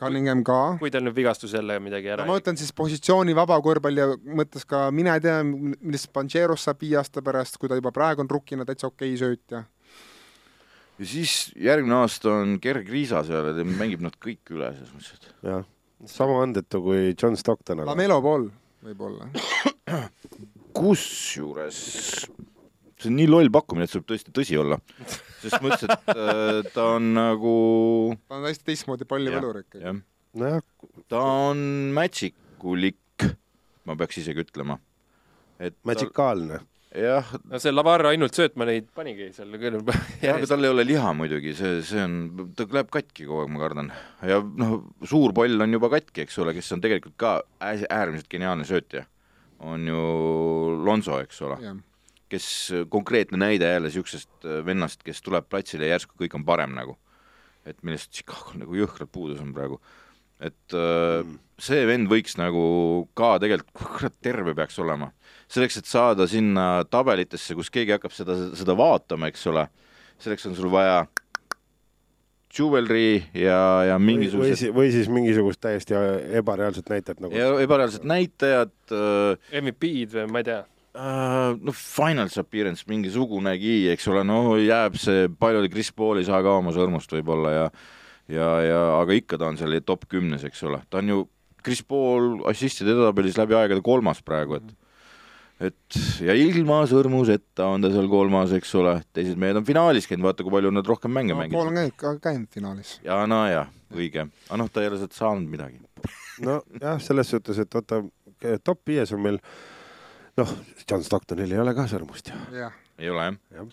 Cunningham 0.00 0.40
ka. 0.42 0.78
kui 0.80 0.90
tal 0.90 1.04
nüüd 1.04 1.14
vigastus 1.14 1.52
jälle 1.54 1.76
midagi 1.78 2.08
ära 2.10 2.24
no 2.24 2.32
ma 2.32 2.38
mõtlen 2.38 2.56
siis 2.58 2.72
positsiooni 2.74 3.36
vaba 3.36 3.58
korvpalli 3.62 4.06
mõttes 4.34 4.64
ka, 4.66 4.86
mine 4.94 5.12
tea, 5.22 5.42
millest 5.44 6.08
Pancheros 6.16 6.64
saab 6.64 6.80
viie 6.82 6.96
aasta 6.98 7.22
pärast, 7.22 7.58
kui 7.60 7.70
ta 7.70 7.76
juba 7.78 7.92
praegu 7.94 8.24
on 8.24 8.30
rukkina 8.32 8.64
täitsa 8.66 8.88
okei 8.88 9.12
söötja. 9.20 9.60
ja 10.98 11.08
siis 11.12 11.52
järgmine 11.60 12.00
aasta 12.00 12.32
on 12.32 12.56
Gerg 12.64 12.88
Riisa 12.90 13.20
seal 13.28 13.50
ja 13.50 13.56
ta 13.58 13.66
mängib 13.68 14.02
nad 14.02 14.16
kõik 14.16 14.54
üle 14.56 14.72
selles 14.72 14.94
mõttes, 14.96 15.20
et 15.20 15.50
jah, 15.50 15.68
sama 16.10 16.40
andetu 16.46 16.80
kui 16.88 17.12
John 17.12 17.36
Stockton, 17.36 17.84
aga 17.84 17.92
Lamelo 17.92 18.18
pool 18.24 18.48
võib-olla. 18.88 19.28
kusjuures 20.80 21.84
see 23.02 23.10
on 23.12 23.16
nii 23.18 23.28
loll 23.30 23.50
pakkumine, 23.52 23.84
et 23.88 23.92
see 23.92 24.00
võib 24.00 24.08
tõesti 24.14 24.32
tõsi 24.38 24.58
olla. 24.62 24.78
sest 25.42 25.58
mõttes, 25.64 25.84
et 25.90 26.10
äh, 26.14 26.72
ta 26.74 26.88
on 26.96 27.12
nagu 27.18 27.54
ta 28.28 28.38
on 28.40 28.46
hästi 28.48 28.68
teistmoodi 28.70 29.08
pallivõlur 29.10 29.62
ikkagi. 29.64 29.84
jah, 29.84 30.00
nojah, 30.38 30.62
ta 31.12 31.22
on 31.50 31.62
mätsikulik, 31.96 33.26
ma 33.88 33.96
peaks 33.98 34.22
isegi 34.22 34.44
ütlema. 34.46 34.78
et 35.58 35.74
tal- 35.74 35.90
magicaalne. 35.92 36.60
jah, 36.94 37.28
no 37.48 37.58
see 37.62 37.72
Lavar 37.72 38.04
ainult 38.10 38.34
söötma 38.36 38.66
neid 38.68 38.88
panigi 38.94 39.30
seal 39.32 39.54
küll 39.60 39.78
aga 40.34 40.46
tal 40.50 40.64
ei 40.66 40.70
ole 40.72 40.84
liha 40.86 41.12
muidugi, 41.16 41.54
see, 41.56 41.78
see 41.88 42.02
on, 42.04 42.16
ta 42.58 42.66
läheb 42.68 42.90
katki 42.92 43.24
kogu 43.28 43.42
aeg, 43.44 43.52
ma 43.54 43.62
kardan. 43.62 43.92
ja 44.28 44.40
noh, 44.42 44.82
suur 45.08 45.32
pall 45.36 45.64
on 45.66 45.72
juba 45.78 45.88
katki, 45.94 46.26
eks 46.26 46.36
ole, 46.44 46.52
kes 46.56 46.68
on 46.76 46.82
tegelikult 46.84 47.16
ka 47.20 47.38
äär- 47.64 47.88
äärmiselt 47.90 48.28
geniaalne 48.32 48.68
söötja. 48.68 49.06
on 49.62 49.86
ju 49.86 50.02
Lonso, 50.84 51.20
eks 51.22 51.40
ole 51.46 51.58
jah. 51.62 51.76
Kes 52.32 52.46
konkreetne 52.92 53.40
näide 53.40 53.68
jälle 53.74 53.90
niisugusest 53.90 54.46
vennast, 54.66 55.02
kes 55.04 55.22
tuleb 55.22 55.48
platsile 55.52 55.88
ja 55.88 55.98
järsku 55.98 56.16
kõik 56.24 56.36
on 56.38 56.46
parem 56.48 56.76
nagu. 56.78 56.98
et 57.62 57.78
millest 57.86 58.10
Chicago'l 58.10 58.58
nagu 58.64 58.74
jõhkralt 58.74 59.12
puudus 59.12 59.40
on 59.40 59.52
praegu. 59.54 59.80
et 60.40 60.74
mm. 60.74 61.38
see 61.62 61.86
vend 61.86 62.10
võiks 62.10 62.34
nagu 62.40 62.62
ka 63.14 63.36
tegelikult, 63.38 63.76
kurat, 63.98 64.16
terve 64.20 64.54
peaks 64.58 64.78
olema. 64.82 65.12
selleks, 65.48 65.78
et 65.78 65.86
saada 65.86 66.26
sinna 66.26 66.84
tabelitesse, 66.90 67.54
kus 67.54 67.70
keegi 67.70 67.94
hakkab 67.98 68.12
seda, 68.16 68.38
seda 68.58 68.76
vaatama, 68.76 69.28
eks 69.30 69.46
ole, 69.52 69.68
selleks 70.18 70.46
on 70.50 70.56
sul 70.56 70.72
vaja 70.72 71.04
jewelry 72.52 73.22
ja, 73.34 73.58
ja 73.86 73.96
või, 73.96 74.02
või, 74.02 74.06
mingisugused 74.10 74.60
si- 74.60 74.72
või 74.74 74.90
siis 74.92 75.08
mingisugust 75.08 75.60
täiesti 75.62 75.96
ebareaalset 76.40 76.90
näitajat 76.92 77.22
nagu 77.24 77.36
ja 77.36 77.48
ebareaalsed 77.64 78.04
näitajad 78.08 78.74
äh, 78.92 79.62
MVP-d 79.62 80.18
või 80.18 80.32
ma 80.32 80.42
ei 80.42 80.48
tea. 80.50 80.60
Uh, 80.92 81.56
no 81.64 81.72
finals 81.72 82.34
appearance 82.36 82.84
mingisugunegi, 82.84 83.86
eks 83.94 84.10
ole, 84.12 84.26
no 84.28 84.58
jääb 84.60 84.98
see, 85.00 85.24
palju 85.40 85.62
oli 85.62 85.70
Chris 85.72 85.88
Paul 85.96 86.20
ei 86.20 86.26
saa 86.28 86.42
ka 86.44 86.58
oma 86.58 86.74
sõrmust 86.76 87.14
võib-olla 87.16 87.52
ja 87.54 87.62
ja, 88.28 88.48
ja 88.60 88.80
aga 88.98 89.16
ikka 89.16 89.38
ta 89.40 89.48
on 89.48 89.56
seal 89.56 89.78
top 89.88 90.04
kümnes, 90.12 90.44
eks 90.44 90.60
ole, 90.68 90.82
ta 90.92 91.00
on 91.00 91.08
ju 91.08 91.24
Chris 91.64 91.80
Paul 91.86 92.42
assistide 92.50 92.92
edetabelis 92.92 93.40
läbi 93.40 93.56
aegade 93.56 93.80
kolmas 93.84 94.20
praegu, 94.26 94.60
et 94.60 94.76
et 95.62 95.98
ja 96.26 96.34
ilma 96.36 96.82
sõrmuseta 96.90 97.68
on 97.72 97.84
ta 97.84 97.92
seal 97.92 98.08
kolmas, 98.10 98.52
eks 98.56 98.76
ole, 98.80 98.96
teised 99.14 99.38
mehed 99.40 99.60
on 99.60 99.66
finaalis 99.66 100.08
käinud, 100.10 100.26
vaata 100.26 100.44
kui 100.44 100.52
palju 100.52 100.72
nad 100.74 100.88
rohkem 100.92 101.12
mänge 101.14 101.32
no, 101.32 101.40
mängisid 101.40 101.56
pool 101.56 101.70
on 101.70 101.78
käinud, 101.78 101.98
ka 102.00 102.16
käinud 102.28 102.48
finaalis. 102.52 102.96
ja 103.06 103.20
nojah, 103.30 103.70
õige, 103.94 104.26
aga 104.48 104.60
noh, 104.60 104.72
ta 104.72 104.82
ei 104.82 104.90
ole 104.90 105.00
sealt 105.00 105.16
saanud 105.16 105.48
midagi. 105.48 105.78
nojah, 106.42 106.98
selles 107.00 107.30
suhtes, 107.32 107.62
et 107.62 107.78
vaata, 107.80 108.04
top 108.66 108.82
viies 108.90 109.14
on 109.14 109.22
meil 109.22 109.40
noh, 110.40 110.52
John 110.88 111.02
Stocktonil 111.04 111.52
ei 111.52 111.62
ole 111.62 111.74
ka 111.76 111.88
sõrmust 111.90 112.32
ju. 112.32 112.44
ei 112.98 113.10
ole 113.10 113.32
jah? 113.32 113.72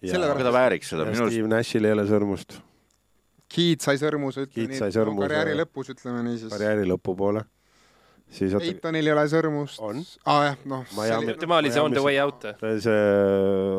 Sellepärast- 0.00 0.34
aga 0.34 0.44
ta 0.48 0.52
vääriks 0.56 0.92
seda, 0.92 1.04
minu 1.08 1.26
arust 1.26 1.36
Steve 1.36 1.48
Nashil 1.52 1.88
ei 1.88 1.96
ole 1.96 2.08
sõrmust 2.08 2.60
Keat 3.50 3.82
sai 3.82 3.98
sõrmuse, 3.98 4.44
ütleme 4.46 4.76
nii, 4.76 4.92
sõrmuse, 4.94 5.26
karjääri 5.26 5.56
lõpus 5.58 5.88
ütleme 5.90 6.20
nii 6.28 6.36
siis. 6.38 6.52
karjääri 6.52 6.84
lõpupoole. 6.86 7.42
siis 8.30 8.52
oota, 8.54 8.68
Eitonil 8.70 9.10
ei 9.10 9.12
ole 9.12 9.24
sõrmust. 9.32 9.80
On. 9.82 10.04
aa 10.22 10.36
ah, 10.36 10.44
jah, 10.46 10.60
noh. 10.70 11.32
Tema 11.40 11.58
oli 11.58 11.72
see 11.74 11.82
on 11.82 11.96
the 11.96 12.04
way 12.04 12.20
out. 12.22 12.46
see, 12.62 13.00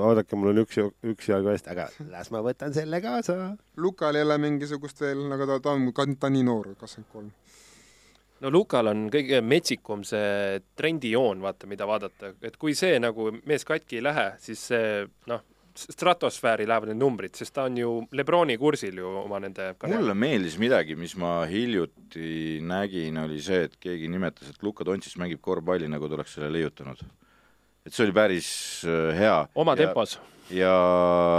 oodake, 0.10 0.36
mul 0.36 0.52
on 0.52 0.60
üks, 0.66 0.82
üks 1.14 1.32
jalg 1.32 1.48
eest, 1.54 1.72
aga 1.72 1.88
las 2.12 2.34
ma 2.36 2.44
võtan 2.44 2.76
selle 2.76 3.00
kaasa. 3.04 3.38
Lukal 3.80 4.20
ei 4.20 4.28
ole 4.28 4.38
mingisugust 4.44 5.00
veel, 5.06 5.24
aga 5.32 5.48
ta, 5.54 5.60
ta 5.64 5.78
on, 5.78 5.88
ta 5.96 6.28
on 6.28 6.36
nii 6.36 6.44
noor, 6.50 6.74
kakskümmend 6.76 7.16
kolm. 7.16 7.32
No 8.42 8.52
Lukal 8.54 8.92
on 8.92 9.06
kõige 9.14 9.42
metsikum 9.46 10.04
see 10.08 10.60
trendijoon, 10.78 11.42
vaata, 11.44 11.70
mida 11.70 11.88
vaadata, 11.90 12.34
et 12.42 12.58
kui 12.62 12.76
see 12.78 13.00
nagu 13.02 13.30
mees 13.46 13.66
katki 13.68 14.00
ei 14.00 14.06
lähe, 14.06 14.28
siis 14.42 14.64
see 14.72 15.06
noh, 15.30 15.44
stratosfääri 15.76 16.66
lähevad 16.68 16.92
need 16.92 17.00
numbrid, 17.00 17.36
sest 17.38 17.54
ta 17.56 17.66
on 17.70 17.78
ju 17.80 17.92
Lebroni 18.18 18.58
kursil 18.60 18.98
ju 19.02 19.08
oma 19.24 19.40
nende 19.44 19.72
mulle 19.88 20.16
meeldis 20.18 20.58
midagi, 20.62 20.98
mis 21.00 21.16
ma 21.20 21.42
hiljuti 21.50 22.60
nägin, 22.68 23.22
oli 23.24 23.40
see, 23.44 23.66
et 23.70 23.78
keegi 23.82 24.10
nimetas, 24.12 24.52
et 24.52 24.66
Luka 24.66 24.86
Dontšis 24.88 25.18
mängib 25.22 25.42
korvpalli, 25.44 25.90
nagu 25.92 26.10
ta 26.10 26.20
oleks 26.20 26.36
selle 26.38 26.52
leiutanud. 26.54 27.04
et 27.86 27.94
see 27.94 28.06
oli 28.06 28.14
päris 28.14 28.50
äh, 28.86 29.16
hea. 29.18 29.38
oma 29.56 29.74
ja, 29.78 29.86
tempos. 29.86 30.20
ja 30.54 30.74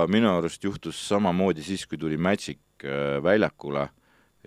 minu 0.09 0.33
arust 0.39 0.65
juhtus 0.65 0.99
samamoodi 1.09 1.63
siis, 1.63 1.87
kui 1.87 1.99
tuli 1.99 2.17
Magic 2.17 2.59
äh, 2.85 3.21
väljakule 3.23 3.89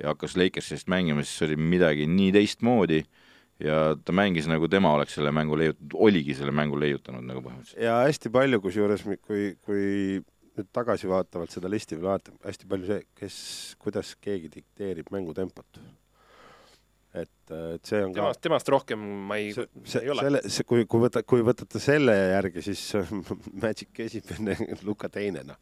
ja 0.02 0.12
hakkas 0.14 0.36
Lakersist 0.40 0.90
mängima, 0.92 1.24
siis 1.24 1.48
oli 1.48 1.56
midagi 1.60 2.08
nii 2.10 2.32
teistmoodi 2.36 3.04
ja 3.64 3.96
ta 4.06 4.16
mängis 4.16 4.48
nagu 4.52 4.68
tema 4.72 4.94
oleks 4.98 5.16
selle 5.16 5.32
mängu 5.32 5.58
leiutanud, 5.60 5.96
oligi 6.08 6.36
selle 6.36 6.52
mängu 6.56 6.80
leiutanud 6.80 7.24
nagu 7.24 7.44
põhimõtteliselt. 7.46 7.84
ja 7.84 8.02
hästi 8.04 8.32
palju, 8.34 8.62
kusjuures 8.64 9.06
kui, 9.24 9.54
kui 9.64 9.86
nüüd 10.56 10.72
tagasivaatavalt 10.76 11.54
seda 11.56 11.72
listi 11.72 11.98
veel 11.98 12.10
vaatame, 12.10 12.40
hästi 12.44 12.72
palju 12.72 12.90
see, 12.90 13.06
kes, 13.20 13.38
kuidas 13.82 14.16
keegi 14.24 14.52
dikteerib 14.58 15.12
mängutempot. 15.16 15.80
et, 17.16 17.32
et 17.48 17.88
see 17.88 18.04
on 18.04 18.12
ka 18.12 18.22
temast, 18.26 18.44
temast 18.44 18.72
rohkem 18.76 19.04
ma 19.30 19.40
ei, 19.40 19.54
ei, 19.56 20.10
ole. 20.12 20.28
selle, 20.28 20.44
see, 20.52 20.68
kui, 20.68 20.88
kui 20.92 21.06
võtta, 21.08 21.24
kui 21.24 21.44
võtate 21.48 21.80
selle 21.80 22.16
järgi, 22.36 22.64
siis 22.72 22.86
Magic 23.64 24.04
esimene, 24.08 24.58
Luka 24.84 25.12
teine, 25.12 25.46
noh. 25.48 25.60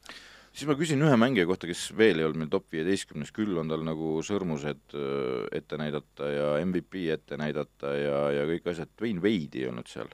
Siis 0.54 0.68
ma 0.70 0.76
küsin 0.78 1.02
ühe 1.02 1.16
mängija 1.20 1.48
kohta, 1.50 1.68
kes 1.70 1.88
veel 1.98 2.20
ei 2.22 2.28
olnud 2.28 2.44
meil 2.44 2.52
top 2.54 2.68
viieteistkümnes, 2.74 3.32
küll 3.36 3.58
on 3.58 3.72
tal 3.72 3.84
nagu 3.86 4.20
sõrmused 4.26 4.94
öö, 4.98 5.46
ette 5.56 5.80
näidata 5.82 6.30
ja 6.30 6.50
MVP 6.66 7.08
ette 7.14 7.40
näidata 7.42 7.94
ja, 7.98 8.20
ja 8.38 8.44
kõik 8.50 8.70
asjad, 8.74 8.92
Dwayne 9.00 9.24
Wade 9.24 9.64
ei 9.64 9.70
olnud 9.72 9.90
seal. 9.90 10.12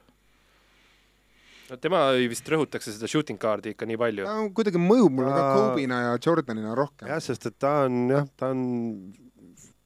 no 1.70 1.76
tema 1.78 2.06
vist 2.30 2.48
rõhutakse 2.50 2.94
seda 2.96 3.10
shooting 3.10 3.38
guard'i 3.40 3.74
ikka 3.74 3.88
nii 3.88 4.00
palju. 4.00 4.24
ta 4.26 4.38
on 4.42 4.48
kuidagi 4.56 4.80
mõjub 4.82 5.18
mulle 5.20 5.34
ka 5.34 5.50
Kobe'ina 5.58 6.00
ja 6.06 6.14
Jordanina 6.16 6.72
rohkem. 6.78 7.10
jah, 7.12 7.20
sest 7.22 7.46
et 7.52 7.58
ta 7.60 7.74
on 7.84 8.00
jah, 8.10 8.32
ta 8.40 8.50
on, 8.54 8.64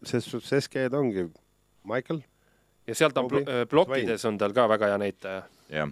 ses 0.06 0.30
suhtes 0.30 0.54
SG-d 0.68 0.94
ongi 1.00 1.26
Michael, 1.84 2.22
ja 2.88 2.94
seal 2.96 3.12
ta 3.12 3.24
on 3.24 3.28
Kobe, 3.28 3.42
blo- 3.44 3.66
blokkides 3.74 4.24
on 4.30 4.38
tal 4.40 4.54
ka 4.56 4.68
väga 4.70 4.94
hea 4.94 5.02
näitaja. 5.02 5.42
jah. 5.74 5.90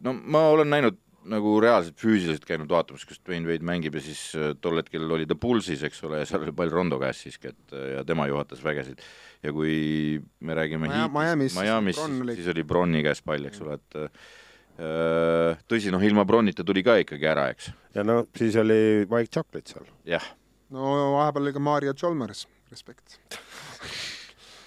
no 0.00 0.16
ma 0.16 0.48
olen 0.56 0.72
näinud 0.72 0.98
nagu 1.30 1.52
reaalselt 1.62 1.98
füüsiliselt 2.02 2.44
käinud 2.48 2.70
vaatamas, 2.72 3.04
kus 3.06 3.20
Dwayne 3.22 3.46
Wade 3.46 3.62
mängib 3.68 3.94
ja 3.94 4.02
siis 4.02 4.22
äh, 4.34 4.52
tol 4.60 4.80
hetkel 4.80 5.04
oli 5.14 5.26
ta 5.30 5.36
Pulsis, 5.38 5.82
eks 5.86 6.02
ole, 6.08 6.18
ja 6.22 6.26
seal 6.28 6.42
oli 6.46 6.52
pall 6.58 6.72
Rondo 6.72 6.98
käes 7.02 7.20
siiski, 7.22 7.52
et 7.52 7.74
äh, 7.76 7.92
ja 7.96 8.04
tema 8.08 8.26
juhatas 8.30 8.62
vägesid. 8.64 8.98
ja 9.42 9.52
kui 9.54 10.20
me 10.40 10.54
räägime 10.58 10.88
Maja- 10.88 11.06
Heatist, 11.06 11.14
Miami's 11.14 11.52
siis 11.54 11.62
Miami's, 11.62 11.98
siis, 12.00 12.20
oli- 12.26 12.36
siis 12.40 12.48
oli 12.54 12.64
Bronni 12.64 13.02
käes 13.06 13.22
pall, 13.22 13.44
eks 13.50 13.60
ole, 13.62 13.74
et 13.78 13.98
äh, 14.02 15.58
tõsi, 15.68 15.90
noh, 15.94 16.02
ilma 16.02 16.24
Bronnita 16.26 16.64
tuli 16.66 16.82
ka 16.82 16.96
ikkagi 17.02 17.26
ära, 17.28 17.48
eks. 17.54 17.70
ja 17.94 18.02
no 18.06 18.22
siis 18.36 18.56
oli 18.60 19.04
Mike 19.10 19.30
Chocolate 19.34 19.70
seal. 19.76 19.86
jah, 20.08 20.24
no 20.72 20.96
vahepeal 21.18 21.44
oli 21.46 21.52
ka 21.52 21.60
Mario 21.62 21.92
Chalmers, 21.94 22.46
respekt. 22.72 23.18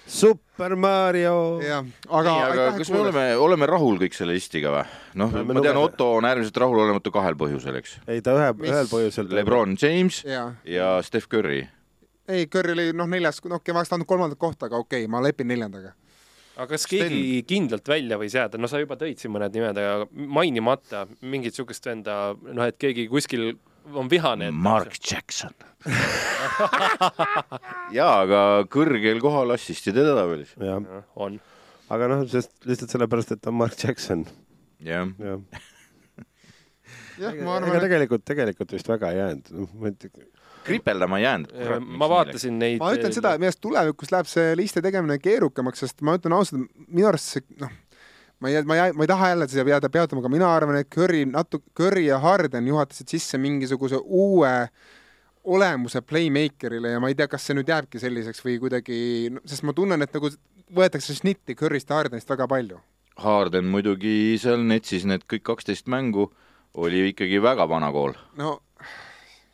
Super 0.06 0.76
Mario. 0.76 1.60
jah, 1.60 1.84
aga, 2.08 2.34
aga, 2.46 2.66
kas 2.78 2.90
me 2.94 3.00
oleme, 3.02 3.24
oleme 3.42 3.66
rahul 3.66 3.98
kõik 4.00 4.14
selle 4.14 4.36
listiga 4.36 4.70
või? 4.70 4.84
noh, 5.18 5.32
ma 5.34 5.42
tean, 5.42 5.58
lugeda- 5.58 5.82
Otto 5.82 6.08
on 6.20 6.28
äärmiselt 6.28 6.60
rahulolematu 6.62 7.12
kahel 7.14 7.34
põhjusel, 7.38 7.80
eks. 7.80 7.98
ei, 8.06 8.22
ta 8.22 8.36
ühe, 8.38 8.52
ühel 8.70 8.90
põhjusel. 8.90 9.28
Lebron 9.34 9.76
James 9.80 10.22
jaa, 10.24 10.52
ja 10.64 10.96
Steph 11.02 11.28
Curry. 11.32 11.66
ei 12.30 12.46
Curry 12.46 12.76
oli 12.76 12.88
noh 12.96 13.10
neljas, 13.10 13.42
noh 13.44 13.58
okei, 13.58 13.74
ma 13.74 13.82
oleks 13.82 13.92
tahtnud 13.92 14.08
kolmandat 14.08 14.38
kohta, 14.38 14.70
aga 14.70 14.78
okei 14.78 15.04
okay,, 15.04 15.10
ma 15.10 15.22
lepin 15.26 15.50
neljandaga. 15.50 15.96
aga 16.56 16.68
kas 16.70 16.86
keegi 16.86 17.42
kindlalt 17.48 17.88
välja 17.90 18.18
võis 18.22 18.38
jääda, 18.38 18.62
no 18.62 18.70
sa 18.70 18.78
juba 18.80 18.98
tõid 19.00 19.18
siin 19.18 19.34
mõned 19.34 19.58
nimed, 19.58 19.82
aga 19.82 20.06
mainimata 20.14 21.08
mingit 21.20 21.58
sihukest 21.58 21.90
venda, 21.90 22.36
noh, 22.46 22.62
et 22.64 22.78
keegi 22.78 23.10
kuskil 23.10 23.56
on 23.94 24.10
vihane. 24.10 24.50
Jackson. 25.10 25.54
jaa, 27.96 28.14
aga 28.24 28.40
kõrgel 28.72 29.20
kohal 29.22 29.54
assist'i 29.54 29.94
teda 29.94 30.24
veel. 30.26 30.42
jah, 30.58 31.04
on. 31.14 31.38
aga 31.94 32.08
noh, 32.10 32.24
sest 32.30 32.56
lihtsalt 32.66 32.94
sellepärast, 32.94 33.36
et 33.36 33.42
ta 33.44 33.52
on 33.52 33.60
Mark 33.60 33.76
Jackson. 33.78 34.24
jah, 34.82 35.06
jah, 35.22 35.38
ma 37.20 37.30
ega 37.30 37.52
arvan, 37.58 37.76
et 37.76 37.86
tegelikult, 37.86 38.24
tegelikult 38.26 38.74
vist 38.74 38.90
väga 38.90 39.12
ei 39.12 39.20
jäänud. 39.20 39.52
noh, 39.60 39.70
ma 39.78 39.92
ei 39.92 40.00
tea, 40.00 40.26
kripeldama 40.66 41.20
ei 41.20 41.28
jäänud. 41.28 41.50
ma 42.02 42.06
vaatasin 42.10 42.58
neid. 42.58 42.78
ma 42.82 42.92
ütlen 42.96 43.14
seda, 43.14 43.34
et 43.34 43.42
minu 43.42 43.52
arust 43.52 43.62
tulevikus 43.62 44.12
läheb 44.14 44.30
see 44.30 44.54
listi 44.58 44.82
tegemine 44.84 45.20
keerukamaks, 45.22 45.78
sest 45.86 46.02
ma 46.06 46.16
ütlen 46.18 46.34
ausalt, 46.36 46.66
minu 46.88 47.06
arust 47.12 47.36
see 47.36 47.42
noh, 47.62 47.70
ma 48.40 48.50
ei, 48.50 48.62
ma 48.68 48.76
ei, 48.76 48.92
ma 48.92 49.06
ei 49.06 49.10
taha 49.10 49.30
jälle 49.32 49.48
seda 49.48 49.70
jääda 49.70 49.90
peatuma, 49.92 50.22
aga 50.24 50.32
mina 50.32 50.50
arvan, 50.52 50.80
et 50.80 50.90
Curry 50.92 51.24
natuke, 51.30 51.70
Curry 51.76 52.06
ja 52.08 52.18
Harden 52.22 52.68
juhatasid 52.68 53.12
sisse 53.12 53.38
mingisuguse 53.38 54.00
uue 54.02 54.54
olemuse 55.46 56.02
playmaker'ile 56.02 56.96
ja 56.96 57.00
ma 57.00 57.08
ei 57.08 57.16
tea, 57.18 57.28
kas 57.30 57.46
see 57.46 57.56
nüüd 57.56 57.70
jääbki 57.70 58.02
selliseks 58.02 58.42
või 58.44 58.58
kuidagi, 58.62 58.98
sest 59.46 59.64
ma 59.66 59.74
tunnen, 59.76 60.02
et 60.02 60.14
nagu 60.16 60.30
võetakse 60.74 61.14
snitti 61.14 61.54
Curry'st 61.54 61.90
ja 61.90 62.00
Hardenist 62.00 62.30
väga 62.30 62.48
palju. 62.50 62.80
Harden 63.22 63.70
muidugi 63.72 64.36
seal 64.42 64.66
netsis 64.66 65.06
need 65.08 65.24
kõik 65.30 65.46
kaksteist 65.46 65.86
mängu 65.88 66.28
oli 66.76 67.06
ikkagi 67.12 67.40
väga 67.40 67.64
vana 67.68 67.88
kool 67.92 68.12
no 68.36 68.58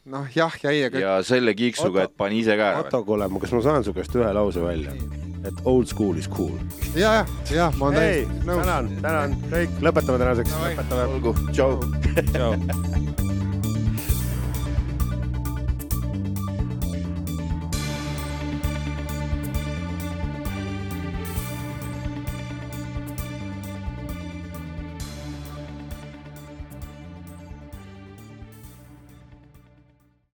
noh, 0.04 0.26
jah 0.34 0.54
ja 0.62 0.70
ei, 0.70 0.84
aga 0.88 1.02
ja 1.02 1.16
selle 1.26 1.54
kiiksuga, 1.58 2.08
et 2.08 2.16
pani 2.16 2.42
ise 2.42 2.56
ka 2.58 2.72
ära. 2.72 2.86
Otto 2.86 3.04
Kolem, 3.06 3.38
kas 3.42 3.54
ma 3.54 3.62
saan 3.64 3.86
su 3.86 3.94
käest 3.96 4.16
ühe 4.18 4.32
lause 4.34 4.64
välja? 4.64 4.96
et 5.42 5.64
old 5.66 5.88
school 5.90 6.18
is 6.18 6.28
cool. 6.30 6.54
ja, 6.94 7.14
ja, 7.18 7.24
ja 7.50 7.64
ma 7.74 7.88
olen 7.90 7.98
täiesti 7.98 8.46
nõus. 8.46 8.62
tänan, 8.62 8.92
tänan 9.02 9.34
kõik, 9.50 9.74
lõpetame 9.88 10.22
tänaseks. 10.22 10.54
lõpetame. 10.66 11.08
olgu, 11.16 11.34
tšau. 11.50 11.82
tšau. 12.30 13.18